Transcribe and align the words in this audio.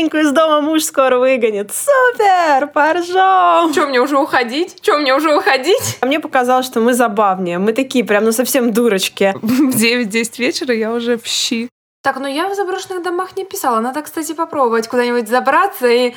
Женьку 0.00 0.16
из 0.16 0.32
дома 0.32 0.62
муж 0.62 0.84
скоро 0.84 1.18
выгонит. 1.18 1.72
Супер, 1.72 2.68
поржем. 2.68 3.70
Че, 3.74 3.86
мне 3.86 4.00
уже 4.00 4.16
уходить? 4.16 4.80
Че, 4.80 4.96
мне 4.96 5.14
уже 5.14 5.36
уходить? 5.36 5.98
А 6.00 6.06
мне 6.06 6.18
показалось, 6.20 6.64
что 6.64 6.80
мы 6.80 6.94
забавнее. 6.94 7.58
Мы 7.58 7.74
такие 7.74 8.02
прям, 8.02 8.24
ну 8.24 8.32
совсем 8.32 8.72
дурочки. 8.72 9.34
В 9.42 9.76
9-10 9.76 10.38
вечера 10.38 10.74
я 10.74 10.90
уже 10.94 11.18
в 11.18 11.26
щи. 11.26 11.68
Так, 12.02 12.16
ну 12.16 12.26
я 12.26 12.48
в 12.48 12.54
заброшенных 12.54 13.02
домах 13.02 13.36
не 13.36 13.44
писала. 13.44 13.80
Надо, 13.80 14.00
кстати, 14.00 14.32
попробовать 14.32 14.88
куда-нибудь 14.88 15.28
забраться 15.28 15.86
и 15.86 16.14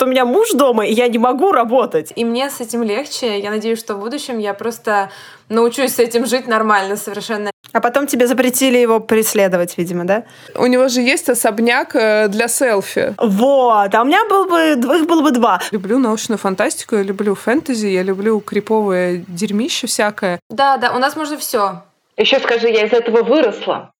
у 0.00 0.06
меня 0.06 0.24
муж 0.24 0.52
дома, 0.52 0.86
и 0.86 0.92
я 0.92 1.08
не 1.08 1.18
могу 1.18 1.50
работать. 1.50 2.12
И 2.14 2.24
мне 2.24 2.48
с 2.48 2.60
этим 2.60 2.84
легче. 2.84 3.40
Я 3.40 3.50
надеюсь, 3.50 3.80
что 3.80 3.96
в 3.96 4.00
будущем 4.00 4.38
я 4.38 4.54
просто 4.54 5.10
научусь 5.48 5.94
с 5.94 5.98
этим 5.98 6.26
жить 6.26 6.46
нормально 6.46 6.96
совершенно. 6.96 7.50
А 7.72 7.80
потом 7.80 8.06
тебе 8.06 8.26
запретили 8.26 8.78
его 8.78 9.00
преследовать, 9.00 9.76
видимо, 9.78 10.04
да? 10.04 10.24
У 10.54 10.66
него 10.66 10.88
же 10.88 11.00
есть 11.00 11.28
особняк 11.28 11.94
э, 11.94 12.28
для 12.28 12.48
селфи. 12.48 13.14
Вот, 13.18 13.94
а 13.94 14.02
у 14.02 14.04
меня 14.04 14.24
был 14.28 14.46
бы, 14.46 14.96
их 14.96 15.06
было 15.06 15.22
бы 15.22 15.30
два. 15.30 15.60
Люблю 15.70 15.98
научную 15.98 16.38
фантастику, 16.38 16.96
я 16.96 17.02
люблю 17.02 17.34
фэнтези, 17.34 17.86
я 17.86 18.02
люблю 18.02 18.40
криповое 18.40 19.24
дерьмище 19.28 19.86
всякое. 19.86 20.40
Да, 20.50 20.76
да, 20.78 20.92
у 20.92 20.98
нас 20.98 21.16
можно 21.16 21.36
все. 21.36 21.82
Еще 22.16 22.40
скажи, 22.40 22.68
я 22.68 22.86
из 22.86 22.92
этого 22.92 23.22
выросла. 23.22 23.90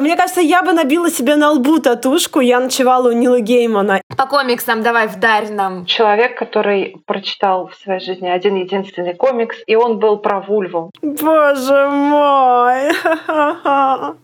Мне 0.00 0.16
кажется, 0.16 0.42
я 0.42 0.62
бы 0.62 0.74
набила 0.74 1.10
себе 1.10 1.36
на 1.36 1.50
лбу 1.52 1.78
татушку. 1.78 2.40
Я 2.40 2.60
ночевала 2.60 3.08
у 3.08 3.12
Нила 3.12 3.40
Геймана. 3.40 4.02
По 4.18 4.26
комиксам 4.26 4.82
давай 4.82 5.08
вдарь 5.08 5.50
нам. 5.50 5.86
Человек, 5.86 6.38
который 6.38 6.96
прочитал 7.06 7.68
в 7.68 7.74
своей 7.74 8.00
жизни 8.00 8.28
один 8.28 8.56
единственный 8.56 9.14
комикс, 9.14 9.56
и 9.66 9.76
он 9.76 9.98
был 9.98 10.18
про 10.18 10.40
вульву. 10.40 10.90
Боже 11.00 11.88
мой! 11.88 12.92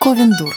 Ковендур. 0.00 0.52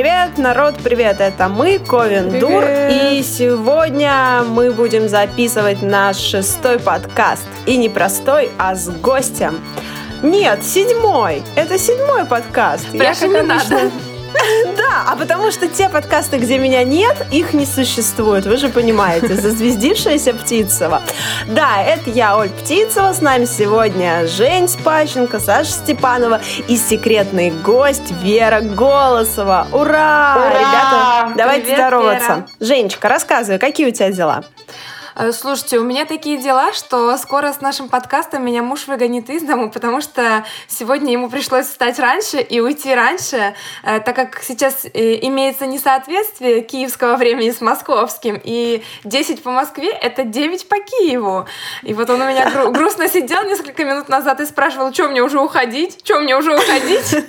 Привет, 0.00 0.38
народ, 0.38 0.76
привет! 0.82 1.20
Это 1.20 1.50
мы, 1.50 1.78
Ковен 1.78 2.40
Дур, 2.40 2.64
и 2.66 3.22
сегодня 3.22 4.42
мы 4.48 4.72
будем 4.72 5.10
записывать 5.10 5.82
наш 5.82 6.16
шестой 6.16 6.78
подкаст. 6.78 7.46
И 7.66 7.76
не 7.76 7.90
простой, 7.90 8.50
а 8.56 8.74
с 8.76 8.88
гостем. 8.88 9.60
Нет, 10.22 10.64
седьмой. 10.64 11.42
Это 11.54 11.78
седьмой 11.78 12.24
подкаст. 12.24 12.90
Прямо 12.92 13.26
не 13.26 13.42
надо. 13.42 13.90
Да, 14.76 15.04
а 15.08 15.16
потому 15.16 15.50
что 15.50 15.68
те 15.68 15.88
подкасты, 15.88 16.38
где 16.38 16.58
меня 16.58 16.84
нет, 16.84 17.16
их 17.30 17.52
не 17.52 17.66
существует. 17.66 18.46
Вы 18.46 18.56
же 18.56 18.68
понимаете, 18.68 19.34
зазвездившаяся 19.34 20.34
Птицева. 20.34 21.02
Да, 21.46 21.82
это 21.82 22.10
я, 22.10 22.36
Оль 22.36 22.50
Птицева. 22.50 23.12
С 23.12 23.20
нами 23.20 23.44
сегодня 23.44 24.26
Жень 24.26 24.68
Спащенко, 24.68 25.40
Саша 25.40 25.70
Степанова 25.70 26.40
и 26.68 26.76
секретный 26.76 27.50
гость 27.50 28.12
Вера 28.22 28.60
Голосова. 28.60 29.66
Ура! 29.72 30.36
Ура! 30.36 30.50
Ребята, 30.50 31.32
давайте 31.36 31.62
Привет, 31.62 31.78
здороваться. 31.78 32.34
Вера. 32.34 32.46
Женечка, 32.60 33.08
рассказывай, 33.08 33.58
какие 33.58 33.88
у 33.88 33.90
тебя 33.90 34.10
дела? 34.10 34.44
Э, 35.20 35.32
Слушайте, 35.32 35.78
у 35.78 35.84
меня 35.84 36.06
такие 36.06 36.38
дела, 36.38 36.72
что 36.72 37.14
скоро 37.18 37.52
с 37.52 37.60
нашим 37.60 37.88
подкастом 37.88 38.44
меня 38.44 38.62
муж 38.62 38.86
выгонит 38.86 39.28
из 39.28 39.42
дома, 39.42 39.68
потому 39.68 40.00
что 40.00 40.44
сегодня 40.66 41.12
ему 41.12 41.28
пришлось 41.28 41.66
встать 41.66 41.98
раньше 41.98 42.40
и 42.40 42.60
уйти 42.60 42.94
раньше, 42.94 43.54
э, 43.82 44.00
так 44.00 44.16
как 44.16 44.42
сейчас 44.42 44.86
э, 44.86 45.18
имеется 45.26 45.66
несоответствие 45.66 46.62
киевского 46.62 47.16
времени 47.16 47.50
с 47.50 47.60
московским, 47.60 48.40
и 48.42 48.82
10 49.04 49.42
по 49.42 49.50
Москве— 49.50 49.90
это 50.02 50.24
9 50.24 50.68
по 50.68 50.76
Киеву. 50.78 51.46
И 51.82 51.92
вот 51.92 52.08
он 52.08 52.22
у 52.22 52.24
меня 52.24 52.50
гру- 52.50 52.70
грустно 52.70 53.08
сидел 53.08 53.42
несколько 53.44 53.84
минут 53.84 54.08
назад 54.08 54.40
и 54.40 54.46
спрашивал, 54.46 54.92
что 54.94 55.08
мне 55.08 55.22
уже 55.22 55.38
уходить, 55.38 56.00
что 56.02 56.20
мне 56.20 56.36
уже 56.36 56.54
уходить. 56.54 57.14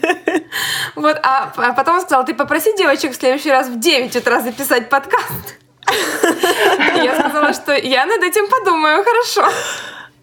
Вот, 0.95 1.17
а 1.23 1.53
а 1.55 1.73
потом 1.73 1.95
он 1.95 2.01
сказал, 2.01 2.25
ты 2.25 2.33
попроси 2.33 2.75
девочек 2.75 3.13
в 3.13 3.15
следующий 3.15 3.49
раз 3.49 3.67
в 3.67 3.79
9 3.79 4.15
утра 4.17 4.41
записать 4.41 4.89
подкаст. 4.89 5.61
Я 7.03 7.15
сказала, 7.19 7.53
что 7.53 7.73
я 7.73 8.05
над 8.05 8.23
этим 8.23 8.47
подумаю, 8.47 9.03
хорошо. 9.03 9.51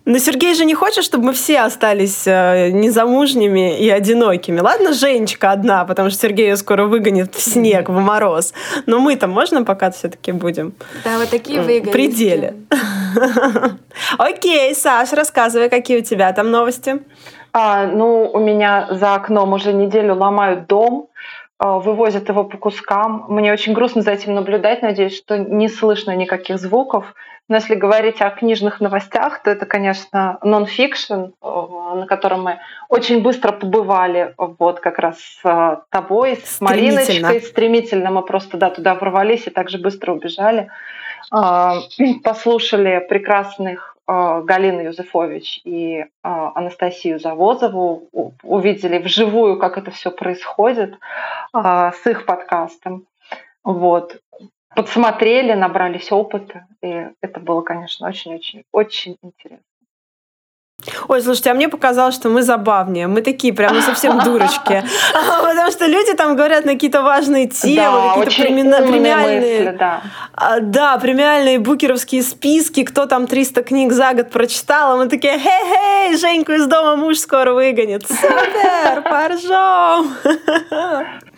Но 0.09 0.17
Сергей 0.17 0.55
же 0.55 0.65
не 0.65 0.75
хочет, 0.75 1.05
чтобы 1.05 1.27
мы 1.27 1.33
все 1.35 1.61
остались 1.61 2.27
э, 2.27 2.71
незамужними 2.71 3.79
и 3.79 3.91
одинокими. 3.91 4.59
Ладно, 4.59 4.95
Женечка 4.95 5.51
одна, 5.51 5.85
потому 5.85 6.09
что 6.09 6.21
Сергей 6.21 6.47
ее 6.47 6.57
скоро 6.57 6.87
выгонит 6.87 7.35
в 7.35 7.43
снег, 7.43 7.91
в 7.91 7.99
мороз. 7.99 8.55
Но 8.87 9.01
мы-то 9.01 9.27
можно 9.27 9.65
пока 9.65 9.91
все-таки 9.91 10.33
будем 10.33 10.73
Да, 11.05 11.19
вот 11.19 11.29
такие 11.29 11.61
вы 11.61 11.83
в 11.83 11.91
пределе. 11.91 12.55
Окей, 14.19 14.75
Саш, 14.75 15.13
рассказывай, 15.13 15.69
какие 15.69 15.99
у 15.99 16.03
тебя 16.03 16.33
там 16.33 16.51
новости. 16.51 17.01
А, 17.53 17.87
ну, 17.87 18.31
у 18.33 18.39
меня 18.39 18.89
за 18.91 19.15
окном 19.15 19.53
уже 19.53 19.75
неделю 19.75 20.15
ломают 20.15 20.69
дом, 20.69 21.09
вывозят 21.59 22.29
его 22.29 22.45
по 22.45 22.57
кускам. 22.57 23.27
Мне 23.29 23.53
очень 23.53 23.73
грустно 23.73 24.03
за 24.03 24.13
этим 24.13 24.35
наблюдать. 24.35 24.83
Надеюсь, 24.83 25.17
что 25.17 25.39
не 25.39 25.69
слышно 25.69 26.15
никаких 26.15 26.59
звуков. 26.59 27.15
Но 27.49 27.57
если 27.57 27.75
говорить 27.75 28.21
о 28.21 28.31
книжных 28.31 28.81
новостях, 28.81 29.43
то 29.43 29.51
это, 29.51 29.65
конечно, 29.65 30.39
нон-фикшн, 30.43 31.13
э, 31.15 31.29
на 31.43 32.07
котором 32.07 32.43
мы 32.43 32.59
очень 32.91 33.23
быстро 33.23 33.53
побывали, 33.53 34.35
вот 34.37 34.81
как 34.81 34.99
раз 34.99 35.19
с 35.19 35.41
э, 35.45 35.79
тобой, 35.91 36.37
с 36.37 36.57
Стремительно. 36.57 37.01
Мариночкой. 37.01 37.41
Стремительно 37.41 38.11
мы 38.11 38.23
просто 38.23 38.59
да, 38.59 38.69
туда 38.69 38.95
ворвались 38.95 39.47
и 39.47 39.51
также 39.51 39.79
быстро 39.79 40.13
убежали. 40.13 40.69
Послушали 42.23 43.07
прекрасных 43.09 43.97
э, 43.97 43.98
Галину 44.09 44.81
Юзефович 44.81 45.61
и 45.65 45.99
э, 45.99 46.07
Анастасию 46.23 47.21
Завозову, 47.21 48.09
увидели 48.43 48.99
вживую, 48.99 49.59
как 49.59 49.77
это 49.77 49.91
все 49.91 50.11
происходит 50.11 50.99
а, 51.53 51.93
с 51.93 52.07
их 52.07 52.25
подкастом. 52.25 53.07
Вот. 53.63 54.21
Подсмотрели, 54.75 55.53
набрались 55.53 56.11
опыта, 56.11 56.67
и 56.83 57.09
это 57.21 57.41
было, 57.41 57.61
конечно, 57.61 58.09
очень-очень 58.09 58.65
очень 58.73 59.19
интересно. 59.23 59.65
Ой, 61.09 61.21
слушайте, 61.23 61.51
а 61.51 61.55
мне 61.55 61.69
показалось, 61.69 62.15
что 62.15 62.29
мы 62.29 62.43
забавнее. 62.43 63.09
Мы 63.09 63.21
такие 63.21 63.53
прям 63.53 63.75
ну, 63.75 63.83
совсем 63.83 64.21
дурочки. 64.25 64.85
Потому 65.13 65.73
что 65.73 65.87
люди 65.87 66.15
там 66.15 66.37
говорят 66.37 66.65
на 66.65 66.75
какие-то 66.75 67.03
важные 67.03 67.49
темы, 67.49 68.25
какие-то 68.25 68.83
премиальные... 68.83 69.73
да. 69.73 70.03
А, 70.35 70.61
Да, 70.61 70.97
премиальные 70.99 71.59
букеровские 71.59 72.23
списки, 72.23 72.85
кто 72.85 73.07
там 73.07 73.27
300 73.27 73.63
книг 73.65 73.93
за 73.93 74.15
год 74.15 74.31
прочитал, 74.31 74.93
а 74.93 74.97
мы 74.97 75.09
такие, 75.09 75.33
хей-хей, 75.33 76.17
Женьку 76.17 76.53
из 76.53 76.67
дома 76.67 76.95
муж 76.95 77.19
скоро 77.19 77.55
выгонит. 77.55 78.07
Супер, 78.07 79.03
поржем. 79.11 80.15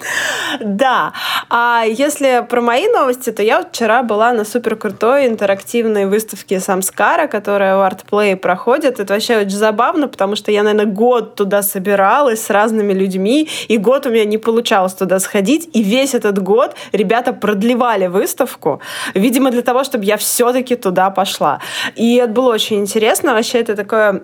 Да, 0.61 1.13
а 1.49 1.85
если 1.87 2.45
про 2.49 2.61
мои 2.61 2.89
новости, 2.89 3.31
то 3.31 3.43
я 3.43 3.63
вчера 3.63 4.03
была 4.03 4.33
на 4.33 4.45
супер 4.45 4.77
крутой 4.77 5.27
интерактивной 5.27 6.07
выставке 6.07 6.61
Самскара, 6.61 7.27
которая 7.27 7.77
в 7.77 7.81
Artplay 7.81 8.37
проходит. 8.37 8.99
Это 8.99 9.15
вообще 9.15 9.30
очень 9.39 9.51
забавно, 9.51 10.09
потому 10.09 10.37
что 10.37 10.53
я, 10.53 10.63
наверное, 10.63 10.93
год 10.93 11.35
туда 11.35 11.63
собиралась 11.63 12.43
с 12.45 12.51
разными 12.51 12.93
людьми, 12.93 13.49
и 13.69 13.77
год 13.77 14.07
у 14.07 14.11
меня 14.11 14.25
не 14.25 14.39
получалось 14.39 14.95
туда 14.95 15.21
сходить, 15.21 15.69
и 15.73 15.83
весь 15.83 16.15
этот 16.15 16.43
год 16.43 16.75
ребята 16.93 17.33
продлевали 17.33 18.07
выставку, 18.07 18.81
видимо, 19.15 19.51
для 19.51 19.63
того, 19.63 19.85
чтобы 19.85 20.05
я 20.05 20.17
все-таки 20.17 20.77
туда 20.77 21.11
пошла. 21.11 21.61
И 21.97 22.17
это 22.17 22.33
было 22.33 22.53
очень 22.53 22.79
интересно. 22.79 23.35
Вообще, 23.35 23.59
это 23.59 23.77
такое 23.77 24.23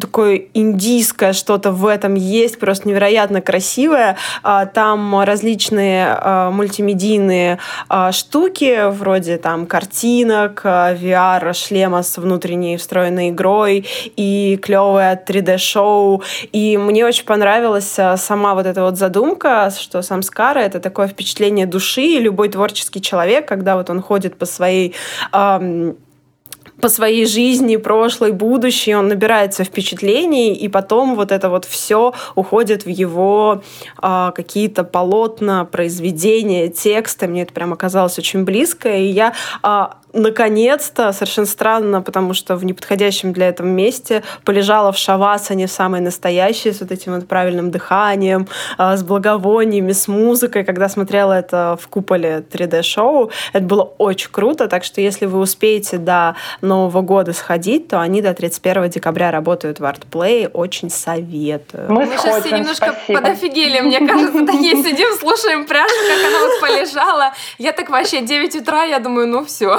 такое 0.00 0.46
индийское 0.54 1.32
что-то 1.32 1.72
в 1.72 1.86
этом 1.86 2.14
есть, 2.14 2.58
просто 2.58 2.88
невероятно 2.88 3.40
красивое. 3.40 4.16
А, 4.42 4.66
Там 4.66 5.20
различные 5.20 6.06
а, 6.08 6.50
мультимедийные 6.50 7.58
а, 7.88 8.12
штуки, 8.12 8.90
вроде 8.90 9.38
там 9.38 9.66
картинок, 9.66 10.62
VR, 10.64 11.52
шлема 11.54 12.02
с 12.02 12.18
внутренней 12.18 12.76
встроенной 12.76 13.30
игрой 13.30 13.86
и 14.16 14.58
клевое 14.60 15.20
3D-шоу. 15.26 16.22
И 16.52 16.76
мне 16.76 17.06
очень 17.06 17.24
понравилась 17.24 17.98
сама 18.16 18.54
вот 18.54 18.66
эта 18.66 18.82
вот 18.82 18.98
задумка, 18.98 19.72
что 19.78 20.02
самскара— 20.02 20.58
это 20.60 20.80
такое 20.80 21.08
впечатление 21.08 21.66
души, 21.66 22.02
и 22.02 22.18
любой 22.18 22.48
творческий 22.48 23.00
человек, 23.00 23.48
когда 23.48 23.76
вот 23.76 23.90
он 23.90 24.02
ходит 24.02 24.36
по 24.36 24.46
своей 24.46 24.94
по 26.80 26.88
своей 26.88 27.26
жизни, 27.26 27.76
прошлой, 27.76 28.32
будущей, 28.32 28.94
он 28.94 29.08
набирается 29.08 29.64
впечатлений, 29.64 30.54
и 30.54 30.68
потом 30.68 31.16
вот 31.16 31.32
это 31.32 31.48
вот 31.48 31.64
все 31.64 32.12
уходит 32.34 32.84
в 32.84 32.88
его 32.88 33.62
а, 33.98 34.32
какие-то 34.32 34.84
полотна, 34.84 35.64
произведения, 35.64 36.68
тексты. 36.68 37.28
Мне 37.28 37.42
это 37.42 37.52
прям 37.52 37.72
оказалось 37.72 38.18
очень 38.18 38.44
близко, 38.44 38.90
и 38.90 39.06
я 39.06 39.32
а, 39.62 39.98
наконец-то, 40.16 41.12
совершенно 41.12 41.46
странно, 41.46 42.02
потому 42.02 42.34
что 42.34 42.56
в 42.56 42.64
неподходящем 42.64 43.32
для 43.32 43.48
этого 43.48 43.66
месте 43.66 44.22
полежала 44.44 44.90
в 44.92 44.98
шавасане 44.98 45.68
самой 45.68 46.00
настоящей, 46.00 46.72
с 46.72 46.80
вот 46.80 46.90
этим 46.90 47.14
вот 47.14 47.28
правильным 47.28 47.70
дыханием, 47.70 48.48
а, 48.78 48.96
с 48.96 49.02
благовониями, 49.02 49.92
с 49.92 50.08
музыкой, 50.08 50.64
когда 50.64 50.88
смотрела 50.88 51.34
это 51.34 51.78
в 51.80 51.88
куполе 51.88 52.44
3D-шоу. 52.50 53.30
Это 53.52 53.64
было 53.64 53.82
очень 53.98 54.30
круто, 54.30 54.68
так 54.68 54.84
что 54.84 55.00
если 55.00 55.26
вы 55.26 55.38
успеете 55.38 55.98
до 55.98 56.36
Нового 56.62 57.02
года 57.02 57.32
сходить, 57.32 57.88
то 57.88 58.00
они 58.00 58.22
до 58.22 58.32
31 58.34 58.88
декабря 58.90 59.30
работают 59.30 59.80
в 59.80 59.84
ArtPlay. 59.84 60.48
Очень 60.48 60.90
советую. 60.90 61.92
Мы, 61.92 62.06
Мы 62.06 62.16
сейчас 62.16 62.44
все 62.44 62.56
немножко 62.56 62.92
спасибо. 62.92 63.20
подофигели, 63.20 63.80
мне 63.80 64.00
кажется, 64.06 64.46
такие 64.46 64.76
сидим, 64.82 65.08
слушаем 65.18 65.66
пряжу, 65.66 65.94
как 66.08 66.28
она 66.28 66.46
вот 66.46 66.60
полежала. 66.60 67.34
Я 67.58 67.72
так 67.72 67.90
вообще 67.90 68.22
9 68.22 68.56
утра, 68.56 68.84
я 68.84 68.98
думаю, 68.98 69.28
ну 69.28 69.44
все. 69.44 69.78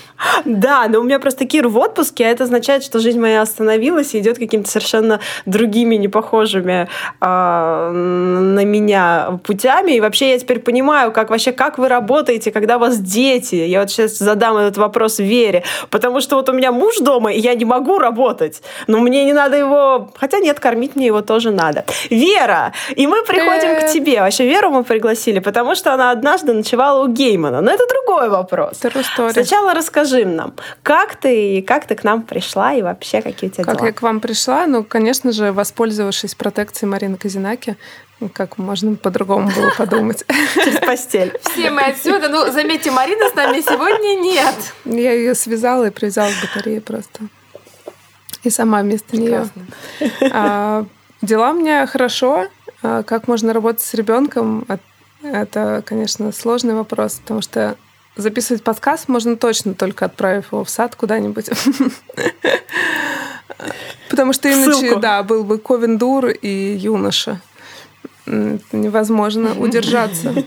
Да, 0.45 0.87
но 0.87 0.99
у 0.99 1.03
меня 1.03 1.19
просто 1.19 1.45
Кир 1.45 1.67
в 1.67 1.77
отпуске, 1.77 2.25
а 2.25 2.29
это 2.29 2.43
означает, 2.43 2.83
что 2.83 2.99
жизнь 2.99 3.19
моя 3.19 3.41
остановилась 3.41 4.13
и 4.13 4.19
идет 4.19 4.37
какими-то 4.37 4.69
совершенно 4.69 5.19
другими, 5.45 5.95
непохожими 5.95 6.87
э, 7.21 7.91
на 7.91 8.63
меня 8.65 9.39
путями. 9.43 9.93
И 9.93 9.99
вообще 9.99 10.31
я 10.31 10.39
теперь 10.39 10.59
понимаю, 10.59 11.11
как 11.11 11.29
вообще, 11.29 11.51
как 11.51 11.77
вы 11.77 11.87
работаете, 11.87 12.51
когда 12.51 12.77
у 12.77 12.79
вас 12.79 12.97
дети. 12.99 13.55
Я 13.55 13.81
вот 13.81 13.89
сейчас 13.89 14.17
задам 14.17 14.57
этот 14.57 14.77
вопрос 14.77 15.19
Вере, 15.19 15.63
потому 15.89 16.21
что 16.21 16.35
вот 16.35 16.49
у 16.49 16.53
меня 16.53 16.71
муж 16.71 16.97
дома, 16.97 17.31
и 17.31 17.39
я 17.39 17.55
не 17.55 17.65
могу 17.65 17.99
работать, 17.99 18.61
но 18.87 18.99
мне 18.99 19.25
не 19.25 19.33
надо 19.33 19.57
его... 19.57 20.11
Хотя 20.15 20.39
нет, 20.39 20.59
кормить 20.59 20.95
мне 20.95 21.07
его 21.07 21.21
тоже 21.21 21.51
надо. 21.51 21.85
Вера! 22.09 22.73
И 22.95 23.07
мы 23.07 23.23
приходим 23.23 23.79
к 23.79 23.91
тебе. 23.91 24.21
Вообще 24.21 24.45
Веру 24.45 24.69
мы 24.69 24.83
пригласили, 24.83 25.39
потому 25.39 25.75
что 25.75 25.93
она 25.93 26.11
однажды 26.11 26.53
ночевала 26.53 27.03
у 27.03 27.07
Геймана. 27.07 27.61
Но 27.61 27.71
это 27.71 27.83
другой 27.87 28.29
вопрос. 28.29 28.79
Сначала 29.31 29.73
расскажи, 29.73 30.10
расскажи 30.11 30.25
нам, 30.25 30.53
как 30.83 31.15
ты, 31.15 31.61
как 31.61 31.87
ты 31.87 31.95
к 31.95 32.03
нам 32.03 32.23
пришла 32.23 32.73
и 32.73 32.81
вообще 32.81 33.21
какие 33.21 33.49
у 33.49 33.53
тебя 33.53 33.63
как 33.63 33.75
дела? 33.75 33.85
Как 33.85 33.87
я 33.87 33.93
к 33.93 34.01
вам 34.01 34.19
пришла? 34.19 34.67
Ну, 34.67 34.83
конечно 34.83 35.31
же, 35.31 35.51
воспользовавшись 35.51 36.35
протекцией 36.35 36.89
Марины 36.89 37.17
Казинаки, 37.17 37.77
ну, 38.19 38.29
как 38.29 38.57
можно 38.57 38.95
по-другому 38.95 39.49
было 39.55 39.71
подумать? 39.77 40.23
Через 40.53 40.79
постель. 40.79 41.39
Все 41.43 41.71
мы 41.71 41.81
отсюда. 41.81 42.29
Ну, 42.29 42.51
заметьте, 42.51 42.91
Марина 42.91 43.29
с 43.29 43.35
нами 43.35 43.61
сегодня 43.61 44.21
нет. 44.21 44.55
Я 44.85 45.13
ее 45.13 45.35
связала 45.35 45.85
и 45.85 45.89
привязала 45.89 46.29
к 46.29 46.41
батарее 46.41 46.81
просто. 46.81 47.21
И 48.43 48.49
сама 48.49 48.81
вместо 48.81 49.17
нее. 49.17 49.47
А, 50.31 50.85
дела 51.21 51.51
у 51.51 51.53
меня 51.53 51.85
хорошо. 51.87 52.47
А, 52.83 53.03
как 53.03 53.27
можно 53.27 53.53
работать 53.53 53.81
с 53.81 53.93
ребенком? 53.93 54.65
Это, 55.23 55.83
конечно, 55.85 56.31
сложный 56.31 56.73
вопрос, 56.73 57.19
потому 57.19 57.41
что 57.41 57.75
записывать 58.15 58.63
подкаст 58.63 59.07
можно 59.07 59.35
точно 59.35 59.73
только 59.73 60.05
отправив 60.05 60.51
его 60.51 60.63
в 60.63 60.69
сад 60.69 60.95
куда-нибудь. 60.95 61.49
Потому 64.09 64.33
что 64.33 64.51
иначе, 64.51 64.95
да, 64.97 65.23
был 65.23 65.43
бы 65.43 65.57
Ковендур 65.57 66.27
и 66.29 66.75
юноша. 66.75 67.41
Невозможно 68.25 69.53
удержаться. 69.59 70.45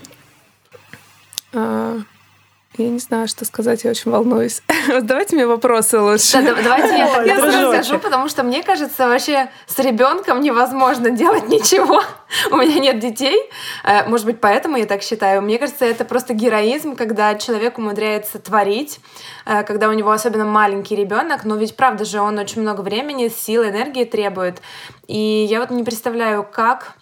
Я 2.77 2.89
не 2.89 2.99
знаю, 2.99 3.27
что 3.29 3.45
сказать, 3.45 3.85
я 3.85 3.91
очень 3.91 4.11
волнуюсь. 4.11 4.61
Давайте 5.01 5.35
мне 5.35 5.47
вопросы 5.47 5.99
лучше. 5.99 6.41
Да, 6.41 6.55
давайте 6.61 6.97
я 6.97 7.07
так 7.25 7.39
сразу 7.39 7.73
скажу, 7.73 7.99
потому 7.99 8.27
что 8.27 8.43
мне 8.43 8.63
кажется, 8.63 9.07
вообще 9.07 9.49
с 9.65 9.79
ребенком 9.79 10.41
невозможно 10.41 11.09
делать 11.09 11.47
ничего. 11.47 12.01
У 12.51 12.57
меня 12.57 12.79
нет 12.79 12.99
детей. 12.99 13.49
Э, 13.85 14.07
может 14.09 14.25
быть, 14.25 14.41
поэтому 14.41 14.75
я 14.75 14.85
так 14.85 15.03
считаю. 15.03 15.41
Мне 15.41 15.57
кажется, 15.57 15.85
это 15.85 16.03
просто 16.03 16.33
героизм, 16.33 16.97
когда 16.97 17.35
человек 17.35 17.77
умудряется 17.77 18.39
творить, 18.39 18.99
э, 19.45 19.63
когда 19.63 19.87
у 19.87 19.93
него 19.93 20.11
особенно 20.11 20.43
маленький 20.43 20.97
ребенок, 20.97 21.45
но 21.45 21.55
ведь 21.55 21.77
правда 21.77 22.03
же 22.03 22.19
он 22.19 22.37
очень 22.39 22.61
много 22.61 22.81
времени, 22.81 23.29
сил, 23.29 23.63
энергии 23.63 24.03
требует. 24.03 24.61
И 25.07 25.45
я 25.49 25.61
вот 25.61 25.69
не 25.69 25.83
представляю, 25.83 26.43
как 26.43 26.95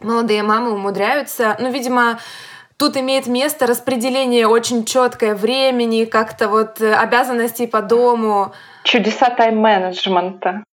молодые 0.00 0.44
мамы 0.44 0.70
умудряются. 0.70 1.56
Ну, 1.58 1.72
видимо, 1.72 2.20
Тут 2.80 2.96
имеет 2.96 3.26
место 3.26 3.66
распределение 3.66 4.46
очень 4.46 4.86
четкое 4.86 5.34
времени, 5.34 6.06
как-то 6.06 6.48
вот 6.48 6.80
э, 6.80 6.94
обязанностей 6.94 7.66
по 7.66 7.82
дому. 7.82 8.54
Чудеса 8.84 9.28
тайм-менеджмента. 9.28 10.64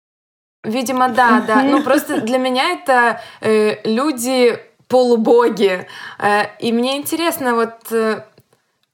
Видимо, 0.63 1.09
да, 1.09 1.43
да. 1.45 1.63
Ну 1.63 1.83
просто 1.83 2.21
для 2.21 2.37
меня 2.37 2.71
это 2.71 3.19
э, 3.41 3.81
люди 3.83 4.57
полубоги. 4.87 5.85
Э, 6.17 6.43
и 6.59 6.71
мне 6.71 6.95
интересно 6.95 7.55
вот 7.55 7.91
э, 7.91 8.23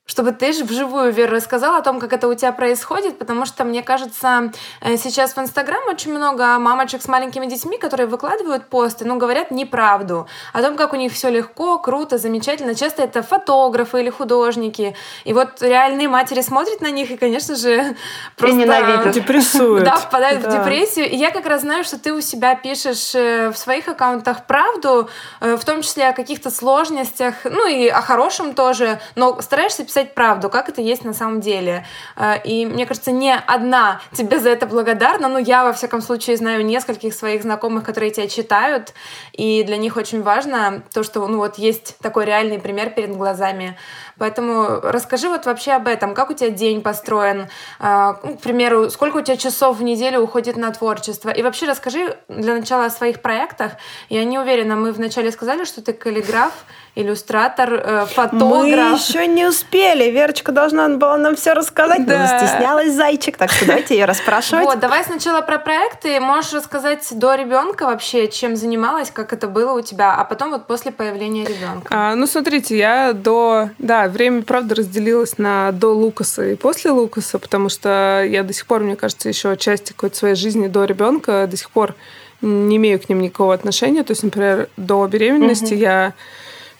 чтобы 0.05 0.33
ты 0.33 0.51
же 0.51 0.65
вживую, 0.65 1.13
Вера, 1.13 1.31
рассказала 1.31 1.77
о 1.77 1.81
том, 1.81 1.99
как 1.99 2.11
это 2.11 2.27
у 2.27 2.33
тебя 2.33 2.51
происходит, 2.51 3.17
потому 3.17 3.45
что, 3.45 3.63
мне 3.63 3.81
кажется, 3.81 4.51
э, 4.81 4.97
сейчас 4.97 5.33
в 5.33 5.39
Инстаграм 5.39 5.81
очень 5.87 6.13
много 6.13 6.59
мамочек 6.59 7.01
с 7.01 7.07
маленькими 7.07 7.45
детьми, 7.45 7.77
которые 7.77 8.07
выкладывают 8.07 8.67
посты, 8.67 9.05
но 9.05 9.15
говорят 9.15 9.49
неправду 9.49 10.27
о 10.51 10.61
том, 10.61 10.75
как 10.75 10.91
у 10.91 10.97
них 10.97 11.13
все 11.13 11.29
легко, 11.29 11.79
круто, 11.79 12.17
замечательно. 12.17 12.75
Часто 12.75 13.03
это 13.03 13.23
фотографы 13.23 14.01
или 14.01 14.09
художники. 14.09 14.93
И 15.23 15.31
вот 15.31 15.61
реальные 15.61 16.09
матери 16.09 16.41
смотрят 16.41 16.81
на 16.81 16.91
них 16.91 17.09
и, 17.09 17.15
конечно 17.15 17.55
же, 17.55 17.95
просто... 18.35 18.57
И 18.57 18.59
ненавидят. 18.59 19.11
Депрессуют. 19.13 19.85
Да, 19.85 19.95
впадают 19.95 20.41
да. 20.41 20.49
в 20.49 20.53
депрессию. 20.53 21.09
И 21.09 21.15
я 21.15 21.31
как 21.31 21.45
раз 21.45 21.61
знаю, 21.61 21.85
что 21.85 21.97
ты 21.97 22.11
у 22.11 22.19
себя 22.19 22.55
пишешь 22.55 23.15
э, 23.15 23.51
в 23.51 23.57
своих 23.57 23.87
аккаунтах 23.87 24.47
правду, 24.47 25.09
э, 25.39 25.55
в 25.55 25.63
том 25.63 25.81
числе 25.81 26.09
о 26.09 26.13
каких-то 26.13 26.49
сложностях, 26.49 27.35
ну 27.45 27.69
и 27.69 27.87
о 27.87 28.01
хорошем 28.01 28.53
тоже, 28.53 28.99
но 29.15 29.41
стараешься 29.41 29.85
писать 29.93 30.15
правду, 30.15 30.49
как 30.49 30.69
это 30.69 30.81
есть 30.81 31.05
на 31.05 31.13
самом 31.13 31.39
деле. 31.39 31.85
Э, 32.15 32.41
и 32.43 32.65
мне 32.65 32.87
кажется, 32.87 33.11
не 33.11 33.35
одна 33.35 34.01
тебе 34.11 34.39
за 34.39 34.49
это 34.49 34.65
благодарна, 34.65 35.27
но 35.27 35.37
я, 35.37 35.63
во 35.63 35.71
всяком 35.71 36.01
случае, 36.01 36.35
знаю 36.37 36.65
нескольких 36.65 37.13
своих 37.13 37.43
знакомых, 37.43 37.83
которые 37.83 38.11
тебя 38.11 38.27
читают, 38.27 38.93
и 39.33 39.63
для 39.63 39.77
них 39.77 39.95
очень 39.95 40.23
важно 40.23 40.81
то, 40.93 41.03
что 41.03 41.27
ну 41.27 41.37
вот 41.37 41.59
есть 41.59 41.97
такой 41.99 42.25
реальный 42.25 42.57
пример 42.57 42.89
перед 42.89 43.15
глазами. 43.15 43.77
Поэтому 44.17 44.79
расскажи 44.81 45.29
вот 45.29 45.45
вообще 45.45 45.73
об 45.73 45.87
этом, 45.87 46.15
как 46.15 46.31
у 46.31 46.33
тебя 46.33 46.49
день 46.49 46.81
построен, 46.81 47.47
э, 47.79 48.13
ну, 48.23 48.35
к 48.35 48.41
примеру, 48.41 48.89
сколько 48.89 49.17
у 49.17 49.21
тебя 49.21 49.37
часов 49.37 49.77
в 49.77 49.83
неделю 49.83 50.21
уходит 50.21 50.57
на 50.57 50.71
творчество, 50.71 51.29
и 51.29 51.43
вообще 51.43 51.67
расскажи 51.67 52.17
для 52.27 52.55
начала 52.55 52.85
о 52.85 52.89
своих 52.89 53.21
проектах. 53.21 53.73
Я 54.09 54.23
не 54.25 54.39
уверена, 54.39 54.75
мы 54.75 54.91
вначале 54.91 55.31
сказали, 55.31 55.65
что 55.65 55.83
ты 55.83 55.93
каллиграф, 55.93 56.51
иллюстратор, 56.95 57.73
э, 57.73 58.05
фотограф. 58.05 58.41
Мы 58.41 58.69
еще 58.69 59.25
не 59.25 59.47
успели. 59.47 60.11
Верочка 60.11 60.51
должна 60.51 60.87
была 60.89 61.17
нам 61.17 61.35
все 61.35 61.53
рассказать, 61.53 62.05
да. 62.05 62.19
но 62.19 62.27
застеснялась 62.27 62.93
зайчик, 62.93 63.35
так 63.35 63.51
что 63.51 63.65
давайте 63.65 63.95
ее 63.95 64.05
расспрашивать. 64.05 64.65
Вот, 64.65 64.79
давай 64.79 65.03
сначала 65.03 65.41
про 65.41 65.57
проекты. 65.57 66.19
Можешь 66.19 66.53
рассказать 66.53 67.07
до 67.11 67.33
ребенка 67.33 67.87
вообще, 67.87 68.27
чем 68.27 68.55
занималась, 68.55 69.09
как 69.09 69.33
это 69.33 69.47
было 69.47 69.73
у 69.73 69.81
тебя, 69.81 70.13
а 70.13 70.23
потом 70.23 70.51
вот 70.51 70.67
после 70.67 70.91
появления 70.91 71.45
ребенка. 71.45 71.87
А, 71.89 72.13
ну, 72.13 72.27
смотрите, 72.27 72.77
я 72.77 73.13
до... 73.13 73.69
Да, 73.79 74.07
время, 74.07 74.43
правда, 74.43 74.75
разделилось 74.75 75.39
на 75.39 75.71
до 75.71 75.95
Лукаса 75.95 76.45
и 76.45 76.55
после 76.55 76.91
Лукаса, 76.91 77.39
потому 77.39 77.69
что 77.69 78.23
я 78.23 78.43
до 78.43 78.53
сих 78.53 78.67
пор, 78.67 78.81
мне 78.81 78.95
кажется, 78.95 79.29
еще 79.29 79.57
части 79.57 79.93
какой-то 79.93 80.15
своей 80.15 80.35
жизни 80.35 80.67
до 80.67 80.85
ребенка 80.85 81.47
до 81.49 81.57
сих 81.57 81.71
пор 81.71 81.95
не 82.41 82.77
имею 82.77 82.99
к 82.99 83.09
ним 83.09 83.21
никакого 83.21 83.53
отношения. 83.53 84.03
То 84.03 84.11
есть, 84.11 84.23
например, 84.23 84.69
до 84.77 85.07
беременности 85.07 85.73
угу. 85.73 85.81
я 85.81 86.13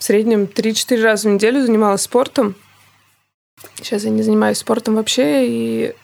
в 0.04 0.06
среднем 0.06 0.50
3-4 0.54 1.02
раза 1.02 1.30
в 1.30 1.32
неделю 1.32 1.66
занималась 1.66 2.02
спортом. 2.02 2.56
Сейчас 3.76 4.04
я 4.04 4.10
не 4.10 4.22
занимаюсь 4.22 4.58
спортом 4.58 4.96
вообще, 4.96 5.48
и 5.48 5.96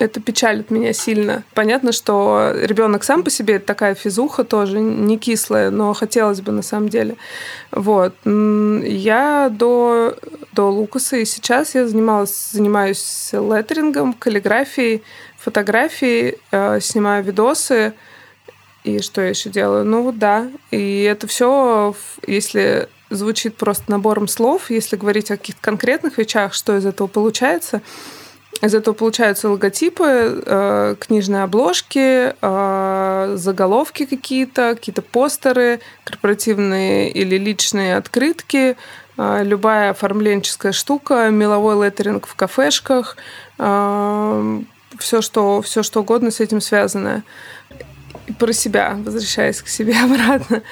это 0.00 0.18
печалит 0.20 0.72
меня 0.72 0.92
сильно. 0.92 1.44
Понятно, 1.54 1.92
что 1.92 2.50
ребенок 2.56 3.04
сам 3.04 3.22
по 3.22 3.30
себе 3.30 3.60
такая 3.60 3.94
физуха 3.94 4.42
тоже 4.42 4.80
не 4.80 5.18
кислая, 5.18 5.70
но 5.70 5.94
хотелось 5.94 6.40
бы 6.40 6.50
на 6.50 6.62
самом 6.62 6.88
деле. 6.88 7.14
Вот. 7.70 8.12
Я 8.24 9.50
до, 9.52 10.16
до 10.52 10.68
Лукаса, 10.72 11.18
и 11.18 11.24
сейчас 11.24 11.76
я 11.76 11.86
занималась, 11.86 12.50
занимаюсь 12.50 13.30
леттерингом, 13.32 14.14
каллиграфией, 14.14 15.04
фотографией, 15.36 16.38
э, 16.50 16.80
снимаю 16.80 17.22
видосы. 17.22 17.94
И 18.82 19.00
что 19.00 19.20
я 19.20 19.28
еще 19.28 19.48
делаю? 19.48 19.84
Ну 19.84 20.10
да. 20.10 20.48
И 20.72 21.02
это 21.04 21.28
все, 21.28 21.94
если 22.26 22.88
звучит 23.10 23.56
просто 23.56 23.90
набором 23.90 24.28
слов. 24.28 24.70
Если 24.70 24.96
говорить 24.96 25.30
о 25.30 25.36
каких-то 25.36 25.60
конкретных 25.60 26.18
вещах, 26.18 26.54
что 26.54 26.76
из 26.76 26.86
этого 26.86 27.06
получается, 27.06 27.82
из 28.60 28.74
этого 28.74 28.94
получаются 28.94 29.48
логотипы, 29.48 30.42
э, 30.44 30.96
книжные 30.98 31.44
обложки, 31.44 32.34
э, 32.40 33.34
заголовки 33.36 34.04
какие-то, 34.04 34.74
какие-то 34.74 35.02
постеры, 35.02 35.80
корпоративные 36.02 37.10
или 37.10 37.36
личные 37.38 37.96
открытки, 37.96 38.76
э, 39.16 39.44
любая 39.44 39.90
оформленческая 39.90 40.72
штука, 40.72 41.30
меловой 41.30 41.86
леттеринг 41.86 42.26
в 42.26 42.34
кафешках, 42.34 43.16
все 44.98 45.20
что, 45.20 45.62
все 45.62 45.82
что 45.82 46.00
угодно 46.00 46.30
с 46.30 46.40
этим 46.40 46.60
связано. 46.60 47.22
Про 48.38 48.52
себя, 48.52 48.96
возвращаясь 48.98 49.62
к 49.62 49.68
себе 49.68 49.94
обратно. 50.02 50.62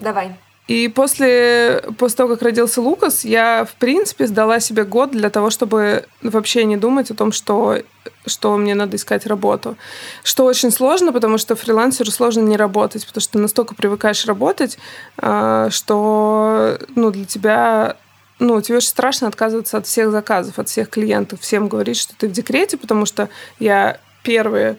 Давай 0.00 0.36
И 0.66 0.88
после, 0.88 1.82
после 1.98 2.16
того, 2.16 2.30
как 2.30 2.42
родился 2.42 2.80
Лукас, 2.80 3.24
я, 3.24 3.66
в 3.66 3.74
принципе, 3.74 4.26
сдала 4.26 4.60
себе 4.60 4.84
год 4.84 5.10
для 5.10 5.28
того, 5.28 5.50
чтобы 5.50 6.06
вообще 6.22 6.64
не 6.64 6.78
думать 6.78 7.10
о 7.10 7.14
том, 7.14 7.32
что, 7.32 7.82
что 8.24 8.56
мне 8.56 8.74
надо 8.74 8.96
искать 8.96 9.26
работу. 9.26 9.76
Что 10.22 10.46
очень 10.46 10.70
сложно, 10.70 11.12
потому 11.12 11.36
что 11.36 11.54
фрилансеру 11.54 12.10
сложно 12.10 12.40
не 12.40 12.56
работать, 12.56 13.06
потому 13.06 13.20
что 13.20 13.32
ты 13.34 13.38
настолько 13.38 13.74
привыкаешь 13.74 14.24
работать, 14.24 14.78
а, 15.18 15.68
что 15.70 16.78
ну, 16.94 17.10
для 17.10 17.26
тебя 17.26 17.98
ну, 18.38 18.60
тебе 18.62 18.78
очень 18.78 18.88
страшно 18.88 19.28
отказываться 19.28 19.76
от 19.76 19.86
всех 19.86 20.10
заказов, 20.10 20.58
от 20.58 20.68
всех 20.68 20.88
клиентов, 20.88 21.40
всем 21.40 21.68
говорить, 21.68 21.98
что 21.98 22.14
ты 22.16 22.26
в 22.26 22.32
декрете, 22.32 22.78
потому 22.78 23.04
что 23.04 23.28
я 23.58 24.00
первые, 24.22 24.78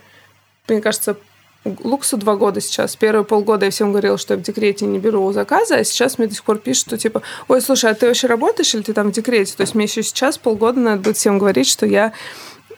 мне 0.68 0.82
кажется, 0.82 1.16
Луксу 1.84 2.18
два 2.18 2.36
года 2.36 2.62
сейчас. 2.62 2.96
Первые 2.96 3.26
полгода 3.26 3.66
я 3.66 3.72
всем 3.72 3.92
говорила, 3.92 4.18
что 4.18 4.36
я 4.36 4.40
в 4.40 4.44
декрете 4.44 4.86
не 4.86 5.00
беру 5.00 5.32
заказы, 5.32 5.76
а 5.76 5.84
сейчас 5.84 6.18
мне 6.18 6.28
до 6.28 6.36
сих 6.36 6.44
пор 6.44 6.60
пишут, 6.60 6.88
что 6.88 6.98
типа, 6.98 7.24
ой, 7.48 7.62
слушай, 7.62 7.90
а 7.90 7.96
ты 7.96 8.08
вообще 8.08 8.28
работаешь 8.28 8.74
или 8.76 8.84
ты 8.84 8.94
там 8.94 9.10
в 9.10 9.12
декрете? 9.12 9.56
То 9.56 9.62
есть 9.62 9.74
мне 9.74 9.86
еще 9.86 10.04
сейчас 10.04 10.38
полгода 10.38 10.80
надо 10.80 11.02
будет 11.02 11.18
всем 11.18 11.40
говорить, 11.40 11.68
что 11.68 11.86
я 11.86 12.14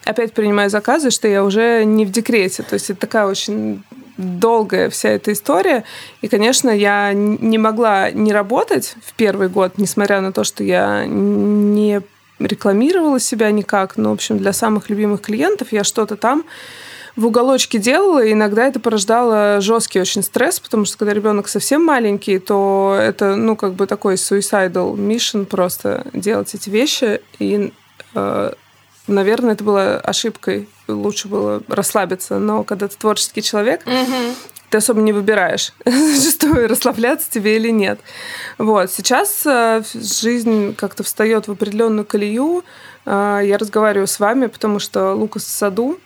опять 0.05 0.33
принимаю 0.33 0.69
заказы, 0.69 1.09
что 1.11 1.27
я 1.27 1.43
уже 1.43 1.83
не 1.83 2.05
в 2.05 2.11
декрете. 2.11 2.63
То 2.63 2.75
есть 2.75 2.89
это 2.89 3.01
такая 3.01 3.27
очень 3.27 3.83
долгая 4.17 4.89
вся 4.89 5.09
эта 5.09 5.33
история. 5.33 5.83
И, 6.21 6.27
конечно, 6.27 6.69
я 6.69 7.13
не 7.13 7.57
могла 7.57 8.09
не 8.11 8.31
работать 8.31 8.95
в 9.05 9.13
первый 9.13 9.49
год, 9.49 9.73
несмотря 9.77 10.21
на 10.21 10.31
то, 10.31 10.43
что 10.43 10.63
я 10.63 11.05
не 11.05 12.01
рекламировала 12.39 13.19
себя 13.19 13.51
никак. 13.51 13.97
Но, 13.97 14.11
в 14.11 14.13
общем, 14.13 14.37
для 14.37 14.53
самых 14.53 14.89
любимых 14.89 15.21
клиентов 15.21 15.71
я 15.71 15.83
что-то 15.83 16.15
там 16.15 16.45
в 17.17 17.25
уголочке 17.25 17.79
делала, 17.79 18.23
и 18.23 18.33
иногда 18.33 18.67
это 18.67 18.79
порождало 18.79 19.59
жесткий 19.59 19.99
очень 19.99 20.21
стресс, 20.21 20.59
потому 20.59 20.85
что 20.85 20.97
когда 20.99 21.13
ребенок 21.13 21.47
совсем 21.47 21.83
маленький, 21.83 22.37
то 22.37 22.95
это, 22.97 23.35
ну, 23.35 23.55
как 23.55 23.73
бы 23.73 23.87
такой 23.87 24.15
suicidal 24.15 24.95
mission 24.95 25.45
просто 25.45 26.05
делать 26.13 26.53
эти 26.53 26.69
вещи. 26.69 27.19
И, 27.39 27.73
э, 28.13 28.51
наверное, 29.07 29.53
это 29.53 29.63
было 29.63 29.97
ошибкой. 29.97 30.69
Лучше 30.87 31.27
было 31.27 31.63
расслабиться. 31.67 32.37
Но 32.37 32.63
когда 32.63 32.87
ты 32.87 32.95
творческий 32.95 33.41
человек, 33.41 33.85
mm-hmm 33.85 34.35
ты 34.69 34.79
особо 34.79 34.99
не 35.01 35.13
выбираешь, 35.13 35.71
зачастую 35.85 36.67
расслабляться 36.67 37.31
тебе 37.31 37.55
или 37.55 37.69
нет. 37.69 37.99
Вот. 38.57 38.91
Сейчас 38.91 39.45
э, 39.45 39.81
жизнь 39.93 40.75
как-то 40.75 41.03
встает 41.03 41.47
в 41.47 41.51
определенную 41.51 42.05
колею. 42.05 42.65
Э, 43.05 43.39
я 43.43 43.57
разговариваю 43.57 44.07
с 44.07 44.19
вами, 44.19 44.47
потому 44.47 44.79
что 44.79 45.13
Лукас 45.13 45.45
в 45.45 45.49
саду, 45.49 45.99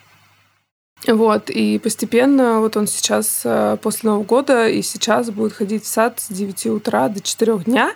вот, 1.08 1.50
и 1.50 1.80
постепенно 1.80 2.60
вот 2.60 2.78
он 2.78 2.86
сейчас 2.88 3.42
э, 3.44 3.78
после 3.82 4.10
Нового 4.10 4.24
года 4.24 4.68
и 4.68 4.82
сейчас 4.82 5.32
будет 5.32 5.54
ходить 5.54 5.84
в 5.84 5.88
сад 5.88 6.20
с 6.20 6.28
9 6.32 6.68
утра 6.68 7.08
до 7.10 7.22
4 7.22 7.58
дня. 7.60 7.92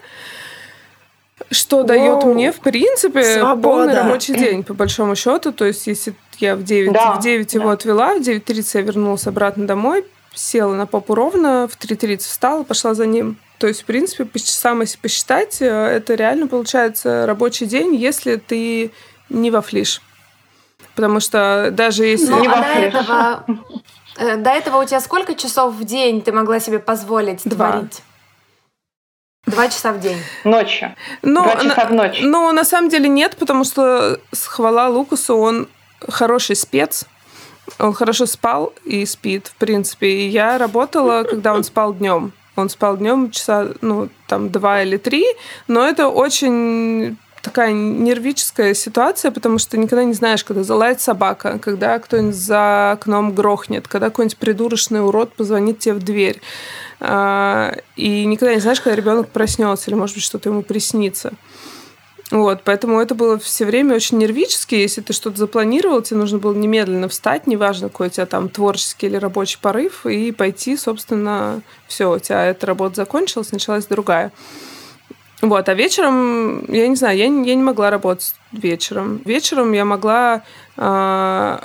Что 1.52 1.78
Воу. 1.78 1.86
дает 1.86 2.24
мне, 2.24 2.52
в 2.52 2.60
принципе, 2.62 3.40
Свобода. 3.40 3.62
полный 3.62 3.94
рабочий 3.94 4.34
день, 4.36 4.64
по 4.64 4.74
большому 4.74 5.16
счету. 5.16 5.52
То 5.52 5.66
есть, 5.66 5.86
если 5.86 6.16
я 6.40 6.56
в 6.56 6.64
9, 6.64 6.94
да, 6.94 7.14
в 7.14 7.20
9 7.22 7.54
да. 7.54 7.60
его 7.60 7.70
отвела, 7.70 8.16
в 8.16 8.22
9.30 8.22 8.70
я 8.74 8.82
вернулась 8.82 9.28
обратно 9.28 9.68
домой, 9.68 10.06
села 10.34 10.74
на 10.74 10.88
попу 10.88 11.14
ровно, 11.14 11.68
в 11.68 11.78
3.30 11.78 12.18
встала, 12.20 12.64
пошла 12.64 12.94
за 12.94 13.06
ним. 13.06 13.38
То 13.60 13.68
есть, 13.68 13.84
в 13.84 13.86
принципе, 13.86 14.26
по 14.26 14.40
часам, 14.40 14.82
если 14.82 14.98
посчитать, 14.98 15.62
э, 15.62 15.66
это 15.66 16.16
реально 16.16 16.48
получается 16.48 17.26
рабочий 17.26 17.68
день, 17.68 17.96
если 17.96 18.38
ты 18.38 18.92
не 19.30 19.52
во 19.52 19.62
флиш. 19.62 20.02
Потому 20.96 21.20
что 21.20 21.70
даже 21.72 22.06
если... 22.06 22.32
Ну, 22.32 22.50
а 22.50 22.62
до 22.62 22.80
этого, 22.80 23.46
э, 24.18 24.38
до 24.38 24.50
этого 24.50 24.82
у 24.82 24.86
тебя 24.86 25.02
сколько 25.02 25.36
часов 25.36 25.74
в 25.74 25.84
день 25.84 26.22
ты 26.22 26.32
могла 26.32 26.60
себе 26.60 26.80
позволить 26.80 27.42
Два. 27.44 27.72
творить? 27.72 28.02
Два 29.46 29.68
часа 29.68 29.92
в 29.92 30.00
день. 30.00 30.18
Ночью. 30.44 30.96
Ну, 31.22 31.44
Два 31.44 31.56
часа 31.58 31.84
на, 31.84 31.86
в 31.86 31.94
ночь. 31.94 32.20
Ну, 32.22 32.52
на 32.52 32.64
самом 32.64 32.90
деле 32.90 33.10
нет, 33.10 33.36
потому 33.38 33.64
что 33.64 34.20
хвала 34.32 34.88
Лукасу, 34.90 35.38
он 35.38 35.68
хороший 36.08 36.56
спец. 36.56 37.06
Он 37.80 37.94
хорошо 37.94 38.26
спал 38.26 38.74
и 38.84 39.06
спит, 39.06 39.48
в 39.48 39.56
принципе. 39.56 40.08
И 40.08 40.28
я 40.30 40.58
работала, 40.58 41.24
когда 41.24 41.54
он 41.54 41.64
спал 41.64 41.94
днем. 41.94 42.32
Он 42.56 42.70
спал 42.70 42.98
днем 42.98 43.32
часа, 43.32 43.68
ну, 43.82 44.10
там, 44.28 44.50
два 44.50 44.82
или 44.82 44.98
три, 44.98 45.26
но 45.68 45.86
это 45.86 46.08
очень 46.08 47.18
такая 47.46 47.72
нервическая 47.72 48.74
ситуация, 48.74 49.30
потому 49.32 49.60
что 49.60 49.78
никогда 49.78 50.04
не 50.04 50.14
знаешь, 50.14 50.44
когда 50.44 50.64
залает 50.64 51.00
собака, 51.00 51.60
когда 51.60 52.00
кто-нибудь 52.00 52.36
за 52.36 52.92
окном 52.94 53.34
грохнет, 53.34 53.88
когда 53.88 54.10
какой-нибудь 54.10 54.38
придурочный 54.38 55.06
урод 55.06 55.34
позвонит 55.34 55.80
тебе 55.80 55.94
в 55.94 56.04
дверь. 56.04 56.42
А, 57.00 57.78
и 57.96 58.26
никогда 58.26 58.56
не 58.56 58.62
знаешь, 58.62 58.82
когда 58.82 58.96
ребенок 58.96 59.30
проснется, 59.30 59.92
или, 59.92 59.96
может 59.96 60.16
быть, 60.16 60.24
что-то 60.24 60.50
ему 60.50 60.64
приснится. 60.64 61.34
Вот, 62.32 62.62
поэтому 62.64 63.00
это 63.00 63.14
было 63.14 63.38
все 63.38 63.66
время 63.66 63.96
очень 63.96 64.18
нервически. 64.18 64.74
Если 64.74 65.02
ты 65.02 65.14
что-то 65.14 65.38
запланировал, 65.38 66.02
тебе 66.02 66.20
нужно 66.20 66.40
было 66.40 66.56
немедленно 66.56 67.08
встать, 67.08 67.46
неважно, 67.46 67.90
какой 67.90 68.08
у 68.08 68.10
тебя 68.10 68.26
там 68.26 68.50
творческий 68.50 69.06
или 69.06 69.18
рабочий 69.18 69.60
порыв, 69.62 70.08
и 70.08 70.32
пойти, 70.32 70.76
собственно, 70.78 71.62
все, 71.88 72.12
у 72.12 72.18
тебя 72.18 72.46
эта 72.46 72.66
работа 72.66 72.96
закончилась, 72.96 73.52
началась 73.52 73.86
другая. 73.86 74.32
Вот, 75.48 75.70
а 75.70 75.74
вечером, 75.74 76.66
я 76.72 76.88
не 76.88 76.96
знаю, 76.96 77.18
я, 77.18 77.26
я 77.26 77.56
не 77.56 77.64
могла 77.64 77.90
работать 77.90 78.36
вечером. 78.52 79.22
Вечером 79.26 79.74
я 79.74 79.86
могла... 79.86 80.42
Э, 80.78 81.60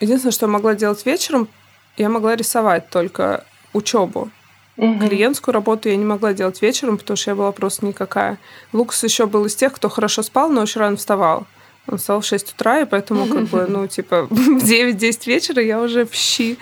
единственное, 0.00 0.32
что 0.32 0.46
я 0.46 0.52
могла 0.52 0.74
делать 0.74 1.04
вечером, 1.06 1.48
я 1.96 2.08
могла 2.08 2.34
рисовать 2.36 2.90
только 2.90 3.44
учебу. 3.72 4.30
Угу. 4.76 5.08
Клиентскую 5.08 5.52
работу 5.52 5.88
я 5.88 5.96
не 5.96 6.04
могла 6.04 6.32
делать 6.32 6.62
вечером, 6.62 6.98
потому 6.98 7.16
что 7.16 7.30
я 7.30 7.34
была 7.34 7.52
просто 7.52 7.86
никакая. 7.86 8.38
Лукас 8.72 9.02
еще 9.04 9.26
был 9.26 9.44
из 9.44 9.56
тех, 9.56 9.72
кто 9.72 9.88
хорошо 9.88 10.22
спал, 10.22 10.50
но 10.50 10.62
очень 10.62 10.80
рано 10.80 10.96
вставал. 10.96 11.46
Он 11.88 11.98
встал 11.98 12.20
в 12.20 12.26
6 12.26 12.52
утра, 12.52 12.80
и 12.80 12.84
поэтому, 12.84 13.26
как 13.26 13.44
бы, 13.44 13.66
ну, 13.68 13.86
типа, 13.86 14.26
в 14.30 14.62
9-10 14.62 15.26
вечера 15.26 15.62
я 15.62 15.80
уже 15.80 16.04
в 16.04 16.14
щи. 16.14 16.58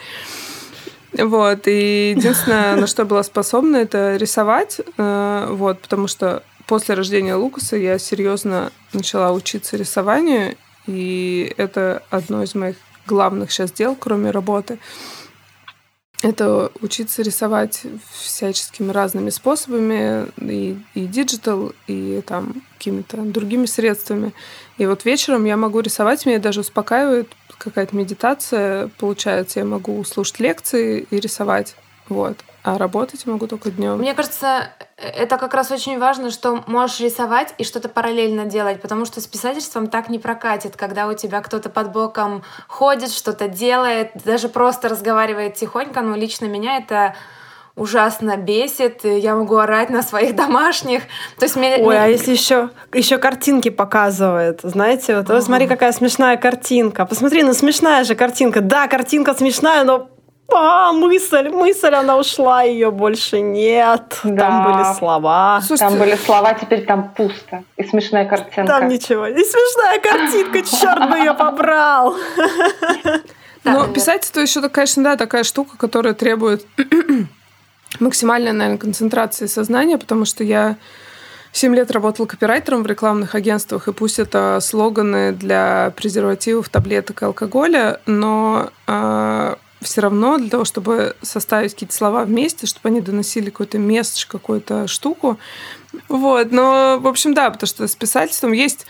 Вот, 1.18 1.66
и 1.66 2.14
единственное, 2.16 2.76
на 2.76 2.86
что 2.86 3.04
была 3.04 3.22
способна, 3.22 3.76
это 3.76 4.16
рисовать, 4.16 4.80
э, 4.98 5.46
вот, 5.50 5.80
потому 5.80 6.08
что 6.08 6.42
после 6.66 6.94
рождения 6.94 7.34
Лукаса 7.34 7.76
я 7.76 7.98
серьезно 7.98 8.70
начала 8.92 9.32
учиться 9.32 9.76
рисованию, 9.76 10.56
и 10.86 11.52
это 11.56 12.02
одно 12.10 12.42
из 12.42 12.54
моих 12.54 12.76
главных 13.06 13.50
сейчас 13.50 13.72
дел, 13.72 13.96
кроме 13.98 14.30
работы. 14.30 14.78
Это 16.22 16.72
учиться 16.80 17.22
рисовать 17.22 17.82
всяческими 18.10 18.90
разными 18.90 19.30
способами, 19.30 20.26
и, 20.40 20.78
и 20.94 21.06
digital, 21.06 21.72
и 21.86 22.22
там 22.26 22.62
какими-то 22.78 23.18
другими 23.18 23.66
средствами. 23.66 24.32
И 24.78 24.86
вот 24.86 25.04
вечером 25.04 25.44
я 25.44 25.56
могу 25.56 25.80
рисовать, 25.80 26.24
меня 26.26 26.38
даже 26.38 26.60
успокаивает, 26.60 27.28
какая-то 27.58 27.96
медитация 27.96 28.88
получается. 28.98 29.60
Я 29.60 29.64
могу 29.64 30.02
слушать 30.04 30.40
лекции 30.40 31.06
и 31.10 31.20
рисовать. 31.20 31.74
Вот. 32.08 32.38
А 32.62 32.78
работать 32.78 33.26
могу 33.26 33.46
только 33.46 33.70
днем. 33.70 33.98
Мне 33.98 34.12
кажется, 34.14 34.70
это 34.96 35.38
как 35.38 35.54
раз 35.54 35.70
очень 35.70 35.98
важно, 36.00 36.32
что 36.32 36.64
можешь 36.66 36.98
рисовать 36.98 37.54
и 37.58 37.64
что-то 37.64 37.88
параллельно 37.88 38.44
делать, 38.44 38.80
потому 38.80 39.04
что 39.04 39.20
с 39.20 39.26
писательством 39.26 39.86
так 39.86 40.08
не 40.08 40.18
прокатит, 40.18 40.76
когда 40.76 41.06
у 41.06 41.14
тебя 41.14 41.42
кто-то 41.42 41.70
под 41.70 41.92
боком 41.92 42.42
ходит, 42.66 43.12
что-то 43.12 43.46
делает, 43.46 44.10
даже 44.24 44.48
просто 44.48 44.88
разговаривает 44.88 45.54
тихонько. 45.54 46.00
Ну, 46.00 46.16
лично 46.16 46.46
меня 46.46 46.78
это 46.78 47.14
ужасно 47.76 48.36
бесит, 48.38 49.04
я 49.04 49.36
могу 49.36 49.56
орать 49.56 49.90
на 49.90 50.02
своих 50.02 50.34
домашних. 50.34 51.02
То 51.38 51.44
есть 51.44 51.56
мне, 51.56 51.76
Ой, 51.76 51.96
а 51.98 52.06
если 52.06 52.32
еще, 52.32 52.70
еще 52.92 53.18
картинки 53.18 53.68
показывает, 53.68 54.60
знаете, 54.62 55.16
вот, 55.16 55.28
вот 55.28 55.44
смотри, 55.44 55.68
какая 55.68 55.92
смешная 55.92 56.36
картинка. 56.38 57.04
Посмотри, 57.04 57.42
ну 57.42 57.52
смешная 57.52 58.04
же 58.04 58.14
картинка. 58.14 58.62
Да, 58.62 58.88
картинка 58.88 59.34
смешная, 59.34 59.84
но 59.84 60.08
а, 60.52 60.92
мысль, 60.92 61.48
мысль, 61.48 61.94
она 61.94 62.16
ушла, 62.16 62.62
ее 62.62 62.90
больше 62.90 63.40
нет. 63.40 64.20
Да. 64.24 64.48
Там 64.48 64.72
были 64.72 64.94
слова. 64.94 65.60
Слушайте, 65.60 65.90
там 65.90 65.98
были 65.98 66.14
слова, 66.16 66.54
теперь 66.54 66.86
там 66.86 67.12
пусто. 67.14 67.64
И 67.76 67.84
смешная 67.84 68.24
картинка. 68.24 68.66
Там 68.66 68.88
ничего. 68.88 69.26
И 69.26 69.44
смешная 69.44 69.98
картинка, 69.98 70.62
черт 70.62 71.10
бы 71.10 71.18
ее 71.18 71.34
побрал. 71.34 72.16
Ну, 73.68 73.84
писательство 73.92 74.38
еще, 74.38 74.60
конечно, 74.68 75.02
да, 75.02 75.16
такая 75.16 75.42
штука, 75.42 75.76
которая 75.76 76.14
требует 76.14 76.64
максимальная, 78.00 78.52
наверное, 78.52 78.78
концентрация 78.78 79.48
сознания, 79.48 79.98
потому 79.98 80.24
что 80.24 80.44
я 80.44 80.76
7 81.52 81.74
лет 81.74 81.90
работала 81.90 82.26
копирайтером 82.26 82.82
в 82.82 82.86
рекламных 82.86 83.34
агентствах, 83.34 83.88
и 83.88 83.92
пусть 83.92 84.18
это 84.18 84.58
слоганы 84.60 85.32
для 85.32 85.92
презервативов, 85.96 86.68
таблеток 86.68 87.22
и 87.22 87.24
алкоголя, 87.24 88.00
но 88.04 88.66
э, 88.66 88.70
а, 88.88 89.58
все 89.80 90.00
равно 90.02 90.36
для 90.38 90.50
того, 90.50 90.64
чтобы 90.64 91.16
составить 91.22 91.72
какие-то 91.72 91.94
слова 91.94 92.24
вместе, 92.24 92.66
чтобы 92.66 92.88
они 92.88 93.00
доносили 93.00 93.50
какой-то 93.50 93.78
месседж, 93.78 94.26
какую-то 94.26 94.86
штуку. 94.86 95.38
Вот, 96.08 96.52
но, 96.52 96.98
в 97.00 97.06
общем, 97.06 97.32
да, 97.32 97.50
потому 97.50 97.68
что 97.68 97.86
с 97.86 97.94
писательством 97.94 98.52
есть 98.52 98.86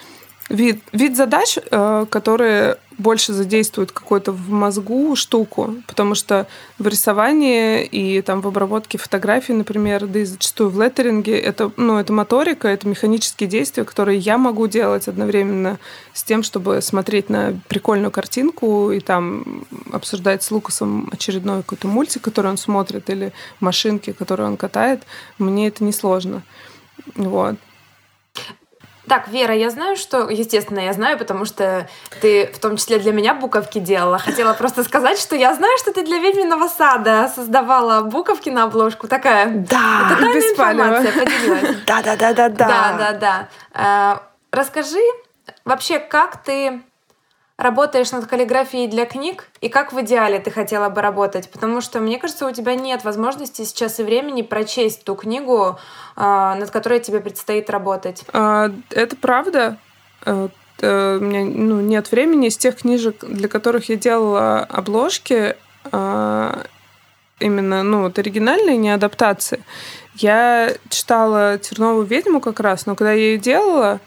вид, 0.48 0.82
вид 0.92 1.16
задач, 1.16 1.58
э, 1.58 2.06
которые 2.10 2.78
больше 2.98 3.34
задействуют 3.34 3.92
какую-то 3.92 4.32
в 4.32 4.50
мозгу 4.50 5.14
штуку, 5.16 5.74
потому 5.86 6.14
что 6.14 6.46
в 6.78 6.86
рисовании 6.86 7.84
и 7.84 8.22
там 8.22 8.40
в 8.40 8.48
обработке 8.48 8.96
фотографий, 8.96 9.52
например, 9.52 10.06
да 10.06 10.20
и 10.20 10.24
зачастую 10.24 10.70
в 10.70 10.80
леттеринге, 10.80 11.38
это, 11.38 11.70
ну, 11.76 11.98
это 11.98 12.12
моторика, 12.12 12.68
это 12.68 12.88
механические 12.88 13.50
действия, 13.50 13.84
которые 13.84 14.18
я 14.18 14.38
могу 14.38 14.66
делать 14.66 15.08
одновременно 15.08 15.78
с 16.14 16.22
тем, 16.22 16.42
чтобы 16.42 16.80
смотреть 16.80 17.28
на 17.28 17.60
прикольную 17.68 18.10
картинку 18.10 18.90
и 18.90 19.00
там 19.00 19.66
обсуждать 19.92 20.42
с 20.42 20.50
Лукасом 20.50 21.10
очередной 21.12 21.58
какой-то 21.58 21.88
мультик, 21.88 22.22
который 22.22 22.50
он 22.50 22.56
смотрит, 22.56 23.10
или 23.10 23.32
машинки, 23.60 24.12
которые 24.12 24.46
он 24.46 24.56
катает. 24.56 25.02
Мне 25.38 25.68
это 25.68 25.84
несложно. 25.84 26.42
Вот. 27.14 27.56
Так, 29.08 29.28
Вера, 29.28 29.54
я 29.54 29.70
знаю, 29.70 29.96
что... 29.96 30.28
Естественно, 30.28 30.80
я 30.80 30.92
знаю, 30.92 31.16
потому 31.18 31.44
что 31.44 31.88
ты 32.20 32.46
в 32.52 32.58
том 32.58 32.76
числе 32.76 32.98
для 32.98 33.12
меня 33.12 33.34
буковки 33.34 33.78
делала. 33.78 34.18
Хотела 34.18 34.52
просто 34.52 34.82
сказать, 34.82 35.18
что 35.18 35.36
я 35.36 35.54
знаю, 35.54 35.76
что 35.78 35.92
ты 35.92 36.04
для 36.04 36.18
ведьминого 36.18 36.68
сада 36.68 37.30
создавала 37.34 38.02
буковки 38.02 38.50
на 38.50 38.64
обложку. 38.64 39.06
Такая... 39.06 39.48
Да, 39.48 40.08
Это 40.10 40.20
тайная 40.20 40.50
информация, 40.52 41.12
поделилась. 41.12 41.76
Да-да-да-да-да. 41.86 42.66
Да-да-да. 42.68 43.48
Э, 43.74 44.18
Расскажи 44.50 45.00
вообще, 45.64 45.98
как 45.98 46.42
ты 46.42 46.82
работаешь 47.56 48.12
над 48.12 48.26
каллиграфией 48.26 48.86
для 48.86 49.06
книг 49.06 49.48
и 49.60 49.68
как 49.68 49.92
в 49.92 50.00
идеале 50.02 50.38
ты 50.38 50.50
хотела 50.50 50.88
бы 50.88 51.00
работать? 51.00 51.50
Потому 51.50 51.80
что, 51.80 52.00
мне 52.00 52.18
кажется, 52.18 52.46
у 52.46 52.50
тебя 52.50 52.74
нет 52.74 53.04
возможности 53.04 53.62
сейчас 53.62 53.98
и 53.98 54.02
времени 54.02 54.42
прочесть 54.42 55.04
ту 55.04 55.14
книгу, 55.14 55.78
а, 56.16 56.54
над 56.56 56.70
которой 56.70 57.00
тебе 57.00 57.20
предстоит 57.20 57.70
работать. 57.70 58.24
А, 58.32 58.70
это 58.90 59.16
правда. 59.16 59.78
Э, 60.24 60.48
э, 60.80 61.18
У 61.18 61.24
меня 61.24 61.44
ну, 61.44 61.80
нет 61.80 62.10
времени. 62.10 62.48
Из 62.48 62.56
тех 62.56 62.76
книжек, 62.76 63.24
для 63.24 63.48
которых 63.48 63.88
я 63.88 63.96
делала 63.96 64.60
обложки, 64.60 65.56
а, 65.92 66.64
именно 67.38 67.82
ну, 67.82 68.02
вот 68.02 68.18
оригинальные, 68.18 68.76
не 68.76 68.90
адаптации, 68.90 69.64
я 70.14 70.74
читала 70.88 71.58
«Терновую 71.58 72.06
ведьму» 72.06 72.40
как 72.40 72.60
раз, 72.60 72.86
но 72.86 72.94
когда 72.94 73.12
я 73.12 73.18
ее 73.18 73.38
делала, 73.38 74.00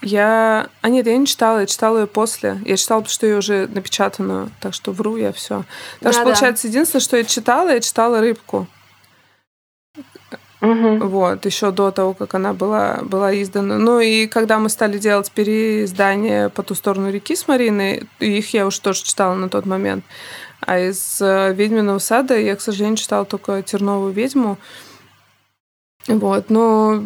я... 0.00 0.68
А 0.80 0.88
нет, 0.88 1.06
я 1.06 1.16
не 1.16 1.26
читала, 1.26 1.60
я 1.60 1.66
читала 1.66 2.00
ее 2.00 2.06
после. 2.06 2.60
Я 2.64 2.76
читала, 2.76 3.00
потому 3.00 3.12
что 3.12 3.26
ее 3.26 3.38
уже 3.38 3.66
напечатанную, 3.66 4.50
так 4.60 4.74
что 4.74 4.92
вру 4.92 5.16
я 5.16 5.32
все. 5.32 5.64
Так 6.00 6.12
что, 6.12 6.22
Да-да. 6.22 6.24
получается, 6.24 6.68
единственное, 6.68 7.02
что 7.02 7.16
я 7.16 7.24
читала, 7.24 7.70
я 7.70 7.80
читала 7.80 8.20
«Рыбку». 8.20 8.66
Мгм. 10.60 11.08
Вот, 11.08 11.46
еще 11.46 11.70
до 11.70 11.92
того, 11.92 12.14
как 12.14 12.34
она 12.34 12.52
была, 12.52 12.98
была 13.02 13.32
издана. 13.40 13.78
Ну 13.78 14.00
и 14.00 14.26
когда 14.26 14.58
мы 14.58 14.68
стали 14.68 14.98
делать 14.98 15.30
переиздание 15.30 16.48
по 16.48 16.64
ту 16.64 16.74
сторону 16.74 17.10
реки 17.10 17.36
с 17.36 17.46
Мариной, 17.46 18.08
их 18.18 18.54
я 18.54 18.66
уж 18.66 18.76
тоже 18.78 19.04
читала 19.04 19.34
на 19.34 19.48
тот 19.48 19.66
момент. 19.66 20.04
А 20.60 20.80
из 20.80 21.20
э, 21.20 21.54
«Ведьминого 21.54 22.00
сада» 22.00 22.36
я, 22.36 22.56
к 22.56 22.60
сожалению, 22.60 22.96
читала 22.96 23.24
только 23.24 23.62
«Терновую 23.62 24.12
ведьму». 24.12 24.58
Вот, 26.08 26.50
ну, 26.50 27.04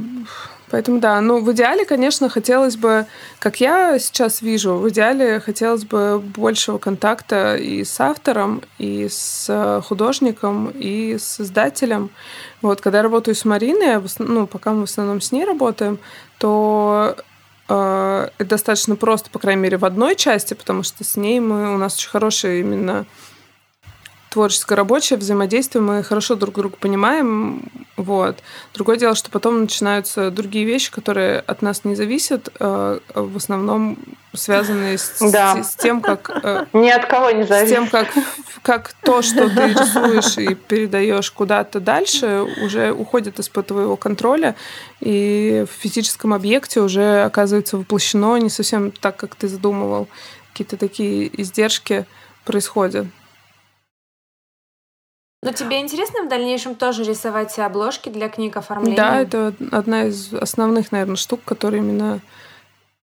поэтому 0.72 0.98
да. 0.98 1.20
Ну, 1.20 1.40
в 1.40 1.52
идеале, 1.52 1.84
конечно, 1.84 2.28
хотелось 2.28 2.76
бы, 2.76 3.06
как 3.38 3.60
я 3.60 3.98
сейчас 3.98 4.42
вижу, 4.42 4.74
в 4.74 4.88
идеале 4.88 5.38
хотелось 5.38 5.84
бы 5.84 6.18
большего 6.18 6.78
контакта 6.78 7.56
и 7.56 7.84
с 7.84 8.00
автором, 8.00 8.62
и 8.78 9.06
с 9.08 9.46
э, 9.48 9.82
художником, 9.82 10.70
и 10.70 11.18
с 11.18 11.40
издателем. 11.40 12.10
Вот, 12.62 12.80
когда 12.80 12.98
я 12.98 13.02
работаю 13.02 13.34
с 13.34 13.44
Мариной, 13.44 14.02
ну, 14.18 14.46
пока 14.46 14.72
мы 14.72 14.80
в 14.86 14.90
основном 14.90 15.20
с 15.20 15.30
ней 15.30 15.44
работаем, 15.44 15.98
то 16.38 17.16
э, 17.68 18.28
это 18.38 18.48
достаточно 18.48 18.96
просто, 18.96 19.28
по 19.28 19.38
крайней 19.38 19.60
мере, 19.60 19.76
в 19.76 19.84
одной 19.84 20.16
части, 20.16 20.54
потому 20.54 20.82
что 20.82 21.04
с 21.04 21.16
ней 21.16 21.38
мы, 21.38 21.74
у 21.74 21.76
нас 21.76 21.96
очень 21.96 22.10
хорошие 22.10 22.60
именно 22.60 23.04
творческое 24.32 24.76
рабочее 24.76 25.18
взаимодействие, 25.18 25.82
мы 25.82 26.02
хорошо 26.02 26.34
друг 26.36 26.54
друга 26.54 26.76
понимаем, 26.80 27.62
вот. 27.98 28.38
Другое 28.72 28.96
дело, 28.96 29.14
что 29.14 29.30
потом 29.30 29.60
начинаются 29.60 30.30
другие 30.30 30.64
вещи, 30.64 30.90
которые 30.90 31.40
от 31.40 31.60
нас 31.60 31.84
не 31.84 31.94
зависят, 31.94 32.48
э, 32.58 32.98
в 33.14 33.36
основном 33.36 33.98
связанные 34.34 34.96
с, 34.96 35.18
Да. 35.30 35.62
с- 35.62 35.72
с 35.72 35.76
тем, 35.76 36.00
как 36.00 36.30
э, 36.42 36.64
Ни 36.72 36.88
от 36.88 37.04
кого 37.06 37.30
не 37.30 37.44
с 37.44 37.48
зависит. 37.48 37.74
тем, 37.74 37.88
как, 37.88 38.08
как 38.62 38.94
то, 39.04 39.20
что 39.20 39.50
ты 39.50 39.66
рисуешь 39.68 40.38
и 40.38 40.54
передаешь 40.54 41.30
куда-то 41.30 41.80
дальше, 41.80 42.46
уже 42.62 42.92
уходит 42.92 43.38
из-под 43.38 43.66
твоего 43.66 43.96
контроля, 43.98 44.54
и 45.00 45.66
в 45.70 45.82
физическом 45.82 46.32
объекте 46.32 46.80
уже 46.80 47.22
оказывается 47.24 47.76
воплощено 47.76 48.38
не 48.38 48.48
совсем 48.48 48.90
так, 48.92 49.16
как 49.16 49.34
ты 49.34 49.46
задумывал. 49.48 50.08
Какие-то 50.52 50.78
такие 50.78 51.30
издержки 51.40 52.06
происходят. 52.46 53.06
Но 55.42 55.52
тебе 55.52 55.80
интересно 55.80 56.22
в 56.22 56.28
дальнейшем 56.28 56.76
тоже 56.76 57.02
рисовать 57.02 57.58
обложки 57.58 58.08
для 58.08 58.28
книг 58.28 58.56
оформления? 58.56 58.96
Да, 58.96 59.20
это 59.20 59.52
одна 59.72 60.04
из 60.04 60.32
основных, 60.32 60.92
наверное, 60.92 61.16
штук, 61.16 61.40
которые 61.44 61.82
именно 61.82 62.20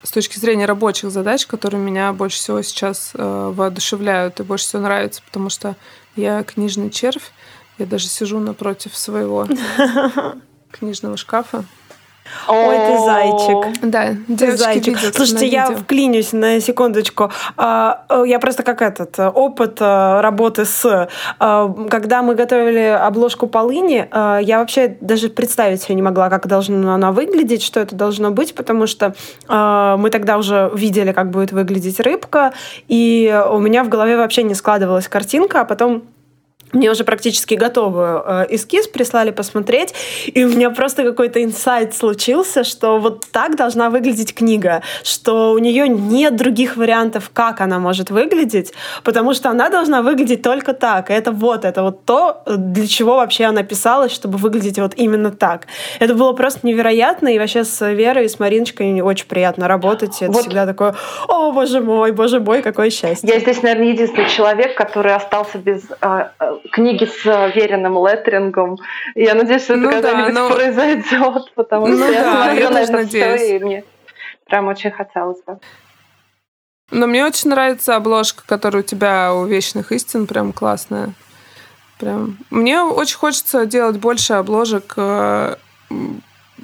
с 0.02 0.12
точки 0.12 0.40
зрения 0.40 0.66
рабочих 0.66 1.12
задач, 1.12 1.46
которые 1.46 1.82
меня 1.82 2.14
больше 2.14 2.38
всего 2.38 2.62
сейчас 2.62 3.12
э, 3.14 3.52
воодушевляют 3.54 4.40
и 4.40 4.44
больше 4.44 4.66
всего 4.66 4.82
нравятся, 4.82 5.22
потому 5.24 5.50
что 5.50 5.76
я 6.16 6.44
книжный 6.44 6.90
червь, 6.90 7.32
я 7.78 7.86
даже 7.86 8.08
сижу 8.08 8.40
напротив 8.40 8.96
своего 8.98 9.48
книжного 10.72 11.18
шкафа. 11.18 11.66
Ой, 12.48 12.76
ты 12.78 12.98
зайчик. 13.06 13.82
Да, 13.82 14.08
Ты 14.38 14.58
зайчик. 14.58 14.98
Слушайте, 15.13 15.48
я 15.48 15.65
вклинюсь 15.67 16.34
на 16.34 16.60
секундочку. 16.60 17.32
А, 17.58 18.04
э, 18.10 18.24
Я 18.28 18.39
просто 18.39 18.63
как 18.63 18.82
этот 18.82 19.17
э, 19.19 19.28
опыт 19.30 19.78
э, 19.80 20.22
работы 20.22 20.65
с... 20.65 21.10
Когда 21.39 22.22
мы 22.22 22.36
готовили 22.36 22.98
обложку 23.00 23.48
полыни, 23.48 24.08
я 24.13 24.60
вообще 24.60 24.98
даже 25.02 25.30
представить 25.30 25.82
себе 25.82 25.96
не 25.96 26.02
могла, 26.02 26.30
как 26.30 26.48
должна 26.48 26.96
она 26.96 27.12
выглядеть, 27.12 27.63
что 27.63 27.80
это 27.80 27.96
должно 27.96 28.32
быть, 28.32 28.56
потому 28.56 28.88
что 28.88 29.13
мы 29.48 30.10
тогда 30.10 30.38
уже 30.38 30.72
видели, 30.74 31.12
как 31.12 31.32
будет 31.32 31.52
выглядеть 31.52 32.00
рыбка, 32.00 32.54
и 32.88 33.43
у 33.50 33.60
меня 33.60 33.84
в 33.84 33.89
голове 33.89 34.17
вообще 34.17 34.43
не 34.43 34.54
складывалась 34.54 35.08
картинка, 35.08 35.62
а 35.62 35.65
потом 35.65 36.04
мне 36.74 36.92
уже 36.92 37.04
практически 37.04 37.54
готовый 37.54 38.22
э, 38.26 38.46
эскиз 38.50 38.88
прислали 38.88 39.32
посмотреть, 39.32 39.94
и 40.26 40.44
у 40.44 40.50
меня 40.50 40.70
просто 40.72 41.04
какой-то 41.04 41.44
инсайт 41.44 41.96
случился, 41.96 42.64
что 42.64 43.00
вот 43.00 43.26
так 43.32 43.56
должна 43.56 43.90
выглядеть 43.90 44.34
книга, 44.34 44.82
что 45.04 45.52
у 45.52 45.58
нее 45.60 45.88
нет 45.88 46.36
других 46.36 46.76
вариантов, 46.76 47.30
как 47.32 47.62
она 47.62 47.80
может 47.80 48.10
выглядеть, 48.10 48.74
потому 49.04 49.34
что 49.34 49.50
она 49.50 49.70
должна 49.70 50.02
выглядеть 50.02 50.42
только 50.42 50.74
так. 50.74 51.10
И 51.10 51.14
это 51.14 51.32
вот, 51.32 51.66
это 51.66 51.84
вот 51.84 52.06
то, 52.06 52.44
для 52.48 52.88
чего 52.88 53.16
вообще 53.16 53.46
она 53.46 53.64
писалась, 53.64 54.12
чтобы 54.12 54.38
выглядеть 54.38 54.80
вот 54.80 54.94
именно 54.96 55.32
так. 55.32 55.68
Это 56.00 56.16
было 56.16 56.34
просто 56.34 56.66
невероятно, 56.66 57.28
и 57.28 57.40
вообще 57.40 57.64
с 57.64 57.86
Верой 57.92 58.26
и 58.26 58.28
с 58.28 58.40
Мариночкой 58.40 59.02
очень 59.02 59.28
приятно 59.28 59.68
работать. 59.68 60.22
Это 60.22 60.32
Вот. 60.32 60.42
всегда 60.42 60.66
такое, 60.66 60.96
о, 61.28 61.52
боже 61.52 61.82
мой, 61.82 62.12
боже 62.12 62.40
мой, 62.40 62.62
какое 62.62 62.90
счастье. 62.90 63.30
Я 63.32 63.40
здесь, 63.40 63.62
наверное, 63.62 63.90
единственный 63.90 64.30
человек, 64.30 64.76
который 64.76 65.14
остался 65.14 65.58
без 65.58 65.82
э, 66.02 66.26
э, 66.40 66.58
книги 66.71 67.06
с 67.06 67.26
э, 67.26 67.52
веренным 67.56 67.95
леттрингом. 68.06 68.78
И 69.15 69.23
Я 69.23 69.36
надеюсь, 69.36 69.63
что 69.63 69.73
это 69.73 69.82
Ну 69.84 69.89
да, 69.91 70.02
когда-нибудь 70.02 70.34
но- 70.34 70.49
произойдет, 70.56 71.52
потому 71.56 71.88
Ну 71.88 71.97
что 71.97 72.12
я 72.12 72.21
да, 72.23 72.43
смотрю 72.45 72.62
я 72.63 72.69
на 72.69 72.78
это 72.80 72.86
все, 72.88 72.93
надеюсь. 72.97 73.49
и 73.62 73.63
мне 73.63 73.84
прям 74.45 74.67
очень 74.67 74.91
хотелось 74.91 75.41
бы. 75.43 75.60
Но 76.91 77.08
мне 77.08 77.26
очень 77.26 77.49
нравится 77.49 77.95
обложка, 77.95 78.43
которая 78.45 78.84
у 78.84 78.86
тебя 78.86 79.34
у 79.34 79.45
вечных 79.45 79.91
истин, 79.91 80.28
прям 80.28 80.54
классная. 80.54 81.13
Прям. 81.99 82.38
Мне 82.49 82.82
очень 82.82 83.17
хочется 83.17 83.65
делать 83.65 83.97
больше 83.97 84.34
обложек, 84.34 84.93
э, 84.97 85.56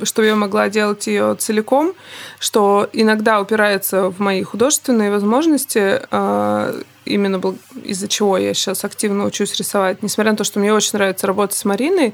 чтобы 0.03 0.27
я 0.27 0.35
могла 0.35 0.69
делать 0.69 1.07
ее 1.07 1.35
целиком, 1.35 1.93
что 2.39 2.89
иногда 2.93 3.39
упирается 3.41 4.09
в 4.09 4.19
мои 4.19 4.43
художественные 4.43 5.11
возможности, 5.11 6.01
э, 6.09 6.81
именно 7.05 7.41
из-за 7.83 8.07
чего 8.07 8.37
я 8.37 8.53
сейчас 8.53 8.85
активно 8.85 9.25
учусь 9.25 9.55
рисовать. 9.55 10.03
Несмотря 10.03 10.31
на 10.31 10.37
то, 10.37 10.43
что 10.43 10.59
мне 10.59 10.73
очень 10.73 10.91
нравится 10.93 11.27
работать 11.27 11.57
с 11.57 11.65
Мариной, 11.65 12.13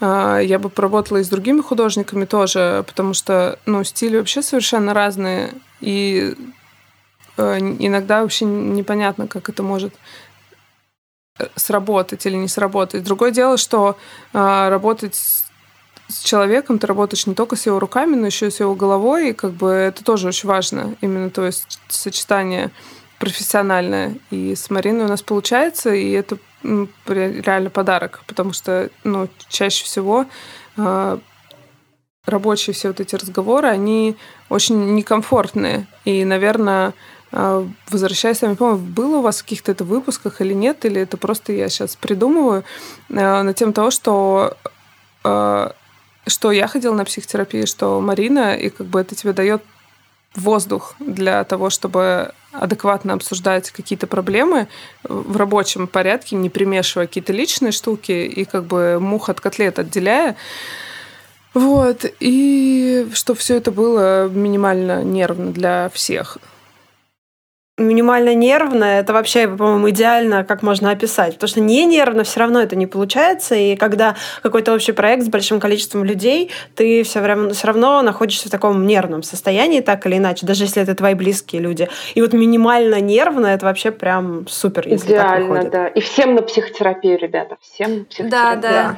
э, 0.00 0.40
я 0.44 0.58
бы 0.58 0.68
поработала 0.68 1.18
и 1.18 1.24
с 1.24 1.28
другими 1.28 1.60
художниками 1.60 2.24
тоже, 2.24 2.84
потому 2.86 3.14
что 3.14 3.58
ну, 3.66 3.84
стили 3.84 4.18
вообще 4.18 4.42
совершенно 4.42 4.94
разные. 4.94 5.54
И 5.80 6.34
э, 7.36 7.58
иногда 7.58 8.22
вообще 8.22 8.44
непонятно, 8.44 9.26
как 9.26 9.48
это 9.48 9.62
может 9.62 9.94
э, 11.38 11.46
сработать 11.56 12.26
или 12.26 12.36
не 12.36 12.48
сработать. 12.48 13.04
Другое 13.04 13.30
дело, 13.30 13.56
что 13.56 13.96
э, 14.32 14.68
работать 14.68 15.41
с, 16.12 16.22
человеком, 16.22 16.78
ты 16.78 16.86
работаешь 16.86 17.26
не 17.26 17.34
только 17.34 17.56
с 17.56 17.66
его 17.66 17.78
руками, 17.78 18.16
но 18.16 18.26
еще 18.26 18.48
и 18.48 18.50
с 18.50 18.60
его 18.60 18.74
головой, 18.74 19.30
и 19.30 19.32
как 19.32 19.52
бы 19.52 19.70
это 19.70 20.04
тоже 20.04 20.28
очень 20.28 20.48
важно, 20.48 20.94
именно 21.00 21.30
то 21.30 21.44
есть 21.44 21.80
сочетание 21.88 22.70
профессиональное. 23.18 24.16
И 24.30 24.54
с 24.54 24.70
Мариной 24.70 25.04
у 25.04 25.08
нас 25.08 25.22
получается, 25.22 25.94
и 25.94 26.10
это 26.10 26.38
реально 27.06 27.70
подарок, 27.70 28.22
потому 28.26 28.52
что 28.52 28.90
ну, 29.04 29.28
чаще 29.48 29.84
всего 29.84 30.26
э, 30.76 31.18
рабочие 32.26 32.74
все 32.74 32.88
вот 32.88 33.00
эти 33.00 33.14
разговоры, 33.14 33.68
они 33.68 34.16
очень 34.48 34.94
некомфортные. 34.94 35.86
И, 36.04 36.24
наверное, 36.24 36.94
а, 37.32 37.66
возвращаясь, 37.88 38.42
я 38.42 38.48
не 38.48 38.54
помню, 38.54 38.76
было 38.76 39.16
у 39.16 39.22
вас 39.22 39.40
в 39.40 39.42
каких-то 39.44 39.72
это 39.72 39.84
выпусках 39.84 40.40
или 40.40 40.52
нет, 40.52 40.84
или 40.84 41.00
это 41.00 41.16
просто 41.16 41.52
я 41.52 41.68
сейчас 41.68 41.96
придумываю, 41.96 42.64
а, 43.10 43.42
на 43.42 43.54
тему 43.54 43.72
того, 43.72 43.90
что 43.90 44.56
а, 45.24 45.74
что 46.26 46.52
я 46.52 46.66
ходила 46.66 46.94
на 46.94 47.04
психотерапию, 47.04 47.66
что 47.66 48.00
Марина, 48.00 48.54
и 48.54 48.70
как 48.70 48.86
бы 48.86 49.00
это 49.00 49.14
тебе 49.14 49.32
дает 49.32 49.62
воздух 50.34 50.94
для 50.98 51.44
того, 51.44 51.70
чтобы 51.70 52.32
адекватно 52.52 53.14
обсуждать 53.14 53.70
какие-то 53.70 54.06
проблемы 54.06 54.68
в 55.02 55.36
рабочем 55.36 55.86
порядке, 55.86 56.36
не 56.36 56.50
примешивая 56.50 57.06
какие-то 57.06 57.32
личные 57.32 57.72
штуки 57.72 58.12
и 58.12 58.44
как 58.44 58.64
бы 58.64 58.98
мух 59.00 59.28
от 59.28 59.40
котлет 59.40 59.78
отделяя. 59.78 60.36
Вот. 61.54 62.06
И 62.20 63.08
что 63.12 63.34
все 63.34 63.56
это 63.56 63.70
было 63.70 64.28
минимально 64.28 65.02
нервно 65.02 65.52
для 65.52 65.90
всех 65.92 66.38
минимально 67.78 68.34
нервно, 68.34 68.84
это 68.84 69.14
вообще, 69.14 69.48
по-моему, 69.48 69.90
идеально, 69.90 70.44
как 70.44 70.62
можно 70.62 70.90
описать. 70.90 71.34
Потому 71.34 71.48
что 71.48 71.60
не 71.60 71.86
нервно 71.86 72.22
все 72.24 72.40
равно 72.40 72.60
это 72.60 72.76
не 72.76 72.86
получается. 72.86 73.54
И 73.54 73.76
когда 73.76 74.14
какой-то 74.42 74.74
общий 74.74 74.92
проект 74.92 75.24
с 75.24 75.28
большим 75.28 75.58
количеством 75.58 76.04
людей, 76.04 76.50
ты 76.74 77.02
все 77.02 77.24
равно, 77.24 77.50
все 77.54 77.66
равно 77.66 78.02
находишься 78.02 78.48
в 78.48 78.50
таком 78.50 78.86
нервном 78.86 79.22
состоянии, 79.22 79.80
так 79.80 80.06
или 80.06 80.18
иначе, 80.18 80.46
даже 80.46 80.64
если 80.64 80.82
это 80.82 80.94
твои 80.94 81.14
близкие 81.14 81.62
люди. 81.62 81.88
И 82.14 82.20
вот 82.20 82.34
минимально 82.34 83.00
нервно 83.00 83.46
это 83.46 83.64
вообще 83.64 83.90
прям 83.90 84.46
супер, 84.48 84.86
если 84.86 85.06
Идеально, 85.06 85.62
так 85.62 85.70
да. 85.70 85.86
И 85.88 86.00
всем 86.00 86.34
на 86.34 86.42
психотерапию, 86.42 87.18
ребята, 87.18 87.56
всем 87.60 88.00
на 88.00 88.04
психотерапию. 88.04 88.30
Да, 88.30 88.56
да. 88.56 88.96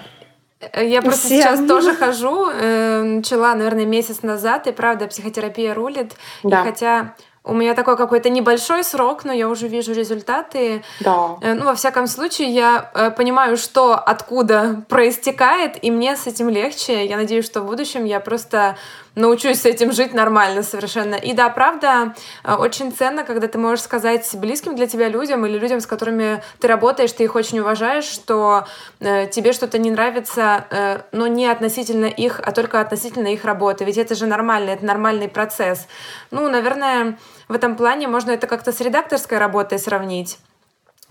Я 0.80 1.02
просто 1.02 1.26
Всем. 1.26 1.42
сейчас 1.42 1.68
тоже 1.68 1.94
хожу, 1.94 2.48
э, 2.48 3.02
начала, 3.02 3.54
наверное, 3.54 3.84
месяц 3.84 4.22
назад, 4.22 4.66
и 4.66 4.72
правда, 4.72 5.06
психотерапия 5.06 5.74
рулит. 5.74 6.12
Да. 6.42 6.62
И 6.62 6.64
хотя 6.64 7.14
у 7.44 7.52
меня 7.52 7.74
такой 7.74 7.96
какой-то 7.96 8.30
небольшой 8.30 8.82
срок, 8.84 9.24
но 9.24 9.32
я 9.32 9.48
уже 9.48 9.68
вижу 9.68 9.92
результаты. 9.92 10.82
Да. 11.00 11.36
Э, 11.42 11.52
ну, 11.52 11.66
во 11.66 11.74
всяком 11.74 12.06
случае, 12.06 12.48
я 12.48 12.90
э, 12.94 13.10
понимаю, 13.10 13.58
что 13.58 13.94
откуда 13.94 14.82
проистекает, 14.88 15.82
и 15.84 15.90
мне 15.90 16.16
с 16.16 16.26
этим 16.26 16.48
легче. 16.48 17.04
Я 17.04 17.16
надеюсь, 17.16 17.44
что 17.44 17.60
в 17.60 17.66
будущем 17.66 18.06
я 18.06 18.18
просто 18.20 18.76
научусь 19.14 19.60
с 19.60 19.64
этим 19.64 19.92
жить 19.92 20.14
нормально 20.14 20.62
совершенно. 20.62 21.14
И 21.14 21.32
да, 21.32 21.48
правда, 21.48 22.14
э, 22.42 22.54
очень 22.54 22.92
ценно, 22.92 23.24
когда 23.24 23.48
ты 23.48 23.58
можешь 23.58 23.84
сказать 23.84 24.28
близким 24.34 24.74
для 24.76 24.86
тебя 24.86 25.08
людям 25.08 25.44
или 25.46 25.58
людям, 25.58 25.80
с 25.80 25.86
которыми 25.86 26.42
ты 26.60 26.68
работаешь, 26.68 27.12
ты 27.12 27.24
их 27.24 27.34
очень 27.34 27.60
уважаешь, 27.60 28.04
что 28.04 28.66
э, 29.00 29.26
тебе 29.28 29.52
что-то 29.52 29.78
не 29.78 29.90
нравится, 29.90 30.66
э, 30.70 31.00
но 31.12 31.26
не 31.26 31.46
относительно 31.46 32.06
их, 32.06 32.40
а 32.44 32.52
только 32.52 32.80
относительно 32.80 33.28
их 33.28 33.44
работы. 33.44 33.84
Ведь 33.84 33.98
это 33.98 34.14
же 34.14 34.26
нормально, 34.26 34.70
это 34.70 34.84
нормальный 34.84 35.28
процесс. 35.28 35.86
Ну, 36.30 36.48
наверное, 36.48 37.18
в 37.48 37.54
этом 37.54 37.76
плане 37.76 38.08
можно 38.08 38.32
это 38.32 38.46
как-то 38.46 38.72
с 38.72 38.80
редакторской 38.80 39.38
работой 39.38 39.78
сравнить 39.78 40.38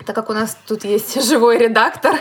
так 0.04 0.14
как 0.14 0.28
у 0.28 0.32
нас 0.32 0.56
тут 0.66 0.84
есть 0.84 1.22
живой 1.28 1.58
редактор. 1.58 2.16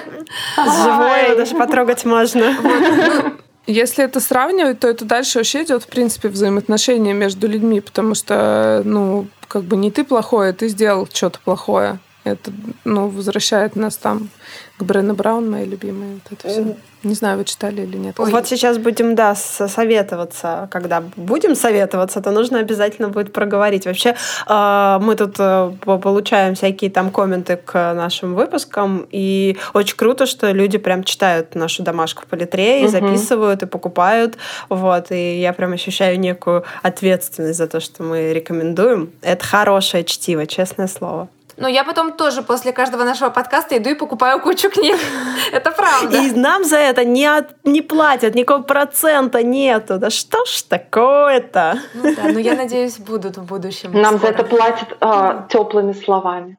Живой, 0.56 1.36
даже 1.36 1.56
потрогать 1.56 2.06
можно. 2.06 2.56
Вот, 2.62 3.24
ну, 3.24 3.38
если 3.66 4.04
это 4.04 4.20
сравнивать, 4.20 4.80
то 4.80 4.88
это 4.88 5.06
дальше 5.06 5.40
вообще 5.40 5.64
идет, 5.64 5.84
в 5.84 5.88
принципе, 5.88 6.30
взаимоотношения 6.30 7.14
между 7.14 7.48
людьми, 7.48 7.82
потому 7.82 8.16
что, 8.16 8.82
ну, 8.86 9.28
как 9.48 9.64
бы 9.64 9.78
не 9.78 9.92
ты 9.92 10.04
плохой, 10.04 10.50
а 10.50 10.54
ты 10.54 10.68
сделал 10.68 11.08
что-то 11.12 11.40
плохое. 11.40 12.00
Это, 12.24 12.52
ну, 12.86 13.10
возвращает 13.10 13.76
нас 13.76 13.98
там 13.98 14.30
к 14.78 14.84
Брене 14.84 15.14
Браун, 15.14 15.52
моей 15.52 15.68
любимой. 15.68 16.14
Вот 16.14 16.40
это 16.40 16.48
все. 16.48 16.76
Не 17.04 17.16
знаю, 17.16 17.38
вы 17.38 17.44
читали 17.44 17.82
или 17.82 17.98
нет. 17.98 18.18
Ой. 18.18 18.32
Вот 18.32 18.48
сейчас 18.48 18.78
будем, 18.78 19.14
да, 19.14 19.36
советоваться. 19.36 20.70
Когда 20.72 21.04
будем 21.18 21.56
советоваться, 21.56 22.22
то 22.22 22.32
нужно 22.32 22.60
обязательно 22.60 23.10
будет 23.10 23.34
проговорить. 23.34 23.86
Вообще, 23.86 24.16
а, 24.48 25.00
мы 25.00 25.16
тут 25.16 25.36
э, 25.38 25.74
получаем 25.86 26.56
всякие 26.56 26.90
там 26.90 27.12
комменты 27.12 27.58
к 27.58 27.94
нашим 27.94 28.36
выпускам, 28.36 29.06
и 29.12 29.58
очень 29.74 29.98
круто, 29.98 30.26
что 30.26 30.52
люди 30.52 30.78
прям 30.78 31.04
читают 31.04 31.56
нашу 31.56 31.84
домашку 31.84 32.24
по 32.30 32.36
литре 32.36 32.82
и 32.82 32.86
угу. 32.86 32.92
записывают, 32.92 33.64
и 33.64 33.66
покупают. 33.66 34.38
Вот, 34.70 35.12
и 35.12 35.42
я 35.42 35.52
прям 35.52 35.74
ощущаю 35.74 36.18
некую 36.18 36.64
ответственность 36.84 37.58
за 37.58 37.68
то, 37.68 37.82
что 37.82 38.04
мы 38.04 38.32
рекомендуем. 38.32 39.12
Это 39.22 39.44
хорошее 39.44 40.06
чтиво, 40.06 40.48
честное 40.48 40.88
слово. 40.88 41.28
Но 41.58 41.68
я 41.68 41.84
потом 41.84 42.12
тоже 42.14 42.42
после 42.42 42.72
каждого 42.72 43.04
нашего 43.04 43.30
подкаста 43.30 43.78
иду 43.78 43.90
и 43.92 43.96
покупаю 43.96 44.40
кучу 44.42 44.70
книг. 44.70 44.98
Это 45.52 45.72
правда. 45.72 46.18
И 46.18 46.32
нам 46.32 46.64
за 46.64 46.78
это 46.78 47.06
не, 47.06 47.26
от, 47.26 47.64
не 47.64 47.82
платят, 47.82 48.36
никакого 48.36 48.64
процента 48.64 49.44
нету. 49.44 50.00
Да 50.00 50.10
что 50.10 50.46
ж 50.46 50.64
такое-то? 50.64 51.80
Ну 51.94 52.16
да, 52.16 52.24
но 52.24 52.40
я 52.40 52.56
надеюсь, 52.56 52.98
будут 52.98 53.38
в 53.38 53.44
будущем. 53.44 53.92
Нам 53.94 54.18
скоро. 54.18 54.20
за 54.20 54.28
это 54.28 54.44
платят 54.44 54.98
э, 55.00 55.48
теплыми 55.50 55.94
словами. 55.94 56.58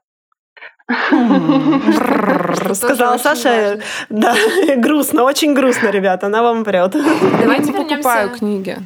Сказала 2.75 3.19
Саша. 3.19 3.81
Да, 4.11 4.35
грустно, 4.77 5.25
очень 5.25 5.55
грустно, 5.55 5.89
ребята, 5.89 6.27
она 6.27 6.43
вам 6.43 6.63
прет. 6.65 6.93
Давайте 7.41 7.73
покупаю 7.73 8.31
книги. 8.31 8.79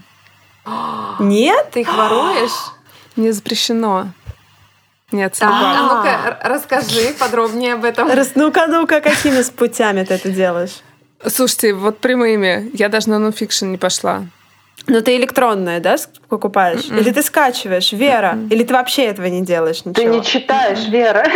Нет? 1.18 1.70
Ты 1.72 1.80
их 1.80 1.96
воруешь? 1.96 2.72
Не 3.16 3.32
запрещено. 3.32 4.08
Нет, 5.10 5.34
так, 5.38 5.50
а 5.50 5.82
ну-ка, 5.82 6.38
расскажи 6.42 7.14
подробнее 7.18 7.74
об 7.74 7.84
этом. 7.84 8.08
Ну-ка, 8.34 8.66
ну-ка, 8.66 9.00
какими 9.00 9.42
путями 9.56 10.04
ты 10.04 10.14
это 10.14 10.30
делаешь? 10.30 10.82
Слушайте, 11.26 11.72
вот 11.72 11.98
прямыми. 11.98 12.70
Я 12.74 12.88
даже 12.88 13.08
на 13.08 13.18
нонфикшн 13.18 13.66
не 13.66 13.78
пошла. 13.78 14.24
Ну, 14.86 15.00
ты 15.02 15.16
электронное, 15.16 15.80
да, 15.80 15.96
покупаешь? 16.28 16.84
Mm-mm. 16.84 17.00
Или 17.00 17.10
ты 17.10 17.22
скачиваешь, 17.22 17.92
Вера? 17.92 18.34
Mm-mm. 18.36 18.48
Или 18.50 18.64
ты 18.64 18.72
вообще 18.72 19.06
этого 19.06 19.26
не 19.26 19.42
делаешь 19.42 19.84
ничего? 19.84 19.94
Ты 19.94 20.04
не 20.04 20.24
читаешь, 20.24 20.78
Mm-mm. 20.78 20.90
Вера. 20.90 21.26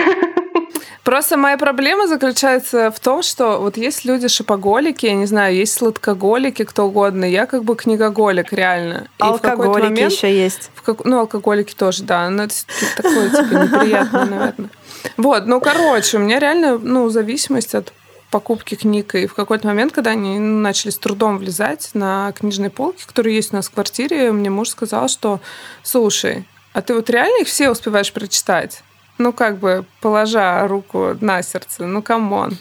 Просто 1.05 1.37
моя 1.37 1.59
проблема 1.59 2.07
заключается 2.07 2.93
в 2.93 3.01
том, 3.01 3.23
что 3.23 3.59
вот 3.59 3.77
есть 3.77 4.05
люди 4.05 4.29
шопоголики, 4.29 5.07
я 5.07 5.15
не 5.15 5.27
знаю, 5.27 5.57
есть 5.57 5.73
сладкоголики, 5.73 6.65
кто 6.65 6.85
угодно. 6.85 7.25
Я 7.25 7.47
как 7.47 7.65
бы 7.65 7.75
книгоголик, 7.75 8.53
реально. 8.53 9.09
И 9.19 9.23
алкоголики 9.23 9.83
момент, 9.83 10.13
еще 10.13 10.33
есть. 10.33 10.71
В 10.75 10.83
как, 10.83 11.05
ну, 11.05 11.19
алкоголики 11.19 11.75
тоже, 11.75 12.05
да. 12.05 12.31
Но 12.31 12.45
это 12.45 12.55
такое, 12.97 13.31
типа, 13.31 13.55
неприятное, 13.55 14.25
наверное. 14.27 14.71
Вот, 15.17 15.47
ну, 15.47 15.61
короче, 15.61 16.19
у 16.19 16.21
меня 16.21 16.39
реально, 16.39 16.79
ну, 16.79 17.09
зависимость 17.09 17.75
от 17.75 17.93
покупки 18.31 18.77
книг. 18.77 19.17
И 19.17 19.27
в 19.27 19.35
какой-то 19.35 19.67
момент, 19.67 19.93
когда 19.93 20.13
они 20.13 20.39
начали 20.39 20.91
с 20.91 20.99
трудом 20.99 21.39
влезать 21.39 21.91
на 21.95 22.33
книжные 22.33 22.71
полки, 22.71 23.05
которые 23.05 23.35
есть 23.35 23.53
у 23.53 23.57
нас 23.57 23.67
в 23.69 23.73
квартире, 23.73 24.31
мне 24.31 24.51
муж 24.51 24.69
сказал, 24.69 25.09
что, 25.09 25.41
слушай, 25.83 26.47
а 26.73 26.81
ты 26.81 26.95
вот 26.95 27.11
реально 27.11 27.43
их 27.43 27.49
все 27.49 27.71
успеваешь 27.71 28.13
прочитать? 28.13 28.85
Ну, 29.19 29.33
как 29.33 29.59
бы, 29.59 29.85
положа 30.01 30.67
руку 30.67 31.17
на 31.21 31.43
сердце, 31.43 31.87
ну, 31.87 32.03
come 32.03 32.34
on. 32.34 32.57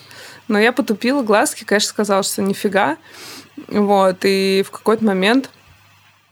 Но 0.48 0.60
я 0.60 0.72
потупила 0.74 1.24
глазки, 1.24 1.64
конечно, 1.64 1.90
сказала, 1.90 2.24
что 2.24 2.42
нифига. 2.42 2.98
Вот, 3.68 4.18
и 4.24 4.64
в 4.66 4.72
какой-то 4.72 5.06
момент 5.06 5.50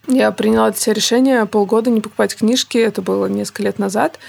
я 0.08 0.32
приняла 0.32 0.70
это 0.70 0.92
решение 0.92 1.46
полгода 1.46 1.90
не 1.90 2.02
покупать 2.02 2.36
книжки, 2.36 2.78
это 2.78 3.02
было 3.02 3.28
несколько 3.28 3.64
лет 3.64 3.80
назад. 3.80 4.20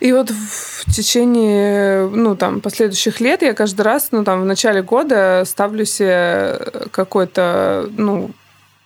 И 0.00 0.12
вот 0.12 0.30
в 0.30 0.90
течение, 0.92 2.08
ну, 2.08 2.36
там, 2.36 2.60
последующих 2.60 3.20
лет 3.20 3.42
я 3.42 3.52
каждый 3.52 3.82
раз, 3.82 4.08
ну, 4.12 4.24
там, 4.24 4.42
в 4.42 4.44
начале 4.44 4.82
года 4.82 5.42
ставлю 5.44 5.84
себе 5.84 6.88
какой-то, 6.92 7.90
ну, 7.96 8.30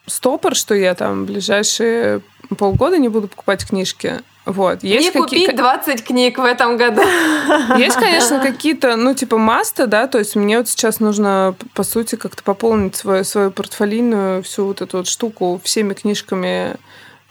стопор, 0.06 0.54
что 0.54 0.74
я 0.74 0.94
там 0.94 1.26
ближайшие 1.26 2.22
полгода 2.56 2.98
не 2.98 3.08
буду 3.08 3.28
покупать 3.28 3.66
книжки. 3.66 4.20
Вот. 4.44 4.82
Есть 4.82 5.14
не 5.14 5.22
какие... 5.22 5.46
купить 5.46 5.56
20 5.56 6.04
книг 6.04 6.38
в 6.38 6.44
этом 6.44 6.76
году. 6.76 7.00
Есть, 7.78 7.96
конечно, 7.96 8.40
какие-то, 8.42 8.96
ну, 8.96 9.14
типа 9.14 9.38
маста, 9.38 9.86
да, 9.86 10.08
то 10.08 10.18
есть 10.18 10.34
мне 10.34 10.58
вот 10.58 10.68
сейчас 10.68 10.98
нужно, 10.98 11.54
по 11.74 11.84
сути, 11.84 12.16
как-то 12.16 12.42
пополнить 12.42 12.96
свою, 12.96 13.24
свою 13.24 13.50
портфолийную 13.52 14.42
всю 14.42 14.66
вот 14.66 14.82
эту 14.82 14.98
вот 14.98 15.06
штуку 15.06 15.60
всеми 15.62 15.94
книжками 15.94 16.76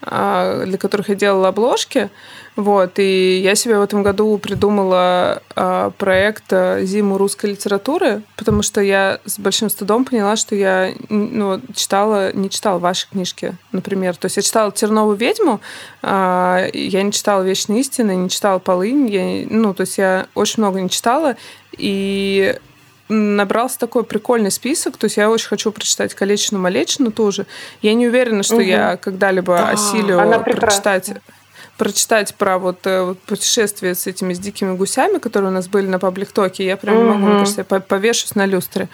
для 0.02 0.78
которых 0.78 1.08
я 1.08 1.14
делала 1.14 1.48
обложки. 1.48 2.10
Вот, 2.54 2.98
и 2.98 3.40
я 3.42 3.54
себе 3.54 3.78
в 3.78 3.82
этом 3.82 4.02
году 4.02 4.36
придумала 4.36 5.42
а, 5.56 5.90
проект 5.90 6.52
а, 6.52 6.82
«Зиму 6.82 7.16
русской 7.16 7.52
литературы», 7.52 8.22
потому 8.36 8.60
что 8.60 8.82
я 8.82 9.20
с 9.24 9.38
большим 9.38 9.70
стыдом 9.70 10.04
поняла, 10.04 10.36
что 10.36 10.54
я 10.54 10.92
ну, 11.08 11.62
читала, 11.74 12.30
не 12.34 12.50
читала 12.50 12.78
ваши 12.78 13.08
книжки, 13.08 13.56
например. 13.72 14.16
То 14.16 14.26
есть 14.26 14.36
я 14.36 14.42
читала 14.42 14.70
«Терновую 14.70 15.16
ведьму», 15.16 15.60
я 16.02 16.68
не 16.72 17.12
читала 17.12 17.42
«Вечные 17.42 17.80
истины», 17.80 18.16
не 18.16 18.28
читала 18.28 18.58
«Полынь», 18.58 19.08
я, 19.08 19.46
ну, 19.48 19.72
то 19.72 19.82
есть 19.82 19.96
я 19.96 20.26
очень 20.34 20.62
много 20.62 20.78
не 20.82 20.90
читала, 20.90 21.36
и 21.72 22.58
набрался 23.12 23.78
такой 23.78 24.04
прикольный 24.04 24.50
список. 24.50 24.96
То 24.96 25.04
есть 25.04 25.16
я 25.16 25.30
очень 25.30 25.48
хочу 25.48 25.72
прочитать 25.72 26.14
«Колечину 26.14 26.60
Малечину» 26.60 27.12
тоже. 27.12 27.46
Я 27.80 27.94
не 27.94 28.08
уверена, 28.08 28.42
что 28.42 28.56
угу. 28.56 28.62
я 28.62 28.96
когда-либо 28.96 29.56
да, 29.56 29.68
осилю 29.70 30.18
прочитать 30.44 31.10
прочитать 31.78 32.34
про 32.34 32.58
вот, 32.58 32.86
э, 32.86 33.02
вот 33.02 33.18
путешествие 33.20 33.94
с 33.94 34.06
этими 34.06 34.34
с 34.34 34.38
дикими 34.38 34.76
гусями, 34.76 35.18
которые 35.18 35.50
у 35.50 35.54
нас 35.54 35.66
были 35.68 35.86
на 35.86 35.98
паблик-токе. 35.98 36.64
Я 36.64 36.76
прям 36.76 36.96
не 36.98 37.02
могу, 37.02 37.26
мне 37.26 37.38
кажется, 37.40 37.66
я 37.68 37.80
повешусь 37.80 38.34
на 38.34 38.46
люстре. 38.46 38.88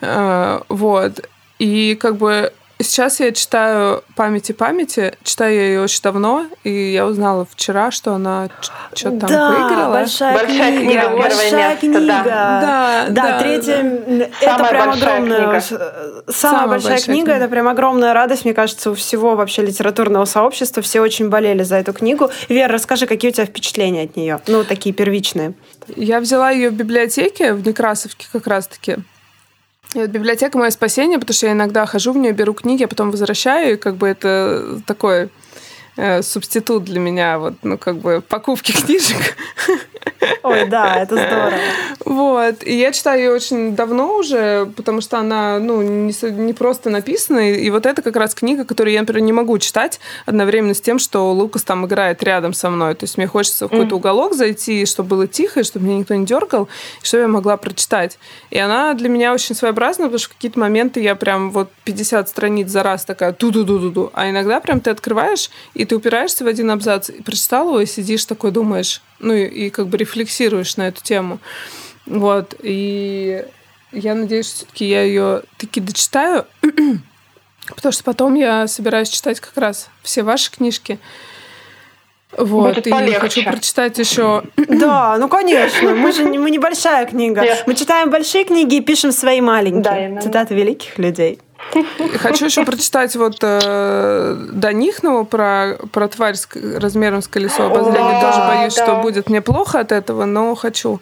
Э, 0.00 0.60
вот. 0.68 1.28
И 1.58 1.94
как 2.00 2.16
бы 2.16 2.52
Сейчас 2.82 3.20
я 3.20 3.32
читаю 3.32 4.02
«Памяти 4.16 4.52
памяти». 4.52 5.14
Читаю 5.22 5.54
я 5.54 5.66
ее 5.68 5.80
очень 5.82 6.02
давно, 6.02 6.46
и 6.64 6.70
я 6.92 7.06
узнала 7.06 7.46
вчера, 7.50 7.90
что 7.90 8.14
она 8.14 8.48
что-то 8.94 9.20
там 9.20 9.30
да, 9.30 9.50
выиграла. 9.50 9.92
большая, 9.92 10.34
большая 10.38 10.72
книга, 10.78 11.00
книга, 11.02 11.16
большая 11.16 11.68
место, 11.70 11.80
книга. 11.80 12.00
Да. 12.00 12.22
Да, 12.24 13.06
Да, 13.08 13.22
да, 13.22 13.38
третья, 13.40 13.82
да. 13.82 14.24
это 14.24 14.34
Самая 14.44 14.70
прям 14.70 14.90
огромная, 14.90 15.38
книга. 15.38 15.60
самая, 15.60 15.92
Самая 16.28 16.68
большая, 16.68 16.90
большая 16.92 17.04
книга, 17.14 17.24
книга. 17.26 17.32
это 17.32 17.48
прям 17.48 17.68
огромная 17.68 18.12
радость, 18.14 18.44
мне 18.44 18.54
кажется, 18.54 18.90
у 18.90 18.94
всего 18.94 19.36
вообще 19.36 19.62
литературного 19.62 20.24
сообщества, 20.24 20.82
все 20.82 21.00
очень 21.00 21.28
болели 21.28 21.62
за 21.62 21.76
эту 21.76 21.92
книгу. 21.92 22.30
Вера, 22.48 22.72
расскажи, 22.72 23.06
какие 23.06 23.30
у 23.30 23.34
тебя 23.34 23.46
впечатления 23.46 24.02
от 24.02 24.16
нее? 24.16 24.40
Ну, 24.46 24.64
такие 24.64 24.94
первичные. 24.94 25.54
Я 25.96 26.20
взяла 26.20 26.50
ее 26.50 26.70
в 26.70 26.74
библиотеке 26.74 27.54
в 27.54 27.66
Некрасовке 27.66 28.26
как 28.32 28.46
раз-таки. 28.46 28.96
И 29.94 29.98
вот 29.98 30.08
библиотека 30.08 30.56
мое 30.56 30.70
спасение, 30.70 31.18
потому 31.18 31.34
что 31.34 31.46
я 31.46 31.52
иногда 31.52 31.84
хожу 31.84 32.12
в 32.12 32.16
нее, 32.16 32.32
беру 32.32 32.54
книги, 32.54 32.84
а 32.84 32.88
потом 32.88 33.10
возвращаю, 33.10 33.74
и 33.74 33.76
как 33.76 33.96
бы 33.96 34.08
это 34.08 34.80
такой 34.86 35.24
э, 35.24 35.28
субститут 36.22 36.84
для 36.84 37.00
меня, 37.00 37.38
вот, 37.38 37.54
ну, 37.62 37.78
как 37.78 37.98
бы 37.98 38.22
покупки 38.26 38.72
книжек. 38.82 39.36
Ой, 40.42 40.66
да, 40.66 41.02
это 41.02 41.14
здорово. 41.14 41.52
Вот. 42.04 42.64
И 42.64 42.74
я 42.74 42.92
читаю 42.92 43.20
ее 43.20 43.30
очень 43.30 43.74
давно 43.76 44.16
уже, 44.16 44.66
потому 44.76 45.00
что 45.00 45.18
она, 45.18 45.58
ну, 45.58 45.82
не, 45.82 46.30
не 46.30 46.52
просто 46.52 46.90
написана. 46.90 47.52
И, 47.52 47.70
вот 47.70 47.86
это 47.86 48.02
как 48.02 48.16
раз 48.16 48.34
книга, 48.34 48.64
которую 48.64 48.92
я, 48.92 49.00
например, 49.00 49.22
не 49.22 49.32
могу 49.32 49.58
читать 49.58 50.00
одновременно 50.26 50.74
с 50.74 50.80
тем, 50.80 50.98
что 50.98 51.32
Лукас 51.32 51.62
там 51.62 51.86
играет 51.86 52.22
рядом 52.22 52.54
со 52.54 52.70
мной. 52.70 52.94
То 52.94 53.04
есть 53.04 53.16
мне 53.16 53.26
хочется 53.26 53.66
в 53.66 53.70
какой-то 53.70 53.96
уголок 53.96 54.34
зайти, 54.34 54.84
чтобы 54.86 55.10
было 55.10 55.26
тихо, 55.28 55.60
и 55.60 55.64
чтобы 55.64 55.86
меня 55.86 55.98
никто 55.98 56.14
не 56.14 56.26
дергал, 56.26 56.68
и 57.02 57.06
чтобы 57.06 57.22
я 57.22 57.28
могла 57.28 57.56
прочитать. 57.56 58.18
И 58.50 58.58
она 58.58 58.94
для 58.94 59.08
меня 59.08 59.32
очень 59.32 59.54
своеобразна, 59.54 60.04
потому 60.04 60.18
что 60.18 60.30
в 60.30 60.34
какие-то 60.34 60.58
моменты 60.58 61.00
я 61.00 61.14
прям 61.14 61.50
вот 61.50 61.70
50 61.84 62.28
страниц 62.28 62.68
за 62.68 62.82
раз 62.82 63.04
такая 63.04 63.32
ду-ду-ду-ду-ду. 63.32 64.10
А 64.12 64.28
иногда 64.28 64.60
прям 64.60 64.80
ты 64.80 64.90
открываешь, 64.90 65.50
и 65.74 65.81
ты 65.84 65.96
упираешься 65.96 66.44
в 66.44 66.46
один 66.48 66.70
абзац, 66.70 67.10
и 67.10 67.22
прочитал 67.22 67.68
его, 67.68 67.80
и 67.80 67.86
сидишь 67.86 68.24
такой, 68.24 68.50
думаешь, 68.50 69.02
ну 69.18 69.32
и, 69.32 69.44
и 69.46 69.70
как 69.70 69.88
бы 69.88 69.96
рефлексируешь 69.96 70.76
на 70.76 70.88
эту 70.88 71.02
тему. 71.02 71.38
Вот, 72.06 72.54
и 72.62 73.44
я 73.92 74.14
надеюсь, 74.14 74.46
что 74.48 74.56
все-таки 74.58 74.86
я 74.88 75.02
ее 75.02 75.42
таки 75.58 75.80
дочитаю, 75.80 76.46
потому 77.74 77.92
что 77.92 78.04
потом 78.04 78.34
я 78.34 78.66
собираюсь 78.66 79.08
читать 79.08 79.40
как 79.40 79.56
раз 79.56 79.88
все 80.02 80.22
ваши 80.22 80.50
книжки. 80.50 80.98
Вот, 82.36 82.74
Будет 82.76 82.86
и 82.86 82.90
полегче. 82.90 83.20
хочу 83.20 83.44
прочитать 83.44 83.98
еще 83.98 84.42
Да, 84.56 85.18
ну 85.18 85.28
конечно, 85.28 85.94
мы 85.94 86.12
же 86.12 86.24
не- 86.24 86.38
мы 86.38 86.50
небольшая 86.50 87.04
книга. 87.06 87.44
Мы 87.66 87.74
читаем 87.74 88.10
большие 88.10 88.44
книги 88.44 88.76
и 88.76 88.80
пишем 88.80 89.12
свои 89.12 89.40
маленькие. 89.42 90.18
Цитаты 90.22 90.54
великих 90.54 90.98
людей. 90.98 91.38
Хочу 92.18 92.44
еще 92.44 92.64
прочитать 92.64 93.16
вот 93.16 93.38
э, 93.40 94.36
Данихнову 94.52 95.24
про, 95.24 95.78
про 95.90 96.08
тварь 96.08 96.34
с 96.34 96.48
размером 96.54 97.22
с 97.22 97.28
колесо 97.28 97.66
обозрения. 97.66 98.20
Тоже 98.20 98.38
боюсь, 98.46 98.74
да. 98.74 98.84
что 98.84 98.96
будет 98.96 99.30
мне 99.30 99.40
плохо 99.40 99.80
от 99.80 99.92
этого, 99.92 100.24
но 100.24 100.54
хочу. 100.54 101.00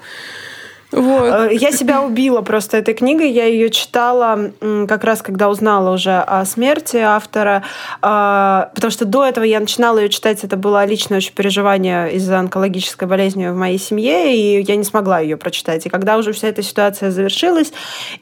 Вот. 0.92 1.24
Э, 1.24 1.48
Я 1.52 1.72
себя 1.72 2.02
убила 2.02 2.40
просто 2.42 2.76
этой 2.76 2.94
книгой. 2.94 3.30
Я 3.30 3.46
ее 3.46 3.70
читала 3.70 4.52
как 4.88 5.04
раз, 5.04 5.22
когда 5.22 5.48
узнала 5.48 5.94
уже 5.94 6.18
о 6.18 6.44
смерти 6.44 6.96
автора. 6.96 7.62
А, 8.02 8.70
Потому 8.74 8.90
что 8.90 9.04
до 9.04 9.24
этого 9.24 9.44
я 9.44 9.60
начинала 9.60 9.98
ее 9.98 10.08
читать. 10.08 10.44
Это 10.44 10.56
было 10.56 10.84
личное 10.84 11.18
очень 11.18 11.34
переживание 11.34 12.12
из-за 12.14 12.38
онкологической 12.38 13.06
болезни 13.06 13.46
в 13.48 13.54
моей 13.54 13.78
семье, 13.78 14.34
и 14.34 14.62
я 14.62 14.76
не 14.76 14.84
смогла 14.84 15.20
ее 15.20 15.36
прочитать. 15.36 15.86
И 15.86 15.88
когда 15.88 16.16
уже 16.16 16.32
вся 16.32 16.48
эта 16.48 16.62
ситуация 16.62 17.10
завершилась, 17.10 17.72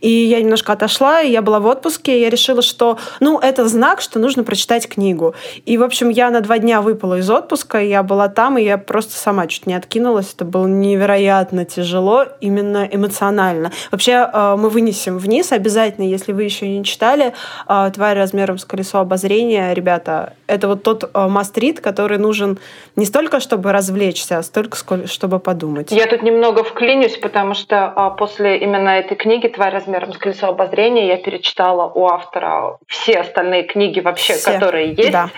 и 0.01 0.11
я 0.11 0.41
немножко 0.41 0.73
отошла, 0.73 1.23
и 1.23 1.31
я 1.31 1.43
была 1.43 1.61
в 1.61 1.67
отпуске, 1.67 2.21
я 2.21 2.31
решила, 2.31 2.63
что, 2.63 2.99
ну, 3.21 3.39
это 3.39 3.67
знак, 3.69 4.01
что 4.01 4.19
нужно 4.19 4.45
прочитать 4.45 4.89
книгу. 4.89 5.35
И, 5.65 5.79
в 5.79 5.83
общем, 5.83 6.09
я 6.09 6.31
на 6.31 6.41
два 6.41 6.59
дня 6.59 6.83
выпала 6.83 7.19
из 7.19 7.31
отпуска, 7.31 7.81
я 7.81 8.03
была 8.03 8.29
там, 8.29 8.59
и 8.59 8.65
я 8.65 8.79
просто 8.79 9.17
сама 9.17 9.47
чуть 9.47 9.67
не 9.67 9.75
откинулась. 9.75 10.33
Это 10.35 10.45
было 10.45 10.67
невероятно 10.67 11.65
тяжело, 11.65 12.27
именно 12.59 12.89
эмоционально. 12.91 13.71
Вообще, 13.91 14.29
э, 14.33 14.57
мы 14.57 14.69
вынесем 14.69 15.19
вниз 15.19 15.53
обязательно, 15.53 16.05
если 16.05 16.33
вы 16.33 16.45
еще 16.45 16.69
не 16.69 16.85
читали 16.85 17.33
э, 17.69 17.91
«Тварь 17.95 18.17
размером 18.17 18.59
с 18.59 18.65
колесо 18.65 18.99
обозрения». 18.99 19.73
Ребята, 19.73 20.35
это 20.47 20.69
вот 20.69 20.83
тот 20.83 21.11
э, 21.13 21.29
мастрит, 21.29 21.81
который 21.81 22.19
нужен 22.19 22.59
не 22.97 23.05
столько, 23.05 23.41
чтобы 23.41 23.73
развлечься, 23.73 24.39
а 24.39 24.43
столько, 24.43 25.07
чтобы 25.07 25.39
подумать. 25.39 25.93
Я 25.93 26.07
тут 26.07 26.23
немного 26.23 26.65
вклинюсь, 26.65 27.17
потому 27.17 27.55
что 27.55 28.15
после 28.19 28.59
именно 28.59 28.91
этой 28.91 29.17
книги 29.17 29.49
«Тварь 29.49 29.73
размером 29.73 30.13
с 30.13 30.19
колесо 30.19 30.49
обозрения» 30.49 31.07
я 31.07 31.17
перечитала 31.17 31.91
у 31.95 32.07
автора 32.07 32.79
все 32.87 33.21
остальные 33.21 33.65
книги 33.65 34.01
вообще, 34.01 34.35
Все. 34.35 34.53
которые 34.53 34.93
есть. 34.93 35.11
Да. 35.13 35.31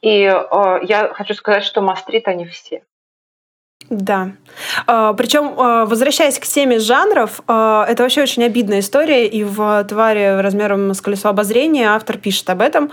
И 0.00 0.24
а, 0.26 0.80
я 0.82 1.12
хочу 1.14 1.34
сказать, 1.34 1.64
что 1.64 1.80
мастрит 1.80 2.28
они 2.28 2.44
все. 2.46 2.82
Да. 3.92 4.32
Причем, 4.86 5.52
возвращаясь 5.54 6.38
к 6.38 6.46
теме 6.46 6.78
жанров, 6.78 7.42
э, 7.46 7.84
это 7.88 8.02
вообще 8.02 8.22
очень 8.22 8.42
обидная 8.42 8.80
история. 8.80 9.26
И 9.26 9.44
в 9.44 9.84
«Твари 9.84 10.40
размером 10.40 10.94
с 10.94 11.00
колесо 11.02 11.28
обозрения» 11.28 11.90
автор 11.90 12.16
пишет 12.16 12.48
об 12.48 12.62
этом, 12.62 12.90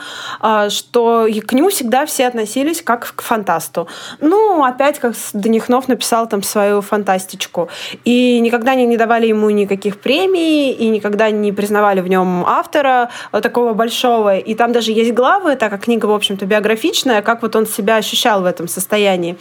что 0.69 1.27
к 1.47 1.53
нему 1.53 1.69
всегда 1.69 2.05
все 2.05 2.27
относились 2.27 2.81
как 2.81 3.13
к 3.15 3.21
фантасту. 3.21 3.87
Ну, 4.19 4.63
опять, 4.63 4.99
как 4.99 5.15
Данихнов 5.31 5.87
написал 5.87 6.27
там 6.27 6.43
свою 6.43 6.81
фантастичку. 6.81 7.69
И 8.03 8.39
никогда 8.41 8.75
не, 8.75 8.85
не 8.85 8.97
давали 8.97 9.27
ему 9.27 9.49
никаких 9.49 10.01
премий, 10.01 10.71
и 10.71 10.89
никогда 10.89 11.29
не 11.31 11.53
признавали 11.53 12.01
в 12.01 12.09
нем 12.09 12.45
автора 12.45 13.09
такого 13.31 13.73
большого. 13.73 14.37
И 14.37 14.53
там 14.53 14.73
даже 14.73 14.91
есть 14.91 15.13
главы, 15.13 15.55
так 15.55 15.71
как 15.71 15.83
книга, 15.85 16.07
в 16.07 16.13
общем-то, 16.13 16.45
биографичная, 16.45 17.21
как 17.21 17.41
вот 17.41 17.55
он 17.55 17.65
себя 17.65 17.95
ощущал 17.95 18.41
в 18.41 18.45
этом 18.45 18.67
состоянии. 18.67 19.37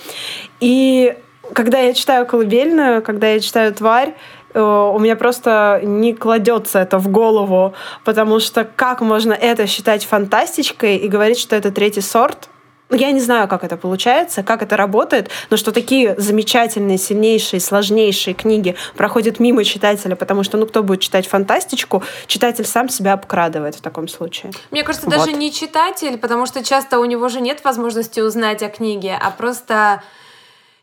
И 0.60 1.16
когда 1.52 1.78
я 1.78 1.94
читаю 1.94 2.26
колыбельную, 2.26 3.02
когда 3.02 3.28
я 3.28 3.40
читаю 3.40 3.72
тварь, 3.74 4.14
э, 4.54 4.60
у 4.60 4.98
меня 4.98 5.16
просто 5.16 5.80
не 5.82 6.14
кладется 6.14 6.80
это 6.80 6.98
в 6.98 7.08
голову, 7.08 7.74
потому 8.04 8.40
что 8.40 8.64
как 8.64 9.00
можно 9.00 9.32
это 9.32 9.66
считать 9.66 10.04
фантастичкой 10.04 10.96
и 10.96 11.08
говорить, 11.08 11.38
что 11.38 11.56
это 11.56 11.70
третий 11.70 12.00
сорт? 12.00 12.48
Я 12.90 13.12
не 13.12 13.20
знаю, 13.20 13.48
как 13.48 13.64
это 13.64 13.76
получается, 13.76 14.42
как 14.42 14.62
это 14.62 14.74
работает, 14.74 15.28
но 15.50 15.58
что 15.58 15.72
такие 15.72 16.14
замечательные, 16.16 16.96
сильнейшие, 16.96 17.60
сложнейшие 17.60 18.32
книги 18.32 18.76
проходят 18.96 19.40
мимо 19.40 19.62
читателя, 19.62 20.16
потому 20.16 20.42
что, 20.42 20.56
ну, 20.56 20.64
кто 20.66 20.82
будет 20.82 21.00
читать 21.00 21.26
фантастичку, 21.26 22.02
читатель 22.26 22.64
сам 22.64 22.88
себя 22.88 23.12
обкрадывает 23.12 23.74
в 23.74 23.82
таком 23.82 24.08
случае. 24.08 24.52
Мне 24.70 24.84
кажется, 24.84 25.06
даже 25.10 25.32
Вот. 25.32 25.36
не 25.36 25.52
читатель, 25.52 26.16
потому 26.16 26.46
что 26.46 26.64
часто 26.64 26.98
у 26.98 27.04
него 27.04 27.28
же 27.28 27.42
нет 27.42 27.62
возможности 27.62 28.20
узнать 28.20 28.62
о 28.62 28.70
книге, 28.70 29.18
а 29.20 29.30
просто 29.32 30.02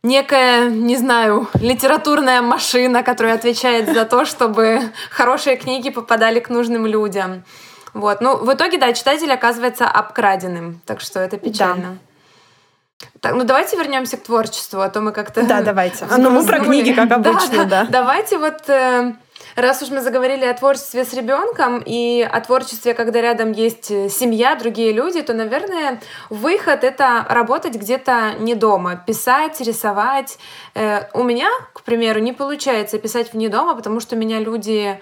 некая, 0.05 0.69
не 0.69 0.95
знаю, 0.95 1.47
литературная 1.55 2.41
машина, 2.41 3.03
которая 3.03 3.35
отвечает 3.35 3.93
за 3.93 4.05
то, 4.05 4.25
чтобы 4.25 4.81
хорошие 5.09 5.57
книги 5.57 5.89
попадали 5.89 6.39
к 6.39 6.49
нужным 6.49 6.85
людям. 6.85 7.43
Вот. 7.93 8.21
Ну, 8.21 8.37
в 8.37 8.53
итоге, 8.53 8.77
да, 8.77 8.93
читатель 8.93 9.31
оказывается 9.31 9.85
обкраденным, 9.85 10.81
так 10.85 11.01
что 11.01 11.19
это 11.19 11.37
печально. 11.37 11.97
Так, 13.19 13.33
ну 13.35 13.43
давайте 13.43 13.75
вернемся 13.77 14.17
к 14.17 14.23
творчеству, 14.23 14.81
а 14.81 14.89
то 14.89 15.01
мы 15.01 15.11
как-то... 15.11 15.43
Да, 15.43 15.61
давайте. 15.61 16.05
Ну, 16.17 16.29
мы 16.29 16.45
про 16.45 16.59
книги, 16.59 16.93
как 16.93 17.11
обычно, 17.11 17.65
да. 17.65 17.85
Давайте 17.89 18.37
вот, 18.37 18.69
э, 18.69 19.13
раз 19.55 19.81
уж 19.81 19.89
мы 19.89 20.01
заговорили 20.01 20.45
о 20.45 20.53
творчестве 20.53 21.05
с 21.05 21.13
ребенком 21.13 21.81
и 21.85 22.21
о 22.21 22.41
творчестве, 22.41 22.93
когда 22.93 23.21
рядом 23.21 23.51
есть 23.51 23.89
э, 23.91 24.09
семья, 24.09 24.55
другие 24.55 24.91
люди, 24.91 25.21
то, 25.21 25.33
наверное, 25.33 26.01
выход— 26.29 26.83
это 26.83 27.25
работать 27.29 27.75
где-то 27.75 28.35
не 28.39 28.55
дома, 28.55 29.03
писать, 29.07 29.59
рисовать. 29.61 30.37
Э, 30.73 31.03
У 31.13 31.23
меня, 31.23 31.49
к 31.73 31.83
примеру, 31.83 32.19
не 32.19 32.33
получается 32.33 32.97
писать 32.99 33.33
вне 33.33 33.49
дома, 33.49 33.75
потому 33.75 33.99
что 33.99 34.15
меня 34.15 34.39
люди 34.39 34.99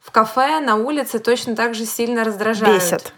в 0.00 0.10
кафе, 0.10 0.60
на 0.60 0.76
улице 0.76 1.18
точно 1.18 1.56
так 1.56 1.74
же 1.74 1.86
сильно 1.86 2.24
раздражают. 2.24 2.82
Бесит. 2.82 3.12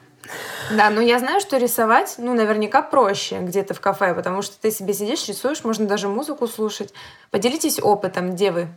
Да, 0.71 0.91
но 0.91 1.01
я 1.01 1.19
знаю, 1.19 1.41
что 1.41 1.57
рисовать, 1.57 2.17
ну, 2.19 2.35
наверняка 2.35 2.83
проще 2.83 3.39
где-то 3.41 3.75
в 3.75 3.81
кафе, 3.81 4.15
потому 4.15 4.43
что 4.43 4.61
ты 4.61 4.71
себе 4.71 4.93
сидишь, 4.95 5.27
рисуешь, 5.29 5.63
можно 5.65 5.87
даже 5.87 6.09
музыку 6.09 6.49
слушать. 6.49 6.93
Поделитесь 7.31 7.79
опытом, 7.81 8.33
где 8.33 8.51
вы? 8.51 8.69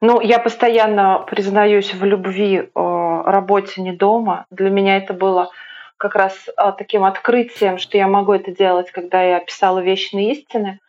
Ну, 0.00 0.20
я 0.20 0.38
постоянно 0.38 1.20
признаюсь 1.20 1.92
в 1.94 2.04
любви 2.04 2.58
э, 2.58 3.22
работе 3.24 3.82
не 3.82 3.92
дома. 3.92 4.46
Для 4.50 4.70
меня 4.70 4.96
это 4.96 5.12
было 5.12 5.50
как 5.96 6.14
раз 6.14 6.34
э, 6.48 6.72
таким 6.76 7.04
открытием, 7.04 7.78
что 7.78 7.96
я 7.96 8.06
могу 8.08 8.32
это 8.32 8.52
делать, 8.52 8.90
когда 8.90 9.22
я 9.22 9.40
писала 9.40 9.80
вечные 9.80 10.32
истины. 10.32 10.80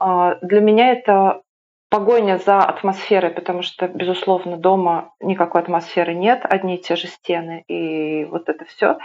Э, 0.00 0.36
для 0.42 0.60
меня 0.60 0.92
это 0.92 1.42
погоня 1.88 2.38
за 2.44 2.58
атмосферой, 2.58 3.30
потому 3.30 3.62
что, 3.62 3.88
безусловно, 3.88 4.56
дома 4.56 5.12
никакой 5.20 5.62
атмосферы 5.62 6.14
нет, 6.14 6.40
одни 6.42 6.76
и 6.76 6.82
те 6.82 6.96
же 6.96 7.06
стены, 7.06 7.64
и 7.68 8.24
вот 8.24 8.48
это 8.48 8.64
все. 8.64 8.98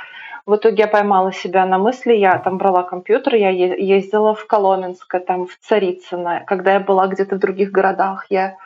В 0.45 0.55
итоге 0.55 0.83
я 0.83 0.87
поймала 0.87 1.31
себя 1.31 1.65
на 1.65 1.77
мысли, 1.77 2.13
я 2.13 2.39
там 2.39 2.57
брала 2.57 2.81
компьютер, 2.83 3.35
я 3.35 3.49
ездила 3.49 4.33
в 4.33 4.47
Коломенское, 4.47 5.21
там 5.21 5.45
в 5.45 5.55
Царицыно. 5.59 6.43
Когда 6.47 6.73
я 6.73 6.79
была 6.79 7.07
где-то 7.07 7.35
в 7.35 7.39
других 7.39 7.71
городах, 7.71 8.25
я 8.29 8.57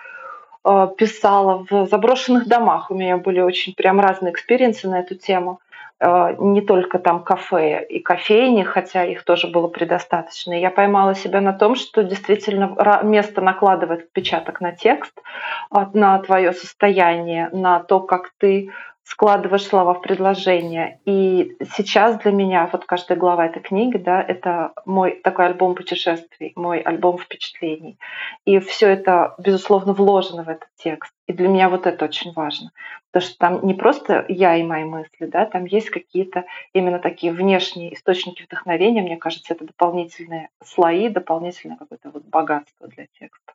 писала 0.97 1.65
в 1.69 1.87
заброшенных 1.87 2.47
домах. 2.47 2.89
У 2.91 2.95
меня 2.95 3.17
были 3.17 3.39
очень 3.41 3.73
прям 3.75 3.99
разные 3.99 4.31
experience 4.33 4.82
ы 4.82 4.87
на 4.89 4.99
эту 4.99 5.15
тему. 5.15 5.59
э, 5.99 6.35
не 6.39 6.61
только 6.61 6.99
там 6.99 7.23
кафе 7.23 7.85
и 7.87 7.99
кофейни, 7.99 8.63
хотя 8.63 9.05
их 9.05 9.23
тоже 9.23 9.47
было 9.47 9.67
предостаточно. 9.67 10.53
Я 10.53 10.69
поймала 10.69 11.15
себя 11.15 11.41
на 11.41 11.53
том, 11.53 11.75
что 11.75 12.03
действительно 12.03 12.75
место 13.03 13.41
накладывает 13.41 14.01
отпечаток 14.05 14.61
на 14.61 14.71
текст, 14.71 15.13
на 15.93 16.19
твое 16.19 16.51
состояние, 16.53 17.49
на 17.53 17.79
то, 17.79 17.99
как 18.01 18.31
ты 18.37 18.71
складываешь 19.05 19.65
слова 19.65 19.93
в 19.93 20.01
предложение. 20.01 20.99
И 21.05 21.55
сейчас 21.75 22.17
для 22.17 22.31
меня 22.31 22.67
вот 22.71 22.85
каждая 22.85 23.17
глава 23.17 23.45
этой 23.45 23.61
книги, 23.61 23.97
да, 23.97 24.21
это 24.21 24.73
мой 24.85 25.21
такой 25.23 25.45
альбом 25.45 25.75
путешествий, 25.75 26.53
мой 26.55 26.79
альбом 26.79 27.19
впечатлений. 27.19 27.99
И 28.45 28.59
все 28.59 28.87
это, 28.87 29.35
безусловно, 29.37 29.93
вложено 29.93 30.43
в 30.43 30.49
этот 30.49 30.69
текст. 30.75 31.13
И 31.27 31.33
для 31.33 31.47
меня 31.47 31.69
вот 31.69 31.85
это 31.85 32.05
очень 32.05 32.33
важно. 32.33 32.71
Потому 33.11 33.29
что 33.29 33.37
там 33.37 33.65
не 33.65 33.75
просто 33.75 34.25
я 34.27 34.55
и 34.55 34.63
мои 34.63 34.83
мысли, 34.83 35.25
да, 35.25 35.45
там 35.45 35.65
есть 35.65 35.89
какие-то 35.89 36.45
именно 36.73 36.99
такие 36.99 37.31
внешние 37.31 37.93
источники 37.93 38.43
вдохновения. 38.43 39.01
Мне 39.01 39.17
кажется, 39.17 39.53
это 39.53 39.65
дополнительные 39.65 40.49
слои, 40.63 41.09
дополнительное 41.09 41.77
какое-то 41.77 42.09
вот 42.09 42.23
богатство 42.25 42.87
для 42.87 43.05
текста. 43.19 43.54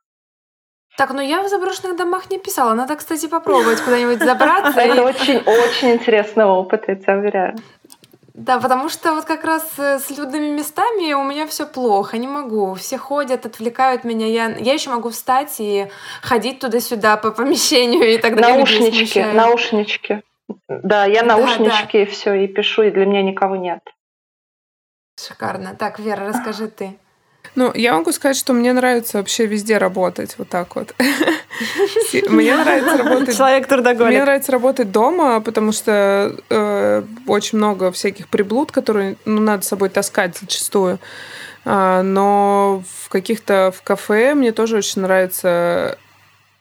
Так, 0.96 1.10
ну 1.10 1.20
я 1.20 1.42
в 1.42 1.48
заброшенных 1.48 1.96
домах 1.96 2.30
не 2.30 2.38
писала. 2.38 2.74
Надо, 2.74 2.96
кстати, 2.96 3.26
попробовать 3.26 3.80
куда-нибудь 3.80 4.22
забраться. 4.22 4.80
Это 4.80 5.02
очень-очень 5.02 5.92
интересный 5.92 6.44
опыт, 6.44 6.84
я 6.88 6.96
тебя 6.96 7.16
уверяю. 7.16 7.56
Да, 8.34 8.58
потому 8.58 8.88
что 8.88 9.14
вот 9.14 9.26
как 9.26 9.44
раз 9.44 9.78
э, 9.78 9.98
с 9.98 10.10
людными 10.10 10.48
местами 10.48 11.12
у 11.12 11.22
меня 11.22 11.46
все 11.46 11.66
плохо, 11.66 12.16
не 12.16 12.26
могу. 12.26 12.74
Все 12.74 12.96
ходят, 12.96 13.44
отвлекают 13.44 14.04
меня. 14.04 14.26
Я, 14.26 14.56
я 14.56 14.72
еще 14.72 14.88
могу 14.88 15.10
встать 15.10 15.56
и 15.58 15.88
ходить 16.22 16.58
туда-сюда 16.58 17.18
по 17.18 17.32
помещению 17.32 18.14
и 18.14 18.18
так 18.18 18.36
далее. 18.36 18.56
Наушнички, 18.56 19.22
наушнички. 19.22 20.22
Да, 20.68 21.04
я 21.04 21.22
наушнички 21.22 21.68
да, 21.68 21.88
да. 21.92 21.98
и 21.98 22.04
все, 22.06 22.34
и 22.34 22.46
пишу, 22.46 22.82
и 22.82 22.90
для 22.90 23.04
меня 23.04 23.22
никого 23.22 23.56
нет. 23.56 23.80
Шикарно. 25.18 25.74
Так, 25.74 25.98
Вера, 25.98 26.26
расскажи 26.26 26.68
ты. 26.68 26.96
Ну, 27.56 27.72
я 27.74 27.94
могу 27.94 28.12
сказать, 28.12 28.36
что 28.36 28.52
мне 28.52 28.72
нравится 28.72 29.18
вообще 29.18 29.46
везде 29.46 29.78
работать 29.78 30.36
вот 30.38 30.48
так 30.48 30.76
вот. 30.76 30.94
Мне 32.28 32.56
нравится 32.56 32.96
работать... 32.96 33.36
Человек 33.36 33.66
трудоголик. 33.66 34.12
Мне 34.12 34.22
нравится 34.22 34.52
работать 34.52 34.92
дома, 34.92 35.40
потому 35.40 35.72
что 35.72 36.36
э, 36.48 37.02
очень 37.26 37.58
много 37.58 37.90
всяких 37.90 38.28
приблуд, 38.28 38.70
которые 38.70 39.16
ну, 39.24 39.40
надо 39.40 39.64
с 39.64 39.68
собой 39.68 39.88
таскать 39.88 40.38
зачастую. 40.38 41.00
А, 41.64 42.02
но 42.02 42.82
в 43.04 43.08
каких-то 43.08 43.72
в 43.76 43.82
кафе 43.82 44.34
мне 44.34 44.52
тоже 44.52 44.78
очень 44.78 45.02
нравится 45.02 45.98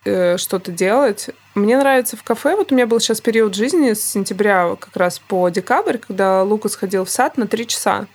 э, 0.06 0.38
что-то 0.38 0.72
делать. 0.72 1.30
Мне 1.56 1.78
нравится 1.78 2.18
в 2.18 2.24
кафе. 2.24 2.56
Вот 2.56 2.72
у 2.72 2.76
меня 2.76 2.88
был 2.88 3.00
сейчас 3.00 3.22
период 3.22 3.56
жизни 3.56 3.94
с 3.94 4.04
сентября 4.04 4.76
как 4.80 4.96
раз 4.96 5.20
по 5.20 5.50
декабрь, 5.50 5.98
когда 5.98 6.44
Лукас 6.44 6.76
ходил 6.76 7.06
в 7.06 7.10
сад 7.10 7.38
на 7.38 7.48
три 7.48 7.68
часа. 7.68 8.08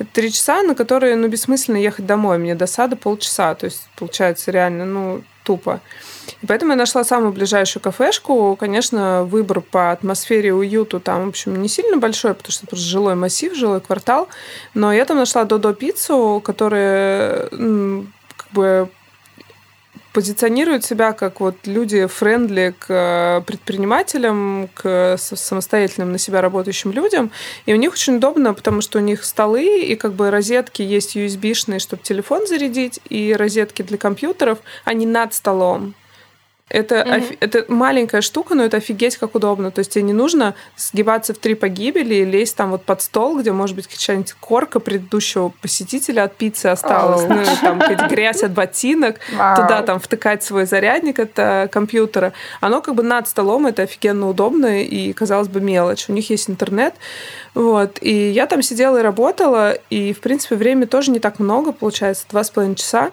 Это 0.00 0.08
три 0.14 0.32
часа, 0.32 0.62
на 0.62 0.74
которые, 0.74 1.14
ну, 1.14 1.28
бессмысленно 1.28 1.76
ехать 1.76 2.06
домой. 2.06 2.38
Мне 2.38 2.54
до 2.54 2.66
сада 2.66 2.96
полчаса. 2.96 3.54
То 3.54 3.66
есть, 3.66 3.86
получается, 3.96 4.50
реально, 4.50 4.86
ну, 4.86 5.22
тупо. 5.44 5.80
И 6.40 6.46
поэтому 6.46 6.72
я 6.72 6.78
нашла 6.78 7.04
самую 7.04 7.32
ближайшую 7.32 7.82
кафешку. 7.82 8.56
Конечно, 8.58 9.24
выбор 9.24 9.60
по 9.60 9.90
атмосфере 9.90 10.54
уюту 10.54 11.00
там, 11.00 11.26
в 11.26 11.28
общем, 11.28 11.60
не 11.60 11.68
сильно 11.68 11.98
большой, 11.98 12.32
потому 12.32 12.50
что 12.50 12.62
это 12.62 12.70
просто 12.70 12.86
жилой 12.86 13.14
массив, 13.14 13.54
жилой 13.54 13.82
квартал. 13.82 14.28
Но 14.72 14.90
я 14.90 15.04
там 15.04 15.18
нашла 15.18 15.44
Додо 15.44 15.74
пиццу, 15.74 16.40
которая 16.42 17.48
как 17.50 18.46
бы 18.52 18.88
позиционируют 20.12 20.84
себя 20.84 21.12
как 21.12 21.40
вот 21.40 21.56
люди 21.66 22.06
френдли 22.06 22.74
к 22.78 22.86
э, 22.88 23.42
предпринимателям, 23.46 24.68
к 24.74 25.16
самостоятельным 25.18 26.12
на 26.12 26.18
себя 26.18 26.40
работающим 26.40 26.92
людям. 26.92 27.30
И 27.66 27.72
у 27.72 27.76
них 27.76 27.92
очень 27.92 28.16
удобно, 28.16 28.54
потому 28.54 28.80
что 28.80 28.98
у 28.98 29.02
них 29.02 29.24
столы 29.24 29.80
и 29.80 29.94
как 29.96 30.14
бы 30.14 30.30
розетки 30.30 30.82
есть 30.82 31.16
USB-шные, 31.16 31.78
чтобы 31.78 32.02
телефон 32.02 32.46
зарядить, 32.46 33.00
и 33.08 33.34
розетки 33.34 33.82
для 33.82 33.98
компьютеров, 33.98 34.58
они 34.84 35.06
над 35.06 35.34
столом. 35.34 35.94
Это, 36.70 36.94
mm-hmm. 36.94 37.16
офи- 37.16 37.36
это 37.40 37.64
маленькая 37.66 38.20
штука, 38.20 38.54
но 38.54 38.64
это 38.64 38.76
офигеть 38.76 39.16
как 39.16 39.34
удобно. 39.34 39.72
То 39.72 39.80
есть 39.80 39.92
тебе 39.92 40.04
не 40.04 40.12
нужно 40.12 40.54
сгибаться 40.76 41.34
в 41.34 41.38
три 41.38 41.54
погибели 41.54 42.14
и 42.14 42.24
лезть 42.24 42.56
там 42.56 42.70
вот 42.70 42.84
под 42.84 43.02
стол, 43.02 43.40
где, 43.40 43.50
может 43.50 43.74
быть, 43.74 43.88
какая-нибудь 43.88 44.34
корка 44.34 44.78
предыдущего 44.78 45.52
посетителя 45.60 46.22
от 46.22 46.36
пиццы 46.36 46.66
осталась, 46.66 47.22
oh. 47.22 47.34
ну, 47.34 47.44
там 47.60 48.08
грязь 48.08 48.44
от 48.44 48.52
ботинок, 48.52 49.16
wow. 49.36 49.56
туда 49.56 49.82
там 49.82 49.98
втыкать 49.98 50.44
свой 50.44 50.64
зарядник 50.64 51.18
от 51.18 51.32
э, 51.36 51.66
компьютера. 51.66 52.32
Оно 52.60 52.80
как 52.80 52.94
бы 52.94 53.02
над 53.02 53.26
столом, 53.26 53.66
это 53.66 53.82
офигенно 53.82 54.28
удобно 54.28 54.80
и, 54.80 55.12
казалось 55.12 55.48
бы, 55.48 55.60
мелочь. 55.60 56.08
У 56.08 56.12
них 56.12 56.30
есть 56.30 56.48
интернет, 56.48 56.94
вот. 57.54 57.98
И 58.00 58.30
я 58.30 58.46
там 58.46 58.62
сидела 58.62 58.98
и 58.98 59.02
работала, 59.02 59.72
и, 59.90 60.12
в 60.12 60.20
принципе, 60.20 60.54
время 60.54 60.86
тоже 60.86 61.10
не 61.10 61.18
так 61.18 61.40
много, 61.40 61.72
получается, 61.72 62.26
два 62.30 62.44
с 62.44 62.50
половиной 62.50 62.76
часа. 62.76 63.10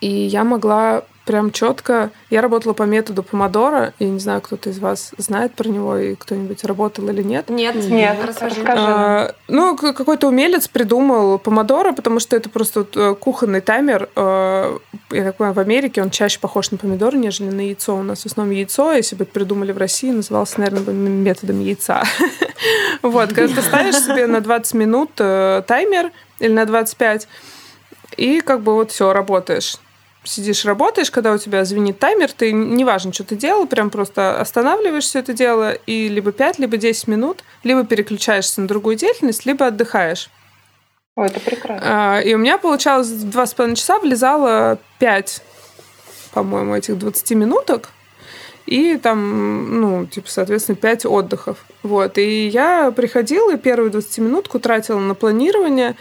И 0.00 0.08
я 0.08 0.44
могла 0.44 1.04
прям 1.30 1.52
четко. 1.52 2.10
Я 2.28 2.40
работала 2.40 2.72
по 2.72 2.82
методу 2.82 3.22
помодора. 3.22 3.94
Я 4.00 4.08
не 4.08 4.18
знаю, 4.18 4.40
кто-то 4.40 4.70
из 4.70 4.80
вас 4.80 5.12
знает 5.16 5.54
про 5.54 5.68
него 5.68 5.96
и 5.96 6.16
кто-нибудь 6.16 6.64
работал 6.64 7.08
или 7.08 7.22
нет. 7.22 7.48
Нет, 7.50 7.76
нет, 7.76 8.16
расскажи. 8.26 8.62
А, 8.66 9.34
ну, 9.46 9.76
какой-то 9.76 10.26
умелец 10.26 10.66
придумал 10.66 11.38
помодора, 11.38 11.92
потому 11.92 12.18
что 12.18 12.36
это 12.36 12.48
просто 12.48 12.80
вот 12.80 12.96
э, 12.96 13.14
кухонный 13.14 13.60
таймер. 13.60 14.08
А, 14.16 14.76
я 15.12 15.24
так 15.24 15.36
понимаю, 15.36 15.54
в 15.54 15.60
Америке 15.60 16.02
он 16.02 16.10
чаще 16.10 16.40
похож 16.40 16.72
на 16.72 16.78
помидор, 16.78 17.14
нежели 17.14 17.50
на 17.50 17.60
яйцо. 17.60 17.94
У 17.94 18.02
нас 18.02 18.22
в 18.22 18.26
основном 18.26 18.52
яйцо, 18.52 18.92
если 18.92 19.14
бы 19.14 19.24
придумали 19.24 19.70
в 19.70 19.78
России, 19.78 20.10
назывался, 20.10 20.58
наверное, 20.58 20.92
методом 20.92 21.60
яйца. 21.60 22.02
Вот, 23.02 23.32
когда 23.32 23.54
ты 23.54 23.62
ставишь 23.62 23.96
себе 23.96 24.26
на 24.26 24.42
20 24.42 24.74
минут 24.74 25.10
э, 25.18 25.62
таймер 25.66 26.10
или 26.38 26.52
на 26.52 26.66
25, 26.66 27.26
и 28.18 28.40
как 28.40 28.60
бы 28.60 28.74
вот 28.74 28.90
все, 28.90 29.14
работаешь 29.14 29.78
сидишь, 30.24 30.64
работаешь, 30.64 31.10
когда 31.10 31.32
у 31.32 31.38
тебя 31.38 31.64
звенит 31.64 31.98
таймер, 31.98 32.30
ты, 32.32 32.52
неважно, 32.52 33.12
что 33.12 33.24
ты 33.24 33.36
делал, 33.36 33.66
прям 33.66 33.90
просто 33.90 34.40
останавливаешь 34.40 35.04
все 35.04 35.20
это 35.20 35.32
дело, 35.32 35.72
и 35.72 36.08
либо 36.08 36.32
5, 36.32 36.58
либо 36.58 36.76
10 36.76 37.08
минут, 37.08 37.44
либо 37.62 37.84
переключаешься 37.84 38.60
на 38.60 38.68
другую 38.68 38.96
деятельность, 38.96 39.46
либо 39.46 39.66
отдыхаешь. 39.66 40.30
Ой, 41.16 41.26
это 41.26 41.40
прекрасно. 41.40 42.16
А, 42.16 42.20
и 42.20 42.34
у 42.34 42.38
меня 42.38 42.58
получалось 42.58 43.08
в 43.08 43.28
2,5 43.28 43.74
часа 43.74 43.98
влезало 43.98 44.78
5, 44.98 45.42
по-моему, 46.32 46.74
этих 46.74 46.98
20 46.98 47.30
минуток, 47.32 47.90
и 48.70 48.96
там, 48.98 49.80
ну, 49.80 50.06
типа, 50.06 50.30
соответственно, 50.30 50.76
5 50.76 51.06
отдыхов. 51.06 51.58
Вот. 51.82 52.18
И 52.18 52.46
я 52.46 52.92
приходила 52.92 53.54
и 53.54 53.58
первую 53.58 53.90
20-минутку 53.90 54.60
тратила 54.60 55.00
на 55.00 55.14
планирование, 55.14 55.96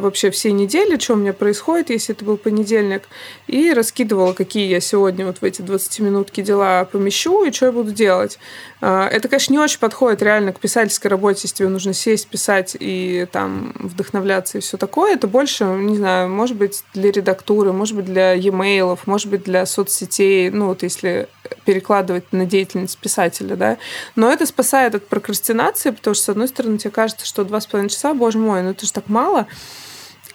вообще 0.00 0.30
все 0.30 0.52
недели, 0.52 0.98
что 0.98 1.14
у 1.14 1.16
меня 1.16 1.32
происходит, 1.32 1.90
если 1.90 2.14
это 2.14 2.24
был 2.24 2.36
понедельник, 2.36 3.08
и 3.46 3.72
раскидывала, 3.72 4.32
какие 4.32 4.68
я 4.68 4.80
сегодня 4.80 5.26
вот 5.26 5.38
в 5.38 5.44
эти 5.44 5.62
20 5.62 6.00
минутки 6.00 6.42
дела 6.42 6.84
помещу 6.84 7.44
и 7.44 7.52
что 7.52 7.66
я 7.66 7.72
буду 7.72 7.92
делать. 7.92 8.38
А, 8.80 9.08
это, 9.08 9.28
конечно, 9.28 9.52
не 9.52 9.58
очень 9.58 9.78
подходит 9.78 10.22
реально 10.22 10.52
к 10.52 10.60
писательской 10.60 11.10
работе, 11.10 11.40
если 11.44 11.56
тебе 11.56 11.68
нужно 11.68 11.92
сесть, 11.92 12.28
писать 12.28 12.76
и 12.78 13.26
там 13.32 13.72
вдохновляться 13.78 14.58
и 14.58 14.60
все 14.60 14.76
такое. 14.76 15.14
Это 15.14 15.26
больше, 15.26 15.64
не 15.64 15.96
знаю, 15.96 16.28
может 16.28 16.56
быть, 16.56 16.84
для 16.94 17.10
редактуры, 17.10 17.72
может 17.72 17.96
быть, 17.96 18.04
для 18.04 18.34
e-mail, 18.34 18.98
может 19.06 19.28
быть, 19.28 19.44
для 19.44 19.66
соцсетей, 19.66 20.50
ну 20.50 20.66
вот 20.66 20.82
если 20.82 21.28
перекладывать 21.64 22.32
на 22.32 22.46
деятельность 22.46 22.98
писателя, 22.98 23.56
да. 23.56 23.78
Но 24.16 24.30
это 24.30 24.46
спасает 24.46 24.94
от 24.94 25.06
прокрастинации, 25.06 25.90
потому 25.90 26.14
что, 26.14 26.24
с 26.24 26.28
одной 26.28 26.48
стороны, 26.48 26.78
тебе 26.78 26.90
кажется, 26.90 27.26
что 27.26 27.44
два 27.44 27.60
с 27.60 27.66
половиной 27.66 27.90
часа, 27.90 28.14
боже 28.14 28.38
мой, 28.38 28.62
ну 28.62 28.70
это 28.70 28.86
же 28.86 28.92
так 28.92 29.08
мало. 29.08 29.46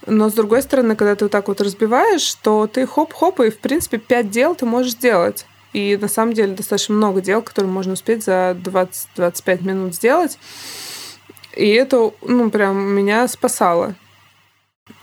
Но 0.05 0.29
с 0.29 0.33
другой 0.33 0.61
стороны, 0.61 0.95
когда 0.95 1.15
ты 1.15 1.25
вот 1.25 1.31
так 1.31 1.47
вот 1.47 1.61
разбиваешь, 1.61 2.33
то 2.35 2.67
ты 2.67 2.85
хоп-хоп, 2.85 3.39
и 3.41 3.49
в 3.49 3.59
принципе 3.59 3.97
пять 3.97 4.29
дел 4.29 4.55
ты 4.55 4.65
можешь 4.65 4.93
сделать. 4.93 5.45
И 5.71 5.97
на 5.99 6.07
самом 6.07 6.33
деле 6.33 6.53
достаточно 6.53 6.93
много 6.93 7.21
дел, 7.21 7.41
которые 7.41 7.71
можно 7.71 7.93
успеть 7.93 8.23
за 8.23 8.55
20-25 8.63 9.65
минут 9.65 9.95
сделать. 9.95 10.37
И 11.55 11.69
это, 11.69 12.11
ну, 12.21 12.49
прям 12.49 12.77
меня 12.77 13.27
спасало. 13.27 13.95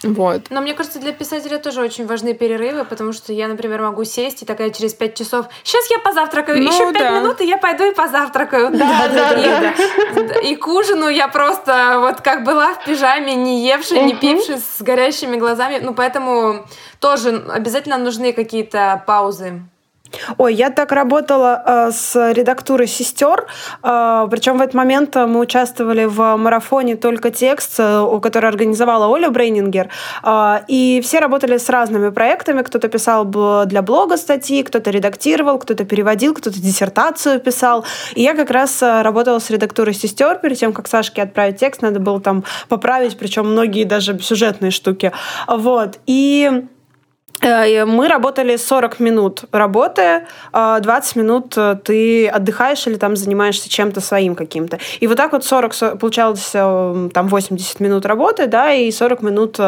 Вот. 0.02 0.50
Но 0.50 0.60
мне 0.60 0.74
кажется, 0.74 0.98
для 0.98 1.12
писателя 1.12 1.58
тоже 1.58 1.80
очень 1.80 2.06
важны 2.06 2.34
перерывы, 2.34 2.84
потому 2.84 3.12
что 3.12 3.32
я, 3.32 3.48
например, 3.48 3.80
могу 3.80 4.04
сесть 4.04 4.42
и 4.42 4.44
такая 4.44 4.70
через 4.70 4.92
пять 4.92 5.14
часов, 5.14 5.46
сейчас 5.62 5.90
я 5.90 5.98
позавтракаю, 5.98 6.62
ну, 6.62 6.70
еще 6.70 6.92
пять 6.92 7.02
да. 7.02 7.20
минут, 7.20 7.40
и 7.40 7.46
я 7.46 7.56
пойду 7.56 7.84
и 7.90 7.94
позавтракаю. 7.94 8.70
Да, 8.70 9.08
да, 9.08 9.34
да. 9.34 10.40
И, 10.42 10.52
и 10.52 10.56
к 10.56 10.66
ужину 10.66 11.08
я 11.08 11.28
просто 11.28 11.98
вот 11.98 12.20
как 12.20 12.44
была 12.44 12.74
в 12.74 12.84
пижаме, 12.84 13.34
не 13.34 13.66
евши, 13.66 13.98
не 14.00 14.14
пивши, 14.14 14.58
с 14.58 14.82
горящими 14.82 15.36
глазами. 15.36 15.80
Ну, 15.82 15.94
поэтому 15.94 16.66
тоже 16.98 17.42
обязательно 17.48 17.96
нужны 17.96 18.32
какие-то 18.32 19.02
паузы. 19.06 19.62
Ой, 20.38 20.54
я 20.54 20.70
так 20.70 20.92
работала 20.92 21.62
э, 21.64 21.90
с 21.92 22.32
редактурой 22.32 22.86
сестер, 22.86 23.46
э, 23.82 24.28
причем 24.30 24.58
в 24.58 24.60
этот 24.60 24.74
момент 24.74 25.14
мы 25.14 25.40
участвовали 25.40 26.04
в 26.04 26.36
марафоне 26.36 26.96
«Только 26.96 27.30
текст», 27.30 27.76
э, 27.78 28.20
который 28.22 28.48
организовала 28.48 29.06
Оля 29.06 29.30
Брейнингер, 29.30 29.88
э, 30.22 30.60
и 30.68 31.00
все 31.02 31.20
работали 31.20 31.58
с 31.58 31.68
разными 31.68 32.10
проектами. 32.10 32.62
Кто-то 32.62 32.88
писал 32.88 33.24
для 33.24 33.82
блога 33.82 34.16
статьи, 34.16 34.62
кто-то 34.62 34.90
редактировал, 34.90 35.58
кто-то 35.58 35.84
переводил, 35.84 36.34
кто-то 36.34 36.60
диссертацию 36.60 37.40
писал. 37.40 37.84
И 38.14 38.22
я 38.22 38.34
как 38.34 38.50
раз 38.50 38.82
э, 38.82 39.02
работала 39.02 39.38
с 39.38 39.50
редактурой 39.50 39.94
сестер. 39.94 40.38
Перед 40.38 40.58
тем, 40.58 40.72
как 40.72 40.88
Сашке 40.88 41.22
отправить 41.22 41.58
текст, 41.58 41.82
надо 41.82 42.00
было 42.00 42.20
там 42.20 42.44
поправить, 42.68 43.18
причем 43.18 43.50
многие 43.50 43.84
даже 43.84 44.18
сюжетные 44.18 44.70
штуки. 44.70 45.12
Вот. 45.46 45.98
И 46.06 46.50
Э, 46.50 46.62
мы 47.42 48.08
работали 48.08 48.56
40 48.56 49.00
минут 49.00 49.44
работы, 49.52 50.26
20 50.52 51.16
минут 51.16 51.54
э, 51.56 51.76
ты 51.82 52.28
отдыхаешь 52.28 52.86
или 52.86 52.96
там 52.96 53.16
занимаешься 53.16 53.68
чем-то 53.68 54.00
своим 54.00 54.34
каким-то. 54.34 54.78
И 55.00 55.06
вот 55.06 55.16
так 55.16 55.32
вот 55.32 55.44
40, 55.44 55.98
получалось 55.98 56.50
э, 56.54 57.08
там 57.14 57.28
80 57.28 57.80
минут 57.80 58.06
работы, 58.06 58.46
да, 58.46 58.72
и 58.72 58.90
40 58.90 59.22
минут 59.22 59.58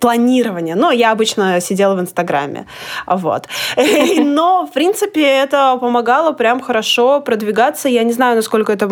планирования. 0.00 0.74
Но 0.74 0.90
я 0.90 1.12
обычно 1.12 1.60
сидела 1.60 1.94
в 1.94 2.00
Инстаграме. 2.00 2.66
Вот. 3.06 3.48
Но, 4.18 4.66
в 4.66 4.72
принципе, 4.72 5.22
это 5.22 5.76
помогало 5.80 6.32
прям 6.32 6.60
хорошо 6.60 7.20
продвигаться. 7.20 7.88
Я 7.88 8.04
не 8.04 8.12
знаю, 8.12 8.36
насколько 8.36 8.72
это 8.72 8.88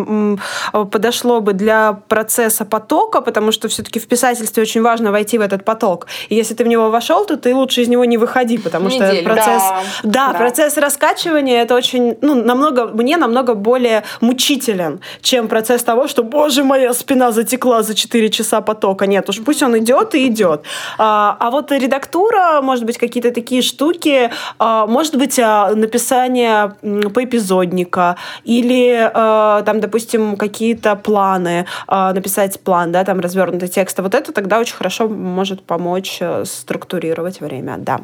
подошло 0.91 1.41
бы 1.41 1.53
для 1.53 1.93
процесса 2.07 2.65
потока, 2.65 3.21
потому 3.21 3.51
что 3.51 3.67
все-таки 3.67 3.99
в 3.99 4.07
писательстве 4.07 4.63
очень 4.63 4.81
важно 4.81 5.11
войти 5.11 5.37
в 5.37 5.41
этот 5.41 5.65
поток. 5.65 6.07
И 6.29 6.35
если 6.35 6.53
ты 6.55 6.63
в 6.63 6.67
него 6.67 6.89
вошел, 6.89 7.25
то 7.25 7.37
ты 7.37 7.53
лучше 7.53 7.81
из 7.81 7.87
него 7.87 8.05
не 8.05 8.17
выходи, 8.17 8.57
потому 8.57 8.89
Неделю. 8.89 9.15
что 9.15 9.23
процесс... 9.23 9.63
Да. 10.03 10.23
Да, 10.23 10.31
да, 10.31 10.37
процесс 10.37 10.77
раскачивания 10.77 11.61
это 11.61 11.75
очень, 11.75 12.17
ну, 12.21 12.35
намного, 12.35 12.85
мне 12.85 13.17
намного 13.17 13.55
более 13.55 14.03
мучителен, 14.21 15.01
чем 15.21 15.47
процесс 15.47 15.83
того, 15.83 16.07
что, 16.07 16.23
боже, 16.23 16.63
моя 16.63 16.93
спина 16.93 17.31
затекла 17.31 17.83
за 17.83 17.95
4 17.95 18.29
часа 18.29 18.61
потока. 18.61 19.07
Нет, 19.07 19.29
уж 19.29 19.43
пусть 19.43 19.63
он 19.63 19.77
идет 19.77 20.15
и 20.15 20.27
идет. 20.27 20.63
А, 20.97 21.37
а 21.39 21.51
вот 21.51 21.71
редактура, 21.71 22.61
может 22.61 22.85
быть, 22.85 22.97
какие-то 22.97 23.31
такие 23.31 23.61
штуки, 23.61 24.31
а, 24.59 24.87
может 24.87 25.15
быть, 25.15 25.39
а, 25.39 25.73
написание 25.75 26.75
поэпизодника 27.13 28.17
или 28.43 29.11
там, 29.13 29.79
допустим, 29.79 30.37
какие-то 30.37 30.95
планы, 30.95 31.65
написать 31.87 32.59
план, 32.61 32.91
да, 32.91 33.03
там 33.03 33.19
развернутый 33.19 33.67
текст. 33.67 33.99
Вот 33.99 34.15
это 34.15 34.31
тогда 34.31 34.59
очень 34.59 34.75
хорошо 34.75 35.07
может 35.07 35.63
помочь 35.63 36.17
э, 36.19 36.45
структурировать 36.45 37.41
время, 37.41 37.77
да. 37.77 38.01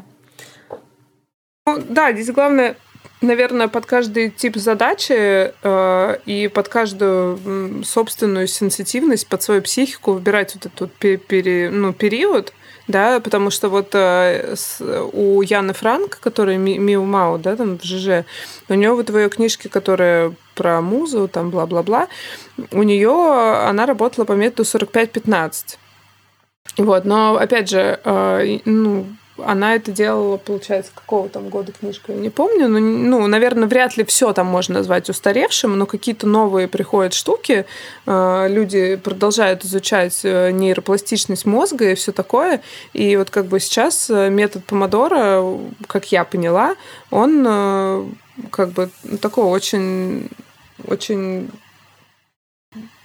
Ну, 1.66 1.82
да, 1.90 2.14
здесь 2.14 2.32
главное 2.32 2.76
наверное, 3.22 3.68
под 3.68 3.86
каждый 3.86 4.30
тип 4.30 4.56
задачи 4.56 5.54
э, 5.62 6.18
и 6.26 6.48
под 6.48 6.70
каждую 6.70 7.84
собственную 7.84 8.48
сенситивность, 8.48 9.28
под 9.28 9.42
свою 9.42 9.62
психику 9.62 10.14
выбирать 10.14 10.56
вот 10.56 10.66
этот 10.66 10.94
пере, 11.28 11.70
ну, 11.70 11.94
период, 11.94 12.54
да, 12.90 13.20
потому 13.20 13.52
что 13.52 13.70
вот 13.70 13.90
э, 13.94 14.56
у 15.14 15.42
Яны 15.44 15.74
Франк, 15.74 16.20
которая 16.20 16.58
Ми, 16.58 16.80
Миу 16.80 17.06
Мау, 17.06 17.38
да, 17.38 17.56
там 17.56 17.78
в 17.78 17.84
ЖЖ, 17.84 18.26
у 18.68 18.74
нее 18.74 18.94
вот 18.94 19.12
в 19.12 19.18
ее 19.18 19.30
книжке, 19.30 19.70
которая 19.70 20.34
про 20.56 20.82
музу, 20.82 21.28
там 21.28 21.52
бла-бла-бла, 21.52 22.08
у 22.72 22.82
нее 22.82 23.12
она 23.70 23.86
работала 23.86 24.26
по 24.26 24.34
методу 24.34 24.64
45-15. 24.64 25.78
Вот, 26.78 27.06
но 27.06 27.38
опять 27.38 27.70
же, 27.70 28.00
э, 28.04 28.60
ну, 28.66 29.06
она 29.46 29.76
это 29.76 29.92
делала, 29.92 30.38
получается, 30.38 30.92
какого 30.94 31.30
там 31.30 31.50
года 31.50 31.72
книжка, 31.72 32.12
я 32.12 32.18
не 32.18 32.30
помню. 32.30 32.68
Но, 32.68 32.80
ну, 32.80 33.28
наверное, 33.28 33.68
вряд 33.68 33.98
ли 33.98 34.04
все 34.04 34.34
там 34.34 34.48
можно 34.48 34.76
назвать 34.76 35.10
устаревшим, 35.10 35.78
но 35.78 35.86
какие-то 35.86 36.28
новые 36.28 36.68
приходят 36.68 37.14
штуки. 37.14 37.66
Э, 38.06 38.48
люди 38.50 38.96
продолжают 38.96 39.66
изучать 39.66 40.20
э, 40.24 40.52
нейропластичность 40.52 41.46
мозга 41.46 41.92
и 41.92 41.96
все 41.96 42.12
такое. 42.12 42.62
И 42.94 43.16
вот 43.18 43.30
как 43.30 43.46
бы 43.46 43.60
сейчас 43.60 44.10
э, 44.10 44.30
метод 44.30 44.66
Помодора, 44.66 45.44
как 45.88 46.12
я 46.12 46.24
поняла, 46.24 46.76
он 47.12 48.16
как 48.52 48.70
бы 48.70 48.90
такой 49.22 49.46
очень 49.46 50.30
очень 50.86 51.50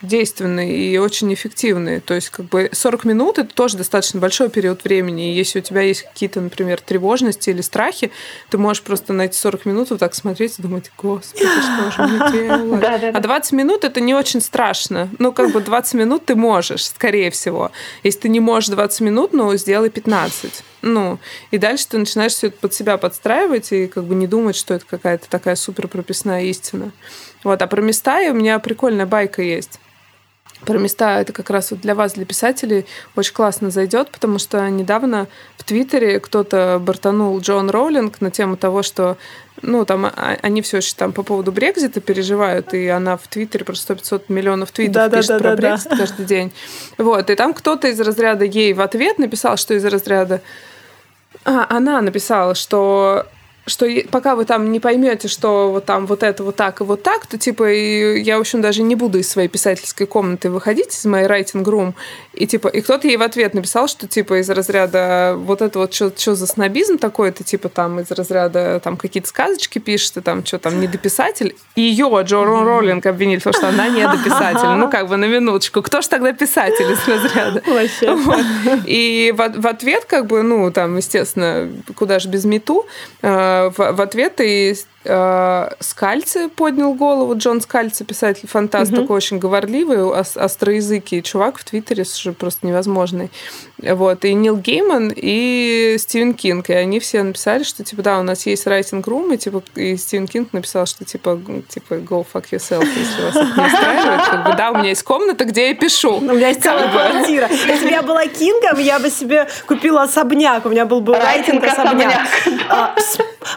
действенный 0.03 0.77
и 0.77 0.99
очень 0.99 1.33
эффективный. 1.33 2.01
То 2.01 2.15
есть, 2.15 2.29
как 2.29 2.47
бы 2.47 2.69
40 2.73 3.05
минут 3.05 3.39
это 3.39 3.55
тоже 3.55 3.79
достаточно 3.79 4.21
большой 4.21 4.51
период 4.51 4.85
времени. 4.85 5.33
И 5.33 5.35
если 5.35 5.61
у 5.61 5.63
тебя 5.63 5.81
есть 5.81 6.03
какие-то, 6.03 6.41
например, 6.41 6.81
тревожности 6.81 7.51
или 7.51 7.63
страхи, 7.63 8.11
ты 8.51 8.59
можешь 8.59 8.83
просто 8.83 9.13
на 9.13 9.23
эти 9.23 9.37
40 9.37 9.65
минут 9.65 9.91
вот 9.91 10.01
так 10.01 10.15
смотреть 10.15 10.59
и 10.59 10.63
думать, 10.63 10.91
господи, 10.99 11.45
что 11.45 11.91
же 11.91 12.09
мне 12.09 12.33
делать? 12.33 13.15
А 13.15 13.21
20 13.21 13.53
минут 13.53 13.85
это 13.85 14.01
не 14.01 14.15
очень 14.15 14.41
страшно. 14.41 15.09
Ну, 15.19 15.33
как 15.33 15.53
бы 15.53 15.61
20 15.61 15.95
минут 15.95 16.27
ты 16.27 16.35
можешь, 16.35 16.87
скорее 16.87 17.31
всего. 17.31 17.73
Если 18.03 18.21
ты 18.21 18.29
не 18.29 18.41
можешь 18.41 18.69
20 18.69 19.01
минут, 19.01 19.33
ну, 19.33 19.55
сделай 19.57 19.89
15. 19.89 20.63
Ну, 20.83 21.19
и 21.51 21.57
дальше 21.57 21.89
ты 21.89 21.97
начинаешь 21.97 22.33
все 22.33 22.49
это 22.49 22.59
под 22.59 22.75
себя 22.75 22.99
подстраивать 22.99 23.73
и 23.73 23.87
как 23.87 24.05
бы 24.05 24.15
не 24.15 24.27
думать, 24.27 24.55
что 24.55 24.75
это 24.75 24.85
какая-то 24.85 25.31
такая 25.31 25.57
супер 25.57 25.89
прописная 25.89 26.43
истина. 26.43 26.93
Вот, 27.45 27.63
а 27.63 27.67
про 27.67 27.81
места 27.81 28.19
у 28.31 28.35
меня 28.35 28.59
прикольная 28.59 29.07
байка 29.07 29.43
есть 29.43 29.79
про 30.65 30.79
места 30.79 31.21
это 31.21 31.33
как 31.33 31.51
раз 31.51 31.71
вот 31.71 31.81
для 31.81 31.95
вас, 31.95 32.15
для 32.15 32.25
писателей, 32.25 32.87
очень 33.17 33.35
классно 33.35 33.71
зайдет, 33.71 34.11
потому 34.11 34.39
что 34.39 34.69
недавно 34.69 35.29
в 35.57 35.65
Твиттере 35.65 36.21
кто-то 36.21 36.81
бортанул 36.81 37.39
Джон 37.41 37.71
Роулинг 37.71 38.21
на 38.21 38.31
тему 38.31 38.57
того, 38.57 38.83
что 38.83 39.17
ну, 39.63 39.85
там 39.85 40.07
а, 40.07 40.37
они 40.43 40.63
все 40.63 40.79
еще 40.79 40.95
там 40.97 41.13
по 41.13 41.23
поводу 41.23 41.53
Брекзита 41.53 42.01
переживают, 42.01 42.75
и 42.75 42.89
она 42.89 43.17
в 43.17 43.27
Твиттере 43.29 43.65
просто 43.65 43.95
100-500 43.95 44.25
миллионов 44.29 44.73
твитов 44.73 44.95
да, 44.95 45.09
пишет 45.09 45.29
да, 45.29 45.39
да, 45.39 45.43
про 45.43 45.51
да, 45.51 45.57
Брекзит 45.57 45.91
да. 45.91 45.97
каждый 45.97 46.27
день. 46.27 46.53
Вот, 46.99 47.31
и 47.31 47.35
там 47.35 47.55
кто-то 47.55 47.89
из 47.89 48.01
разряда 48.01 48.45
ей 48.45 48.73
в 48.73 48.81
ответ 48.81 49.19
написал, 49.19 49.57
что 49.57 49.75
из 49.75 49.85
разряда... 49.85 50.41
А, 51.45 51.67
она 51.69 52.01
написала, 52.01 52.55
что 52.55 53.27
что 53.67 53.87
пока 54.11 54.35
вы 54.35 54.45
там 54.45 54.71
не 54.73 54.81
поймете, 54.81 55.29
что 55.29 55.71
вот 55.71 55.85
там 55.85 56.07
вот 56.07 56.23
это 56.23 56.45
вот 56.45 56.57
так 56.57 56.81
и 56.81 56.85
вот 56.85 57.03
так, 57.03 57.27
то 57.27 57.39
типа 57.39 57.73
и 57.73 58.21
я, 58.21 58.37
в 58.37 58.41
общем, 58.41 58.61
даже 58.61 58.83
не 58.83 58.95
буду 58.95 59.19
из 59.19 59.29
своей 59.29 59.49
писательской 59.49 60.07
комнаты 60.07 60.51
выходить, 60.51 60.95
из 60.95 61.05
моей 61.05 61.27
writing 61.27 61.65
room, 61.65 61.95
и 62.35 62.47
типа, 62.47 62.69
и 62.69 62.81
кто-то 62.81 63.07
ей 63.07 63.17
в 63.17 63.23
ответ 63.23 63.55
написал, 63.55 63.89
что 63.89 64.07
типа 64.07 64.41
из 64.41 64.51
разряда 64.51 65.35
вот 65.39 65.63
это 65.63 65.79
вот 65.79 65.95
что 65.95 66.35
за 66.35 66.47
снобизм 66.47 66.99
такой, 66.99 67.29
это 67.29 67.45
типа 67.45 67.69
там 67.69 68.01
из 68.01 68.11
разряда 68.11 68.81
там 68.81 68.97
какие-то 68.97 69.29
сказочки 69.29 69.79
пишет, 69.79 70.17
и 70.19 70.21
там 70.21 70.45
что 70.45 70.59
там 70.59 70.81
недописатель. 70.81 71.57
И 71.77 71.81
ее 71.81 72.09
Джо 72.25 72.45
Роллинг 72.45 73.07
обвинили, 73.07 73.39
потому 73.39 73.55
что 73.55 73.69
она 73.69 73.89
недописатель. 73.89 74.69
Ну 74.77 74.91
как 74.91 75.09
бы 75.09 75.17
на 75.17 75.27
минуточку. 75.27 75.83
Кто 75.83 76.01
ж 76.03 76.07
тогда 76.09 76.33
писатель 76.33 76.91
из 76.91 77.07
разряда? 77.09 77.63
Вообще. 77.67 78.15
Вот. 78.15 78.41
И 78.87 79.33
в, 79.37 79.61
в 79.61 79.67
ответ 79.67 80.05
как 80.05 80.27
бы, 80.27 80.43
ну 80.43 80.71
там, 80.71 80.97
естественно, 80.97 81.71
куда 81.95 82.19
же 82.19 82.29
без 82.29 82.45
MeToo, 82.45 82.87
э, 83.23 83.54
в, 83.71 83.93
в 83.93 84.01
ответ 84.01 84.41
и 84.41 84.75
Э, 84.75 84.94
Скальци 85.05 86.49
поднял 86.49 86.95
голову. 86.95 87.37
Джон 87.37 87.61
Скальци, 87.61 88.05
писатель-фантаст, 88.05 88.93
угу. 88.93 89.03
такой 89.03 89.17
очень 89.17 89.39
говорливый, 89.39 90.13
остроязыкий 90.13 91.23
чувак 91.23 91.59
в 91.59 91.65
Твиттере, 91.65 92.03
уже 92.03 92.33
просто 92.33 92.67
невозможный. 92.67 93.31
Вот. 93.79 94.25
И 94.25 94.33
Нил 94.35 94.57
Гейман, 94.57 95.13
и 95.15 95.97
Стивен 95.99 96.33
Кинг. 96.35 96.71
И 96.71 96.73
они 96.73 97.01
все 97.01 97.23
написали, 97.23 97.65
что, 97.65 97.85
типа, 97.85 98.03
да, 98.03 98.19
у 98.19 98.23
нас 98.23 98.47
есть 98.47 98.67
writing 98.67 99.07
room, 99.07 99.33
и, 99.33 99.37
типа, 99.37 99.63
и 99.75 99.97
Стивен 99.97 100.27
Кинг 100.27 100.53
написал, 100.53 100.87
что, 100.87 101.05
типа, 101.05 101.39
типа, 101.69 101.95
go 101.95 102.25
fuck 102.33 102.47
yourself, 102.51 102.87
если 102.97 103.23
вас 103.23 103.37
это 103.37 103.61
не 103.61 103.67
устраивает. 103.67 104.23
Как 104.23 104.47
бы, 104.47 104.55
да, 104.57 104.71
у 104.71 104.79
меня 104.79 104.89
есть 104.89 105.03
комната, 105.03 105.45
где 105.45 105.69
я 105.69 105.75
пишу. 105.75 106.17
У 106.17 106.21
меня 106.21 106.49
есть 106.49 106.63
целая 106.63 106.89
квартира. 106.91 107.49
Если 107.49 107.85
бы 107.85 107.91
я 107.91 108.03
была 108.03 108.27
Кингом, 108.27 108.79
я 108.79 108.99
бы 108.99 109.11
себе 109.11 109.49
купила 109.67 110.03
особняк. 110.03 110.65
У 110.65 110.71
меня 110.71 110.87
был 110.87 111.01
бы 111.01 111.15
райтинг 111.17 111.63
особняк. 111.65 112.21
А, 112.71 112.95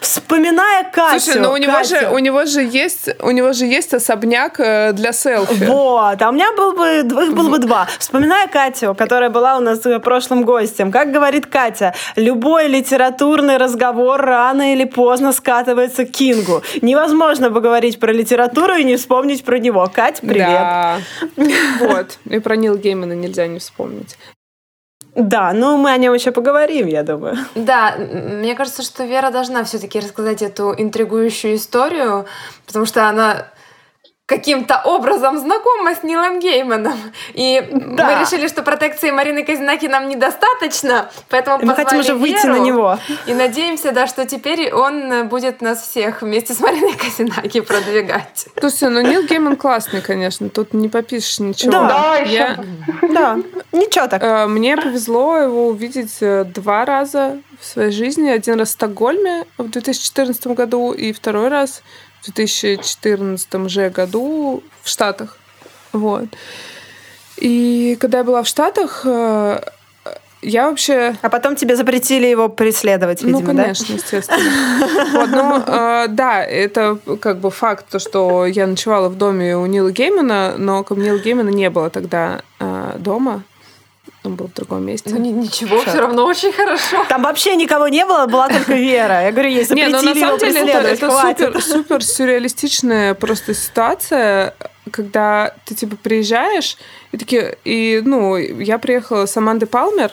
вспоминая 0.01 0.83
Катю, 0.91 1.36
но 1.39 1.53
у 1.53 1.57
него 1.57 1.83
же 1.83 2.09
у 2.11 2.19
него 2.19 2.45
же 2.45 2.61
есть 2.61 3.09
у 3.21 3.31
него 3.31 3.53
же 3.53 3.65
есть 3.65 3.93
особняк 3.93 4.59
э, 4.59 4.93
для 4.93 5.11
селфи. 5.13 5.65
Вот, 5.65 6.21
а 6.21 6.29
у 6.29 6.31
меня 6.31 6.51
был 6.53 6.73
бы 6.73 6.87
их 6.99 7.33
было 7.33 7.49
бы 7.49 7.59
два. 7.59 7.87
Вспоминая 7.99 8.47
Катю, 8.47 8.95
которая 8.95 9.29
была 9.29 9.57
у 9.57 9.59
нас 9.59 9.79
прошлым 10.01 10.43
гостем, 10.43 10.91
как 10.91 11.11
говорит 11.11 11.45
Катя, 11.45 11.93
любой 12.15 12.67
литературный 12.67 13.57
разговор 13.57 14.21
рано 14.21 14.73
или 14.73 14.85
поздно 14.85 15.31
скатывается 15.31 16.05
к 16.05 16.11
Кингу. 16.11 16.61
Невозможно 16.81 17.51
поговорить 17.51 17.99
про 17.99 18.11
литературу 18.11 18.75
и 18.75 18.83
не 18.83 18.95
вспомнить 18.97 19.43
про 19.43 19.59
него. 19.59 19.89
Катя, 19.93 20.21
привет. 20.21 20.47
Да. 20.47 20.97
Вот. 21.79 22.17
И 22.25 22.39
про 22.39 22.55
Нил 22.55 22.77
Геймана 22.77 23.13
нельзя 23.13 23.47
не 23.47 23.59
вспомнить. 23.59 24.17
Да, 25.17 25.51
ну 25.51 25.77
мы 25.77 25.91
о 25.91 25.97
нем 25.97 26.13
еще 26.13 26.31
поговорим, 26.31 26.85
я 26.85 27.01
думаю. 27.01 27.37
Да, 27.55 27.95
мне 27.97 28.53
кажется, 28.53 28.83
что 28.83 29.03
Вера 29.03 29.31
должна 29.31 29.63
все-таки 29.63 29.99
рассказать 29.99 30.43
эту 30.43 30.75
интригующую 30.77 31.55
историю, 31.55 32.27
потому 32.67 32.85
что 32.85 33.09
она 33.09 33.47
каким-то 34.27 34.81
образом 34.83 35.37
знакома 35.37 35.95
с 35.95 36.03
Нилом 36.03 36.39
Гейманом. 36.39 36.99
И 37.33 37.65
да. 37.71 38.05
мы 38.05 38.21
решили, 38.21 38.49
что 38.49 38.61
протекции 38.61 39.09
Марины 39.09 39.45
Казинаки 39.45 39.85
нам 39.85 40.09
недостаточно, 40.09 41.09
поэтому 41.29 41.65
мы 41.65 41.73
хотим 41.73 41.99
уже 41.99 42.13
выйти 42.13 42.45
на 42.45 42.59
него. 42.59 42.99
И 43.25 43.33
надеемся, 43.33 43.93
да, 43.93 44.05
что 44.05 44.25
теперь 44.25 44.73
он 44.73 45.29
будет 45.29 45.61
нас 45.61 45.81
всех 45.81 46.21
вместе 46.21 46.53
с 46.53 46.59
Мариной 46.59 46.93
Казинаки 46.97 47.61
продвигать. 47.61 48.47
Слушай, 48.59 48.89
ну 48.89 48.99
Нил 48.99 49.23
Гейман 49.23 49.55
классный, 49.55 50.01
конечно, 50.01 50.49
тут 50.49 50.73
не 50.73 50.89
попишешь 50.89 51.39
ничего. 51.39 51.71
Да, 51.71 51.87
да, 51.87 52.17
Я... 52.17 52.59
да. 53.09 53.39
ничего 53.71 54.07
так. 54.07 54.21
Э, 54.21 54.45
мне 54.47 54.75
повезло 54.75 55.37
его 55.37 55.67
увидеть 55.67 56.17
э, 56.19 56.43
два 56.43 56.83
раза 56.83 57.39
в 57.61 57.65
своей 57.65 57.91
жизни. 57.91 58.29
Один 58.29 58.59
раз 58.59 58.69
в 58.69 58.71
Стокгольме 58.71 59.45
в 59.57 59.69
2014 59.69 60.47
году 60.47 60.91
и 60.91 61.13
второй 61.13 61.47
раз 61.47 61.81
в 62.27 62.33
2014 62.33 63.69
же 63.69 63.89
году 63.89 64.63
в 64.83 64.89
Штатах. 64.89 65.37
Вот. 65.93 66.25
И 67.37 67.97
когда 67.99 68.19
я 68.19 68.23
была 68.23 68.43
в 68.43 68.47
Штатах, 68.47 69.01
э, 69.05 69.61
я 70.41 70.69
вообще... 70.69 71.15
А 71.21 71.29
потом 71.29 71.55
тебе 71.55 71.75
запретили 71.75 72.27
его 72.27 72.49
преследовать, 72.49 73.21
ну, 73.21 73.39
видимо, 73.39 73.53
Ну, 73.53 73.61
конечно, 73.61 73.87
да? 73.87 73.93
естественно. 73.93 74.39
Вот, 75.13 75.29
ну, 75.29 75.63
э, 75.65 76.07
да, 76.09 76.43
это 76.43 76.97
как 77.19 77.39
бы 77.39 77.51
факт, 77.51 77.85
то, 77.89 77.99
что 77.99 78.45
я 78.45 78.67
ночевала 78.67 79.09
в 79.09 79.17
доме 79.17 79.57
у 79.57 79.65
Нила 79.65 79.91
Геймана, 79.91 80.55
но 80.57 80.85
Нила 80.89 81.17
Геймана 81.17 81.49
не 81.49 81.69
было 81.69 81.89
тогда 81.89 82.41
э, 82.59 82.95
дома 82.97 83.43
он 84.27 84.35
был 84.35 84.47
в 84.47 84.53
другом 84.53 84.85
месте. 84.85 85.09
Ну, 85.09 85.17
ничего, 85.17 85.81
все 85.81 85.99
равно 85.99 86.25
очень 86.25 86.51
хорошо. 86.51 87.05
Там 87.09 87.23
вообще 87.23 87.55
никого 87.55 87.87
не 87.87 88.05
было, 88.05 88.27
была 88.27 88.47
только 88.49 88.73
Вера. 88.73 89.23
Я 89.23 89.31
говорю, 89.31 89.49
есть 89.49 89.69
запретили 89.69 89.91
Не, 89.95 90.01
ну 90.01 90.13
на 90.13 90.15
самом 90.15 90.39
деле 90.39 90.61
это, 90.61 90.87
это 90.87 91.11
супер, 91.11 91.61
супер 91.61 92.03
сюрреалистичная 92.03 93.13
просто 93.13 93.53
ситуация, 93.53 94.53
когда 94.91 95.53
ты 95.65 95.75
типа 95.75 95.95
приезжаешь, 95.95 96.77
и 97.11 97.17
такие, 97.17 97.57
и, 97.63 98.01
ну, 98.03 98.37
я 98.37 98.77
приехала 98.77 99.25
с 99.25 99.35
Амандой 99.37 99.67
Палмер, 99.67 100.11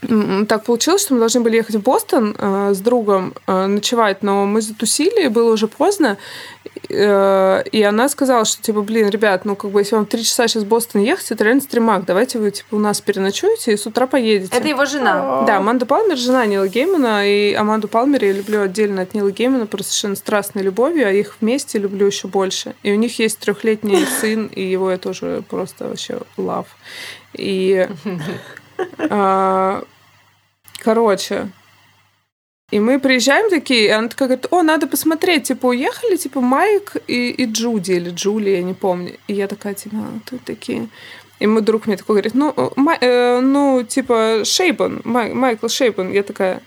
так 0.00 0.62
получилось, 0.62 1.02
что 1.02 1.14
мы 1.14 1.20
должны 1.20 1.40
были 1.40 1.56
ехать 1.56 1.74
в 1.74 1.82
Бостон 1.82 2.36
э, 2.38 2.72
с 2.72 2.78
другом 2.78 3.34
э, 3.48 3.66
ночевать, 3.66 4.22
но 4.22 4.46
мы 4.46 4.60
затусили, 4.60 5.26
было 5.26 5.52
уже 5.52 5.66
поздно, 5.66 6.18
э, 6.88 7.64
и 7.72 7.82
она 7.82 8.08
сказала, 8.08 8.44
что 8.44 8.62
типа, 8.62 8.82
блин, 8.82 9.08
ребят, 9.08 9.44
ну 9.44 9.56
как 9.56 9.72
бы 9.72 9.80
если 9.80 9.96
вам 9.96 10.06
три 10.06 10.22
часа 10.22 10.46
сейчас 10.46 10.62
в 10.62 10.68
Бостон 10.68 11.02
ехать, 11.02 11.32
это 11.32 11.42
реально 11.42 11.62
стримак, 11.62 12.04
давайте 12.04 12.38
вы 12.38 12.52
типа 12.52 12.76
у 12.76 12.78
нас 12.78 13.00
переночуете 13.00 13.72
и 13.72 13.76
с 13.76 13.86
утра 13.86 14.06
поедете. 14.06 14.56
Это 14.56 14.68
его 14.68 14.84
жена. 14.84 15.42
Да, 15.42 15.56
Аманда 15.56 15.84
Палмер, 15.84 16.16
жена 16.16 16.46
Нила 16.46 16.68
Геймана, 16.68 17.28
и 17.28 17.52
Аманду 17.54 17.88
Палмер 17.88 18.24
я 18.24 18.32
люблю 18.32 18.62
отдельно 18.62 19.02
от 19.02 19.14
Нила 19.14 19.32
Геймана 19.32 19.66
просто 19.66 19.90
совершенно 19.90 20.16
страстной 20.16 20.62
любовью, 20.62 21.08
а 21.08 21.10
их 21.10 21.38
вместе 21.40 21.80
люблю 21.80 22.06
еще 22.06 22.28
больше. 22.28 22.76
И 22.84 22.92
у 22.92 22.96
них 22.96 23.18
есть 23.18 23.40
трехлетний 23.40 24.06
сын, 24.20 24.46
и 24.46 24.62
его 24.62 24.92
я 24.92 24.98
тоже 24.98 25.42
просто 25.50 25.88
вообще 25.88 26.20
love. 26.36 26.66
И 27.32 27.88
а, 28.04 28.08
короче, 30.78 31.48
и 32.70 32.80
мы 32.80 33.00
приезжаем 33.00 33.48
такие, 33.48 33.86
и 33.86 33.88
она 33.88 34.08
такая 34.08 34.28
говорит, 34.28 34.46
о, 34.50 34.62
надо 34.62 34.86
посмотреть, 34.86 35.44
типа, 35.44 35.68
уехали, 35.68 36.16
типа, 36.16 36.42
Майк 36.42 36.96
и, 37.06 37.30
и 37.30 37.46
Джуди, 37.46 37.92
или 37.92 38.10
Джулия, 38.10 38.56
я 38.56 38.62
не 38.62 38.74
помню. 38.74 39.16
И 39.26 39.32
я 39.32 39.48
такая, 39.48 39.72
типа, 39.74 39.96
а, 39.96 40.18
тут 40.28 40.44
такие... 40.44 40.88
И 41.38 41.46
мой 41.46 41.62
друг 41.62 41.86
мне 41.86 41.96
такой 41.96 42.14
говорит, 42.14 42.34
ну, 42.34 42.72
май, 42.74 42.98
э, 43.00 43.38
ну 43.40 43.84
типа, 43.84 44.42
Шейбан, 44.44 45.02
Май, 45.04 45.32
Майкл 45.32 45.68
Шейбан. 45.68 46.10
Я 46.10 46.24
такая... 46.24 46.60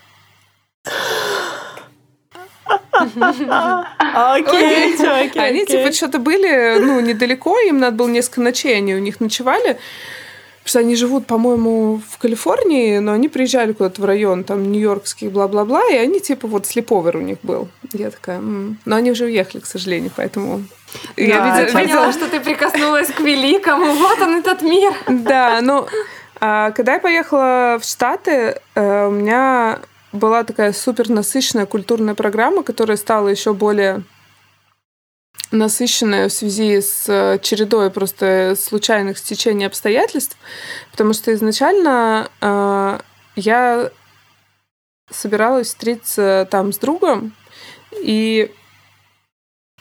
Окей, 2.90 4.94
окей. 4.94 5.42
Они, 5.42 5.66
типа, 5.66 5.92
что-то 5.92 6.18
были, 6.18 6.78
ну, 6.78 7.00
недалеко, 7.00 7.58
им 7.60 7.80
надо 7.80 7.98
было 7.98 8.08
несколько 8.08 8.40
ночей, 8.40 8.76
они 8.76 8.94
у 8.94 8.98
них 8.98 9.20
ночевали. 9.20 9.78
Потому 10.62 10.70
что 10.70 10.78
они 10.78 10.94
живут, 10.94 11.26
по-моему, 11.26 12.00
в 12.08 12.18
Калифорнии, 12.18 12.98
но 12.98 13.12
они 13.12 13.28
приезжали 13.28 13.72
куда-то 13.72 14.00
в 14.00 14.04
район, 14.04 14.44
там, 14.44 14.70
нью-йоркский, 14.70 15.28
бла-бла-бла, 15.28 15.82
и 15.90 15.96
они, 15.96 16.20
типа, 16.20 16.46
вот 16.46 16.66
слеповер 16.66 17.16
у 17.16 17.20
них 17.20 17.38
был. 17.42 17.68
Я 17.92 18.10
такая, 18.10 18.38
м-м". 18.38 18.78
но 18.84 18.96
они 18.96 19.10
уже 19.10 19.24
уехали, 19.24 19.60
к 19.60 19.66
сожалению, 19.66 20.12
поэтому... 20.14 20.62
Да, 21.16 21.22
я 21.22 21.62
видела, 21.62 21.80
видела, 21.80 22.12
что 22.12 22.28
ты 22.28 22.38
прикоснулась 22.38 23.08
к 23.08 23.18
великому, 23.20 23.92
вот 23.92 24.20
он 24.20 24.36
этот 24.36 24.62
мир. 24.62 24.92
Да, 25.08 25.60
ну, 25.62 25.86
а, 26.40 26.70
когда 26.70 26.94
я 26.94 26.98
поехала 27.00 27.78
в 27.80 27.84
Штаты, 27.84 28.60
э, 28.74 29.06
у 29.06 29.10
меня 29.10 29.80
была 30.12 30.44
такая 30.44 30.72
супер 30.72 31.08
насыщенная 31.08 31.66
культурная 31.66 32.14
программа, 32.14 32.62
которая 32.62 32.96
стала 32.96 33.28
еще 33.28 33.52
более 33.52 34.02
насыщенная 35.52 36.28
в 36.28 36.32
связи 36.32 36.80
с 36.80 37.04
э, 37.08 37.38
чередой 37.40 37.90
просто 37.90 38.56
случайных 38.58 39.18
стечений 39.18 39.66
обстоятельств, 39.66 40.36
потому 40.90 41.12
что 41.12 41.32
изначально 41.34 42.30
э, 42.40 42.98
я 43.36 43.90
собиралась 45.10 45.68
встретиться 45.68 46.48
там 46.50 46.72
с 46.72 46.78
другом, 46.78 47.34
и 48.00 48.50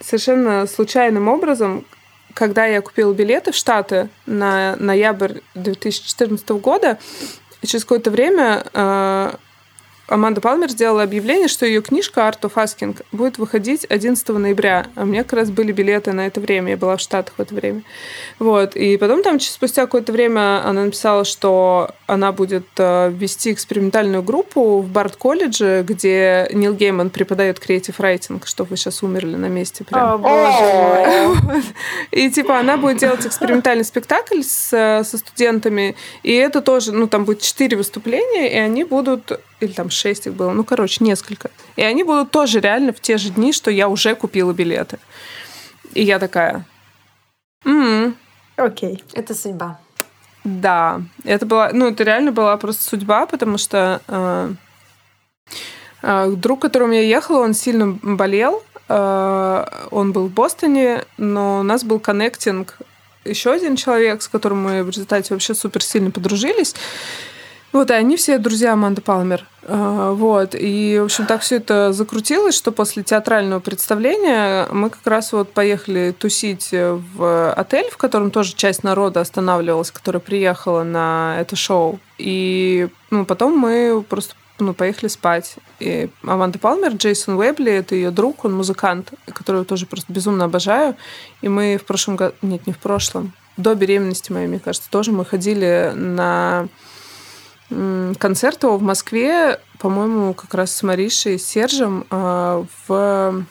совершенно 0.01 0.67
случайным 0.67 1.27
образом, 1.27 1.85
когда 2.33 2.65
я 2.65 2.81
купила 2.81 3.13
билеты 3.13 3.51
в 3.51 3.55
Штаты 3.55 4.09
на 4.25 4.75
ноябрь 4.77 5.39
2014 5.55 6.47
года, 6.49 6.99
через 7.65 7.83
какое-то 7.83 8.11
время 8.11 8.65
э, 8.73 9.35
Аманда 10.11 10.41
Палмер 10.41 10.69
сделала 10.69 11.03
объявление, 11.03 11.47
что 11.47 11.65
ее 11.65 11.81
книжка 11.81 12.21
«Art 12.21 12.41
of 12.41 12.55
Asking» 12.55 13.01
будет 13.13 13.37
выходить 13.37 13.85
11 13.89 14.27
ноября. 14.27 14.87
А 14.95 15.03
у 15.03 15.05
меня 15.05 15.23
как 15.23 15.33
раз 15.33 15.49
были 15.49 15.71
билеты 15.71 16.11
на 16.11 16.27
это 16.27 16.41
время. 16.41 16.71
Я 16.71 16.77
была 16.77 16.97
в 16.97 16.99
Штатах 16.99 17.35
в 17.37 17.41
это 17.41 17.55
время. 17.55 17.83
Вот. 18.37 18.75
И 18.75 18.97
потом 18.97 19.23
там 19.23 19.39
спустя 19.39 19.83
какое-то 19.83 20.11
время 20.11 20.67
она 20.67 20.83
написала, 20.83 21.23
что 21.23 21.91
она 22.07 22.33
будет 22.33 22.67
э, 22.77 23.09
вести 23.09 23.53
экспериментальную 23.53 24.21
группу 24.21 24.81
в 24.81 24.89
Барт-колледже, 24.89 25.85
где 25.87 26.49
Нил 26.51 26.73
Гейман 26.73 27.09
преподает 27.09 27.61
креатив 27.61 28.01
райтинг, 28.01 28.47
что 28.47 28.65
вы 28.65 28.75
сейчас 28.75 29.03
умерли 29.03 29.37
на 29.37 29.45
месте. 29.45 29.85
Прям. 29.85 30.15
О, 30.15 30.17
боже 30.17 31.63
И 32.11 32.29
типа 32.29 32.59
она 32.59 32.75
будет 32.75 32.97
делать 32.97 33.25
экспериментальный 33.25 33.85
спектакль 33.85 34.41
с, 34.41 35.03
со 35.05 35.17
студентами. 35.17 35.95
И 36.23 36.33
это 36.33 36.59
тоже, 36.61 36.91
ну 36.91 37.07
там 37.07 37.23
будет 37.23 37.39
четыре 37.39 37.77
выступления, 37.77 38.51
и 38.51 38.57
они 38.57 38.83
будут 38.83 39.39
или 39.61 39.71
там 39.71 39.89
шесть 39.89 40.27
их 40.27 40.33
было, 40.33 40.51
ну, 40.51 40.63
короче, 40.63 41.03
несколько. 41.03 41.49
И 41.75 41.81
они 41.81 42.03
будут 42.03 42.31
тоже 42.31 42.59
реально 42.59 42.93
в 42.93 42.99
те 42.99 43.17
же 43.17 43.29
дни, 43.29 43.53
что 43.53 43.71
я 43.71 43.87
уже 43.87 44.15
купила 44.15 44.53
билеты. 44.53 44.99
И 45.93 46.03
я 46.03 46.19
такая... 46.19 46.65
М-м. 47.65 48.15
Окей. 48.57 49.03
Это 49.13 49.33
судьба. 49.33 49.79
Да, 50.43 51.01
это 51.23 51.45
была, 51.45 51.69
ну, 51.71 51.89
это 51.89 52.03
реально 52.03 52.31
была 52.31 52.57
просто 52.57 52.83
судьба, 52.83 53.27
потому 53.27 53.57
что 53.57 54.01
э, 54.07 54.53
э, 56.01 56.31
друг, 56.35 56.59
к 56.59 56.61
которому 56.63 56.93
я 56.93 57.01
ехала, 57.01 57.43
он 57.43 57.53
сильно 57.53 57.99
болел, 58.01 58.63
э, 58.89 59.65
он 59.91 60.11
был 60.11 60.27
в 60.27 60.31
Бостоне, 60.31 61.05
но 61.17 61.59
у 61.59 61.63
нас 61.63 61.83
был 61.83 61.99
коннектинг 61.99 62.79
еще 63.23 63.51
один 63.51 63.75
человек, 63.75 64.21
с 64.21 64.27
которым 64.27 64.63
мы 64.63 64.83
в 64.83 64.89
результате 64.89 65.33
вообще 65.33 65.53
супер 65.53 65.83
сильно 65.83 66.11
подружились. 66.11 66.75
Вот, 67.73 67.89
и 67.89 67.93
они 67.93 68.17
все 68.17 68.37
друзья 68.37 68.73
Аманды 68.73 69.01
Палмер. 69.01 69.45
А, 69.63 70.11
вот. 70.11 70.55
И, 70.55 70.97
в 70.99 71.05
общем, 71.05 71.25
так 71.25 71.41
все 71.41 71.57
это 71.57 71.93
закрутилось, 71.93 72.55
что 72.55 72.71
после 72.71 73.03
театрального 73.03 73.59
представления 73.59 74.67
мы 74.71 74.89
как 74.89 75.05
раз 75.05 75.31
вот 75.31 75.53
поехали 75.53 76.13
тусить 76.17 76.69
в 76.71 77.53
отель, 77.53 77.89
в 77.89 77.97
котором 77.97 78.31
тоже 78.31 78.55
часть 78.55 78.83
народа 78.83 79.21
останавливалась, 79.21 79.91
которая 79.91 80.19
приехала 80.19 80.83
на 80.83 81.37
это 81.39 81.55
шоу. 81.55 81.99
И 82.17 82.89
ну, 83.09 83.25
потом 83.25 83.57
мы 83.57 84.03
просто 84.07 84.35
ну, 84.59 84.73
поехали 84.73 85.07
спать. 85.07 85.55
И 85.79 86.09
Аманда 86.23 86.59
Палмер, 86.59 86.93
Джейсон 86.93 87.35
Уэбли, 87.35 87.71
это 87.71 87.95
ее 87.95 88.11
друг, 88.11 88.45
он 88.45 88.53
музыкант, 88.53 89.13
которого 89.25 89.65
тоже 89.65 89.85
просто 89.85 90.11
безумно 90.11 90.45
обожаю. 90.45 90.95
И 91.41 91.49
мы 91.49 91.77
в 91.81 91.85
прошлом 91.85 92.15
году, 92.15 92.35
нет, 92.41 92.67
не 92.67 92.73
в 92.73 92.77
прошлом, 92.77 93.33
до 93.57 93.75
беременности 93.75 94.31
моей, 94.31 94.47
мне 94.47 94.59
кажется, 94.59 94.89
тоже 94.89 95.11
мы 95.11 95.25
ходили 95.25 95.91
на 95.95 96.67
концерт 98.19 98.63
его 98.63 98.77
в 98.77 98.81
Москве, 98.81 99.59
по-моему, 99.79 100.33
как 100.33 100.53
раз 100.53 100.75
с 100.75 100.83
Маришей 100.83 101.35
и 101.35 101.37
Сержем 101.37 102.05
а, 102.09 102.65
в 102.87 103.45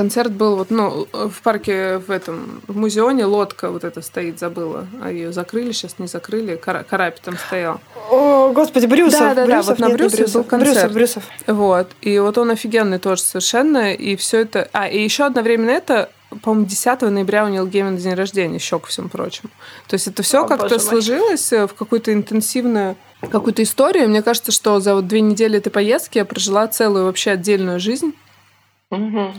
Концерт 0.00 0.32
был 0.32 0.56
вот, 0.56 0.70
ну, 0.70 1.06
в 1.12 1.42
парке 1.42 1.98
в 1.98 2.10
этом, 2.10 2.62
в 2.66 2.74
музеоне 2.74 3.26
лодка 3.26 3.70
вот 3.70 3.84
эта 3.84 4.00
стоит, 4.00 4.38
забыла. 4.38 4.86
А 5.02 5.12
ее 5.12 5.30
закрыли, 5.30 5.72
сейчас 5.72 5.98
не 5.98 6.06
закрыли. 6.06 6.56
Кара, 6.56 6.86
Карапи 6.88 7.20
там 7.22 7.36
стоял. 7.36 7.82
О, 8.10 8.50
господи, 8.50 8.86
Брюсов. 8.86 9.20
Да, 9.20 9.34
да, 9.34 9.44
Брюсов, 9.44 9.66
да, 9.66 9.72
вот 9.72 9.78
на 9.78 9.94
Брюсове 9.94 10.26
был 10.32 10.44
концерт. 10.44 10.90
Брюсов, 10.90 10.92
Брюсов. 10.94 11.24
Вот. 11.46 11.88
И 12.00 12.18
вот 12.18 12.38
он 12.38 12.48
офигенный 12.48 12.98
тоже 12.98 13.20
совершенно. 13.20 13.92
И 13.92 14.16
все 14.16 14.40
это... 14.40 14.70
А, 14.72 14.88
и 14.88 15.04
еще 15.04 15.26
одновременно 15.26 15.68
это 15.68 16.08
по-моему, 16.42 16.64
10 16.64 17.02
ноября 17.02 17.44
у 17.44 17.48
Нил 17.48 17.66
Геймана 17.66 17.98
день 17.98 18.14
рождения, 18.14 18.54
еще 18.54 18.78
ко 18.78 18.86
всему 18.86 19.10
прочему. 19.10 19.50
То 19.86 19.94
есть 19.96 20.06
это 20.06 20.22
все 20.22 20.46
как-то 20.46 20.78
сложилось 20.78 21.52
э, 21.52 21.66
в 21.66 21.74
какую-то 21.74 22.10
интенсивную 22.14 22.96
какую-то 23.20 23.62
историю. 23.62 24.08
Мне 24.08 24.22
кажется, 24.22 24.50
что 24.50 24.80
за 24.80 24.94
вот 24.94 25.06
две 25.06 25.20
недели 25.20 25.58
этой 25.58 25.68
поездки 25.68 26.16
я 26.16 26.24
прожила 26.24 26.66
целую 26.68 27.04
вообще 27.04 27.32
отдельную 27.32 27.78
жизнь, 27.78 28.14
угу. 28.90 29.32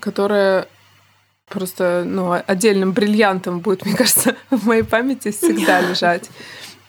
которая 0.00 0.68
просто 1.48 2.02
ну, 2.06 2.32
отдельным 2.46 2.92
бриллиантом 2.92 3.60
будет, 3.60 3.84
мне 3.86 3.96
кажется, 3.96 4.36
в 4.50 4.66
моей 4.66 4.82
памяти 4.82 5.30
всегда 5.30 5.80
лежать. 5.80 6.30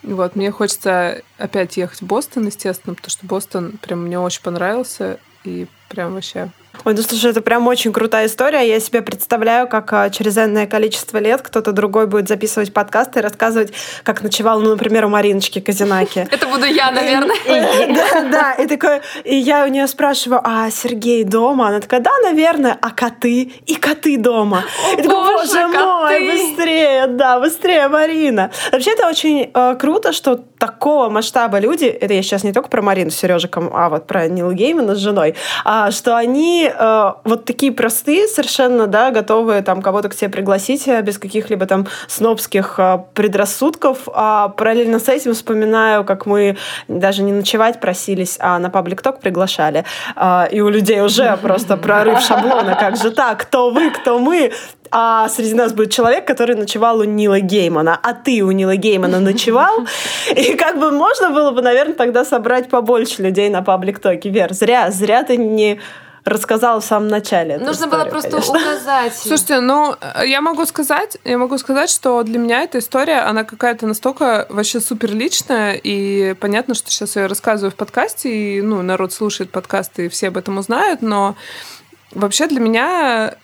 Вот, 0.01 0.36
мне 0.36 0.51
хочется 0.51 1.22
опять 1.38 1.76
ехать 1.78 2.01
в 2.01 2.05
Бостон, 2.05 2.45
естественно, 2.45 2.95
потому 2.95 3.09
что 3.09 3.26
Бостон 3.26 3.78
прям 3.82 4.03
мне 4.03 4.17
очень 4.20 4.41
понравился, 4.41 5.20
и 5.43 5.67
прям 5.89 6.13
вообще 6.13 6.51
Ой, 6.86 6.93
ну 6.93 7.01
слушай, 7.01 7.32
это 7.32 7.41
прям 7.41 7.67
очень 7.67 7.91
крутая 7.91 8.27
история. 8.27 8.67
Я 8.67 8.80
себе 8.80 9.01
представляю, 9.01 9.67
как 9.67 9.91
а, 9.91 10.09
через 10.09 10.38
энное 10.38 10.65
количество 10.65 11.17
лет 11.17 11.41
кто-то 11.41 11.73
другой 11.73 12.07
будет 12.07 12.30
записывать 12.30 12.73
подкасты 12.73 13.19
и 13.19 13.21
рассказывать, 13.21 13.73
как 14.03 14.21
ночевал, 14.21 14.61
ну, 14.61 14.69
например, 14.71 15.05
у 15.05 15.09
Мариночки 15.09 15.59
Казинаки. 15.59 16.19
Это 16.32 16.47
буду 16.47 16.65
я, 16.65 16.91
наверное. 16.91 17.36
Да, 17.45 18.21
да. 18.32 18.53
И 18.53 18.67
такой, 18.67 19.01
и 19.25 19.36
я 19.36 19.65
у 19.65 19.67
нее 19.67 19.88
спрашиваю, 19.88 20.41
а 20.43 20.69
Сергей 20.71 21.25
дома? 21.25 21.67
Она 21.67 21.82
такая, 21.82 21.99
да, 21.99 22.11
наверное. 22.23 22.77
А 22.82 22.91
коты? 22.91 23.51
И 23.65 23.75
коты 23.75 24.17
дома. 24.17 24.63
И 24.93 25.01
такой, 25.01 25.36
боже 25.36 25.67
мой, 25.67 26.32
быстрее, 26.32 27.07
да, 27.07 27.39
быстрее, 27.39 27.89
Марина. 27.89 28.51
Вообще, 28.71 28.91
это 28.91 29.07
очень 29.07 29.51
э, 29.53 29.75
круто, 29.75 30.13
что 30.13 30.39
такого 30.59 31.09
масштаба 31.09 31.59
люди, 31.59 31.86
это 31.86 32.13
я 32.13 32.21
сейчас 32.21 32.43
не 32.43 32.53
только 32.53 32.69
про 32.69 32.82
Марину 32.82 33.11
с 33.11 33.15
Сережиком, 33.15 33.71
а 33.73 33.89
вот 33.89 34.07
про 34.07 34.27
Нил 34.27 34.51
Геймана 34.51 34.93
с 34.95 34.99
женой, 34.99 35.36
а, 35.63 35.89
что 35.91 36.17
они 36.17 36.68
э, 36.78 37.13
вот 37.24 37.45
такие 37.45 37.72
простые 37.72 38.28
совершенно, 38.28 38.88
да, 38.88 39.11
готовые 39.11 39.61
там 39.61 39.82
кого-то 39.82 40.09
к 40.09 40.13
себе 40.13 40.30
пригласить 40.30 40.88
э, 40.88 41.01
без 41.01 41.17
каких-либо 41.17 41.65
там 41.65 41.88
снобских 42.07 42.76
э, 42.78 42.99
предрассудков. 43.13 44.07
А 44.13 44.49
параллельно 44.49 44.99
с 44.99 45.09
этим 45.09 45.34
вспоминаю, 45.34 46.03
как 46.03 46.26
мы 46.26 46.57
даже 46.88 47.24
не 47.24 47.32
ночевать 47.32 47.80
просились, 47.80 48.38
а 48.39 48.59
на 48.59 48.70
паблик 48.70 49.01
ток 49.01 49.20
приглашали. 49.20 49.86
Э, 50.15 50.47
и 50.51 50.61
у 50.61 50.70
людей 50.70 51.01
уже 51.01 51.38
просто 51.41 51.78
прорыв 51.78 52.20
шаблона. 52.22 52.76
Как 52.80 52.97
же 52.97 53.11
так? 53.11 53.41
Кто 53.41 53.70
вы, 53.70 53.91
кто 53.91 54.20
мы? 54.20 54.51
а 54.91 55.30
среди 55.30 55.53
нас 55.53 55.74
будет 55.74 55.91
человек, 55.91 56.26
который 56.26 56.55
ночевал 56.55 56.99
у 56.99 57.03
Нила 57.03 57.39
Геймана, 57.39 57.99
а 58.01 58.13
ты 58.13 58.41
у 58.41 58.51
Нила 58.51 58.76
Геймана 58.76 59.20
ночевал, 59.20 59.86
и 60.36 60.55
как 60.55 60.80
бы 60.80 60.91
можно 60.91 61.30
было 61.30 61.51
бы, 61.51 61.61
наверное, 61.61 61.95
тогда 61.95 62.26
собрать 62.26 62.70
побольше 62.70 63.22
людей 63.24 63.49
на 63.49 63.61
паблик-токе. 63.61 64.30
Вер, 64.30 64.53
зря, 64.53 64.91
зря 64.91 65.24
ты 65.24 65.38
не 65.38 65.80
рассказала 66.26 66.82
в 66.82 66.86
самом 66.86 67.07
начале. 67.07 67.57
Нужно 67.57 67.86
историю, 67.86 67.91
было 67.91 68.05
просто 68.05 68.32
конечно. 68.32 68.59
указать. 68.59 69.13
Слушайте, 69.17 69.59
ну, 69.59 69.95
я 70.26 70.41
могу 70.41 70.65
сказать, 70.65 71.17
я 71.24 71.38
могу 71.38 71.57
сказать, 71.57 71.89
что 71.89 72.24
для 72.24 72.39
меня 72.39 72.63
эта 72.63 72.80
история, 72.80 73.20
она 73.20 73.43
какая-то 73.43 73.88
настолько 73.88 74.45
вообще 74.49 74.80
супер 74.80 75.13
личная, 75.13 75.74
и 75.74 76.34
понятно, 76.36 76.76
что 76.76 76.89
сейчас 76.91 77.15
я 77.15 77.28
рассказываю 77.28 77.72
в 77.72 77.76
подкасте, 77.76 78.30
и, 78.30 78.61
ну, 78.61 78.82
народ 78.82 79.13
слушает 79.13 79.51
подкасты, 79.51 80.05
и 80.05 80.09
все 80.09 80.28
об 80.28 80.38
этом 80.38 80.57
узнают, 80.57 81.01
но 81.01 81.36
вообще 82.11 82.47
для 82.47 82.59
меня 82.59 83.36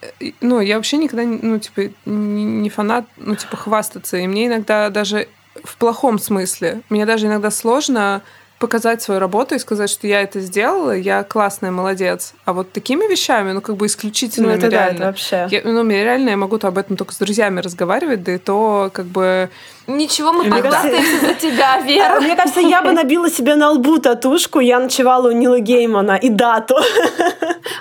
э, 0.00 0.32
ну, 0.40 0.60
я 0.60 0.76
вообще 0.76 0.96
никогда, 0.96 1.24
ну, 1.24 1.58
типа, 1.58 1.92
не 2.04 2.70
фанат, 2.70 3.06
ну, 3.16 3.34
типа, 3.34 3.56
хвастаться. 3.56 4.16
И 4.16 4.26
мне 4.26 4.46
иногда 4.46 4.88
даже 4.90 5.28
в 5.64 5.76
плохом 5.76 6.18
смысле, 6.18 6.82
мне 6.88 7.06
даже 7.06 7.26
иногда 7.26 7.50
сложно 7.50 8.22
показать 8.60 9.00
свою 9.00 9.18
работу 9.20 9.54
и 9.54 9.58
сказать, 9.58 9.88
что 9.88 10.06
я 10.06 10.20
это 10.20 10.40
сделала, 10.40 10.94
я 10.94 11.24
классная, 11.24 11.70
молодец. 11.70 12.34
А 12.44 12.52
вот 12.52 12.70
такими 12.72 13.10
вещами, 13.10 13.52
ну, 13.52 13.62
как 13.62 13.76
бы 13.76 13.86
исключительно 13.86 14.48
ну, 14.48 14.54
это 14.54 14.68
реально. 14.68 14.90
Да, 14.90 14.94
это 14.94 15.04
вообще. 15.06 15.48
Я, 15.50 15.62
ну, 15.64 15.82
мне 15.82 16.04
реально, 16.04 16.30
я 16.30 16.36
могу 16.36 16.58
об 16.60 16.76
этом 16.76 16.96
только 16.98 17.14
с 17.14 17.18
друзьями 17.18 17.60
разговаривать, 17.60 18.22
да 18.22 18.34
и 18.34 18.38
то, 18.38 18.90
как 18.92 19.06
бы... 19.06 19.48
Ничего, 19.86 20.32
мы 20.32 20.44
подписываемся 20.44 21.26
за 21.26 21.34
тебя, 21.34 21.80
Вера. 21.86 22.20
Мне 22.20 22.36
кажется, 22.36 22.60
я 22.60 22.82
бы 22.82 22.92
набила 22.92 23.30
себе 23.30 23.56
на 23.56 23.70
лбу 23.70 23.98
татушку, 23.98 24.60
я 24.60 24.78
ночевала 24.78 25.28
у 25.28 25.32
Нила 25.32 25.58
Геймана 25.58 26.16
и 26.16 26.28
дату. 26.28 26.76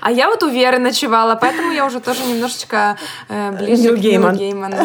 А 0.02 0.12
я 0.12 0.30
вот 0.30 0.44
у 0.44 0.50
Веры 0.50 0.80
ночевала, 0.80 1.36
поэтому 1.36 1.74
я 1.74 1.86
уже 1.86 2.00
тоже 2.00 2.24
немножечко 2.24 2.96
э, 3.28 3.52
ближе 3.52 3.98
к 3.98 4.00
Нилу 4.00 4.32
Гейману, 4.32 4.78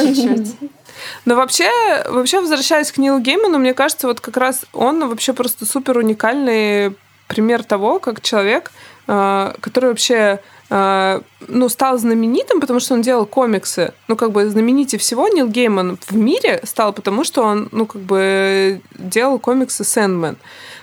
чуть-чуть. 0.00 0.70
Но 1.24 1.36
вообще, 1.36 1.70
вообще, 2.08 2.40
возвращаясь 2.40 2.92
к 2.92 2.98
Нилу 2.98 3.18
Гейману, 3.18 3.58
мне 3.58 3.74
кажется, 3.74 4.06
вот 4.06 4.20
как 4.20 4.36
раз 4.36 4.64
он 4.72 5.08
вообще 5.08 5.32
просто 5.32 5.66
супер 5.66 5.98
уникальный 5.98 6.96
пример 7.26 7.64
того, 7.64 7.98
как 7.98 8.20
человек, 8.20 8.70
э, 9.06 9.52
который 9.60 9.90
вообще 9.90 10.40
э, 10.70 11.20
ну, 11.48 11.68
стал 11.68 11.98
знаменитым, 11.98 12.60
потому 12.60 12.80
что 12.80 12.94
он 12.94 13.02
делал 13.02 13.26
комиксы. 13.26 13.92
Ну, 14.08 14.16
как 14.16 14.32
бы 14.32 14.48
знаменитее 14.48 14.98
всего 14.98 15.28
Нил 15.28 15.48
Гейман 15.48 15.98
в 16.08 16.16
мире 16.16 16.60
стал, 16.64 16.92
потому 16.92 17.24
что 17.24 17.42
он, 17.42 17.68
ну, 17.72 17.86
как 17.86 18.02
бы 18.02 18.80
делал 18.94 19.38
комиксы 19.38 19.84
Сэндмен. 19.84 20.36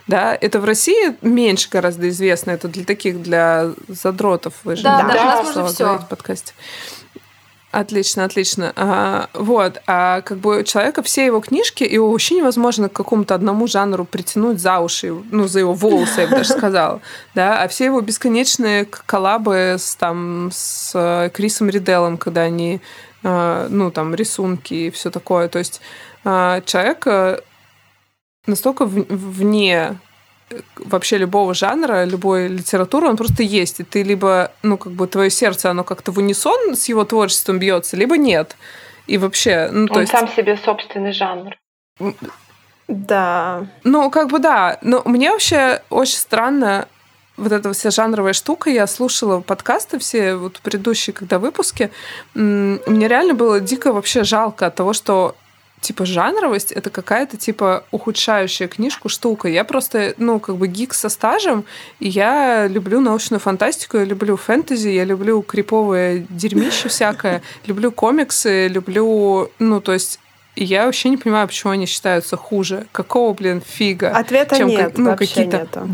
Да, 0.07 0.37
это 0.39 0.59
в 0.59 0.65
России 0.65 1.15
меньше 1.21 1.69
гораздо 1.69 2.09
известно. 2.09 2.51
Это 2.51 2.67
для 2.67 2.83
таких, 2.83 3.21
для 3.21 3.71
задротов. 3.87 4.53
Вы 4.63 4.75
же 4.75 4.83
да, 4.83 5.01
да, 5.03 5.13
да, 5.13 5.39
у 5.39 5.43
нас 5.43 5.55
можно 5.55 5.67
все. 5.67 5.97
в 5.97 6.07
подкасте. 6.09 6.53
Отлично, 7.73 8.25
отлично. 8.25 8.71
А, 8.75 9.29
вот, 9.33 9.81
а 9.87 10.21
как 10.21 10.37
бы 10.37 10.59
у 10.59 10.63
человека 10.63 11.01
все 11.01 11.25
его 11.25 11.39
книжки, 11.39 11.83
его 11.83 12.11
вообще 12.11 12.35
невозможно 12.35 12.87
к 12.87 12.93
какому-то 12.93 13.33
одному 13.33 13.65
жанру 13.65 14.05
притянуть 14.05 14.61
за 14.61 14.77
уши, 14.77 15.11
ну, 15.31 15.47
за 15.47 15.61
его 15.61 15.73
волосы, 15.73 16.21
я 16.21 16.27
бы 16.27 16.35
даже 16.35 16.49
сказала. 16.49 17.01
Да, 17.33 17.63
а 17.63 17.67
все 17.67 17.85
его 17.85 17.99
бесконечные 18.01 18.85
коллабы 18.85 19.77
с, 19.79 19.95
там, 19.95 20.51
с 20.53 21.31
Крисом 21.33 21.67
Риделом, 21.67 22.19
когда 22.19 22.41
они, 22.41 22.79
а, 23.23 23.67
ну, 23.69 23.89
там, 23.89 24.13
рисунки 24.13 24.75
и 24.75 24.91
все 24.91 25.09
такое. 25.09 25.47
То 25.47 25.57
есть 25.57 25.81
а, 26.23 26.61
человек 26.61 27.07
э, 27.07 27.39
настолько 28.45 28.85
вне 28.85 29.97
вообще 30.75 31.17
любого 31.17 31.53
жанра, 31.53 32.05
любой 32.05 32.47
литературы, 32.47 33.07
он 33.07 33.17
просто 33.17 33.43
есть. 33.43 33.79
И 33.79 33.83
ты 33.83 34.03
либо, 34.03 34.51
ну, 34.63 34.77
как 34.77 34.93
бы 34.93 35.07
твое 35.07 35.29
сердце, 35.29 35.69
оно 35.69 35.83
как-то 35.83 36.11
в 36.11 36.17
унисон 36.17 36.75
с 36.75 36.89
его 36.89 37.03
творчеством 37.05 37.59
бьется, 37.59 37.97
либо 37.97 38.17
нет. 38.17 38.55
И 39.07 39.17
вообще, 39.17 39.69
ну, 39.71 39.87
то 39.87 39.95
он 39.95 40.01
есть... 40.01 40.11
сам 40.11 40.27
себе 40.29 40.57
собственный 40.57 41.13
жанр. 41.13 41.55
Да. 42.87 43.67
Ну, 43.83 44.09
как 44.09 44.29
бы 44.29 44.39
да. 44.39 44.77
Но 44.81 45.01
мне 45.05 45.31
вообще 45.31 45.81
очень 45.89 46.17
странно 46.17 46.87
вот 47.37 47.51
эта 47.51 47.73
вся 47.73 47.89
жанровая 47.89 48.33
штука. 48.33 48.69
Я 48.69 48.87
слушала 48.87 49.41
подкасты 49.41 49.99
все 49.99 50.35
вот 50.35 50.59
предыдущие, 50.61 51.13
когда 51.13 51.39
выпуски. 51.39 51.91
Мне 52.33 53.07
реально 53.07 53.33
было 53.33 53.59
дико 53.59 53.91
вообще 53.91 54.23
жалко 54.23 54.67
от 54.67 54.75
того, 54.75 54.93
что 54.93 55.35
типа 55.83 56.05
жанровость 56.05 56.71
это 56.71 56.89
какая-то 56.89 57.37
типа 57.37 57.83
ухудшающая 57.91 58.67
книжку 58.67 59.09
штука. 59.09 59.47
Я 59.47 59.63
просто, 59.63 60.15
ну, 60.17 60.39
как 60.39 60.55
бы 60.57 60.67
гик 60.67 60.93
со 60.93 61.09
стажем, 61.09 61.65
и 61.99 62.09
я 62.09 62.67
люблю 62.67 62.99
научную 63.01 63.39
фантастику, 63.39 63.97
я 63.97 64.05
люблю 64.05 64.37
фэнтези, 64.37 64.89
я 64.89 65.03
люблю 65.03 65.41
криповое 65.41 66.25
дерьмище 66.29 66.89
всякое, 66.89 67.41
люблю 67.67 67.91
комиксы, 67.91 68.67
люблю, 68.67 69.51
ну, 69.59 69.81
то 69.81 69.93
есть 69.93 70.19
я 70.55 70.85
вообще 70.85 71.09
не 71.09 71.17
понимаю, 71.17 71.47
почему 71.47 71.73
они 71.73 71.85
считаются 71.85 72.37
хуже. 72.37 72.87
Какого, 72.91 73.33
блин, 73.33 73.61
фига? 73.61 74.09
Ответа 74.09 74.57
чем, 74.57 74.67
нет, 74.67 74.97
ну, 74.97 75.15
какие-то 75.15 75.57
нету 75.57 75.89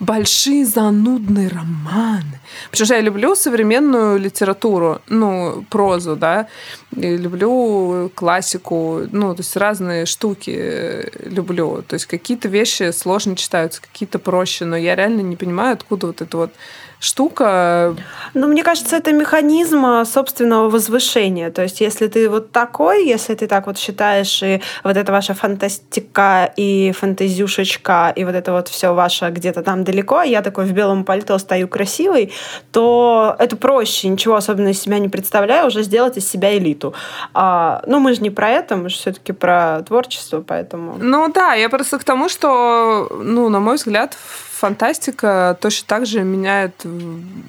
большие 0.00 0.64
занудные 0.64 1.48
романы. 1.48 2.40
Потому 2.70 2.86
что 2.86 2.94
я 2.94 3.00
люблю 3.00 3.34
современную 3.34 4.18
литературу, 4.18 5.00
ну, 5.08 5.64
прозу, 5.68 6.16
да, 6.16 6.48
и 6.96 7.16
люблю 7.16 8.10
классику, 8.14 9.02
ну, 9.12 9.34
то 9.34 9.40
есть 9.40 9.56
разные 9.56 10.06
штуки 10.06 10.54
э, 10.56 11.28
люблю. 11.28 11.82
То 11.86 11.94
есть 11.94 12.06
какие-то 12.06 12.48
вещи 12.48 12.90
сложно 12.92 13.36
читаются, 13.36 13.82
какие-то 13.82 14.18
проще, 14.18 14.64
но 14.64 14.76
я 14.76 14.96
реально 14.96 15.20
не 15.20 15.36
понимаю, 15.36 15.74
откуда 15.74 16.08
вот 16.08 16.22
это 16.22 16.36
вот 16.36 16.52
штука. 17.00 17.96
Ну, 18.34 18.46
мне 18.46 18.62
кажется, 18.62 18.96
это 18.96 19.12
механизм 19.12 19.84
а, 19.86 20.04
собственного 20.04 20.68
возвышения. 20.68 21.50
То 21.50 21.62
есть, 21.62 21.80
если 21.80 22.06
ты 22.08 22.28
вот 22.28 22.52
такой, 22.52 23.06
если 23.06 23.34
ты 23.34 23.46
так 23.46 23.66
вот 23.66 23.78
считаешь, 23.78 24.42
и 24.42 24.60
вот 24.84 24.96
эта 24.96 25.10
ваша 25.10 25.32
фантастика 25.32 26.52
и 26.56 26.92
фантазюшечка, 26.92 28.12
и 28.14 28.24
вот 28.24 28.34
это 28.34 28.52
вот 28.52 28.68
все 28.68 28.92
ваше 28.94 29.30
где-то 29.30 29.62
там 29.62 29.82
далеко, 29.82 30.18
а 30.18 30.24
я 30.26 30.42
такой 30.42 30.66
в 30.66 30.72
белом 30.72 31.04
пальто 31.04 31.38
стою 31.38 31.68
красивый, 31.68 32.32
то 32.70 33.34
это 33.38 33.56
проще, 33.56 34.08
ничего 34.08 34.34
особенно 34.34 34.68
из 34.68 34.80
себя 34.80 34.98
не 34.98 35.08
представляю, 35.08 35.68
уже 35.68 35.82
сделать 35.82 36.18
из 36.18 36.30
себя 36.30 36.56
элиту. 36.56 36.92
А, 37.32 37.82
ну, 37.86 37.98
мы 37.98 38.12
же 38.12 38.20
не 38.20 38.30
про 38.30 38.50
это, 38.50 38.76
мы 38.76 38.90
же 38.90 38.96
все-таки 38.96 39.32
про 39.32 39.82
творчество, 39.88 40.44
поэтому... 40.46 40.96
Ну 40.98 41.32
да, 41.32 41.54
я 41.54 41.70
просто 41.70 41.98
к 41.98 42.04
тому, 42.04 42.28
что, 42.28 43.08
ну, 43.22 43.48
на 43.48 43.60
мой 43.60 43.76
взгляд, 43.76 44.18
фантастика 44.60 45.56
точно 45.58 45.86
так 45.88 46.06
же 46.06 46.22
меняет 46.22 46.84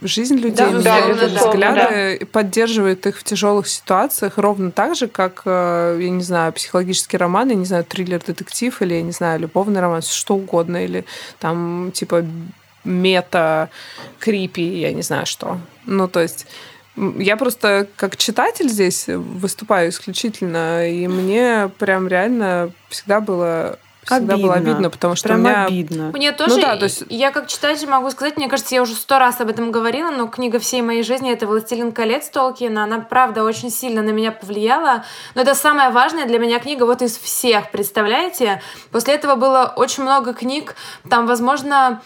жизнь 0.02 0.36
людей, 0.36 0.66
да, 0.66 0.72
меняет 0.72 1.34
да, 1.34 1.50
взгляды, 1.50 2.18
да. 2.20 2.26
поддерживает 2.28 3.06
их 3.06 3.18
в 3.18 3.24
тяжелых 3.26 3.68
ситуациях 3.68 4.38
ровно 4.38 4.72
так 4.72 4.96
же, 4.96 5.08
как, 5.08 5.42
э, 5.44 6.00
я 6.02 6.10
не 6.10 6.24
знаю, 6.24 6.54
психологический 6.54 7.18
роман, 7.18 7.50
я 7.50 7.56
не 7.56 7.66
знаю, 7.66 7.84
триллер-детектив 7.84 8.82
или, 8.82 8.94
я 8.94 9.02
не 9.02 9.12
знаю, 9.12 9.42
любовный 9.42 9.82
роман, 9.82 10.02
что 10.02 10.36
угодно, 10.36 10.86
или 10.86 11.04
там, 11.40 11.92
типа, 11.94 12.26
мета, 12.86 13.70
крипи, 14.20 14.80
я 14.80 14.94
не 14.94 15.02
знаю 15.02 15.26
что. 15.26 15.58
Ну, 15.86 16.08
то 16.08 16.22
есть 16.22 16.48
я 16.96 17.36
просто 17.36 17.88
как 17.98 18.16
читатель 18.16 18.70
здесь 18.70 19.08
выступаю 19.08 19.90
исключительно, 19.90 20.90
и 20.90 21.08
мне 21.08 21.70
прям 21.78 22.08
реально 22.08 22.72
всегда 22.88 23.20
было 23.20 23.80
всегда 24.04 24.34
обидно. 24.34 24.38
было 24.38 24.54
обидно, 24.56 24.90
потому 24.90 25.16
что 25.16 25.28
Прям 25.30 25.40
у 25.40 25.44
меня... 25.44 25.66
обидно. 25.66 26.12
Мне 26.14 26.32
тоже, 26.32 26.56
Ну 26.56 26.62
да, 26.62 26.76
то 26.76 26.86
есть- 26.86 27.04
я 27.10 27.32
как 27.32 27.48
читатель 27.48 27.88
могу 27.88 28.10
сказать, 28.12 28.38
мне 28.38 28.48
кажется, 28.50 28.76
я 28.76 28.82
уже 28.82 28.94
сто 28.96 29.20
раз 29.20 29.40
об 29.42 29.50
этом 29.50 29.72
говорила, 29.72 30.12
но 30.12 30.28
книга 30.28 30.60
всей 30.60 30.82
моей 30.82 31.04
жизни— 31.04 31.32
это 31.34 31.48
«Властелин 31.48 31.92
колец» 31.92 32.30
Толкина. 32.30 32.84
Она, 32.84 33.00
правда, 33.00 33.44
очень 33.44 33.70
сильно 33.70 34.02
на 34.02 34.10
меня 34.12 34.32
повлияла. 34.32 35.04
Но 35.36 35.42
это 35.42 35.56
самая 35.56 35.92
важная 35.92 36.26
для 36.26 36.40
меня 36.40 36.60
книга 36.60 36.86
вот 36.86 37.02
из 37.02 37.18
всех, 37.18 37.72
представляете? 37.72 38.62
После 38.92 39.14
этого 39.16 39.36
было 39.36 39.74
очень 39.76 40.04
много 40.04 40.34
книг, 40.34 40.76
там, 41.10 41.28
возможно, 41.28 42.02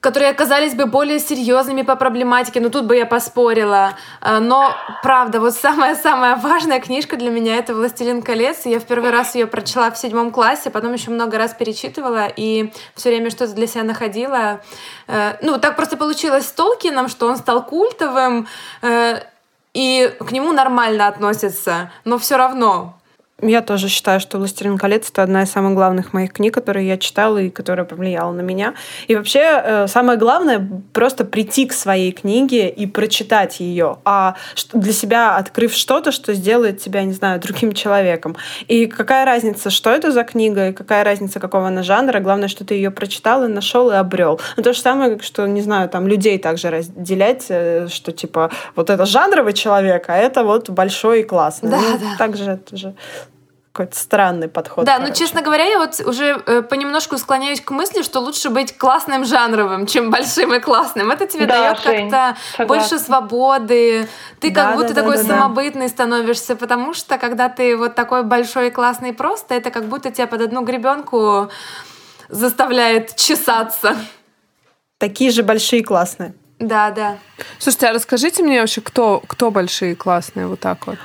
которые 0.00 0.30
оказались 0.30 0.74
бы 0.74 0.86
более 0.86 1.18
серьезными 1.18 1.82
по 1.82 1.94
проблематике, 1.94 2.60
но 2.60 2.70
тут 2.70 2.86
бы 2.86 2.96
я 2.96 3.06
поспорила. 3.06 3.94
Э, 4.22 4.38
Но, 4.38 4.74
правда, 5.02 5.40
вот 5.40 5.54
самая-самая 5.54 6.36
важная 6.36 6.80
книжка 6.80 7.16
для 7.16 7.30
меня— 7.30 7.56
это 7.58 7.74
«Властелин 7.74 8.22
колец». 8.22 8.64
Я 8.64 8.80
в 8.80 8.84
первый 8.84 9.10
раз 9.10 9.34
ее 9.34 9.46
прочла 9.46 9.90
в 9.90 9.98
седьмом 9.98 10.30
классе, 10.30 10.70
потом 10.70 10.94
еще 10.94 11.10
много 11.10 11.36
раз 11.38 11.54
перечитывала 11.54 12.26
и 12.34 12.72
все 12.94 13.10
время 13.10 13.30
что-то 13.30 13.52
для 13.52 13.66
себя 13.66 13.84
находила. 13.84 14.62
Э, 15.06 15.36
Ну, 15.42 15.58
так 15.58 15.76
просто 15.76 15.96
получилось 15.96 16.46
с 16.46 16.52
Толкином, 16.52 17.08
что 17.08 17.26
он 17.26 17.36
стал 17.36 17.64
культовым, 17.64 18.48
э, 18.82 19.20
и 19.74 20.12
к 20.18 20.32
нему 20.32 20.52
нормально 20.52 21.06
относятся, 21.06 21.92
но 22.04 22.18
все 22.18 22.36
равно 22.36 22.99
Я 23.42 23.62
тоже 23.62 23.88
считаю, 23.88 24.20
что 24.20 24.38
«Властелин 24.38 24.78
колец»— 24.78 25.08
это 25.12 25.22
одна 25.22 25.42
из 25.42 25.50
самых 25.50 25.74
главных 25.74 26.12
моих 26.12 26.32
книг, 26.32 26.54
которые 26.54 26.86
я 26.86 26.98
читала 26.98 27.38
и 27.38 27.50
которая 27.50 27.84
повлияла 27.84 28.32
на 28.32 28.40
меня. 28.40 28.74
И 29.08 29.16
вообще 29.16 29.40
э, 29.42 29.86
самое 29.88 30.18
главное— 30.18 30.66
просто 30.92 31.24
прийти 31.24 31.66
к 31.66 31.72
своей 31.72 32.12
книге 32.12 32.68
и 32.68 32.86
прочитать 32.86 33.60
ее, 33.60 33.98
а 34.04 34.36
для 34.72 34.92
себя 34.92 35.36
открыв 35.36 35.74
что-то, 35.74 36.12
что 36.12 36.34
сделает 36.34 36.80
тебя, 36.80 37.02
не 37.04 37.12
знаю, 37.12 37.40
другим 37.40 37.72
человеком. 37.72 38.36
И 38.68 38.86
какая 38.86 39.24
разница, 39.24 39.70
что 39.70 39.90
это 39.90 40.12
за 40.12 40.24
книга, 40.24 40.68
и 40.68 40.72
какая 40.72 41.04
разница, 41.04 41.40
какого 41.40 41.68
она 41.68 41.82
жанра, 41.82 42.20
главное, 42.20 42.48
что 42.48 42.64
ты 42.64 42.74
ее 42.74 42.90
прочитал 42.90 43.44
и 43.44 43.48
нашел 43.48 43.90
и 43.90 43.94
обрел. 43.94 44.40
Ну, 44.56 44.62
то 44.62 44.72
же 44.72 44.80
самое, 44.80 45.18
что, 45.20 45.46
не 45.46 45.62
знаю, 45.62 45.88
там 45.88 46.06
людей 46.06 46.38
также 46.38 46.70
разделять, 46.70 47.46
э, 47.48 47.88
что 47.88 48.12
типа 48.12 48.50
вот 48.76 48.90
это 48.90 49.06
жанровый 49.06 49.52
человек, 49.52 50.04
а 50.08 50.16
это 50.16 50.44
вот 50.44 50.70
большой 50.70 51.20
и 51.20 51.24
классный. 51.24 51.70
Да, 51.70 51.80
Ну, 51.80 51.98
да. 51.98 52.16
Так 52.18 52.36
же 52.36 52.50
это 52.50 52.76
же 52.76 52.94
какой-то 53.72 53.96
странный 53.96 54.48
подход. 54.48 54.84
Да, 54.84 54.98
ну 54.98 55.04
короче. 55.04 55.20
честно 55.20 55.42
говоря, 55.42 55.64
я 55.64 55.78
вот 55.78 56.00
уже 56.04 56.42
э, 56.44 56.62
понемножку 56.62 57.16
склоняюсь 57.18 57.60
к 57.60 57.70
мысли, 57.70 58.02
что 58.02 58.18
лучше 58.20 58.50
быть 58.50 58.76
классным 58.76 59.24
жанровым, 59.24 59.86
чем 59.86 60.10
большим 60.10 60.54
и 60.54 60.58
классным. 60.58 61.10
Это 61.10 61.26
тебе 61.26 61.46
Да, 61.46 61.74
дает 61.74 61.80
как-то 61.80 62.64
больше 62.66 62.98
свободы. 62.98 64.08
Ты 64.40 64.50
Да, 64.50 64.62
как 64.62 64.70
да, 64.72 64.76
будто 64.76 64.94
да, 64.94 65.02
такой 65.02 65.16
да, 65.18 65.22
да. 65.22 65.28
самобытный 65.28 65.88
становишься, 65.88 66.56
потому 66.56 66.94
что 66.94 67.16
когда 67.18 67.48
ты 67.48 67.76
вот 67.76 67.94
такой 67.94 68.24
большой 68.24 68.68
и 68.68 68.70
классный 68.70 69.12
просто, 69.12 69.54
это 69.54 69.70
как 69.70 69.84
будто 69.84 70.10
тебя 70.10 70.26
под 70.26 70.40
одну 70.42 70.62
гребенку 70.64 71.48
заставляет 72.28 73.14
чесаться. 73.16 73.96
Такие 74.98 75.30
же 75.30 75.42
большие 75.42 75.80
и 75.80 75.84
классные. 75.84 76.34
Да, 76.58 76.90
да. 76.90 77.18
Слушайте, 77.58 77.86
а 77.86 77.92
расскажите 77.92 78.42
мне 78.42 78.60
вообще, 78.60 78.80
кто, 78.80 79.22
кто 79.26 79.50
большие 79.50 79.92
и 79.92 79.94
классные 79.94 80.46
вот 80.46 80.60
так 80.60 80.86
вот? 80.86 80.98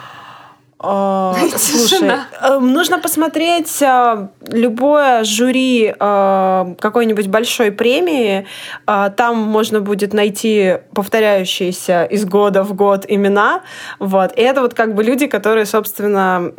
А, 0.87 1.35
Слушай, 1.57 2.11
э, 2.41 2.59
нужно 2.59 2.99
посмотреть 2.99 3.81
э, 3.81 4.27
любое 4.47 5.23
жюри 5.23 5.93
э, 5.99 6.75
какой-нибудь 6.79 7.27
большой 7.27 7.71
премии. 7.71 8.45
Э, 8.87 9.09
Там 9.15 9.37
можно 9.37 9.81
будет 9.81 10.13
найти 10.13 10.77
повторяющиеся 10.93 12.03
из 12.05 12.25
года 12.25 12.63
в 12.63 12.73
год 12.73 13.05
имена. 13.07 13.61
Вот. 13.99 14.31
И 14.37 14.41
это 14.41 14.61
вот 14.61 14.73
как 14.73 14.93
бы 14.93 15.03
люди, 15.03 15.25
которые, 15.27 15.65
собственно, 15.65 16.51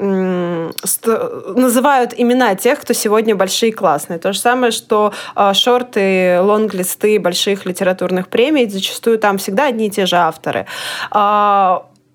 называют 1.57 2.14
имена 2.16 2.55
тех, 2.57 2.81
кто 2.81 2.95
сегодня 2.95 3.37
большие 3.37 3.70
и 3.70 3.72
классные. 3.72 4.18
То 4.18 4.33
же 4.33 4.41
самое, 4.41 4.72
что 4.72 5.12
э, 5.37 5.53
шорты, 5.55 6.41
лонглисты 6.41 7.20
больших 7.20 7.64
литературных 7.64 8.29
премий, 8.29 8.68
зачастую 8.68 9.18
там 9.18 9.39
всегда 9.39 9.66
одни 9.66 9.87
и 9.87 9.91
те 9.91 10.07
же 10.07 10.16
авторы. 10.16 10.66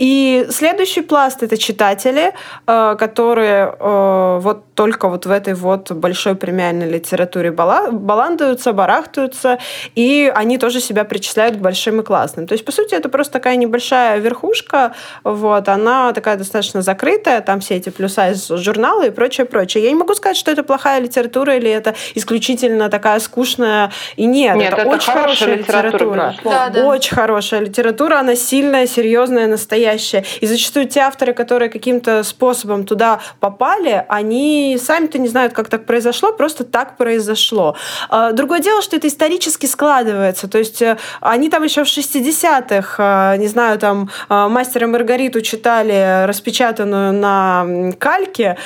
И 0.02 0.47
следующий 0.49 1.02
пласт 1.02 1.43
это 1.43 1.58
читатели, 1.58 2.34
э, 2.66 2.95
которые 2.97 3.76
э, 3.80 4.39
вот 4.41 4.64
только 4.82 5.09
вот 5.09 5.27
в 5.27 5.32
этой 5.32 5.53
вот 5.53 5.91
большой 5.91 6.34
премиальной 6.34 6.89
литературе 6.89 7.51
бала- 7.51 7.91
баландаются, 7.91 8.73
барахтаются, 8.73 9.59
и 9.93 10.34
они 10.36 10.57
тоже 10.57 10.82
себя 10.82 11.03
причисляют 11.03 11.57
к 11.57 11.59
большим 11.59 11.99
и 11.99 12.03
классным. 12.03 12.47
То 12.47 12.53
есть, 12.53 12.65
по 12.65 12.71
сути, 12.71 12.95
это 12.95 13.07
просто 13.07 13.34
такая 13.34 13.57
небольшая 13.57 14.17
верхушка, 14.17 14.95
вот, 15.23 15.69
она 15.69 16.13
такая 16.13 16.36
достаточно 16.36 16.82
закрытая, 16.82 17.41
там 17.41 17.59
все 17.59 17.75
эти 17.75 17.89
плюса 17.89 18.32
из 18.32 18.47
журнала 18.47 19.05
и 19.05 19.11
прочее, 19.11 19.45
прочее. 19.45 19.84
Я 19.84 19.91
не 19.91 19.97
могу 19.97 20.15
сказать, 20.15 20.36
что 20.36 20.49
это 20.49 20.63
плохая 20.63 20.99
литература 20.99 21.55
или 21.57 21.69
это 21.69 21.93
исключительно 22.15 22.89
такая 22.89 23.19
скучная. 23.19 23.91
И 24.15 24.25
нет, 24.25 24.55
Нет, 24.55 24.73
это, 24.73 24.82
это 24.82 24.89
очень 24.89 25.11
хорошая 25.13 25.21
хорошая 25.21 25.55
литература, 25.57 26.29
литература. 26.32 26.36
Да, 26.43 26.69
да. 26.69 26.88
Очень 26.88 27.15
хорошая 27.15 27.59
литература, 27.59 28.19
она 28.19 28.36
сильная, 28.36 28.88
серьезная, 28.88 29.45
настоящая. 29.45 30.23
И 30.39 30.47
зачастую 30.47 30.88
те 30.88 31.01
авторы, 31.01 31.34
которые 31.34 31.69
каким-то 31.69 32.23
способом 32.23 32.84
туда 32.88 33.19
попали, 33.39 34.05
они 34.09 34.70
сами-то 34.78 35.17
не 35.17 35.28
знают, 35.28 35.53
как 35.53 35.69
так 35.69 35.86
произошло, 35.86 36.34
просто 36.34 36.63
так 36.63 36.97
произошло. 36.97 37.76
А, 38.09 38.32
Другое 38.32 38.59
дело, 38.59 38.82
что 38.82 38.95
это 38.95 39.07
исторически 39.07 39.65
складывается. 39.65 40.47
То 40.47 40.57
есть 40.57 40.82
э, 40.82 40.97
они 41.19 41.49
там 41.49 41.63
еще 41.63 41.84
в 41.84 41.88
60-х, 41.88 43.34
э, 43.34 43.38
не 43.38 43.47
знаю, 43.47 43.80
там 43.80 44.09
э, 44.30 44.47
«Мастера 44.47 44.88
Маргариту» 44.88 45.41
читали 45.41 46.26
распечатанную 46.26 47.13
на 47.13 47.91
кальке, 47.99 48.57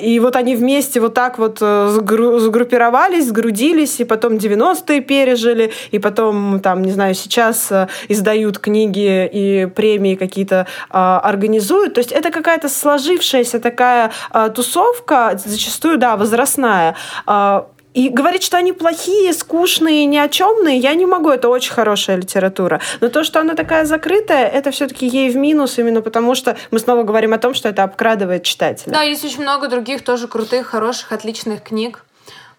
и 0.00 0.20
вот 0.22 0.36
они 0.36 0.56
вместе 0.56 1.00
вот 1.00 1.14
так 1.14 1.38
вот 1.38 1.58
э, 1.60 1.64
сгру- 1.98 2.38
сгруппировались, 2.38 3.28
сгрудились, 3.28 4.00
и 4.00 4.04
потом 4.04 4.34
90-е 4.34 5.00
пережили, 5.00 5.72
и 5.90 5.98
потом, 5.98 6.60
там, 6.60 6.82
не 6.82 6.92
знаю, 6.92 7.14
сейчас 7.14 7.70
э, 7.70 7.88
издают 8.08 8.58
книги 8.58 9.28
и 9.32 9.66
премии 9.66 10.14
какие-то 10.14 10.66
организуют. 10.90 11.94
То 11.94 12.00
есть 12.00 12.12
это 12.12 12.30
какая-то 12.30 12.68
сложившаяся 12.68 13.60
такая 13.60 14.12
тусовка, 14.54 15.29
зачастую, 15.38 15.98
да, 15.98 16.16
возрастная. 16.16 16.96
Э, 17.26 17.62
и 17.94 18.08
говорить, 18.08 18.42
что 18.42 18.56
они 18.56 18.72
плохие, 18.72 19.32
скучные, 19.32 20.06
ни 20.06 20.16
о 20.16 20.28
чемные, 20.28 20.78
я 20.78 20.94
не 20.94 21.06
могу. 21.06 21.30
Это 21.30 21.48
очень 21.48 21.72
хорошая 21.72 22.16
литература. 22.16 22.80
Но 23.00 23.08
то, 23.08 23.24
что 23.24 23.40
она 23.40 23.54
такая 23.54 23.84
закрытая, 23.84 24.46
это 24.46 24.70
все-таки 24.70 25.06
ей 25.06 25.30
в 25.30 25.36
минус, 25.36 25.78
именно 25.78 26.00
потому 26.00 26.34
что 26.34 26.56
мы 26.70 26.78
снова 26.78 27.02
говорим 27.02 27.32
о 27.32 27.38
том, 27.38 27.54
что 27.54 27.68
это 27.68 27.82
обкрадывает 27.82 28.44
читателя. 28.44 28.92
Да, 28.92 29.02
есть 29.02 29.24
очень 29.24 29.42
много 29.42 29.68
других 29.68 30.04
тоже 30.04 30.28
крутых, 30.28 30.68
хороших, 30.68 31.12
отличных 31.12 31.62
книг. 31.62 32.04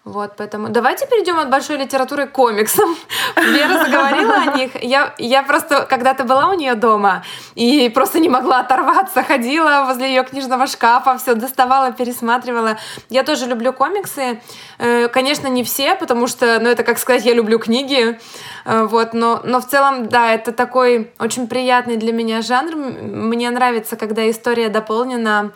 Вот, 0.04 0.32
поэтому 0.36 0.68
давайте 0.68 1.06
перейдем 1.06 1.38
от 1.38 1.48
большой 1.48 1.76
литературы 1.76 2.26
к 2.26 2.32
комиксам. 2.32 2.96
Вера 3.36 3.84
заговорила 3.84 4.34
о 4.34 4.56
них. 4.56 4.82
Я, 4.82 5.14
я 5.18 5.44
просто 5.44 5.86
когда-то 5.88 6.24
была 6.24 6.48
у 6.48 6.54
нее 6.54 6.74
дома 6.74 7.22
и 7.54 7.88
просто 7.88 8.18
не 8.18 8.28
могла 8.28 8.60
оторваться. 8.60 9.22
Ходила 9.22 9.84
возле 9.86 10.08
ее 10.08 10.24
книжного 10.24 10.66
шкафа, 10.66 11.18
все 11.18 11.36
доставала, 11.36 11.92
пересматривала. 11.92 12.78
Я 13.10 13.22
тоже 13.22 13.46
люблю 13.46 13.72
комиксы. 13.72 14.40
Э, 14.78 15.06
Конечно, 15.06 15.46
не 15.46 15.62
все, 15.62 15.94
потому 15.94 16.26
что, 16.26 16.58
ну, 16.58 16.68
это, 16.68 16.82
как 16.82 16.98
сказать, 16.98 17.24
я 17.24 17.32
люблю 17.32 17.60
книги. 17.60 18.18
Э, 18.64 18.86
Вот, 18.86 19.14
но, 19.14 19.40
но 19.44 19.60
в 19.60 19.68
целом, 19.68 20.08
да, 20.08 20.32
это 20.34 20.50
такой 20.50 21.12
очень 21.20 21.46
приятный 21.46 21.96
для 21.96 22.12
меня 22.12 22.42
жанр. 22.42 22.74
Мне 22.74 23.48
нравится, 23.50 23.94
когда 23.94 24.28
история 24.28 24.68
дополнена 24.68 25.52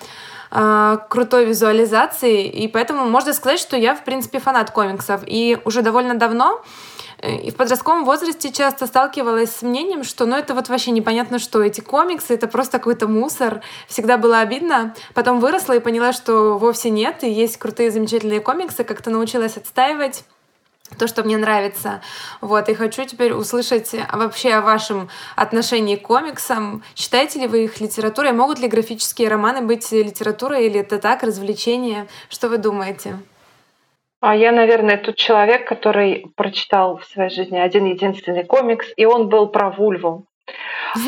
э, 0.50 0.98
крутой 1.08 1.46
визуализацией, 1.46 2.48
и 2.48 2.68
поэтому 2.68 3.08
можно 3.08 3.32
сказать, 3.32 3.58
что 3.58 3.76
я, 3.76 3.94
в 3.94 4.04
принципе, 4.04 4.38
фанат 4.38 4.70
комиксов. 4.70 5.22
И 5.26 5.58
уже 5.64 5.82
довольно 5.82 6.14
давно 6.14 6.62
э, 7.18 7.36
и 7.36 7.50
в 7.50 7.56
подростковом 7.56 8.04
возрасте 8.04 8.52
часто 8.52 8.86
сталкивалась 8.86 9.54
с 9.56 9.62
мнением, 9.62 10.04
что 10.04 10.26
ну 10.26 10.36
это 10.36 10.54
вот 10.54 10.68
вообще 10.68 10.90
непонятно 10.90 11.38
что, 11.38 11.62
эти 11.62 11.80
комиксы, 11.80 12.34
это 12.34 12.48
просто 12.48 12.78
какой-то 12.78 13.08
мусор. 13.08 13.62
Всегда 13.88 14.16
было 14.18 14.40
обидно. 14.40 14.94
Потом 15.14 15.40
выросла 15.40 15.74
и 15.74 15.80
поняла, 15.80 16.12
что 16.12 16.58
вовсе 16.58 16.90
нет, 16.90 17.24
и 17.24 17.30
есть 17.30 17.56
крутые, 17.56 17.90
замечательные 17.90 18.40
комиксы, 18.40 18.84
как-то 18.84 19.10
научилась 19.10 19.56
отстаивать 19.56 20.24
то, 20.98 21.06
что 21.06 21.22
мне 21.24 21.36
нравится. 21.36 22.00
Вот, 22.40 22.68
и 22.68 22.74
хочу 22.74 23.04
теперь 23.04 23.32
услышать 23.32 23.94
вообще 24.12 24.52
о 24.52 24.60
вашем 24.60 25.08
отношении 25.34 25.96
к 25.96 26.02
комиксам. 26.02 26.82
Читаете 26.94 27.40
ли 27.40 27.46
вы 27.46 27.64
их 27.64 27.80
литературой? 27.80 28.32
Могут 28.32 28.58
ли 28.58 28.68
графические 28.68 29.28
романы 29.28 29.62
быть 29.62 29.90
литературой 29.92 30.66
или 30.66 30.80
это 30.80 30.98
так, 30.98 31.22
развлечение? 31.22 32.06
Что 32.28 32.48
вы 32.48 32.58
думаете? 32.58 33.18
А 34.20 34.34
я, 34.34 34.50
наверное, 34.50 34.96
тот 34.96 35.16
человек, 35.16 35.68
который 35.68 36.26
прочитал 36.36 36.96
в 36.96 37.04
своей 37.04 37.30
жизни 37.30 37.58
один 37.58 37.84
единственный 37.84 38.44
комикс, 38.44 38.86
и 38.96 39.04
он 39.04 39.28
был 39.28 39.48
про 39.48 39.70
вульву. 39.70 40.26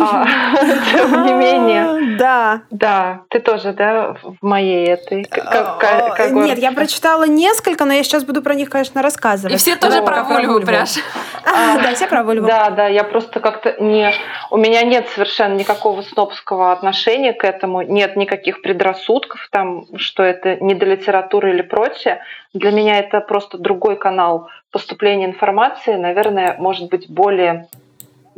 А, 0.01 0.25
тем 0.93 1.25
не 1.25 1.33
менее. 1.33 1.99
Да. 2.19 2.63
Да, 2.71 3.21
ты 3.29 3.39
тоже, 3.39 3.73
да, 3.73 4.17
в 4.23 4.39
моей 4.43 4.89
этой 4.89 5.25
а, 5.31 6.29
Нет, 6.31 6.59
я 6.59 6.73
прочитала 6.73 7.29
несколько, 7.29 7.85
но 7.85 7.93
я 7.93 8.03
сейчас 8.03 8.25
буду 8.25 8.43
про 8.43 8.55
них, 8.55 8.71
конечно, 8.71 9.03
рассказывать. 9.03 9.55
И 9.55 9.57
все 9.57 9.77
тоже 9.77 10.03
про 10.03 10.25
Вульву 10.25 10.61
пряж. 10.61 10.97
Да, 11.45 11.95
все 11.95 12.09
про 12.09 12.25
Вульву. 12.25 12.47
Да, 12.47 12.71
да, 12.71 12.89
я 12.89 13.05
просто 13.05 13.39
как-то 13.41 13.77
не... 13.81 14.13
У 14.51 14.57
меня 14.57 14.83
нет 14.83 15.09
совершенно 15.15 15.55
никакого 15.55 16.03
снобского 16.03 16.73
отношения 16.73 17.33
к 17.33 17.45
этому, 17.45 17.83
нет 17.83 18.17
никаких 18.17 18.63
предрассудков 18.63 19.49
там, 19.53 19.85
что 19.97 20.25
это 20.25 20.57
не 20.57 20.75
до 20.75 20.87
литературы 20.87 21.51
или 21.51 21.63
прочее. 21.63 22.21
Для 22.53 22.73
меня 22.73 22.99
это 22.99 23.21
просто 23.21 23.59
другой 23.59 23.97
канал 23.97 24.49
поступления 24.73 25.27
информации, 25.27 25.95
наверное, 25.95 26.57
может 26.59 26.91
быть 26.91 27.09
более 27.09 27.69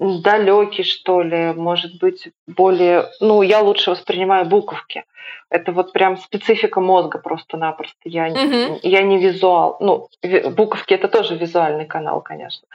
далекий, 0.01 0.82
что 0.82 1.20
ли, 1.20 1.53
может 1.53 1.98
быть, 1.98 2.28
более... 2.46 3.11
Ну, 3.20 3.42
я 3.42 3.61
лучше 3.61 3.90
воспринимаю 3.90 4.46
буковки. 4.46 5.05
Это 5.51 5.72
вот 5.72 5.92
прям 5.92 6.16
специфика 6.16 6.80
мозга 6.80 7.18
просто-напросто. 7.18 7.98
Я, 8.05 8.28
mm-hmm. 8.28 8.80
я 8.82 9.03
не 9.03 9.18
визуал. 9.18 9.76
Ну, 9.80 10.09
буковки— 10.53 10.94
это 10.94 11.09
тоже 11.09 11.36
визуальный 11.36 11.84
канал, 11.84 12.22
конечно. 12.22 12.66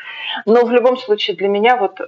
Но 0.46 0.66
в 0.66 0.72
любом 0.72 0.98
случае 0.98 1.36
для 1.36 1.48
меня 1.48 1.78
вот 1.78 2.00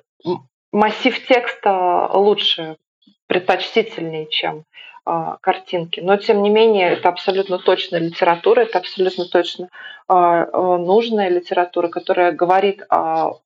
массив 0.71 1.27
текста 1.27 2.09
лучше, 2.13 2.77
предпочтительнее, 3.25 4.27
чем 4.27 4.65
э, 5.05 5.35
картинки. 5.41 5.99
Но, 5.99 6.17
тем 6.17 6.43
не 6.43 6.49
менее, 6.49 6.91
это 6.91 7.09
абсолютно 7.09 7.57
точно 7.57 7.97
литература, 7.97 8.61
это 8.61 8.77
абсолютно 8.77 9.25
точно 9.25 9.69
э, 10.07 10.45
нужная 10.53 11.29
литература, 11.29 11.87
которая 11.87 12.31
говорит 12.31 12.83
о 12.89 13.39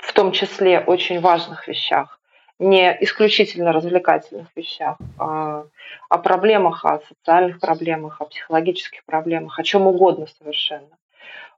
в 0.00 0.12
том 0.12 0.32
числе 0.32 0.80
очень 0.80 1.20
важных 1.20 1.68
вещах, 1.68 2.18
не 2.58 2.96
исключительно 3.00 3.72
развлекательных 3.72 4.48
вещах, 4.54 4.98
а 5.18 5.64
о 6.08 6.18
проблемах, 6.18 6.84
о 6.84 7.00
социальных 7.08 7.58
проблемах, 7.58 8.20
о 8.20 8.26
психологических 8.26 9.04
проблемах, 9.04 9.58
о 9.58 9.62
чем 9.62 9.86
угодно 9.86 10.26
совершенно. 10.38 10.88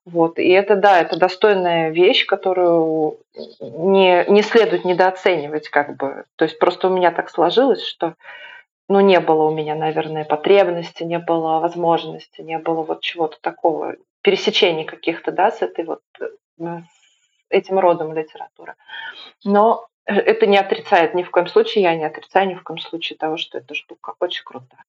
Вот. 0.04 0.38
И 0.38 0.48
это, 0.48 0.76
да, 0.76 1.00
это 1.00 1.16
достойная 1.16 1.90
вещь, 1.90 2.26
которую 2.26 3.18
не, 3.60 4.24
не 4.28 4.42
следует 4.42 4.84
недооценивать. 4.84 5.68
Как 5.68 5.96
бы. 5.96 6.24
То 6.36 6.44
есть 6.44 6.58
просто 6.58 6.88
у 6.88 6.96
меня 6.96 7.12
так 7.12 7.30
сложилось, 7.30 7.84
что 7.84 8.14
ну, 8.88 9.00
не 9.00 9.20
было 9.20 9.44
у 9.44 9.54
меня, 9.54 9.74
наверное, 9.74 10.24
потребности, 10.24 11.02
не 11.02 11.18
было 11.18 11.60
возможности, 11.60 12.42
не 12.42 12.58
было 12.58 12.82
вот 12.82 13.00
чего-то 13.00 13.38
такого, 13.40 13.94
пересечений 14.22 14.84
каких-то, 14.84 15.32
да, 15.32 15.50
с 15.50 15.62
этой 15.62 15.84
вот 15.84 16.02
э, 16.20 16.26
этим 17.52 17.78
родом 17.78 18.12
литературы. 18.12 18.74
Но 19.44 19.88
это 20.04 20.46
не 20.46 20.58
отрицает 20.58 21.14
ни 21.14 21.22
в 21.22 21.30
коем 21.30 21.46
случае, 21.46 21.84
я 21.84 21.94
не 21.94 22.04
отрицаю 22.04 22.48
ни 22.48 22.54
в 22.54 22.62
коем 22.62 22.78
случае 22.78 23.16
того, 23.16 23.36
что 23.36 23.58
эта 23.58 23.74
штука 23.74 24.14
очень 24.18 24.42
крутая. 24.44 24.84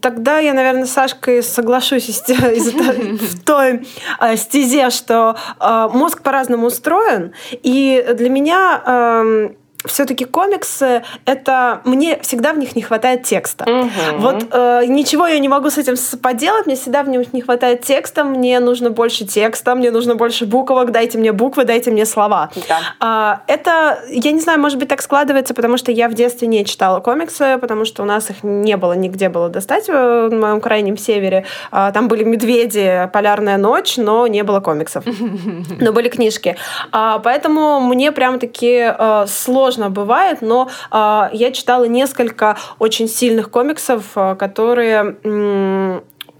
Тогда 0.00 0.38
я, 0.38 0.54
наверное, 0.54 0.86
с 0.86 0.92
Сашкой 0.92 1.42
соглашусь 1.42 2.08
в 2.28 3.44
той 3.44 3.86
а, 4.18 4.36
стезе, 4.36 4.90
что 4.90 5.36
а, 5.58 5.88
мозг 5.88 6.22
по-разному 6.22 6.68
устроен, 6.68 7.34
и 7.50 8.06
для 8.14 8.30
меня 8.30 8.82
эм, 8.86 9.56
все-таки 9.86 10.24
комиксы 10.24 11.02
это 11.24 11.80
мне 11.84 12.18
всегда 12.22 12.52
в 12.52 12.58
них 12.58 12.76
не 12.76 12.82
хватает 12.82 13.22
текста. 13.24 13.64
Угу. 13.64 14.18
Вот 14.18 14.46
э, 14.50 14.84
ничего 14.86 15.26
я 15.26 15.38
не 15.38 15.48
могу 15.48 15.70
с 15.70 15.78
этим 15.78 15.94
поделать, 16.20 16.66
мне 16.66 16.76
всегда 16.76 17.02
в 17.02 17.08
них 17.08 17.32
не 17.32 17.42
хватает 17.42 17.82
текста, 17.82 18.24
мне 18.24 18.60
нужно 18.60 18.90
больше 18.90 19.24
текста, 19.24 19.74
мне 19.74 19.90
нужно 19.90 20.14
больше 20.14 20.46
буквок, 20.46 20.90
дайте 20.90 21.18
мне 21.18 21.32
буквы, 21.32 21.64
дайте 21.64 21.90
мне 21.90 22.06
слова. 22.06 22.50
Да. 22.68 22.78
А, 23.00 23.40
это, 23.46 24.00
я 24.08 24.32
не 24.32 24.40
знаю, 24.40 24.60
может 24.60 24.78
быть, 24.78 24.88
так 24.88 25.02
складывается, 25.02 25.54
потому 25.54 25.76
что 25.76 25.92
я 25.92 26.08
в 26.08 26.14
детстве 26.14 26.48
не 26.48 26.64
читала 26.64 27.00
комиксы, 27.00 27.58
потому 27.60 27.84
что 27.84 28.02
у 28.02 28.06
нас 28.06 28.30
их 28.30 28.42
не 28.42 28.76
было, 28.76 28.92
нигде 28.94 29.28
было 29.28 29.48
достать 29.48 29.88
в 29.88 30.30
моем 30.30 30.60
крайнем 30.60 30.96
севере. 30.96 31.44
А, 31.70 31.92
там 31.92 32.08
были 32.08 32.24
медведи, 32.24 33.08
полярная 33.12 33.56
ночь, 33.56 33.96
но 33.96 34.26
не 34.26 34.42
было 34.42 34.60
комиксов. 34.60 35.04
Но 35.80 35.92
были 35.92 36.08
книжки. 36.08 36.56
А, 36.92 37.18
поэтому 37.18 37.80
мне 37.80 38.12
прям-таки 38.12 38.92
э, 38.98 39.26
сложно 39.28 39.75
сложно 39.76 39.90
бывает, 39.90 40.42
но 40.42 40.68
э, 40.90 41.28
я 41.32 41.52
читала 41.52 41.84
несколько 41.84 42.56
очень 42.78 43.08
сильных 43.08 43.50
комиксов, 43.50 44.04
а, 44.14 44.34
которые 44.34 45.16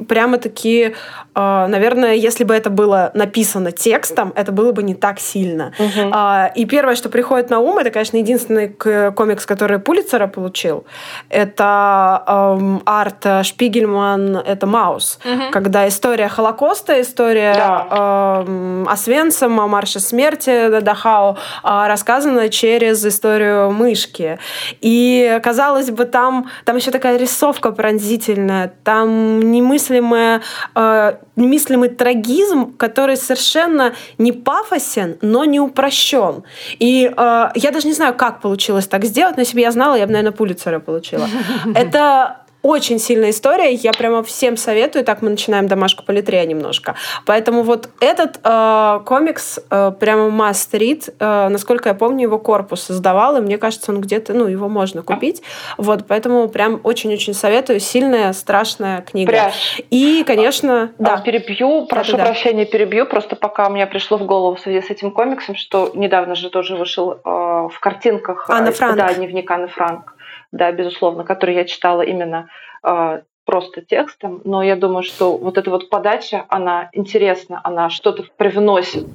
прямо-таки, 0.09 0.95
а, 1.35 1.67
наверное, 1.69 2.15
если 2.15 2.45
бы 2.45 2.55
это 2.55 2.71
было 2.71 3.11
написано 3.15 3.73
текстом, 3.73 4.33
это 4.37 4.53
было 4.53 4.73
бы 4.73 4.83
не 4.83 4.95
так 4.95 5.19
сильно. 5.19 5.73
Угу. 5.79 6.13
И 6.55 6.65
первое, 6.67 6.95
что 6.97 7.09
приходит 7.09 7.51
на 7.51 7.61
ум, 7.61 7.79
это, 7.79 7.91
конечно, 7.91 8.17
единственный 8.17 8.69
комикс, 8.69 9.47
который 9.47 9.79
Пулицера 9.79 10.27
получил. 10.27 10.85
Это 11.29 12.23
эм, 12.27 12.83
арт 12.85 13.47
Шпигельман, 13.47 14.37
это 14.37 14.67
Маус. 14.67 15.19
Угу. 15.25 15.51
Когда 15.53 15.89
история 15.89 16.29
Холокоста, 16.29 17.01
история 17.01 17.55
да. 17.55 18.45
э, 18.47 18.85
Освенцима, 18.89 19.67
Марша 19.67 20.01
смерти 20.01 20.81
Дахау 20.81 21.37
рассказана 21.63 22.49
через 22.49 23.05
историю 23.05 23.71
мышки. 23.71 24.39
И, 24.81 25.41
казалось 25.43 25.91
бы, 25.91 26.05
там, 26.05 26.51
там 26.65 26.77
еще 26.77 26.91
такая 26.91 27.17
рисовка 27.17 27.73
пронзительная, 27.73 28.73
там 28.85 29.41
не 29.41 29.63
мысль 29.63 29.86
немыслимое, 29.91 30.43
э, 30.75 31.13
немыслимый 31.37 31.89
трагизм, 31.89 32.77
который 32.77 33.17
совершенно 33.17 33.95
не 34.19 34.33
пафосен, 34.33 35.19
но 35.23 35.45
не 35.45 35.61
упрощен. 35.61 36.43
И 36.79 37.13
э, 37.17 37.49
я 37.55 37.71
даже 37.71 37.87
не 37.87 37.95
знаю, 37.95 38.15
как 38.15 38.41
получилось 38.41 38.87
так 38.87 39.05
сделать, 39.05 39.37
но 39.37 39.43
если 39.43 39.55
бы 39.55 39.61
я 39.61 39.71
знала, 39.71 39.95
я 39.97 40.07
бы, 40.07 40.13
наверное, 40.13 40.37
Пулицера 40.37 40.79
получила. 40.79 41.29
Это 41.75 42.46
очень 42.67 42.99
сильная 42.99 43.31
история. 43.31 43.73
Я 43.73 43.93
прямо 43.93 44.23
всем 44.23 44.57
советую. 44.57 45.05
Так 45.05 45.23
мы 45.23 45.31
начинаем 45.31 45.69
домашку 45.69 46.05
по 46.05 46.11
литре 46.11 46.45
немножко. 46.45 46.97
Поэтому 47.25 47.63
вот 47.63 47.89
этот 48.01 48.41
э, 48.43 49.01
комикс 49.05 49.61
э, 49.71 49.93
прямо 49.99 50.29
must 50.29 50.73
read. 50.73 51.15
Э, 51.21 51.49
насколько 51.49 51.89
я 51.89 51.95
помню, 51.95 52.23
его 52.23 52.39
корпус 52.39 52.83
создавал, 52.83 53.37
и 53.37 53.41
мне 53.41 53.59
кажется, 53.59 53.93
он 53.93 54.01
где-то, 54.01 54.35
ну, 54.35 54.47
его 54.47 54.69
можно 54.69 55.03
купить. 55.03 55.43
Вот, 55.77 56.05
поэтому 56.09 56.49
прям 56.49 56.81
очень-очень 56.83 57.35
советую. 57.35 57.81
Сильная, 57.81 58.33
страшная 58.33 59.03
книга. 59.03 59.31
Пряж. 59.31 59.81
И, 59.91 60.25
конечно, 60.27 60.91
а, 60.99 61.03
да. 61.03 61.17
Перебью, 61.19 61.87
прошу 61.87 62.13
да, 62.13 62.19
да, 62.19 62.25
прощения, 62.27 62.67
перебью. 62.67 63.07
Просто 63.07 63.37
пока 63.37 63.69
мне 63.71 63.87
пришло 63.87 64.19
в 64.19 64.27
голову 64.27 64.57
в 64.57 64.61
связи 64.61 64.85
с 64.87 64.91
этим 64.91 65.13
комиксом, 65.13 65.55
что 65.55 65.93
недавно 65.95 66.35
же 66.35 66.51
тоже 66.51 66.77
вышел 66.77 67.13
э, 67.13 67.19
в 67.25 67.79
картинках 67.81 68.51
Анна 68.51 68.73
Франк. 68.73 68.97
Да, 68.97 69.15
дневник 69.15 69.51
Анны 69.51 69.69
Франк 69.69 70.16
да, 70.57 70.73
безусловно, 70.73 71.25
который 71.25 71.55
я 71.55 71.65
читала 71.65 72.03
именно 72.03 72.49
э, 72.83 73.23
просто 73.45 73.83
текстом, 73.83 74.43
но 74.45 74.63
я 74.63 74.77
думаю, 74.77 75.03
что 75.03 75.37
вот 75.37 75.57
эта 75.57 75.71
вот 75.71 75.89
подача, 75.89 76.45
она 76.49 76.91
интересна, 76.93 77.61
она 77.65 77.91
что-то 77.91 78.25
привносит 78.37 79.07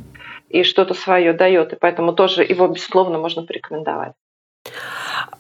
и 0.50 0.64
что-то 0.64 0.94
свое 0.94 1.34
дает, 1.34 1.74
и 1.74 1.76
поэтому 1.76 2.14
тоже 2.14 2.44
его, 2.44 2.68
безусловно, 2.68 3.18
можно 3.18 3.44
порекомендовать. 3.44 4.14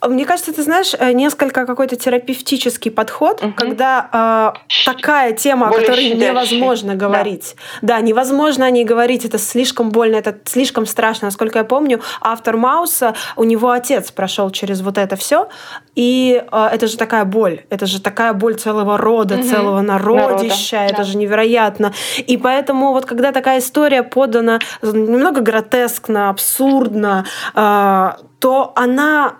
Мне 0.07 0.25
кажется, 0.25 0.51
ты 0.51 0.63
знаешь, 0.63 0.95
э, 0.97 1.11
несколько 1.11 1.65
какой-то 1.65 1.95
терапевтический 1.95 2.89
подход, 2.89 3.43
угу. 3.43 3.53
когда 3.55 4.55
э, 4.67 4.85
такая 4.85 5.33
тема, 5.33 5.67
Более 5.67 5.85
о 5.85 5.89
которой 5.89 6.09
щадящий. 6.09 6.29
невозможно 6.29 6.95
говорить. 6.95 7.55
Да. 7.81 7.97
да, 7.97 8.01
невозможно 8.01 8.65
о 8.65 8.71
ней 8.71 8.83
говорить, 8.83 9.25
это 9.25 9.37
слишком 9.37 9.91
больно, 9.91 10.15
это 10.15 10.35
слишком 10.45 10.87
страшно. 10.87 11.27
Насколько 11.27 11.59
я 11.59 11.65
помню, 11.65 12.01
автор 12.19 12.57
Мауса, 12.57 13.13
у 13.35 13.43
него 13.43 13.69
отец 13.69 14.11
прошел 14.11 14.49
через 14.49 14.81
вот 14.81 14.97
это 14.97 15.15
все, 15.15 15.49
и 15.95 16.43
э, 16.51 16.69
это 16.71 16.87
же 16.87 16.97
такая 16.97 17.23
боль, 17.23 17.61
это 17.69 17.85
же 17.85 18.01
такая 18.01 18.33
боль 18.33 18.55
целого 18.55 18.97
рода, 18.97 19.35
угу. 19.35 19.43
целого 19.43 19.81
народища, 19.81 20.77
Народа. 20.77 20.93
это 20.93 21.03
да. 21.03 21.03
же 21.03 21.17
невероятно. 21.17 21.93
И 22.17 22.37
поэтому 22.37 22.91
вот 22.93 23.05
когда 23.05 23.31
такая 23.31 23.59
история 23.59 24.01
подана 24.01 24.59
немного 24.81 25.41
гротескно, 25.41 26.29
абсурдно, 26.31 27.25
э, 27.53 28.11
то 28.39 28.73
она 28.75 29.35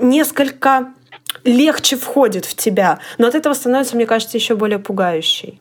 несколько 0.00 0.92
легче 1.44 1.96
входит 1.96 2.44
в 2.44 2.54
тебя, 2.54 2.98
но 3.18 3.28
от 3.28 3.34
этого 3.34 3.54
становится, 3.54 3.96
мне 3.96 4.06
кажется, 4.06 4.36
еще 4.36 4.54
более 4.54 4.78
пугающей. 4.78 5.60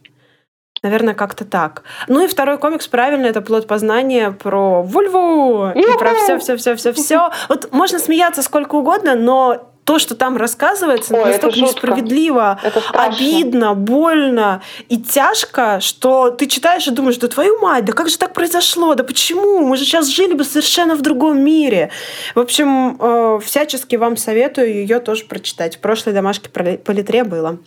Наверное, 0.82 1.14
как-то 1.14 1.44
так. 1.44 1.84
Ну 2.08 2.24
и 2.24 2.28
второй 2.28 2.58
комикс, 2.58 2.88
правильно, 2.88 3.26
это 3.26 3.42
плод 3.42 3.68
познания 3.68 4.32
про 4.32 4.82
вульву 4.82 5.72
и 5.76 5.98
про 5.98 6.14
все, 6.14 6.40
все, 6.40 6.56
все, 6.56 6.76
все, 6.76 6.94
все. 6.94 7.32
Вот 7.50 7.72
можно 7.74 8.00
смеяться 8.00 8.42
сколько 8.42 8.76
угодно, 8.76 9.16
но 9.16 9.74
то, 9.84 9.98
что 9.98 10.16
там 10.16 10.38
рассказывается, 10.38 11.16
Ой, 11.16 11.32
настолько 11.32 11.60
несправедливо, 11.60 12.60
обидно, 12.94 13.74
больно 13.74 14.62
и 14.88 14.98
тяжко, 14.98 15.80
что 15.82 16.30
ты 16.32 16.46
читаешь 16.46 16.88
и 16.88 16.92
думаешь, 16.92 17.18
да 17.18 17.28
твою 17.28 17.60
мать, 17.60 17.86
да 17.86 17.94
как 17.94 18.10
же 18.10 18.18
так 18.18 18.34
произошло, 18.34 18.94
да 18.96 19.04
почему? 19.04 19.66
Мы 19.66 19.78
же 19.78 19.86
сейчас 19.86 20.08
жили 20.08 20.34
бы 20.34 20.44
совершенно 20.44 20.96
в 20.96 21.02
другом 21.02 21.44
мире. 21.44 21.90
В 22.36 22.40
общем, 22.40 22.98
э, 23.00 23.40
всячески 23.44 23.96
вам 23.96 24.18
советую 24.18 24.74
ее 24.74 25.00
тоже 25.00 25.26
прочитать. 25.26 25.78
В 25.78 25.80
прошлой 25.80 26.14
домашке 26.14 26.50
по 26.50 26.92
литре 26.92 27.24
было. 27.24 27.58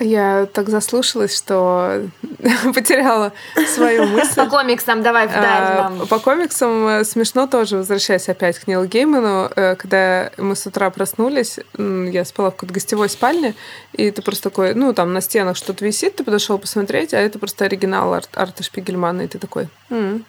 Я 0.00 0.46
так 0.52 0.68
заслушалась, 0.70 1.36
что 1.36 2.02
потеряла 2.74 3.32
свою 3.74 4.06
мысль. 4.06 4.34
По 4.34 4.46
комиксам 4.46 5.02
давай 5.02 5.26
вдаль 5.26 5.42
А, 5.44 5.90
нам. 5.90 6.06
По 6.06 6.18
комиксам 6.18 6.86
э, 6.86 7.04
смешно 7.04 7.46
тоже, 7.46 7.76
возвращаясь 7.76 8.28
опять 8.30 8.58
к 8.58 8.66
Нилу 8.66 8.86
Гейману, 8.86 9.50
э, 9.54 9.76
когда 9.76 10.30
мы 10.38 10.56
с 10.56 10.66
утра 10.66 10.88
проснулись, 10.90 11.58
я 11.76 12.24
спала 12.24 12.50
в 12.50 12.54
какой-то 12.54 12.72
гостевой 12.74 13.08
спальне, 13.10 13.54
и 13.92 14.10
ты 14.10 14.22
просто 14.22 14.44
такой, 14.50 14.74
ну, 14.74 14.92
там 14.94 15.12
на 15.12 15.20
стенах 15.20 15.56
что-то 15.56 15.84
висит, 15.84 16.16
ты 16.16 16.24
подошел 16.24 16.58
посмотреть, 16.58 17.12
а 17.12 17.18
это 17.18 17.38
просто 17.38 17.66
оригинал 17.66 18.14
Ар- 18.14 18.24
Арта 18.34 18.62
Шпигельмана, 18.62 19.22
и 19.22 19.26
ты 19.28 19.38
такой, 19.38 19.68
«М, 19.90 20.24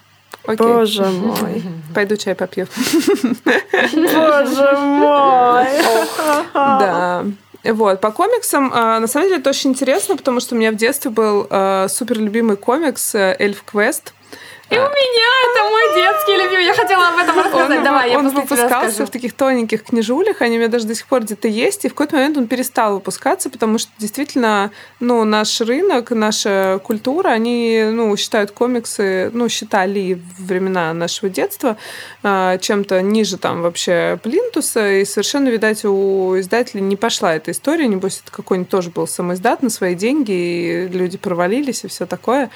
окей, 0.46 0.68
Боже 0.68 1.06
мой. 1.06 1.64
пойду 1.96 2.18
чай 2.18 2.36
попью. 2.36 2.68
Боже 3.94 4.78
мой. 4.78 5.68
Да. 6.54 7.26
Вот, 7.64 8.02
по 8.02 8.12
комиксам, 8.12 8.72
а, 8.74 9.00
на 9.00 9.08
самом 9.08 9.28
деле, 9.28 9.40
это 9.40 9.52
очень 9.52 9.72
интересно, 9.72 10.18
потому 10.18 10.40
что 10.40 10.56
у 10.56 10.58
меня 10.58 10.72
в 10.72 10.76
детстве 10.76 11.12
был 11.12 11.46
а, 11.50 11.88
супер 11.90 12.18
любимый 12.18 12.58
комикс 12.58 13.14
э, 13.14 13.36
«Эльф 13.38 13.64
Квест». 13.64 14.14
И 14.72 14.74
у 14.74 14.78
меня 14.78 15.32
это 15.50 15.70
мой 15.70 15.96
детский 15.96 16.38
любимый. 16.38 16.66
Я 16.66 16.74
хотела 16.74 17.10
об 17.10 17.18
этом 17.18 17.38
рассказать. 17.38 17.78
Он, 17.80 17.84
Давай, 17.84 18.10
я 18.10 18.20
после 18.20 18.40
выпускался 18.40 19.06
в 19.06 19.10
таких 19.10 19.34
тоненьких 19.34 19.84
книжулях, 19.84 20.42
они 20.42 20.56
у 20.56 20.60
меня 20.60 20.70
даже 20.70 20.88
до 20.88 20.96
сих 20.96 21.08
пор 21.08 21.24
где-то 21.24 21.50
есть, 21.50 21.84
и 21.84 21.90
в 21.90 21.92
какой-то 21.92 22.16
момент 22.16 22.38
он 22.38 22.48
перестал 22.48 22.94
выпускаться, 22.94 23.50
потому 23.50 23.78
что 23.78 23.92
действительно, 23.98 24.72
ну, 25.02 25.26
наш 25.26 25.60
рынок, 25.60 26.12
наша 26.12 26.80
культура, 26.84 27.30
они, 27.30 27.84
ну, 27.92 28.16
считают 28.16 28.52
комиксы, 28.52 29.30
ну, 29.34 29.50
считали 29.50 30.14
в 30.14 30.46
времена 30.46 30.94
нашего 30.94 31.30
детства 31.30 31.76
а, 32.24 32.58
чем-то 32.58 33.02
ниже 33.02 33.38
там 33.38 33.64
вообще 33.64 34.20
плинтуса, 34.24 35.02
и 35.02 35.06
совершенно, 35.06 35.50
видать, 35.50 35.84
у 35.84 36.40
издателей 36.40 36.82
не 36.82 36.96
пошла 36.96 37.36
эта 37.36 37.52
история, 37.52 37.88
небось, 37.88 38.22
это 38.24 38.32
какой-нибудь 38.32 38.70
тоже 38.70 38.90
был 38.90 39.06
самоиздат 39.06 39.64
на 39.64 39.70
свои 39.70 39.96
деньги, 39.96 40.32
и 40.32 40.88
люди 40.88 41.18
провалились, 41.18 41.84
и 41.84 41.90
все 41.90 42.06
такое. 42.06 42.50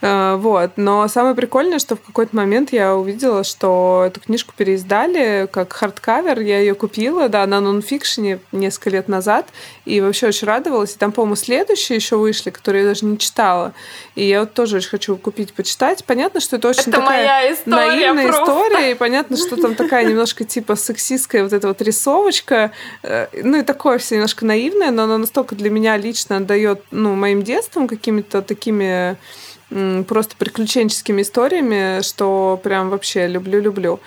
Э, 0.00 0.36
Вот. 0.36 0.72
Но 0.76 1.06
самое 1.08 1.34
прикольное, 1.34 1.78
что 1.78 1.96
в 1.96 2.00
какой-то 2.00 2.34
момент 2.36 2.72
я 2.72 2.94
увидела, 2.94 3.44
что 3.44 4.04
эту 4.06 4.20
книжку 4.20 4.52
переиздали 4.56 5.48
как 5.50 5.72
hardcover. 5.72 6.40
Я 6.40 6.58
ее 6.60 6.74
купила, 6.74 7.28
да, 7.28 7.46
на 7.46 7.60
нонфикшене 7.60 8.38
несколько 8.52 8.90
лет 8.90 9.08
назад. 9.08 9.46
И 9.84 10.00
вообще 10.00 10.28
очень 10.28 10.46
радовалась. 10.46 10.94
И 10.94 10.98
там, 10.98 11.12
по-моему, 11.12 11.36
следующие 11.36 11.96
еще 11.96 12.16
вышли, 12.16 12.50
которые 12.50 12.82
я 12.82 12.88
даже 12.88 13.04
не 13.04 13.18
читала. 13.18 13.72
И 14.14 14.26
я 14.26 14.40
вот 14.40 14.54
тоже 14.54 14.76
очень 14.76 14.90
хочу 14.90 15.16
купить, 15.16 15.52
почитать. 15.54 16.04
Понятно, 16.04 16.40
что 16.40 16.56
это 16.56 16.68
очень 16.68 16.82
Это 16.82 16.92
такая 16.92 17.52
история 17.54 17.76
наивная 17.76 18.28
просто. 18.28 18.42
история. 18.44 18.90
И 18.90 18.94
понятно, 18.94 19.36
что 19.36 19.56
там 19.56 19.74
такая 19.74 20.04
немножко 20.04 20.44
типа 20.44 20.76
сексистская 20.76 21.42
вот 21.42 21.52
эта 21.52 21.68
вот 21.68 21.80
рисовочка. 21.82 22.70
Э, 23.02 23.26
Ну 23.42 23.58
и 23.58 23.62
такое 23.62 23.98
все 23.98 24.14
немножко 24.16 24.44
наивное, 24.44 24.90
но 24.90 25.04
оно 25.04 25.18
настолько 25.18 25.54
для 25.54 25.70
меня 25.70 25.96
лично 25.96 26.36
отдает 26.38 26.82
ну, 26.90 27.14
моим 27.14 27.42
детством 27.42 27.88
какими-то 27.88 28.42
такими 28.42 29.16
просто 30.06 30.36
приключенческими 30.36 31.22
историями, 31.22 32.02
что 32.02 32.60
прям 32.62 32.90
вообще 32.90 33.26
люблю-люблю. 33.26 34.00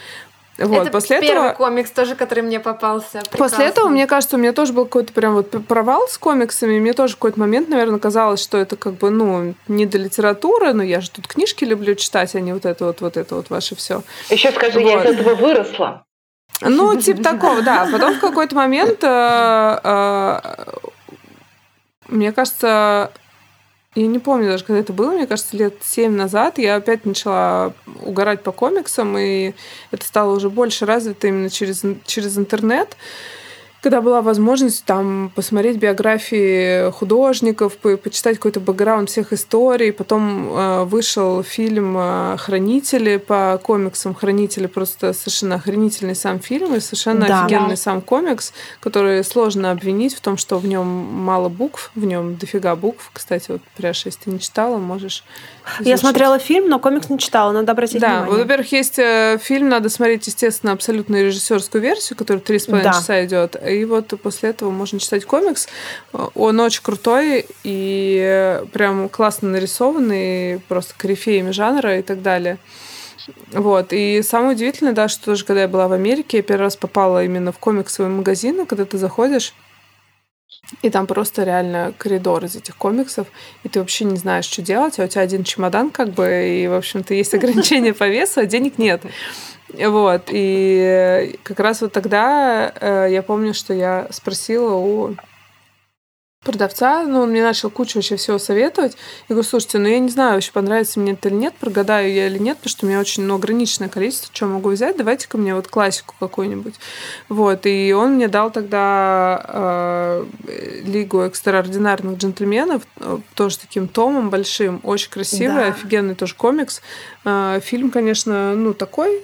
Вот, 0.58 0.82
это 0.82 0.92
после 0.92 1.22
первый 1.22 1.50
этого... 1.50 1.54
комикс 1.54 1.92
тоже, 1.92 2.16
который 2.16 2.42
мне 2.42 2.60
попался. 2.60 3.20
После 3.20 3.30
Прекрасный. 3.30 3.66
этого, 3.66 3.90
мне 3.90 4.08
кажется, 4.08 4.38
у 4.38 4.40
меня 4.40 4.54
тоже 4.54 4.74
был 4.74 4.86
какой-то 4.86 5.14
прям 5.14 5.36
вот 5.36 5.52
провал 5.68 6.08
с 6.08 6.18
комиксами. 6.18 6.80
Мне 6.80 6.94
тоже 6.94 7.14
в 7.14 7.18
какой-то 7.18 7.40
момент, 7.40 7.70
наверное, 7.70 8.00
казалось, 8.00 8.42
что 8.42 8.58
это 8.58 8.76
как 8.76 8.96
бы, 8.96 9.12
ну, 9.12 9.54
не 9.68 9.86
до 9.86 10.00
литературы, 10.00 10.74
но 10.74 10.82
я 10.82 11.00
же 11.02 11.12
тут 11.12 11.28
книжки 11.28 11.64
люблю 11.64 11.94
читать, 11.94 12.34
а 12.34 12.40
не 12.40 12.54
вот 12.54 12.66
это 12.66 12.86
вот, 12.86 13.02
вот 13.02 13.18
это 13.18 13.36
вот 13.36 13.52
ваше 13.52 13.76
все. 13.76 14.02
Еще 14.30 14.52
скажи, 14.52 14.82
я 14.82 14.98
Вот. 14.98 15.06
из 15.06 15.12
этого 15.12 15.36
выросла. 15.36 16.04
Ну, 16.62 17.00
типа 17.00 17.22
такого, 17.22 17.62
да. 17.62 17.88
Потом 17.92 18.16
в 18.16 18.20
какой-то 18.20 18.56
момент, 18.56 19.04
э, 19.04 19.80
э, 19.84 20.40
мне 22.08 22.32
кажется, 22.32 23.12
я 24.02 24.08
не 24.08 24.20
помню 24.20 24.48
даже, 24.48 24.64
когда 24.64 24.80
это 24.80 24.94
было, 24.94 25.12
мне 25.12 25.26
кажется, 25.26 25.58
лет 25.58 25.76
семь 25.82 26.14
назад 26.14 26.60
я 26.60 26.76
опять 26.76 27.06
начала 27.06 27.74
угорать 28.02 28.44
по 28.44 28.52
комиксам, 28.52 29.18
и 29.18 29.54
это 29.92 30.06
стало 30.06 30.36
уже 30.36 30.50
больше 30.50 30.86
развито 30.86 31.28
именно 31.28 31.50
через, 31.50 31.84
через 32.06 32.38
интернет 32.38 32.96
когда 33.82 34.02
была 34.02 34.22
возможность 34.22 34.84
там 34.86 35.32
посмотреть 35.36 35.78
биографии 35.78 36.92
художников, 36.92 37.78
по- 37.78 37.98
почитать 37.98 38.38
какой-то 38.38 38.60
бэкграунд 38.60 39.10
всех 39.10 39.34
историй. 39.34 39.92
Потом 39.94 40.50
э, 40.58 40.84
вышел 40.86 41.44
фильм 41.44 41.96
э, 41.98 42.38
«Хранители» 42.38 43.18
по 43.18 43.60
комиксам. 43.64 44.14
«Хранители» 44.16 44.68
просто 44.68 45.14
совершенно 45.14 45.56
охренительный 45.56 46.16
сам 46.16 46.40
фильм 46.40 46.74
и 46.76 46.80
совершенно 46.80 47.28
Да. 47.28 47.46
офигенный 47.46 47.78
сам 47.78 48.02
комикс, 48.02 48.52
который 48.80 49.24
сложно 49.24 49.72
обвинить 49.72 50.16
в 50.16 50.22
том, 50.22 50.38
что 50.38 50.58
в 50.58 50.66
нем 50.68 50.86
мало 50.88 51.50
букв, 51.50 51.92
в 51.96 52.04
нем 52.06 52.36
дофига 52.36 52.76
букв. 52.76 53.10
Кстати, 53.14 53.52
вот, 53.52 53.62
Пряша, 53.78 54.10
если 54.10 54.22
ты 54.26 54.32
не 54.32 54.40
читала, 54.40 54.78
можешь 54.78 55.24
Я 55.80 55.84
изучить. 55.84 56.00
смотрела 56.00 56.40
фильм, 56.40 56.70
но 56.70 56.80
комикс 56.80 57.10
не 57.10 57.20
читала, 57.20 57.52
надо 57.52 57.72
обратить 57.74 58.02
Да, 58.02 58.22
внимание. 58.24 58.44
во-первых, 58.44 58.72
есть 58.72 58.98
э, 59.00 59.38
фильм, 59.42 59.70
надо 59.70 59.90
смотреть, 59.90 60.26
естественно, 60.28 60.74
абсолютно 60.74 61.22
режиссерскую 61.22 61.82
версию, 61.82 62.18
которая 62.18 62.42
три 62.42 62.58
с 62.60 62.66
половиной 62.66 62.92
Да. 62.92 62.94
часа 63.00 63.24
идет. 63.26 63.56
И 63.70 63.86
вот 63.86 64.14
после 64.22 64.50
этого 64.50 64.70
можно 64.72 65.00
читать 65.00 65.26
комикс. 65.26 65.68
Он 66.12 66.60
очень 66.60 66.84
крутой 66.84 67.46
и 67.64 68.62
прям 68.74 69.10
классно 69.10 69.50
нарисованный, 69.50 70.60
просто 70.68 70.94
корифеями 70.98 71.52
жанра 71.52 72.00
и 72.00 72.02
так 72.02 72.22
далее. 72.22 72.58
Вот. 73.52 73.88
И 73.92 74.22
самое 74.24 74.54
удивительное, 74.54 74.94
да, 74.94 75.08
что 75.08 75.26
тоже, 75.26 75.46
когда 75.46 75.62
я 75.62 75.68
была 75.68 75.88
в 75.88 75.94
Америке, 75.94 76.38
я 76.38 76.44
первый 76.44 76.62
раз 76.62 76.76
попала 76.78 77.24
именно 77.24 77.52
в 77.52 77.60
комиксовый 77.60 78.12
магазин, 78.12 78.62
и 78.62 78.66
когда 78.66 78.86
ты 78.86 78.98
заходишь, 78.98 79.54
и 80.82 80.90
там 80.90 81.08
просто 81.08 81.44
реально 81.44 81.94
коридор 81.98 82.44
из 82.46 82.56
этих 82.56 82.76
комиксов, 82.76 83.28
и 83.64 83.70
ты 83.70 83.80
вообще 83.80 84.06
не 84.06 84.18
знаешь, 84.18 84.46
что 84.46 84.62
делать, 84.62 85.00
а 85.00 85.04
у 85.04 85.08
тебя 85.08 85.22
один 85.22 85.44
чемодан 85.44 85.90
как 85.92 86.10
бы, 86.12 86.48
и, 86.48 86.68
в 86.68 86.74
общем-то, 86.74 87.14
есть 87.14 87.34
ограничения 87.34 87.94
по 87.94 88.08
весу, 88.08 88.42
а 88.42 88.46
денег 88.46 88.78
нет. 88.78 89.02
Вот, 89.74 90.30
и 90.30 91.38
как 91.44 91.60
раз 91.60 91.82
вот 91.82 91.92
тогда 91.92 92.72
э, 92.80 93.08
я 93.12 93.22
помню, 93.22 93.54
что 93.54 93.74
я 93.74 94.08
спросила 94.12 94.76
у 94.76 95.16
продавца, 96.48 97.04
ну, 97.04 97.24
он 97.24 97.32
мне 97.32 97.44
начал 97.44 97.70
кучу 97.70 97.98
вообще 97.98 98.16
всего 98.16 98.40
советовать. 98.40 98.94
Я 99.28 99.34
говорю, 99.36 99.48
слушайте, 99.48 99.80
ну, 99.80 99.88
я 99.90 100.00
не 100.00 100.08
знаю, 100.08 100.36
вообще 100.36 100.54
понравится 100.54 100.98
мне 100.98 101.12
это 101.12 101.28
или 101.28 101.36
нет, 101.36 101.54
прогадаю 101.60 102.12
я 102.14 102.28
или 102.28 102.38
нет, 102.38 102.58
потому 102.58 102.70
что 102.70 102.86
у 102.86 102.90
меня 102.90 103.02
очень 103.02 103.24
ну, 103.24 103.36
ограниченное 103.36 103.90
количество, 103.90 104.30
что 104.34 104.46
могу 104.46 104.70
взять, 104.70 104.96
давайте-ка 104.96 105.38
мне 105.38 105.54
вот 105.54 105.68
классику 105.68 106.16
какую-нибудь. 106.22 106.76
Вот, 107.28 107.66
и 107.66 107.94
он 107.94 108.14
мне 108.14 108.30
дал 108.30 108.50
тогда 108.50 109.44
э, 109.46 110.26
Лигу 110.86 111.20
экстраординарных 111.24 112.18
джентльменов, 112.18 112.84
э, 113.02 113.18
тоже 113.36 113.60
таким 113.60 113.90
томом 113.90 114.30
большим, 114.30 114.80
очень 114.84 115.10
красивый, 115.10 115.64
Да. 115.64 115.68
офигенный 115.68 116.16
тоже 116.16 116.34
комикс. 116.34 116.82
Э, 117.26 117.60
фильм, 117.62 117.92
конечно, 117.92 118.56
ну, 118.56 118.74
такой, 118.74 119.22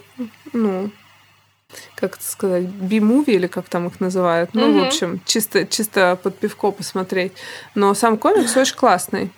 ну, 0.51 0.89
как 2.03 2.17
это 2.17 2.25
сказать, 2.25 2.65
би-муви 2.65 3.33
или 3.33 3.47
как 3.47 3.69
там 3.69 3.87
их 3.87 4.01
называют. 4.01 4.49
Ну, 4.53 4.73
в 4.73 4.75
Мгм. 4.75 4.83
общем, 4.87 5.21
чисто, 5.25 5.65
чисто 5.65 6.19
под 6.21 6.37
пивко 6.37 6.71
посмотреть. 6.71 7.31
Но 7.75 7.93
сам 7.93 8.17
комикс 8.17 8.57
очень 8.57 8.75
классный. 8.75 9.31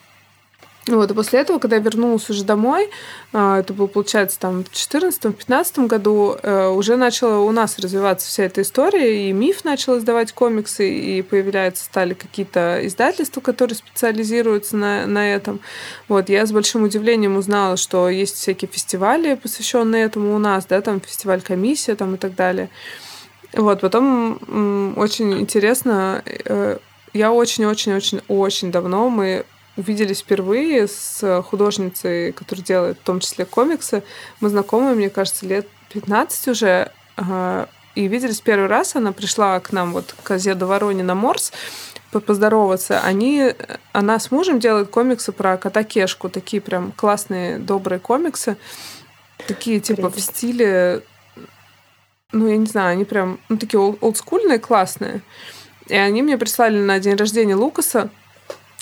Вот, 0.88 1.10
и 1.10 1.14
после 1.16 1.40
этого, 1.40 1.58
когда 1.58 1.78
я 1.78 1.82
вернулась 1.82 2.30
уже 2.30 2.44
домой, 2.44 2.92
а, 3.34 3.60
это 3.60 3.74
было, 3.74 3.88
получается, 3.88 4.40
там 4.40 4.64
в 4.64 4.68
2014-2015 4.68 5.88
году, 5.88 6.38
э, 6.42 6.68
уже 6.68 6.96
начала 6.96 7.40
у 7.40 7.52
нас 7.52 7.80
развиваться 7.80 8.28
вся 8.28 8.44
эта 8.44 8.62
история, 8.62 9.28
и 9.28 9.32
МИФ 9.32 9.66
начал 9.66 9.98
издавать 9.98 10.32
комиксы, 10.32 10.88
и 10.88 11.24
появляются, 11.24 11.86
стали 11.86 12.14
какие-то 12.14 12.86
издательства, 12.86 13.42
которые 13.42 13.76
специализируются 13.76 14.78
на, 14.78 15.08
на 15.08 15.34
этом. 15.34 15.60
Вот, 16.08 16.30
я 16.30 16.46
с 16.46 16.52
большим 16.52 16.84
удивлением 16.84 17.36
узнала, 17.38 17.78
что 17.78 18.08
есть 18.08 18.36
всякие 18.36 18.70
фестивали, 18.70 19.34
посвященные 19.34 20.06
этому 20.06 20.36
у 20.36 20.40
нас, 20.40 20.68
да, 20.68 20.82
там 20.82 21.02
фестиваль 21.02 21.42
«Комиссия» 21.42 21.96
там 21.96 22.14
и 22.14 22.18
так 22.18 22.36
далее. 22.36 22.70
Вот, 23.54 23.82
потом 23.82 24.94
очень 24.98 25.40
интересно, 25.40 26.22
э, 26.26 26.78
я 27.14 27.32
очень-очень-очень-очень 27.32 28.72
давно 28.72 29.10
мы 29.10 29.46
увиделись 29.78 30.22
впервые 30.22 30.88
с 30.88 31.42
художницей, 31.44 32.32
которая 32.32 32.64
делает 32.66 32.98
в 33.00 33.04
том 33.04 33.20
числе 33.20 33.46
комиксы. 33.46 34.04
Мы 34.40 34.50
знакомы, 34.50 34.96
мне 34.96 35.10
кажется, 35.10 35.46
лет 35.46 35.68
15 35.90 36.48
уже. 36.50 36.92
ага, 37.16 37.68
И 37.96 38.08
виделись 38.08 38.42
первый 38.42 38.68
раз. 38.68 38.96
Она 38.96 39.12
пришла 39.12 39.60
к 39.60 39.72
нам 39.72 39.92
вот 39.94 40.16
к 40.24 40.32
Азеду 40.32 40.68
Вороне 40.68 41.04
на 41.04 41.16
Морс 41.16 41.52
по- 42.12 42.20
поздороваться. 42.22 43.00
Они, 43.02 43.54
она 43.92 44.18
с 44.20 44.32
мужем 44.32 44.60
делает 44.60 44.90
комиксы 44.90 45.32
про 45.32 45.58
кота 45.58 45.84
Кешку. 45.84 46.30
Такие 46.30 46.62
прям 46.62 46.92
классные, 46.94 47.60
добрые 47.60 48.00
комиксы. 48.00 48.58
Такие 49.48 49.80
типа 49.82 50.10
в 50.10 50.14
Прелесть. 50.14 50.36
стиле... 50.38 51.04
Ну, 52.32 52.48
я 52.48 52.58
не 52.58 52.66
знаю, 52.66 52.94
они 52.94 53.06
прям... 53.06 53.40
Ну, 53.50 53.58
такие 53.58 53.80
ол- 53.80 53.98
олдскульные, 54.02 54.60
классные. 54.60 55.22
И 55.88 55.96
они 55.96 56.22
мне 56.22 56.38
прислали 56.38 56.80
на 56.80 57.00
день 57.00 57.16
рождения 57.16 57.56
Лукаса 57.56 58.10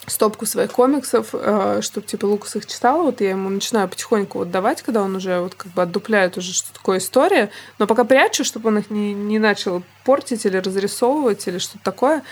стопку 0.07 0.45
своих 0.45 0.71
комиксов, 0.71 1.29
чтобы 1.29 2.07
типа 2.07 2.25
Лукас 2.25 2.55
их 2.55 2.65
читал, 2.65 3.03
вот 3.03 3.21
я 3.21 3.31
ему 3.31 3.49
начинаю 3.49 3.87
потихоньку 3.87 4.39
вот 4.39 4.51
давать, 4.51 4.81
когда 4.81 5.01
он 5.01 5.15
уже 5.15 5.39
вот 5.39 5.55
как 5.55 5.71
бы 5.71 5.81
отдупляет 5.81 6.37
уже, 6.37 6.53
что 6.53 6.73
такое 6.73 6.97
история, 6.97 7.49
но 7.79 7.87
пока 7.87 8.03
прячу, 8.03 8.43
чтобы 8.43 8.69
он 8.69 8.79
их 8.79 8.89
не, 8.89 9.13
не 9.13 9.39
начал 9.39 9.83
портить 10.03 10.45
или 10.45 10.57
разрисовывать 10.57 11.47
или 11.47 11.57
что-то 11.57 11.83
такое. 11.83 12.23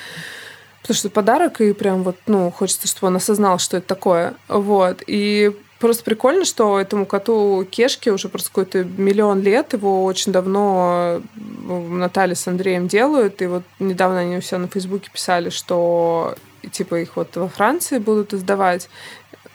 потому 0.82 0.96
что 0.96 1.10
подарок, 1.10 1.62
и 1.62 1.74
прям 1.74 2.04
вот, 2.04 2.18
ну, 2.28 2.52
хочется, 2.52 2.88
чтобы 2.88 3.08
он 3.08 3.16
осознал, 3.16 3.60
что 3.60 3.78
это 3.78 3.88
такое. 3.88 4.34
Вот. 4.48 5.04
И 5.08 5.56
Просто 5.82 6.04
прикольно, 6.04 6.46
что 6.46 6.80
этому 6.80 7.08
коту 7.08 7.66
Кешке 7.72 8.12
уже 8.12 8.30
просто 8.30 8.50
какой-то 8.50 8.84
миллион 8.84 9.42
лет. 9.42 9.74
Его 9.74 10.06
очень 10.06 10.32
давно 10.32 11.22
э, 11.36 11.90
Наталья 11.90 12.36
с 12.36 12.48
Андреем 12.48 12.88
делают. 12.88 13.42
И 13.42 13.48
вот 13.48 13.64
недавно 13.80 14.20
они 14.20 14.40
все 14.42 14.60
на 14.60 14.68
Фейсбуке 14.68 15.10
писали, 15.12 15.50
что 15.50 16.36
типа 16.70 16.96
их 17.02 17.16
вот 17.16 17.36
во 17.36 17.48
Франции 17.48 17.98
будут 17.98 18.34
издавать. 18.34 18.90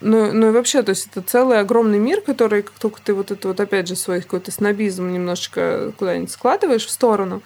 Ну, 0.00 0.32
ну 0.32 0.48
и 0.48 0.52
вообще, 0.52 0.82
то 0.82 0.90
есть 0.90 1.08
это 1.10 1.22
целый 1.22 1.58
огромный 1.58 1.98
мир, 1.98 2.20
который, 2.20 2.62
как 2.62 2.78
только 2.78 3.00
ты 3.02 3.14
вот 3.14 3.30
это 3.30 3.48
вот 3.48 3.60
опять 3.60 3.88
же 3.88 3.96
свой 3.96 4.20
какой-то 4.20 4.50
снобизм 4.50 5.10
немножечко 5.10 5.92
куда-нибудь 5.98 6.30
складываешь 6.30 6.84
в 6.84 6.90
сторону, 6.90 7.42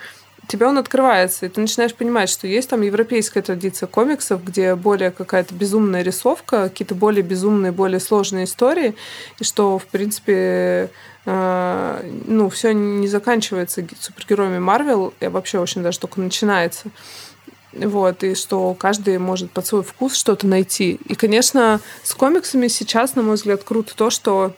тебе 0.50 0.66
он 0.66 0.78
открывается, 0.78 1.46
и 1.46 1.48
ты 1.48 1.61
начинаешь 1.61 1.94
понимать, 1.94 2.28
что 2.28 2.48
есть 2.48 2.68
там 2.68 2.80
европейская 2.82 3.40
традиция 3.40 3.86
комиксов, 3.86 4.44
где 4.44 4.74
более 4.74 5.12
какая-то 5.12 5.54
безумная 5.54 6.02
рисовка, 6.02 6.68
какие-то 6.68 6.96
более 6.96 7.22
безумные, 7.22 7.70
более 7.70 8.00
сложные 8.00 8.44
истории, 8.44 8.96
и 9.38 9.44
что, 9.44 9.78
в 9.78 9.86
принципе, 9.86 10.90
э, 11.24 12.11
ну, 12.26 12.48
все 12.48 12.72
не 12.72 13.06
заканчивается 13.06 13.86
супергероями 14.00 14.58
Марвел, 14.58 15.14
и 15.20 15.28
вообще 15.28 15.61
очень 15.61 15.82
даже 15.82 16.00
только 16.00 16.20
начинается. 16.20 16.88
Вот, 17.72 18.24
и 18.24 18.34
что 18.34 18.74
каждый 18.74 19.18
может 19.18 19.50
под 19.50 19.66
свой 19.66 19.82
вкус 19.82 20.14
что-то 20.16 20.46
найти. 20.46 20.98
И, 21.06 21.14
конечно, 21.14 21.80
с 22.02 22.14
комиксами 22.14 22.66
сейчас, 22.68 23.14
на 23.14 23.22
мой 23.22 23.36
взгляд, 23.36 23.62
круто 23.62 23.94
то, 23.94 24.10
что 24.10 24.54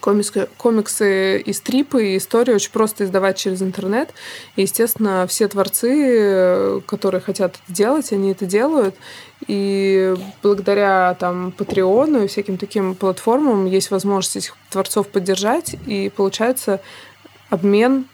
комиксы, 0.00 0.48
комиксы 0.56 1.38
и 1.40 1.52
стрипы, 1.52 2.06
и 2.08 2.16
истории 2.16 2.54
очень 2.54 2.70
просто 2.70 3.04
издавать 3.04 3.36
через 3.36 3.62
интернет. 3.62 4.14
И, 4.56 4.62
естественно, 4.62 5.26
все 5.28 5.48
творцы, 5.48 6.80
которые 6.86 7.20
хотят 7.20 7.56
это 7.62 7.72
делать, 7.72 8.12
они 8.12 8.30
это 8.30 8.46
делают. 8.46 8.94
И 9.46 10.14
благодаря 10.42 11.14
там 11.18 11.52
Патреону 11.52 12.24
и 12.24 12.28
всяким 12.28 12.56
таким 12.56 12.94
платформам 12.94 13.66
есть 13.66 13.90
возможность 13.90 14.36
этих 14.36 14.56
творцов 14.70 15.08
поддержать. 15.08 15.76
И 15.86 16.10
получается 16.14 16.80
обмен 17.50 18.06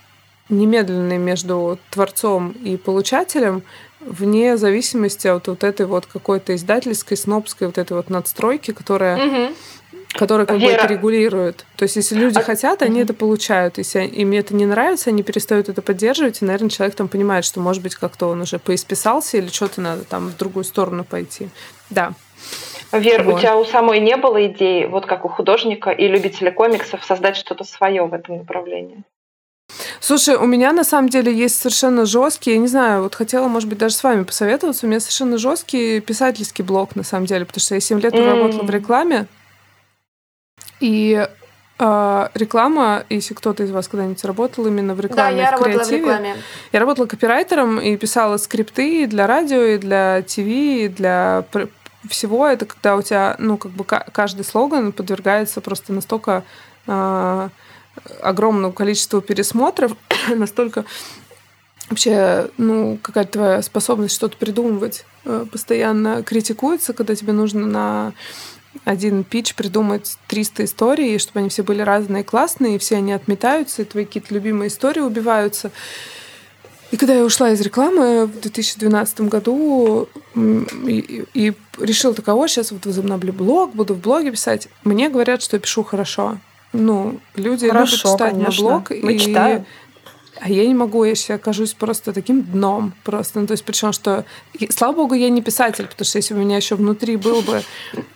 немедленный 0.49 1.19
между 1.19 1.79
творцом 1.91 2.53
и 2.53 2.77
получателем 2.77 3.63
вне 4.09 4.57
зависимости 4.57 5.27
от 5.27 5.49
вот 5.49 5.65
этой 5.65 5.87
вот 5.87 6.07
какой-то 6.07 6.55
издательской, 6.55 7.17
снобской 7.17 7.67
вот 7.67 7.79
этой 7.79 7.97
вот 7.97 8.11
надстройки, 8.11 8.73
которая 8.73 9.27
угу 9.27 9.55
который 10.13 10.47
как 10.47 10.59
Вера. 10.59 10.71
бы 10.71 10.77
это 10.77 10.87
регулирует. 10.87 11.67
То 11.77 11.85
есть, 11.85 11.97
если 11.97 12.15
люди 12.15 12.39
а... 12.39 12.43
хотят, 12.43 12.83
они 12.83 13.01
это 13.01 13.15
получают. 13.15 13.79
Если 13.79 14.05
им 14.05 14.33
это 14.33 14.55
не 14.55 14.67
нравится, 14.67 15.11
они 15.11 15.23
перестают 15.23 15.69
это 15.69 15.83
поддерживать, 15.83 16.41
и, 16.41 16.45
наверное, 16.45 16.71
человек 16.71 16.97
там 16.97 17.09
понимает, 17.09 17.45
что, 17.45 17.61
может 17.61 17.83
быть, 17.83 17.95
как-то 17.95 18.29
он 18.29 18.41
уже 18.41 18.59
поисписался 18.59 19.37
или 19.37 19.49
что-то 19.49 19.81
надо 19.81 20.05
там 20.05 20.29
в 20.29 20.37
другую 20.37 20.65
сторону 20.65 21.05
пойти. 21.05 21.49
Да. 21.91 22.13
Вер, 22.91 23.23
вот. 23.23 23.35
у 23.35 23.39
тебя 23.39 23.57
у 23.57 23.65
самой 23.67 24.01
не 24.01 24.17
было 24.17 24.47
идеи, 24.47 24.87
вот 24.87 25.05
как 25.05 25.25
у 25.27 25.29
художника 25.29 25.91
и 25.91 26.09
любителя 26.09 26.51
комиксов, 26.51 27.05
создать 27.05 27.37
что-то 27.37 27.65
свое 27.65 28.07
в 28.07 28.15
этом 28.15 28.39
направлении? 28.39 29.03
Слушай, 30.01 30.37
у 30.37 30.47
меня 30.47 30.73
на 30.73 30.85
самом 30.85 31.09
деле 31.09 31.33
есть 31.33 31.61
совершенно 31.61 32.07
жесткий, 32.07 32.53
я 32.53 32.59
не 32.59 32.69
знаю, 32.69 33.03
вот 33.03 33.15
хотела, 33.15 33.49
может 33.49 33.69
быть, 33.69 33.79
даже 33.79 33.95
с 33.95 34.03
вами 34.03 34.25
посоветоваться, 34.25 34.87
у 34.87 34.89
меня 34.89 35.01
совершенно 35.01 35.39
жесткий 35.39 36.01
писательский 36.01 36.65
блог, 36.65 36.97
на 36.97 37.03
самом 37.03 37.27
деле, 37.27 37.45
потому 37.45 37.61
что 37.61 37.75
я 37.75 37.81
7 37.81 38.01
лет 38.01 38.15
mm. 38.15 38.27
работала 38.27 38.63
в 38.63 38.71
рекламе, 38.71 39.27
и 40.81 41.29
э, 41.79 42.29
реклама, 42.35 43.05
если 43.09 43.35
кто-то 43.35 43.63
из 43.65 43.71
вас 43.71 43.89
когда-нибудь 43.89 44.25
работал 44.25 44.67
именно 44.67 44.95
в 44.95 45.01
рекламе, 45.01 45.37
да, 45.37 45.43
я 45.43 45.49
в 45.49 45.53
работала 45.53 45.75
креативе, 45.75 45.99
в 45.99 46.01
рекламе. 46.01 46.37
Я 46.73 46.81
работала 46.81 47.07
копирайтером 47.07 47.81
и 47.81 47.97
писала 47.97 48.37
скрипты 48.37 49.03
и 49.03 49.07
для 49.07 49.27
радио, 49.27 49.63
и 49.63 49.79
для 49.79 50.23
ТВ, 50.23 50.39
и 50.39 50.89
для 50.89 51.45
всего. 52.09 52.47
Это 52.47 52.67
когда 52.67 52.97
у 52.97 53.03
тебя, 53.03 53.37
ну, 53.39 53.57
как 53.57 53.73
бы 53.73 53.85
каждый 53.85 54.45
слоган 54.45 54.93
подвергается 54.93 55.61
просто 55.61 55.93
настолько 55.93 56.45
э, 56.87 57.49
огромному 58.21 58.73
количеству 58.73 59.21
пересмотров, 59.21 59.93
настолько 60.35 60.85
вообще, 61.89 62.51
ну, 62.59 62.99
какая-то 63.01 63.33
твоя 63.33 63.63
способность 63.63 64.15
что-то 64.15 64.37
придумывать 64.37 65.05
э, 65.25 65.47
постоянно 65.51 66.23
критикуется, 66.23 66.93
когда 66.93 67.15
тебе 67.15 67.33
нужно 67.33 67.67
на 67.67 68.13
один 68.85 69.25
пич 69.25 69.55
придумать 69.55 70.17
300 70.29 70.65
историй, 70.65 71.19
чтобы 71.19 71.41
они 71.41 71.49
все 71.49 71.63
были 71.63 71.83
разные, 71.83 72.25
классные, 72.25 72.77
и 72.77 72.79
все 72.79 72.97
они 72.97 73.13
отметаются, 73.13 73.83
и 73.83 73.85
твои 73.85 74.05
какие-то 74.05 74.35
любимые 74.35 74.69
истории 74.69 75.01
убиваются. 75.01 75.71
И 76.91 76.97
когда 76.97 77.15
я 77.15 77.25
ушла 77.25 77.51
из 77.51 77.61
рекламы 77.61 78.27
в 78.27 78.41
2012 78.41 79.21
году 79.23 80.09
и, 80.35 81.27
и 81.35 81.53
решила 81.79 82.15
такого, 82.15 82.49
сейчас 82.49 82.73
вот 82.73 82.87
возобновлю 82.87 83.33
блог, 83.33 83.75
буду 83.75 83.95
в 83.95 84.01
блоге 84.01 84.31
писать, 84.31 84.69
мне 84.85 85.11
говорят, 85.11 85.43
что 85.43 85.57
я 85.57 85.61
пишу 85.61 85.85
хорошо. 85.85 86.39
Ну, 86.73 87.21
люди 87.35 87.69
хорошо, 87.69 87.97
любят 87.97 88.13
читать 88.13 88.33
конечно. 88.33 88.65
на 88.65 88.71
блог. 88.71 88.91
Мы 88.91 89.15
и 89.15 89.19
читаем. 89.19 89.67
А 90.41 90.49
я 90.49 90.67
не 90.67 90.75
могу, 90.75 91.03
я 91.05 91.15
сейчас 91.15 91.41
окажусь 91.41 91.75
просто 91.75 92.13
таким 92.13 92.43
дном. 92.43 92.95
Просто, 93.03 93.41
ну, 93.41 93.47
то 93.47 93.53
есть, 93.53 93.65
причем, 93.65 93.93
что, 93.93 94.25
слава 94.71 94.95
богу, 94.95 95.15
я 95.15 95.31
не 95.31 95.43
писатель, 95.43 95.87
потому 95.87 96.05
что 96.05 96.19
если 96.19 96.35
у 96.35 96.37
меня 96.37 96.57
еще 96.57 96.77
внутри 96.77 97.17
был 97.17 97.43
бы, 97.43 97.63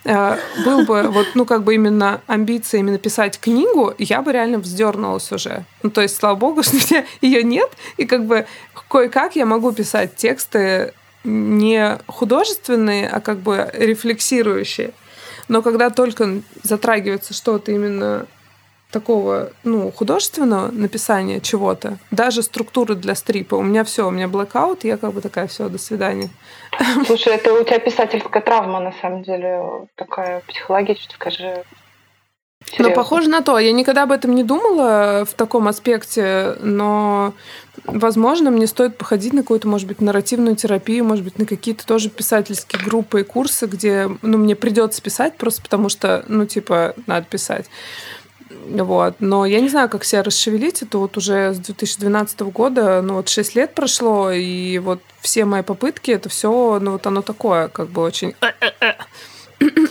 э, 0.04 0.38
был 0.64 0.84
бы 0.84 1.02
вот, 1.08 1.28
ну, 1.34 1.44
как 1.44 1.64
бы 1.64 1.74
именно 1.74 2.20
амбиция 2.28 2.80
именно 2.80 2.98
писать 2.98 3.40
книгу, 3.40 3.94
я 3.98 4.22
бы 4.22 4.32
реально 4.32 4.58
вздернулась 4.58 5.32
уже. 5.32 5.64
Ну, 5.82 5.90
то 5.90 6.00
есть, 6.00 6.16
слава 6.16 6.36
богу, 6.36 6.62
что 6.62 6.76
у 6.76 6.78
меня 6.78 7.04
ее 7.20 7.42
нет, 7.42 7.70
и 7.96 8.04
как 8.04 8.26
бы 8.26 8.46
кое-как 8.88 9.34
я 9.34 9.46
могу 9.46 9.72
писать 9.72 10.14
тексты 10.14 10.94
не 11.24 11.98
художественные, 12.06 13.08
а 13.08 13.20
как 13.20 13.38
бы 13.38 13.70
рефлексирующие. 13.72 14.92
Но 15.48 15.62
когда 15.62 15.90
только 15.90 16.40
затрагивается 16.62 17.34
что-то 17.34 17.72
именно 17.72 18.26
такого, 18.92 19.50
ну, 19.64 19.90
художественного 19.90 20.70
написания 20.70 21.40
чего-то, 21.40 21.98
даже 22.10 22.42
структуры 22.42 22.94
для 22.94 23.14
стрипа. 23.14 23.56
У 23.56 23.62
меня 23.62 23.82
все, 23.82 24.06
у 24.06 24.10
меня 24.10 24.28
блэкаут, 24.28 24.84
я 24.84 24.96
как 24.96 25.12
бы 25.14 25.20
такая, 25.20 25.48
все, 25.48 25.68
до 25.68 25.78
свидания. 25.78 26.30
Слушай, 27.06 27.34
это 27.34 27.52
у 27.52 27.64
тебя 27.64 27.78
писательская 27.78 28.42
травма, 28.42 28.78
на 28.78 28.92
самом 29.00 29.22
деле, 29.24 29.88
такая 29.96 30.42
психологическая 30.46 31.32
же. 31.32 31.64
Серьезно. 32.64 32.90
Ну, 32.90 32.94
похоже 32.94 33.28
на 33.28 33.42
то. 33.42 33.58
Я 33.58 33.72
никогда 33.72 34.04
об 34.04 34.12
этом 34.12 34.36
не 34.36 34.44
думала 34.44 35.24
в 35.28 35.34
таком 35.34 35.66
аспекте, 35.66 36.54
но, 36.60 37.34
возможно, 37.84 38.52
мне 38.52 38.68
стоит 38.68 38.96
походить 38.96 39.32
на 39.32 39.42
какую-то, 39.42 39.66
может 39.66 39.88
быть, 39.88 40.00
нарративную 40.00 40.54
терапию, 40.54 41.04
может 41.04 41.24
быть, 41.24 41.38
на 41.38 41.46
какие-то 41.46 41.84
тоже 41.84 42.08
писательские 42.08 42.80
группы 42.84 43.22
и 43.22 43.24
курсы, 43.24 43.66
где, 43.66 44.08
ну, 44.22 44.38
мне 44.38 44.54
придется 44.54 45.02
писать 45.02 45.36
просто 45.36 45.60
потому 45.60 45.88
что, 45.88 46.24
ну, 46.28 46.46
типа, 46.46 46.94
надо 47.08 47.26
писать. 47.26 47.66
Вот. 48.66 49.16
Но 49.20 49.46
я 49.46 49.60
не 49.60 49.68
знаю, 49.68 49.88
как 49.88 50.04
себя 50.04 50.22
расшевелить. 50.22 50.82
Это 50.82 50.98
вот 50.98 51.16
уже 51.16 51.52
с 51.54 51.58
2012 51.58 52.40
года, 52.40 53.02
ну 53.02 53.14
вот 53.14 53.28
6 53.28 53.54
лет 53.54 53.74
прошло, 53.74 54.30
и 54.30 54.78
вот 54.78 55.00
все 55.20 55.44
мои 55.44 55.62
попытки, 55.62 56.10
это 56.10 56.28
все, 56.28 56.78
ну 56.80 56.92
вот 56.92 57.06
оно 57.06 57.22
такое, 57.22 57.68
как 57.68 57.88
бы 57.88 58.02
очень 58.02 58.34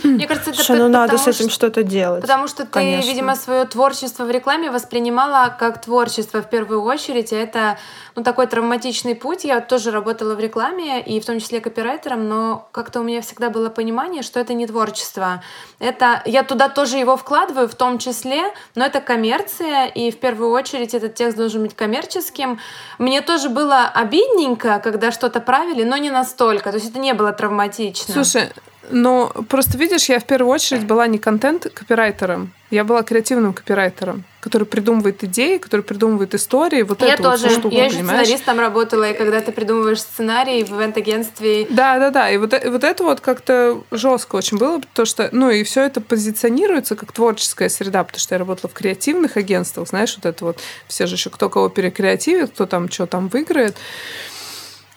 мне 0.03 0.27
кажется, 0.27 0.51
это 0.51 0.63
что, 0.63 0.75
ну 0.75 0.87
надо 0.89 1.17
с 1.17 1.27
этим 1.27 1.49
что-то 1.49 1.83
делать. 1.83 2.21
Потому 2.21 2.47
что 2.47 2.65
ты, 2.65 2.71
конечно. 2.71 3.09
видимо, 3.09 3.35
свое 3.35 3.65
творчество 3.65 4.25
в 4.25 4.31
рекламе 4.31 4.71
воспринимала 4.71 5.55
как 5.57 5.81
творчество 5.81 6.41
в 6.41 6.49
первую 6.49 6.81
очередь. 6.83 7.31
И 7.31 7.35
это 7.35 7.77
ну, 8.15 8.23
такой 8.23 8.47
травматичный 8.47 9.15
путь. 9.15 9.43
Я 9.43 9.61
тоже 9.61 9.91
работала 9.91 10.35
в 10.35 10.39
рекламе, 10.39 11.01
и 11.01 11.19
в 11.19 11.25
том 11.25 11.39
числе 11.39 11.61
копирайтером, 11.61 12.27
но 12.27 12.67
как-то 12.71 12.99
у 12.99 13.03
меня 13.03 13.21
всегда 13.21 13.49
было 13.49 13.69
понимание, 13.69 14.23
что 14.23 14.39
это 14.39 14.53
не 14.53 14.67
творчество. 14.67 15.43
Это 15.79 16.21
я 16.25 16.43
туда 16.43 16.69
тоже 16.69 16.97
его 16.97 17.15
вкладываю, 17.17 17.67
в 17.67 17.75
том 17.75 17.97
числе, 17.97 18.53
но 18.75 18.85
это 18.85 18.99
коммерция, 19.01 19.85
и 19.85 20.11
в 20.11 20.19
первую 20.19 20.51
очередь 20.51 20.93
этот 20.93 21.15
текст 21.15 21.37
должен 21.37 21.63
быть 21.63 21.75
коммерческим. 21.75 22.59
Мне 22.97 23.21
тоже 23.21 23.49
было 23.49 23.85
обидненько, 23.87 24.79
когда 24.83 25.11
что-то 25.11 25.39
правили, 25.39 25.83
но 25.83 25.97
не 25.97 26.09
настолько. 26.09 26.71
То 26.71 26.77
есть 26.77 26.89
это 26.89 26.99
не 26.99 27.13
было 27.13 27.31
травматично. 27.31 28.13
Слушай, 28.13 28.51
но 28.91 29.27
просто 29.49 29.77
видишь, 29.77 30.09
я 30.09 30.19
в 30.19 30.25
первую 30.25 30.51
очередь 30.51 30.85
была 30.85 31.07
не 31.07 31.17
контент-копирайтером, 31.17 32.53
я 32.71 32.85
была 32.85 33.03
креативным 33.03 33.53
копирайтером, 33.53 34.23
который 34.39 34.63
придумывает 34.63 35.23
идеи, 35.25 35.57
который 35.57 35.81
придумывает 35.81 36.33
истории. 36.33 36.83
Вот 36.83 37.01
я 37.01 37.15
эту 37.15 37.23
тоже. 37.23 37.49
Вот 37.49 37.59
штуку, 37.59 37.75
я 37.75 37.85
еще 37.85 37.97
сценаристом 37.97 38.59
работала, 38.59 39.11
и 39.11 39.13
когда 39.13 39.41
ты 39.41 39.51
придумываешь 39.51 39.99
сценарий 39.99 40.63
в 40.63 40.71
ивент-агентстве. 40.71 41.67
Да, 41.69 41.99
да, 41.99 42.11
да. 42.11 42.31
И 42.31 42.37
вот, 42.37 42.53
э, 42.53 42.69
вот 42.69 42.85
это 42.85 43.03
вот 43.03 43.19
как-то 43.19 43.83
жестко 43.91 44.37
очень 44.37 44.57
было, 44.57 44.79
потому 44.79 45.05
что, 45.05 45.27
ну, 45.33 45.49
и 45.49 45.63
все 45.63 45.81
это 45.83 45.99
позиционируется 45.99 46.95
как 46.95 47.11
творческая 47.11 47.67
среда, 47.67 48.05
потому 48.05 48.19
что 48.19 48.35
я 48.35 48.39
работала 48.39 48.69
в 48.69 48.73
креативных 48.73 49.35
агентствах, 49.35 49.89
знаешь, 49.89 50.15
вот 50.15 50.25
это 50.25 50.45
вот 50.45 50.59
все 50.87 51.07
же 51.07 51.15
еще 51.15 51.29
кто 51.29 51.49
кого 51.49 51.67
перекреативит, 51.67 52.51
кто 52.51 52.65
там 52.65 52.89
что 52.89 53.05
там 53.05 53.27
выиграет. 53.27 53.75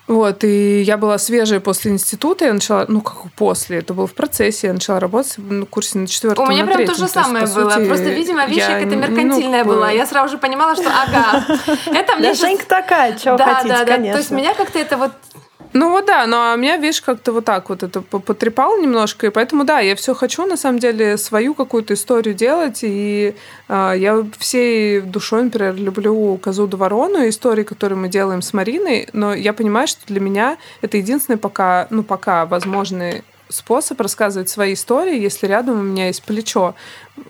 Вот, 0.07 0.44
и 0.44 0.82
я 0.82 0.98
была 0.98 1.16
свежая 1.16 1.61
после 1.61 1.92
института, 1.92 2.44
я 2.44 2.52
начала, 2.52 2.84
ну, 2.88 3.00
как 3.00 3.32
после, 3.36 3.78
это 3.78 3.94
было 3.94 4.07
в 4.07 4.12
процессе, 4.12 4.66
я 4.66 4.74
начала 4.74 5.00
работать 5.00 5.38
на 5.38 5.64
курсе 5.64 5.98
на 5.98 6.07
четвертом, 6.07 6.44
У 6.44 6.50
меня 6.50 6.66
на 6.66 6.74
прям 6.74 6.86
то 6.86 6.94
же 6.94 7.09
самое 7.09 7.44
есть, 7.44 7.55
было, 7.55 7.70
сути, 7.70 7.86
просто, 7.86 8.11
видимо, 8.11 8.44
видишь, 8.44 8.68
я, 8.68 8.74
какая-то 8.74 8.96
меркантильная 8.96 9.64
ну, 9.64 9.70
была, 9.72 9.90
я 9.90 10.05
сразу 10.05 10.32
же 10.32 10.38
понимала, 10.38 10.76
что 10.76 10.90
ага, 10.90 11.44
это 11.86 12.16
мне 12.16 12.28
Да, 12.28 12.34
Женька 12.34 12.66
такая, 12.66 13.16
чего 13.16 13.38
хотите, 13.38 13.68
да, 13.68 13.84
конечно. 13.86 14.12
То 14.12 14.18
есть 14.18 14.30
меня 14.30 14.52
как-то 14.52 14.78
это 14.78 14.98
вот 14.98 15.12
Ну 15.77 15.91
вот 15.91 16.07
да, 16.07 16.25
но 16.29 16.55
меня, 16.55 16.77
видишь, 16.77 17.03
как-то 17.03 17.33
вот 17.33 17.47
так 17.47 17.68
вот 17.68 17.83
это 17.83 18.01
потрепал 18.01 18.81
немножко, 18.81 19.27
и 19.27 19.31
поэтому 19.31 19.64
да, 19.64 19.81
я 19.81 19.97
все 19.97 20.14
хочу 20.14 20.47
на 20.47 20.57
самом 20.57 20.79
деле 20.79 21.18
свою 21.18 21.53
какую-то 21.53 21.95
историю 21.95 22.33
делать, 22.33 22.80
и 22.83 23.34
э, 23.68 23.92
я 23.96 24.25
всей 24.38 25.01
душой, 25.01 25.42
например, 25.42 25.75
люблю 25.75 26.38
Козу 26.41 26.68
да 26.68 26.76
Ворону, 26.76 27.29
истории, 27.29 27.64
которые 27.64 27.99
мы 27.99 28.09
делаем 28.09 28.41
с 28.41 28.53
Мариной, 28.53 29.09
но 29.13 29.34
я 29.34 29.53
понимаю, 29.53 29.88
что 29.88 30.07
для 30.07 30.21
меня 30.21 30.59
это 30.80 30.96
единственный 30.96 31.38
пока, 31.38 31.88
ну 31.91 32.05
пока 32.05 32.46
возможный 32.46 33.25
способ 33.55 34.01
рассказывать 34.01 34.49
свои 34.49 34.75
истории, 34.75 35.18
если 35.18 35.47
рядом 35.47 35.79
у 35.79 35.83
меня 35.83 36.09
есть 36.09 36.22
плечо 36.22 36.75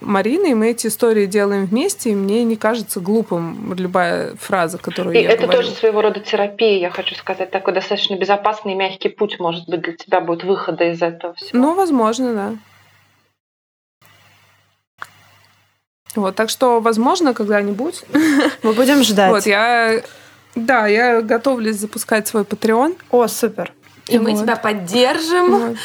Марины, 0.01 0.53
и 0.53 0.55
мы 0.55 0.71
эти 0.71 0.87
истории 0.87 1.27
делаем 1.27 1.67
вместе, 1.67 2.11
и 2.11 2.15
мне 2.15 2.43
не 2.45 2.57
кажется 2.57 3.01
глупым 3.01 3.75
любая 3.75 4.35
фраза, 4.37 4.79
которую 4.79 5.15
и 5.15 5.23
я 5.23 5.31
это 5.31 5.43
говорю. 5.43 5.63
тоже 5.63 5.75
своего 5.75 6.01
рода 6.03 6.21
терапия, 6.21 6.79
я 6.79 6.91
хочу 6.91 7.15
сказать. 7.15 7.51
Такой 7.51 7.75
достаточно 7.75 8.17
безопасный 8.17 8.73
и 8.73 8.75
мягкий 8.75 9.11
путь, 9.11 9.39
может 9.39 9.69
быть, 9.69 9.83
для 9.83 9.93
тебя 9.93 10.21
будет 10.21 10.45
выхода 10.45 10.85
из 10.85 11.03
этого 11.03 11.35
всего. 11.35 11.51
Ну, 11.53 11.75
возможно, 11.75 12.35
да. 12.35 12.55
Вот, 16.17 16.37
так 16.37 16.49
что, 16.49 16.81
возможно, 16.81 17.35
когда-нибудь. 17.35 18.05
Мы 18.63 18.73
будем 18.73 19.03
ждать. 19.03 19.31
Вот, 19.31 19.47
я... 19.47 20.03
Да, 20.55 20.87
я 20.87 21.21
готовлюсь 21.21 21.77
запускать 21.77 22.29
свой 22.29 22.45
Patreon. 22.45 22.97
О, 23.11 23.27
супер. 23.27 23.73
И 24.07 24.19
мы 24.19 24.35
тебя 24.35 24.57
поддержим. 24.57 25.51
Вот. 25.51 25.77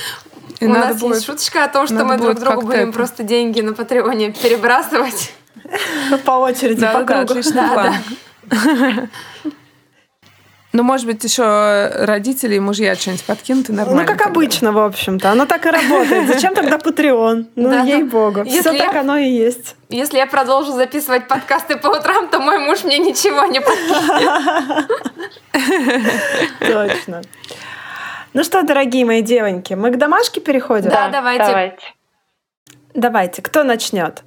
И 0.60 0.66
У 0.66 0.70
надо 0.70 0.88
нас 0.90 1.00
будет- 1.00 1.16
есть 1.16 1.26
шуточка 1.28 1.64
о 1.64 1.68
том, 1.68 1.86
что 1.86 1.96
надо 1.96 2.06
мы 2.06 2.18
друг 2.18 2.40
другу 2.40 2.62
будем 2.68 2.90
это- 2.90 2.92
просто 2.92 3.24
деньги 3.24 3.62
на 3.62 3.74
Патреоне 3.74 4.32
перебрасывать. 4.32 5.32
По 6.26 6.32
очереди, 6.32 6.82
Да, 6.82 6.94
по 6.94 7.00
да, 7.00 7.06
да, 7.06 7.26
кругу. 7.26 7.32
отличный 7.40 7.70
план. 7.70 7.94
Ну, 10.72 10.84
может 10.84 11.08
быть, 11.08 11.24
еще 11.24 11.88
родители 12.06 12.56
и 12.56 12.60
мужья 12.60 12.96
что-нибудь 12.96 13.24
подкинут 13.24 13.70
и 13.70 13.74
нормально. 13.74 14.02
Ну, 14.02 14.08
как 14.08 14.18
тогда. 14.20 14.32
обычно, 14.32 14.72
в 14.72 14.78
общем-то. 14.78 15.32
Оно 15.32 15.48
так 15.48 15.66
и 15.66 15.70
работает. 15.70 16.28
Зачем 16.28 16.54
тогда 16.54 16.78
Патреон? 16.78 17.48
Ну, 17.56 17.70
Да, 17.72 17.82
ей-богу. 17.82 18.44
если 18.44 18.60
Все 18.60 18.72
я- 18.74 18.86
так 18.86 18.96
оно 18.98 19.18
и 19.18 19.28
есть. 19.30 19.76
Если 19.90 20.18
я 20.18 20.28
продолжу 20.28 20.72
записывать 20.74 21.28
подкасты 21.28 21.76
по 21.76 21.88
утрам, 21.88 22.28
то 22.28 22.40
мой 22.40 22.60
муж 22.60 22.84
мне 22.84 23.00
ничего 23.00 23.46
не 23.46 23.62
Точно. 26.60 27.22
Ну 28.34 28.44
что, 28.44 28.62
дорогие 28.64 29.06
мои 29.06 29.22
девоньки, 29.22 29.74
мы 29.74 29.92
к 29.92 29.98
домашке 29.98 30.40
переходим? 30.40 30.90
Да, 30.90 31.10
давайте. 31.10 31.46
Давайте. 31.46 31.84
Давайте, 32.94 33.42
кто 33.42 33.64
начнет? 33.64 34.24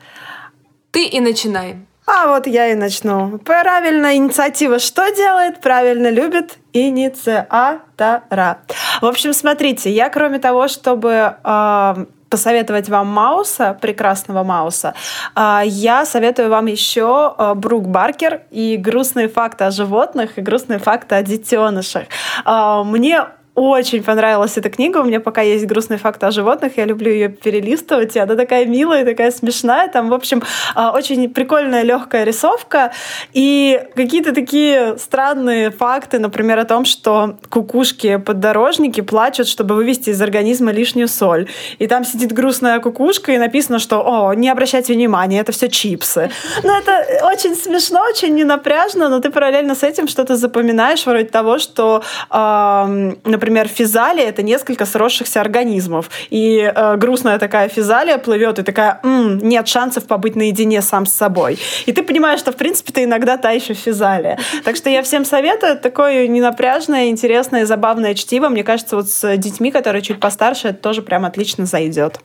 Ты 0.90 1.06
и 1.06 1.20
начинай. 1.20 1.76
А 2.06 2.26
вот 2.26 2.48
я 2.48 2.68
и 2.68 2.74
начну. 2.74 3.38
Правильно, 3.38 4.16
инициатива 4.16 4.80
что 4.80 5.08
делает? 5.14 5.60
Правильно 5.60 6.10
любит 6.10 6.58
инициатора. 6.72 8.58
В 9.00 9.06
общем, 9.06 9.32
смотрите, 9.32 9.90
я 9.90 10.10
кроме 10.10 10.40
того, 10.40 10.66
чтобы 10.66 11.36
э, 11.44 12.06
посоветовать 12.28 12.88
вам 12.88 13.06
Мауса, 13.06 13.78
прекрасного 13.80 14.42
Мауса, 14.42 14.94
э, 15.36 15.60
я 15.64 16.04
советую 16.04 16.50
вам 16.50 16.66
еще 16.66 17.34
э, 17.38 17.54
Брук 17.54 17.86
Баркер 17.86 18.42
и 18.50 18.76
грустные 18.76 19.28
факты 19.28 19.64
о 19.64 19.70
животных 19.70 20.38
и 20.38 20.40
грустные 20.40 20.80
факты 20.80 21.14
о 21.14 21.22
детенышах. 21.22 22.04
Э, 22.44 22.82
мне 22.84 23.26
очень 23.54 24.02
понравилась 24.02 24.56
эта 24.56 24.70
книга. 24.70 24.98
У 24.98 25.04
меня 25.04 25.20
пока 25.20 25.42
есть 25.42 25.66
грустные 25.66 25.98
факты 25.98 26.24
о 26.26 26.30
животных. 26.30 26.78
Я 26.78 26.86
люблю 26.86 27.12
ее 27.12 27.28
перелистывать. 27.28 28.16
И 28.16 28.18
она 28.18 28.34
такая 28.34 28.64
милая, 28.64 29.04
такая 29.04 29.30
смешная. 29.30 29.88
Там, 29.88 30.08
в 30.08 30.14
общем, 30.14 30.42
а, 30.74 30.92
очень 30.92 31.28
прикольная 31.28 31.82
легкая 31.82 32.24
рисовка. 32.24 32.92
И 33.34 33.78
какие-то 33.94 34.32
такие 34.32 34.96
странные 34.96 35.70
факты, 35.70 36.18
например, 36.18 36.58
о 36.60 36.64
том, 36.64 36.86
что 36.86 37.36
кукушки-поддорожники 37.50 39.02
плачут, 39.02 39.48
чтобы 39.48 39.74
вывести 39.74 40.10
из 40.10 40.22
организма 40.22 40.72
лишнюю 40.72 41.08
соль. 41.08 41.48
И 41.78 41.86
там 41.86 42.04
сидит 42.04 42.32
грустная 42.32 42.80
кукушка, 42.80 43.32
и 43.32 43.38
написано, 43.38 43.78
что 43.78 44.02
«О, 44.02 44.32
не 44.32 44.48
обращайте 44.48 44.94
внимания, 44.94 45.40
это 45.40 45.52
все 45.52 45.68
чипсы». 45.68 46.30
Ну, 46.62 46.74
это 46.74 47.26
очень 47.26 47.54
смешно, 47.54 48.00
очень 48.08 48.34
ненапряжно, 48.34 49.10
но 49.10 49.20
ты 49.20 49.30
параллельно 49.30 49.74
с 49.74 49.82
этим 49.82 50.08
что-то 50.08 50.36
запоминаешь, 50.36 51.04
вроде 51.04 51.24
того, 51.24 51.58
что, 51.58 52.02
эм, 52.30 53.18
например, 53.42 53.66
физалия— 53.66 54.24
это 54.28 54.42
несколько 54.42 54.86
сросшихся 54.86 55.40
организмов. 55.40 56.10
И 56.30 56.58
э, 56.60 56.96
грустная 56.96 57.40
такая 57.40 57.68
физалия 57.68 58.18
плывет 58.18 58.60
и 58.60 58.62
такая, 58.62 59.00
«М, 59.02 59.38
нет 59.38 59.66
шансов 59.66 60.06
побыть 60.06 60.36
наедине 60.36 60.80
сам 60.80 61.06
с 61.06 61.12
собой. 61.12 61.58
И 61.86 61.92
ты 61.92 62.04
понимаешь, 62.04 62.38
что, 62.38 62.52
в 62.52 62.56
принципе, 62.56 62.92
ты 62.92 63.02
иногда 63.02 63.36
та 63.36 63.50
еще 63.50 63.74
физалия. 63.74 64.38
Так 64.64 64.76
что 64.76 64.90
я 64.90 65.02
всем 65.02 65.24
советую. 65.24 65.72
Это 65.72 65.82
такое 65.82 66.28
ненапряжное, 66.28 67.08
интересное, 67.08 67.66
забавное 67.66 68.14
чтиво. 68.14 68.48
Мне 68.48 68.62
кажется, 68.62 68.94
вот 68.94 69.10
с 69.10 69.36
детьми, 69.36 69.72
которые 69.72 70.02
чуть 70.02 70.20
постарше, 70.20 70.68
это 70.68 70.78
тоже 70.78 71.02
прям 71.02 71.24
отлично 71.24 71.66
зайдет. 71.66 72.20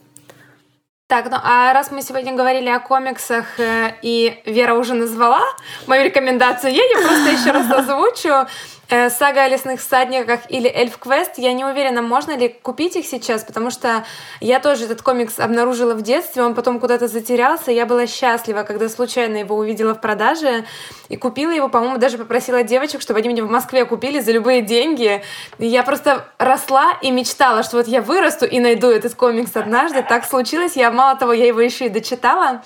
Так, 1.09 1.31
ну 1.31 1.37
а 1.41 1.73
раз 1.73 1.89
мы 1.89 2.01
сегодня 2.01 2.33
говорили 2.33 2.67
о 2.67 2.79
комиксах, 2.79 3.45
э, 3.59 3.93
и 4.01 4.41
Вера 4.45 4.73
уже 4.73 4.93
назвала 4.93 5.41
мою 5.87 6.03
рекомендацию, 6.03 6.73
я 6.73 6.83
ее 6.83 6.97
просто 6.97 7.29
еще 7.29 7.51
раз 7.51 7.71
озвучу. 7.71 8.45
Э, 8.89 9.09
Сага 9.09 9.43
о 9.43 9.49
лесных 9.49 9.81
всадниках 9.81 10.49
или 10.49 10.69
Эльф 10.69 10.97
Квест. 10.97 11.33
Я 11.37 11.51
не 11.51 11.65
уверена, 11.65 12.01
можно 12.01 12.37
ли 12.37 12.47
купить 12.47 12.95
их 12.95 13.05
сейчас, 13.05 13.43
потому 13.43 13.69
что 13.69 14.05
я 14.39 14.61
тоже 14.61 14.85
этот 14.85 15.01
комикс 15.01 15.39
обнаружила 15.39 15.93
в 15.93 16.01
детстве, 16.01 16.41
он 16.43 16.55
потом 16.55 16.79
куда-то 16.79 17.09
затерялся. 17.09 17.71
Я 17.71 17.85
была 17.85 18.07
счастлива, 18.07 18.63
когда 18.63 18.87
случайно 18.87 19.37
его 19.37 19.57
увидела 19.57 19.93
в 19.93 19.99
продаже 19.99 20.63
и 21.09 21.17
купила 21.17 21.51
его, 21.51 21.67
по-моему, 21.67 21.97
даже 21.97 22.17
попросила 22.17 22.63
девочек, 22.63 23.01
чтобы 23.01 23.19
они 23.19 23.27
мне 23.27 23.43
в 23.43 23.51
Москве 23.51 23.83
купили 23.83 24.21
за 24.21 24.31
любые 24.31 24.61
деньги. 24.61 25.21
И 25.59 25.67
я 25.67 25.83
просто 25.83 26.25
росла 26.37 26.97
и 27.01 27.11
мечтала, 27.11 27.63
что 27.63 27.77
вот 27.77 27.87
я 27.87 28.01
вырасту 28.01 28.45
и 28.45 28.57
найду 28.61 28.87
этот 28.87 29.15
комикс 29.15 29.53
однажды. 29.57 30.01
Так 30.01 30.23
случилось. 30.23 30.77
Я 30.77 30.91
мало 30.91 31.17
того, 31.17 31.33
я 31.33 31.45
его 31.45 31.59
еще 31.59 31.87
и 31.87 31.89
дочитала. 31.89 32.63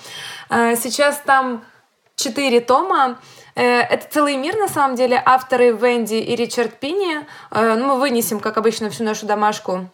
Э, 0.50 0.76
Сейчас 0.76 1.20
там 1.26 1.64
четыре 2.14 2.60
тома. 2.60 3.18
Э, 3.54 3.80
Это 3.80 4.06
целый 4.10 4.36
мир, 4.36 4.56
на 4.56 4.68
самом 4.68 4.96
деле. 4.96 5.22
Авторы 5.24 5.72
Венди 5.72 6.14
и 6.14 6.36
Ричард 6.36 6.78
Пини. 6.78 7.26
Э, 7.50 7.74
Ну, 7.74 7.86
мы 7.86 8.00
вынесем, 8.00 8.40
как 8.40 8.56
обычно, 8.56 8.90
всю 8.90 9.04
нашу 9.04 9.26
домашку 9.26 9.88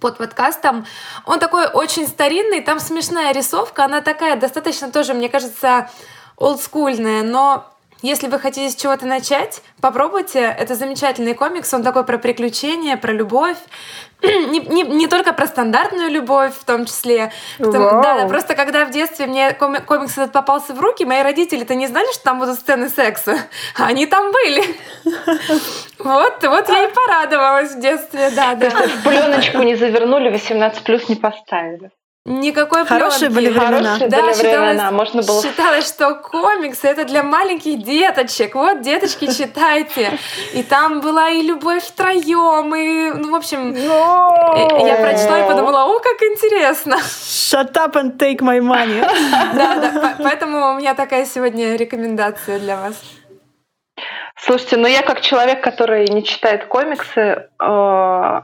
под 0.00 0.18
подкастом. 0.18 0.86
Он 1.26 1.38
такой 1.38 1.66
очень 1.66 2.06
старинный, 2.08 2.60
там 2.62 2.80
смешная 2.80 3.32
рисовка, 3.32 3.84
она 3.84 4.00
такая 4.00 4.36
достаточно 4.36 4.90
тоже, 4.90 5.12
мне 5.12 5.28
кажется, 5.28 5.90
олдскульная, 6.36 7.22
но 7.22 7.68
если 8.02 8.28
вы 8.28 8.38
хотите 8.38 8.70
с 8.70 8.76
чего-то 8.80 9.06
начать, 9.06 9.62
попробуйте. 9.80 10.40
Это 10.40 10.74
замечательный 10.74 11.34
комикс. 11.34 11.72
Он 11.72 11.82
такой 11.82 12.04
про 12.04 12.18
приключения, 12.18 12.96
про 12.96 13.12
любовь. 13.12 13.56
не, 14.22 14.60
не, 14.60 14.82
не 14.82 15.06
только 15.08 15.32
про 15.32 15.46
стандартную 15.46 16.10
любовь 16.10 16.52
в 16.54 16.64
том 16.64 16.84
числе. 16.86 17.32
Потому- 17.58 17.84
Вау. 17.84 18.02
да, 18.02 18.20
да, 18.22 18.28
просто 18.28 18.54
когда 18.54 18.84
в 18.84 18.90
детстве 18.90 19.26
мне 19.26 19.50
коми- 19.50 19.80
комикс 19.84 20.12
этот 20.18 20.32
попался 20.32 20.74
в 20.74 20.80
руки, 20.80 21.04
мои 21.04 21.22
родители-то 21.22 21.74
не 21.74 21.86
знали, 21.86 22.06
что 22.12 22.24
там 22.24 22.38
будут 22.38 22.56
сцены 22.56 22.88
секса. 22.88 23.38
А 23.78 23.86
они 23.86 24.06
там 24.06 24.30
были. 24.32 24.62
Вот, 25.98 26.42
вот 26.42 26.68
я 26.68 26.84
и 26.84 26.92
порадовалась 26.92 27.74
в 27.76 27.80
детстве, 27.80 28.30
да, 28.34 28.54
да. 28.56 28.70
Пленочку 29.04 29.58
не 29.58 29.76
завернули, 29.76 30.30
18 30.30 30.82
плюс 30.82 31.08
не 31.08 31.14
поставили. 31.14 31.90
Никакой 32.24 32.84
Хорошие 32.86 33.30
пленки. 33.30 33.34
были 33.34 33.48
времена. 33.48 33.78
Хорошие 33.94 34.08
Да, 34.08 34.22
были 34.22 34.32
считалось, 34.32 34.58
времена. 34.76 34.90
Можно 34.92 35.22
было 35.22 35.42
считалось, 35.42 35.88
что 35.88 36.14
комиксы 36.14 36.86
это 36.86 37.04
для 37.04 37.24
маленьких 37.24 37.82
деточек. 37.82 38.54
Вот, 38.54 38.80
деточки, 38.80 39.26
читайте. 39.36 40.16
И 40.54 40.62
там 40.62 41.00
была 41.00 41.30
и 41.30 41.42
любовь 41.42 41.82
втроем, 41.84 42.72
и, 42.76 43.10
ну, 43.18 43.32
в 43.32 43.34
общем, 43.34 43.74
э, 43.74 44.86
я 44.86 44.96
прочла 45.02 45.40
и 45.44 45.48
подумала, 45.48 45.84
о, 45.86 45.98
как 45.98 46.22
интересно. 46.22 46.94
Shut 46.94 47.72
up 47.72 47.94
and 47.94 48.16
take 48.18 48.38
my 48.38 48.60
money. 48.60 49.00
Да, 49.54 49.76
да, 49.76 50.00
по- 50.16 50.22
поэтому 50.22 50.70
у 50.70 50.74
меня 50.74 50.94
такая 50.94 51.26
сегодня 51.26 51.74
рекомендация 51.74 52.60
для 52.60 52.76
вас. 52.76 52.94
Слушайте, 54.36 54.76
ну 54.76 54.86
я 54.86 55.02
как 55.02 55.20
человек, 55.22 55.60
который 55.62 56.06
не 56.08 56.22
читает 56.22 56.66
комиксы, 56.66 57.48
э, 57.60 58.40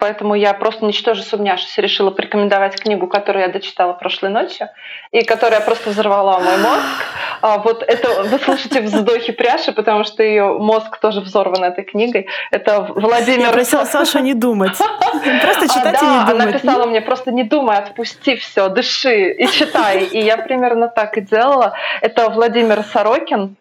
поэтому 0.00 0.34
я 0.34 0.54
просто 0.54 0.84
ничтоже 0.84 1.22
сумняшись 1.22 1.78
решила 1.78 2.10
порекомендовать 2.10 2.80
книгу, 2.80 3.06
которую 3.06 3.44
я 3.44 3.52
дочитала 3.52 3.92
прошлой 3.92 4.30
ночью, 4.30 4.68
и 5.12 5.22
которая 5.22 5.60
просто 5.60 5.90
взорвала 5.90 6.40
мой 6.40 6.56
мозг. 6.56 7.04
А 7.42 7.58
Вот 7.58 7.82
это 7.82 8.22
вы 8.24 8.38
слышите 8.38 8.80
вздохи 8.80 9.32
пряши, 9.32 9.72
потому 9.72 10.04
что 10.04 10.22
ее 10.22 10.58
мозг 10.58 10.98
тоже 10.98 11.20
взорван 11.20 11.62
этой 11.64 11.84
книгой. 11.84 12.26
Это 12.50 12.80
Владимир... 12.80 13.46
Я 13.46 13.52
просила 13.52 13.84
Сашу 13.84 14.18
не 14.18 14.34
думать. 14.34 14.76
Просто 14.76 15.68
читать 15.68 15.96
А, 16.00 16.04
и 16.04 16.06
да, 16.06 16.12
не 16.12 16.18
она 16.18 16.44
думать. 16.44 16.62
писала 16.62 16.86
мне 16.86 17.00
просто 17.00 17.30
не 17.30 17.44
думай, 17.44 17.76
отпусти 17.78 18.36
все, 18.36 18.68
дыши 18.68 19.32
и 19.32 19.46
читай. 19.48 20.04
И 20.04 20.20
я 20.20 20.38
примерно 20.38 20.88
так 20.88 21.18
и 21.18 21.20
делала. 21.20 21.74
Это 22.00 22.28
Владимир 22.30 22.82
Сорокин. 22.84 23.56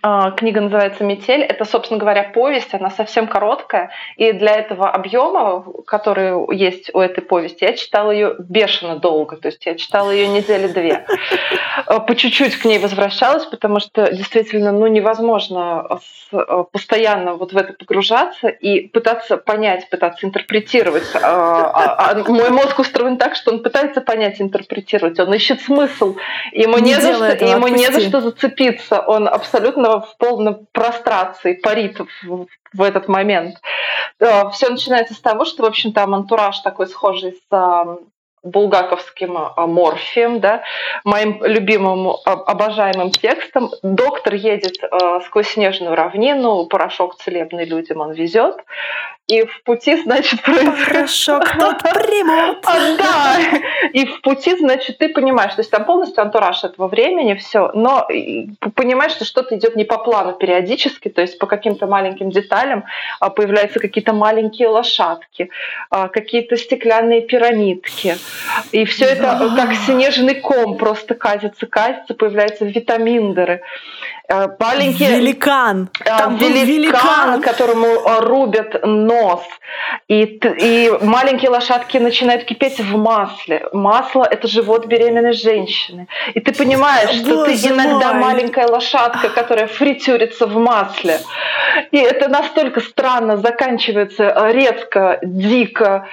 А, 0.00 0.30
книга 0.30 0.60
называется 0.60 1.04
«Метель». 1.04 1.42
Это, 1.42 1.64
собственно 1.64 2.00
говоря, 2.00 2.24
повесть, 2.24 2.72
она 2.74 2.90
совсем 2.90 3.26
короткая. 3.26 3.90
И 4.16 4.32
для 4.32 4.56
этого 4.56 4.90
объема, 4.90 5.64
который 5.86 6.56
есть 6.56 6.90
у 6.94 7.00
этой 7.00 7.22
повести, 7.22 7.64
я 7.64 7.74
читала 7.74 8.10
ее 8.10 8.36
бешено 8.38 8.96
долго. 8.96 9.36
То 9.36 9.48
есть 9.48 9.64
я 9.66 9.74
читала 9.74 10.10
ее 10.10 10.28
недели 10.28 10.68
две. 10.68 11.04
А, 11.86 12.00
по 12.00 12.14
чуть-чуть 12.14 12.56
к 12.56 12.64
ней 12.64 12.78
возвращалась, 12.78 13.44
потому 13.46 13.80
что 13.80 14.10
действительно 14.12 14.72
ну, 14.72 14.86
невозможно 14.86 15.98
а, 16.32 16.62
постоянно 16.64 17.34
вот 17.34 17.52
в 17.52 17.56
это 17.56 17.72
погружаться 17.74 18.48
и 18.48 18.88
пытаться 18.88 19.36
понять, 19.36 19.90
пытаться 19.90 20.26
интерпретировать. 20.26 21.04
Мой 22.28 22.50
мозг 22.50 22.78
устроен 22.78 23.16
так, 23.18 23.34
что 23.34 23.52
он 23.52 23.62
пытается 23.62 24.00
понять, 24.00 24.40
интерпретировать. 24.40 25.18
Он 25.20 25.32
ищет 25.34 25.60
смысл. 25.60 26.16
Ему 26.52 26.78
не, 26.78 26.92
не 26.92 27.00
за 27.00 27.14
что, 27.14 27.44
ему 27.44 27.68
не 27.68 27.86
за 27.90 28.00
что 28.00 28.20
зацепиться. 28.20 29.00
Он 29.00 29.28
абсолютно 29.28 29.81
абсолютно 29.84 30.00
в 30.00 30.16
полном 30.16 30.66
прострации, 30.72 31.54
парит 31.54 31.98
в, 32.00 32.46
в 32.72 32.82
этот 32.82 33.08
момент. 33.08 33.56
Э, 34.20 34.50
Все 34.50 34.68
начинается 34.68 35.14
с 35.14 35.20
того, 35.20 35.44
что, 35.44 35.62
в 35.62 35.66
общем, 35.66 35.92
там 35.92 36.14
антураж 36.14 36.58
такой 36.60 36.86
схожий 36.86 37.32
с 37.32 37.98
булгаковским 38.44 39.38
а, 39.38 39.66
морфием, 39.68 40.40
да, 40.40 40.64
моим 41.04 41.44
любимым, 41.44 42.16
обожаемым 42.24 43.12
текстом. 43.12 43.70
Доктор 43.84 44.34
едет 44.34 44.78
э, 44.82 45.20
сквозь 45.26 45.50
снежную 45.50 45.94
равнину, 45.94 46.66
порошок 46.66 47.14
целебный 47.16 47.64
людям 47.64 48.00
он 48.00 48.10
везет, 48.12 48.56
и 49.32 49.46
в 49.46 49.62
пути, 49.62 49.96
значит, 50.02 50.42
происходит... 50.42 51.52
Тот 51.58 51.82
примут. 51.82 52.58
А, 52.72 52.96
да, 52.96 53.36
и 53.92 54.06
в 54.06 54.20
пути, 54.22 54.56
значит, 54.56 54.98
ты 54.98 55.08
понимаешь, 55.08 55.54
то 55.54 55.60
есть 55.60 55.70
там 55.70 55.84
полностью 55.84 56.22
антураж 56.22 56.64
этого 56.64 56.88
времени, 56.88 57.34
все, 57.34 57.70
но 57.74 58.06
понимаешь, 58.74 59.12
что 59.12 59.24
что-то 59.24 59.56
идет 59.56 59.76
не 59.76 59.84
по 59.84 59.98
плану 59.98 60.32
периодически, 60.32 61.08
то 61.08 61.20
есть 61.20 61.38
по 61.38 61.46
каким-то 61.46 61.86
маленьким 61.86 62.30
деталям 62.30 62.84
появляются 63.34 63.80
какие-то 63.80 64.12
маленькие 64.12 64.68
лошадки, 64.68 65.50
какие-то 65.90 66.56
стеклянные 66.56 67.22
пирамидки, 67.22 68.16
и 68.70 68.84
все 68.84 69.06
это 69.06 69.52
как 69.56 69.74
снежный 69.74 70.36
ком 70.36 70.76
просто 70.78 71.14
катится, 71.14 71.66
катится, 71.66 72.14
появляются 72.14 72.64
витаминдеры. 72.64 73.62
Э, 74.32 74.48
маленький 74.58 75.04
великан, 75.04 75.90
э, 76.00 76.04
Там 76.04 76.36
великан, 76.36 76.66
великан, 76.66 77.42
которому 77.42 77.86
э, 77.86 78.20
рубят 78.20 78.80
нос, 78.82 79.42
и, 80.08 80.22
и 80.58 80.90
маленькие 81.02 81.50
лошадки 81.50 81.98
начинают 81.98 82.44
кипеть 82.44 82.80
в 82.80 82.96
масле. 82.96 83.66
Масло– 83.72 84.24
это 84.30 84.48
живот 84.48 84.86
беременной 84.86 85.34
женщины. 85.34 86.08
И 86.32 86.40
ты 86.40 86.54
понимаешь, 86.54 87.10
что 87.10 87.34
Боже 87.34 87.58
ты 87.58 87.68
иногда 87.68 88.14
мой. 88.14 88.22
маленькая 88.32 88.66
лошадка, 88.68 89.28
которая 89.28 89.66
фритюрится 89.66 90.46
в 90.46 90.56
масле. 90.56 91.18
И 91.90 91.98
это 91.98 92.28
настолько 92.28 92.80
странно 92.80 93.36
заканчивается 93.36 94.50
резко, 94.50 95.18
дико, 95.22 96.08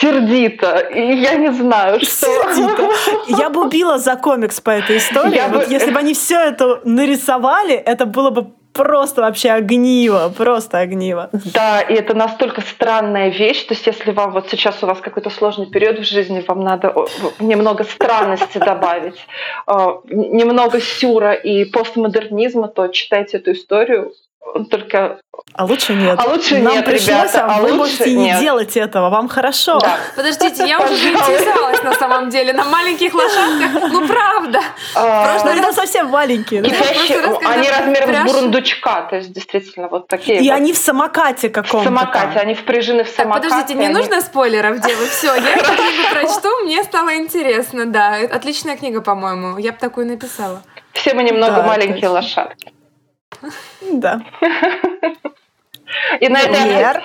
сердито. 0.00 0.78
И 0.78 1.16
я 1.16 1.34
не 1.34 1.52
знаю, 1.52 2.00
что... 2.00 2.26
Сердито. 2.26 2.90
Я 3.28 3.50
бы 3.50 3.66
убила 3.66 3.98
за 3.98 4.16
комикс 4.16 4.60
по 4.60 4.70
этой 4.70 4.98
истории. 4.98 5.36
Я 5.36 5.48
вот 5.48 5.66
бы... 5.66 5.72
Если 5.72 5.90
бы 5.90 5.98
они 5.98 6.14
все 6.14 6.38
это 6.40 6.80
нарисовали, 6.84 7.74
это 7.74 8.06
было 8.06 8.30
бы 8.30 8.52
просто 8.74 9.22
вообще 9.22 9.50
огниво, 9.52 10.32
просто 10.36 10.78
огниво. 10.78 11.30
Да, 11.32 11.80
и 11.80 11.94
это 11.94 12.14
настолько 12.14 12.60
странная 12.60 13.30
вещь, 13.30 13.62
то 13.62 13.74
есть 13.74 13.86
если 13.86 14.10
вам 14.10 14.32
вот 14.32 14.50
сейчас 14.50 14.82
у 14.82 14.86
вас 14.86 15.00
какой-то 15.00 15.30
сложный 15.30 15.66
период 15.66 16.00
в 16.00 16.04
жизни, 16.04 16.44
вам 16.46 16.60
надо 16.60 16.92
немного 17.38 17.84
странности 17.84 18.58
добавить, 18.58 19.26
а, 19.66 20.00
немного 20.10 20.80
сюра 20.80 21.32
и 21.32 21.64
постмодернизма, 21.64 22.68
то 22.68 22.88
читайте 22.88 23.38
эту 23.38 23.52
историю, 23.52 24.12
только... 24.70 25.18
А 25.54 25.64
лучше 25.64 25.94
нет. 25.94 26.18
А 26.18 26.28
лучше 26.28 26.58
Нам 26.58 26.74
нет, 26.74 26.84
пришлось, 26.84 27.08
ребята, 27.08 27.46
а 27.46 27.60
вы 27.60 27.72
лучше 27.72 27.76
можете 27.76 28.14
нет. 28.14 28.36
не 28.36 28.40
делать 28.40 28.76
этого. 28.76 29.10
Вам 29.10 29.28
хорошо. 29.28 29.78
Да. 29.80 29.96
Подождите, 30.16 30.66
я 30.66 30.80
уже 30.80 30.96
заинтересовалась 30.96 31.82
на 31.82 31.92
самом 31.94 32.28
деле 32.30 32.52
на 32.52 32.64
маленьких 32.64 33.12
лошадках. 33.14 33.92
Ну, 33.92 34.06
правда. 34.06 34.60
А, 34.94 35.32
Просто 35.32 35.48
это 35.50 35.72
совсем 35.72 36.08
маленькие. 36.08 36.62
Они 36.62 37.68
размером 37.68 38.28
с 38.28 38.32
бурундучка. 38.32 39.02
То 39.10 39.16
есть, 39.16 39.32
действительно, 39.32 39.88
вот 39.88 40.08
такие. 40.08 40.40
И 40.40 40.48
они 40.50 40.72
в 40.72 40.78
самокате 40.78 41.48
каком-то. 41.48 41.78
В 41.78 41.84
самокате. 41.84 42.38
Они 42.38 42.54
впряжены 42.54 43.04
в 43.04 43.08
самокате. 43.08 43.48
Подождите, 43.48 43.78
не 43.78 43.88
нужно 43.88 44.20
спойлеров 44.20 44.80
делать. 44.80 45.08
Все, 45.10 45.34
я 45.34 45.54
эту 45.56 45.64
книгу 45.76 46.08
прочту. 46.12 46.48
Мне 46.64 46.82
стало 46.84 47.16
интересно, 47.16 47.86
да. 47.86 48.16
Отличная 48.32 48.76
книга, 48.76 49.00
по-моему. 49.00 49.58
Я 49.58 49.72
бы 49.72 49.78
такую 49.78 50.06
написала. 50.06 50.62
Все 50.92 51.14
мы 51.14 51.22
немного 51.22 51.62
маленькие 51.62 52.08
лошадки. 52.08 52.72
Да. 53.92 54.24
И 56.20 56.28
на 56.28 56.40
это... 56.40 56.52
Вер. 56.52 57.02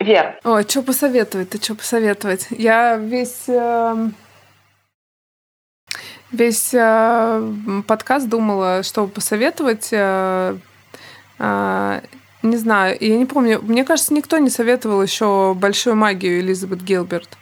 Вер. 0.00 0.40
О, 0.44 0.62
что 0.62 0.82
посоветовать? 0.82 1.50
Ты 1.50 1.62
что 1.62 1.74
посоветовать? 1.74 2.46
Я 2.50 2.96
весь... 2.96 3.48
Э, 3.48 4.10
весь 6.30 6.72
э, 6.72 7.82
подкаст 7.86 8.28
думала, 8.28 8.82
что 8.82 9.06
посоветовать. 9.06 9.88
Э, 9.92 10.56
э, 11.38 12.00
не 12.42 12.56
знаю, 12.56 12.96
я 13.00 13.16
не 13.16 13.26
помню. 13.26 13.60
Мне 13.62 13.84
кажется, 13.84 14.14
никто 14.14 14.38
не 14.38 14.50
советовал 14.50 15.02
еще 15.02 15.54
большую 15.54 15.96
магию 15.96 16.40
Элизабет 16.40 16.82
Гилберт. 16.82 17.36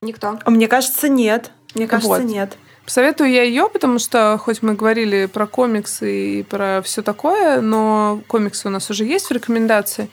Никто. 0.00 0.38
Мне 0.46 0.68
кажется, 0.68 1.08
нет. 1.08 1.50
Мне 1.74 1.86
кажется, 1.86 2.20
вот. 2.20 2.24
нет. 2.24 2.56
Советую 2.86 3.30
я 3.30 3.42
ее, 3.42 3.68
потому 3.72 3.98
что 3.98 4.38
хоть 4.42 4.62
мы 4.62 4.74
говорили 4.74 5.26
про 5.26 5.46
комиксы 5.46 6.40
и 6.40 6.42
про 6.42 6.82
все 6.82 7.02
такое, 7.02 7.60
но 7.60 8.20
комиксы 8.26 8.68
у 8.68 8.70
нас 8.70 8.90
уже 8.90 9.04
есть 9.04 9.26
в 9.26 9.30
рекомендации. 9.30 10.10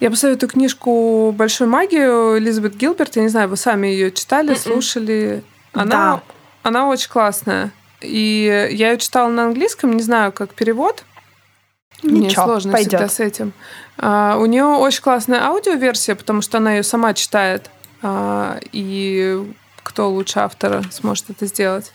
Я 0.00 0.10
посоветую 0.10 0.50
книжку 0.50 1.32
«Большую 1.36 1.70
магию» 1.70 2.38
Элизабет 2.38 2.74
Гилберт. 2.74 3.16
Я 3.16 3.22
не 3.22 3.28
знаю, 3.28 3.48
вы 3.48 3.56
сами 3.56 3.86
ее 3.86 4.10
читали, 4.10 4.54
Mm-mm. 4.54 4.58
слушали. 4.58 5.44
Она, 5.74 5.90
да. 5.90 6.22
она 6.62 6.88
очень 6.88 7.08
классная. 7.08 7.70
И 8.00 8.68
я 8.72 8.90
ее 8.90 8.98
читала 8.98 9.28
на 9.28 9.44
английском, 9.44 9.92
не 9.92 10.02
знаю, 10.02 10.32
как 10.32 10.54
перевод. 10.54 11.04
Ничего, 12.02 12.18
Мне 12.18 12.30
сложно 12.30 12.72
пойдет. 12.72 12.92
всегда 12.92 13.08
с 13.08 13.20
этим. 13.20 13.52
А, 13.96 14.38
у 14.38 14.46
нее 14.46 14.64
очень 14.64 15.02
классная 15.02 15.44
аудиоверсия, 15.44 16.16
потому 16.16 16.42
что 16.42 16.58
она 16.58 16.74
ее 16.74 16.82
сама 16.82 17.14
читает. 17.14 17.70
А, 18.02 18.58
и 18.72 19.54
кто 19.92 20.08
лучше 20.08 20.40
автора 20.40 20.82
сможет 20.90 21.28
это 21.28 21.44
сделать. 21.46 21.92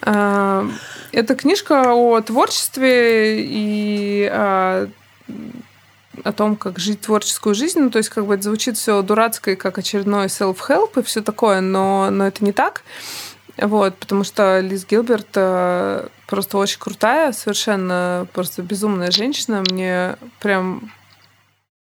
А, 0.00 0.66
это 1.12 1.34
книжка 1.34 1.92
о 1.92 2.18
творчестве 2.22 3.44
и 3.44 4.26
о, 4.32 4.88
о 6.24 6.32
том, 6.32 6.56
как 6.56 6.78
жить 6.78 7.02
творческую 7.02 7.54
жизнь. 7.54 7.78
Ну, 7.78 7.90
то 7.90 7.98
есть, 7.98 8.08
как 8.08 8.24
бы 8.24 8.34
это 8.34 8.44
звучит 8.44 8.78
все 8.78 9.02
дурацко, 9.02 9.54
как 9.54 9.76
очередной 9.76 10.26
self-help 10.26 10.98
и 10.98 11.02
все 11.02 11.20
такое, 11.20 11.60
но, 11.60 12.08
но 12.10 12.26
это 12.26 12.42
не 12.42 12.52
так. 12.52 12.82
Вот, 13.58 13.96
потому 13.96 14.24
что 14.24 14.60
Лиз 14.60 14.86
Гилберт 14.86 15.28
э, 15.34 16.08
просто 16.26 16.56
очень 16.56 16.78
крутая, 16.78 17.32
совершенно 17.32 18.26
просто 18.32 18.62
безумная 18.62 19.10
женщина. 19.10 19.62
Мне 19.70 20.16
прям 20.40 20.90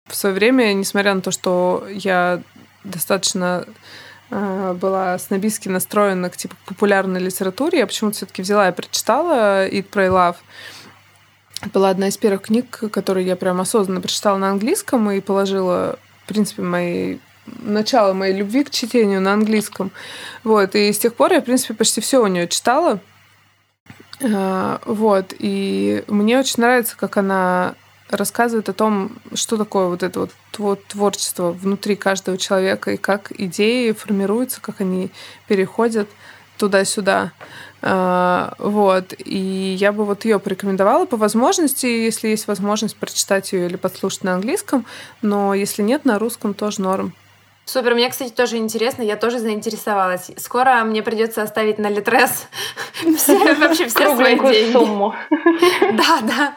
в 0.05 0.15
свое 0.15 0.35
время, 0.35 0.71
несмотря 0.73 1.15
на 1.15 1.21
то, 1.21 1.31
что 1.31 1.87
я 1.89 2.43
достаточно 2.83 3.65
а, 3.65 3.73
была 4.29 5.17
снобистски 5.17 5.69
настроена 5.69 6.29
к 6.29 6.37
типа 6.37 6.55
популярной 6.65 7.19
литературе, 7.19 7.79
я 7.79 7.87
почему-то 7.87 8.17
все-таки 8.17 8.41
взяла 8.41 8.69
и 8.69 8.71
прочитала 8.71 9.67
Eat, 9.67 9.89
Pray, 9.89 10.09
Love. 10.09 10.37
Это 11.61 11.69
была 11.69 11.89
одна 11.89 12.07
из 12.09 12.17
первых 12.17 12.43
книг, 12.43 12.83
которые 12.91 13.25
я 13.25 13.35
прям 13.35 13.61
осознанно 13.61 14.01
прочитала 14.01 14.37
на 14.37 14.49
английском 14.49 15.09
и 15.11 15.21
положила, 15.21 15.97
в 16.23 16.27
принципе, 16.27 16.61
мои 16.61 17.17
начало 17.45 18.13
моей 18.13 18.33
любви 18.33 18.63
к 18.63 18.71
чтению 18.71 19.21
на 19.21 19.33
английском. 19.33 19.91
Вот. 20.43 20.75
И 20.75 20.91
с 20.91 20.97
тех 20.97 21.13
пор 21.15 21.33
я, 21.33 21.41
в 21.41 21.45
принципе, 21.45 21.73
почти 21.73 22.01
все 22.01 22.21
у 22.21 22.27
нее 22.27 22.47
читала. 22.47 22.99
А, 24.21 24.81
вот. 24.85 25.33
И 25.37 26.03
мне 26.07 26.39
очень 26.39 26.61
нравится, 26.61 26.97
как 26.97 27.17
она 27.17 27.75
рассказывает 28.09 28.69
о 28.69 28.73
том, 28.73 29.11
что 29.33 29.57
такое 29.57 29.87
вот 29.87 30.03
это 30.03 30.27
вот 30.57 30.85
творчество 30.87 31.51
внутри 31.51 31.95
каждого 31.95 32.37
человека 32.37 32.91
и 32.91 32.97
как 32.97 33.31
идеи 33.37 33.91
формируются, 33.91 34.61
как 34.61 34.81
они 34.81 35.11
переходят 35.47 36.07
туда-сюда. 36.57 37.31
А, 37.81 38.53
вот. 38.57 39.13
И 39.17 39.75
я 39.79 39.91
бы 39.91 40.05
вот 40.05 40.25
ее 40.25 40.39
порекомендовала 40.39 41.05
по 41.05 41.17
возможности, 41.17 41.85
если 41.85 42.29
есть 42.29 42.47
возможность 42.47 42.95
прочитать 42.95 43.51
ее 43.53 43.67
или 43.67 43.75
подслушать 43.75 44.23
на 44.23 44.35
английском, 44.35 44.85
но 45.21 45.53
если 45.53 45.81
нет, 45.81 46.05
на 46.05 46.17
русском 46.19 46.53
тоже 46.53 46.81
норм. 46.81 47.13
Супер, 47.65 47.95
мне, 47.95 48.09
кстати, 48.09 48.29
тоже 48.29 48.57
интересно, 48.57 49.01
я 49.01 49.15
тоже 49.15 49.39
заинтересовалась. 49.39 50.29
Скоро 50.37 50.83
мне 50.83 51.01
придется 51.01 51.41
оставить 51.41 51.79
на 51.79 51.87
Литрес 51.87 52.47
вообще 53.03 53.87
все 53.87 54.15
свои 54.15 54.39
деньги. 54.39 54.71
сумму. 54.71 55.15
Да, 55.93 56.19
да. 56.21 56.53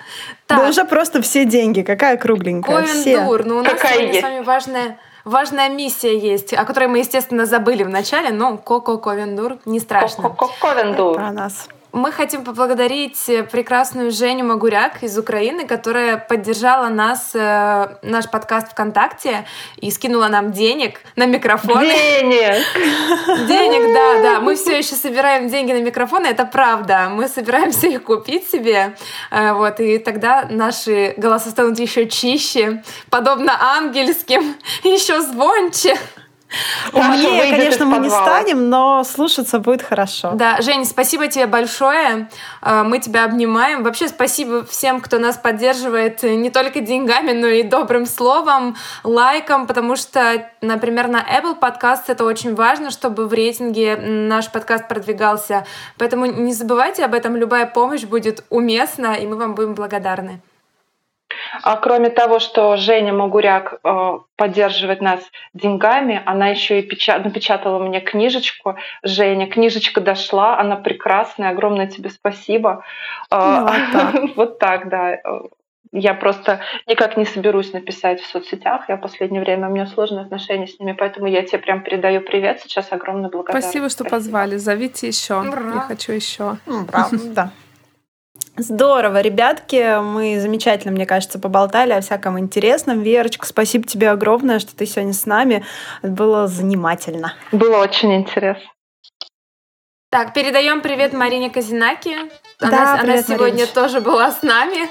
Да 0.49 0.69
уже 0.69 0.85
просто 0.85 1.23
все 1.23 1.45
деньги. 1.45 1.83
Какая 1.83 2.17
кругленькая? 2.17 2.87
Ковендур. 2.87 3.45
Ну, 3.45 3.59
у 3.59 3.63
нас 3.63 3.81
сегодня 3.81 4.21
с 4.21 4.23
вами 4.23 4.41
важная 4.41 4.99
важная 5.25 5.69
миссия 5.69 6.19
есть, 6.19 6.53
о 6.55 6.65
которой 6.65 6.89
мы, 6.89 6.99
естественно, 6.99 7.47
забыли 7.47 7.83
в 7.83 7.89
начале, 7.89 8.31
но 8.31 8.57
Коко 8.57 8.99
Ковендур 8.99 9.59
не 9.67 9.81
страшно. 9.81 10.23
Коко 10.23 10.51
Ковендур. 10.61 11.17
Про 11.17 11.33
нас. 11.33 11.69
Мы 11.93 12.13
хотим 12.13 12.45
поблагодарить 12.45 13.19
прекрасную 13.51 14.11
Женю 14.11 14.45
Магуряк 14.45 15.03
из 15.03 15.19
Украины, 15.19 15.67
которая 15.67 16.19
поддержала 16.19 16.89
нас, 16.89 17.31
э, 17.35 17.97
наш 18.03 18.29
подкаст 18.31 18.73
ВКонтакте 18.73 19.47
и 19.77 19.91
скинула 19.91 20.29
нам 20.29 20.53
денег 20.53 21.01
на 21.17 21.27
микрофон. 21.27 21.81
Денег! 21.81 22.65
Денег, 23.49 23.95
да, 23.95 24.23
да. 24.23 24.41
Мы 24.41 24.57
все 24.57 24.77
еще 24.77 24.95
собираем 24.95 25.49
деньги 25.49 25.73
на 25.73 25.81
микрофоны, 25.81 26.27
это 26.27 26.45
правда. 26.45 27.09
Мы 27.11 27.27
собираемся 27.27 27.87
их 27.87 28.05
купить 28.05 28.49
себе, 28.49 28.95
э, 29.31 29.53
вот, 29.53 29.81
и 29.81 29.99
тогда 29.99 30.47
наши 30.51 31.15
голоса 31.17 31.51
станут 31.51 31.79
еще 31.79 32.07
чище, 32.07 32.83
подобно 33.11 33.53
ангельским, 33.61 34.57
еще 34.85 35.23
звонче. 35.23 35.97
Умнее, 36.93 37.51
конечно, 37.51 37.85
мы 37.85 37.99
не 37.99 38.09
станем, 38.09 38.71
но 38.71 39.05
слушаться 39.05 39.59
будет 39.59 39.83
хорошо. 39.83 40.33
Да, 40.35 40.61
Жень, 40.63 40.85
спасибо 40.85 41.29
тебе 41.29 41.47
большое. 41.47 42.29
Э, 42.63 42.83
мы 42.85 42.99
тебя 42.99 43.25
обнимаем. 43.25 43.83
Вообще 43.83 44.09
спасибо 44.09 44.65
всем, 44.65 45.01
кто 45.01 45.19
нас 45.19 45.37
поддерживает 45.37 46.23
не 46.23 46.51
только 46.51 46.81
деньгами, 46.81 47.33
но 47.33 47.47
и 47.47 47.63
добрым 47.63 48.07
словом, 48.07 48.77
лайком, 49.05 49.67
потому 49.67 49.97
что, 49.97 50.51
например, 50.61 51.09
на 51.09 51.21
Apple 51.21 51.59
Podcast 51.59 52.05
это 52.09 52.25
очень 52.25 52.55
важно, 52.55 52.91
чтобы 52.91 53.29
в 53.29 53.33
рейтинге 53.33 53.97
наш 53.97 54.51
подкаст 54.51 54.89
продвигался. 54.89 55.67
Поэтому 55.99 56.27
не 56.27 56.55
забывайте 56.55 57.05
об 57.05 57.15
этом. 57.15 57.37
Любая 57.37 57.67
помощь 57.67 58.05
будет 58.05 58.45
уместна, 58.49 59.15
и 59.15 59.27
мы 59.27 59.37
вам 59.37 59.55
будем 59.55 59.75
благодарны. 59.75 60.41
А 61.63 61.77
кроме 61.77 62.11
того, 62.11 62.39
что 62.39 62.77
Женя 62.77 63.13
Магуряк 63.13 63.81
э, 63.83 64.19
поддерживает 64.37 65.01
нас 65.01 65.21
деньгами, 65.55 66.23
она 66.27 66.49
еще 66.49 66.81
и 66.81 66.83
печат, 66.83 67.25
напечатала 67.25 67.79
мне 67.79 68.01
книжечку. 68.01 68.77
Женя, 69.03 69.47
книжечка 69.47 70.01
дошла, 70.01 70.59
она 70.59 70.77
прекрасная, 70.77 71.51
огромное 71.51 71.87
тебе 71.87 72.11
спасибо. 72.11 72.85
Э, 73.31 73.67
ну, 73.93 74.33
вот 74.37 74.59
так, 74.59 74.89
да. 74.89 75.19
Я 75.91 76.13
просто 76.13 76.61
никак 76.87 77.17
не 77.17 77.25
соберусь 77.25 77.73
написать 77.73 78.21
в 78.21 78.27
соцсетях. 78.27 78.89
Я 78.89 78.97
в 78.97 79.01
последнее 79.01 79.41
время, 79.41 79.69
у 79.69 79.73
меня 79.73 79.87
сложные 79.87 80.23
отношения 80.23 80.67
с 80.67 80.79
ними, 80.79 80.93
поэтому 80.93 81.27
я 81.27 81.43
тебе 81.43 81.59
прям 81.59 81.83
передаю 81.83 82.21
привет. 82.21 82.61
Сейчас 82.61 82.93
огромное 82.93 83.31
благодарность. 83.31 83.69
Спасибо, 83.69 83.89
что 83.89 84.05
Спасибо. 84.05 84.17
позвали. 84.17 84.57
Зовите 84.57 85.09
еще. 85.09 85.41
Ура. 85.41 85.75
Я 85.75 85.81
хочу 85.81 86.13
еще. 86.13 86.59
Правда. 86.91 87.53
Здорово, 88.59 89.21
ребятки, 89.21 90.01
мы 90.01 90.41
замечательно, 90.41 90.93
мне 90.93 91.07
кажется, 91.07 91.39
поболтали 91.39 91.93
о 91.93 92.01
всяком 92.01 92.39
интересном. 92.41 93.03
Верочка, 93.03 93.47
спасибо 93.47 93.87
тебе 93.87 94.11
огромное, 94.11 94.59
что 94.59 94.75
ты 94.75 94.85
сегодня 94.85 95.13
с 95.13 95.27
нами. 95.27 95.65
Было 96.03 96.49
занимательно. 96.49 97.35
Было 97.53 97.79
очень 97.79 98.13
интересно. 98.15 98.69
Так, 100.11 100.35
передаем 100.35 100.81
привет 100.81 101.13
Марине 101.13 101.51
Казинаки. 101.51 102.17
Она, 102.61 102.71
да, 102.71 102.99
привет, 103.01 103.15
она 103.15 103.23
сегодня 103.23 103.53
Маринич. 103.53 103.71
тоже 103.71 104.01
была 104.01 104.33
с 104.33 104.43
нами. 104.43 104.89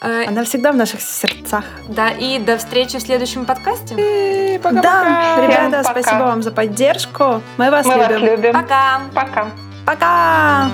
Э, 0.00 0.28
она 0.28 0.44
всегда 0.44 0.72
в 0.72 0.76
наших 0.76 1.02
сердцах. 1.02 1.64
Да, 1.88 2.08
и 2.08 2.38
до 2.38 2.56
встречи 2.56 2.96
в 2.96 3.02
следующем 3.02 3.44
подкасте. 3.44 3.94
И 3.98 4.58
пока, 4.58 4.80
да, 4.80 5.34
пока. 5.34 5.46
ребята, 5.46 5.82
пока. 5.84 6.00
спасибо 6.00 6.22
вам 6.22 6.42
за 6.42 6.52
поддержку. 6.52 7.42
Мы 7.58 7.70
вас 7.70 7.84
Мы 7.84 7.94
любим. 7.94 8.08
Вас 8.08 8.20
любим. 8.22 8.52
Пока. 8.54 9.00
Пока. 9.14 9.50
Пока. 9.84 10.70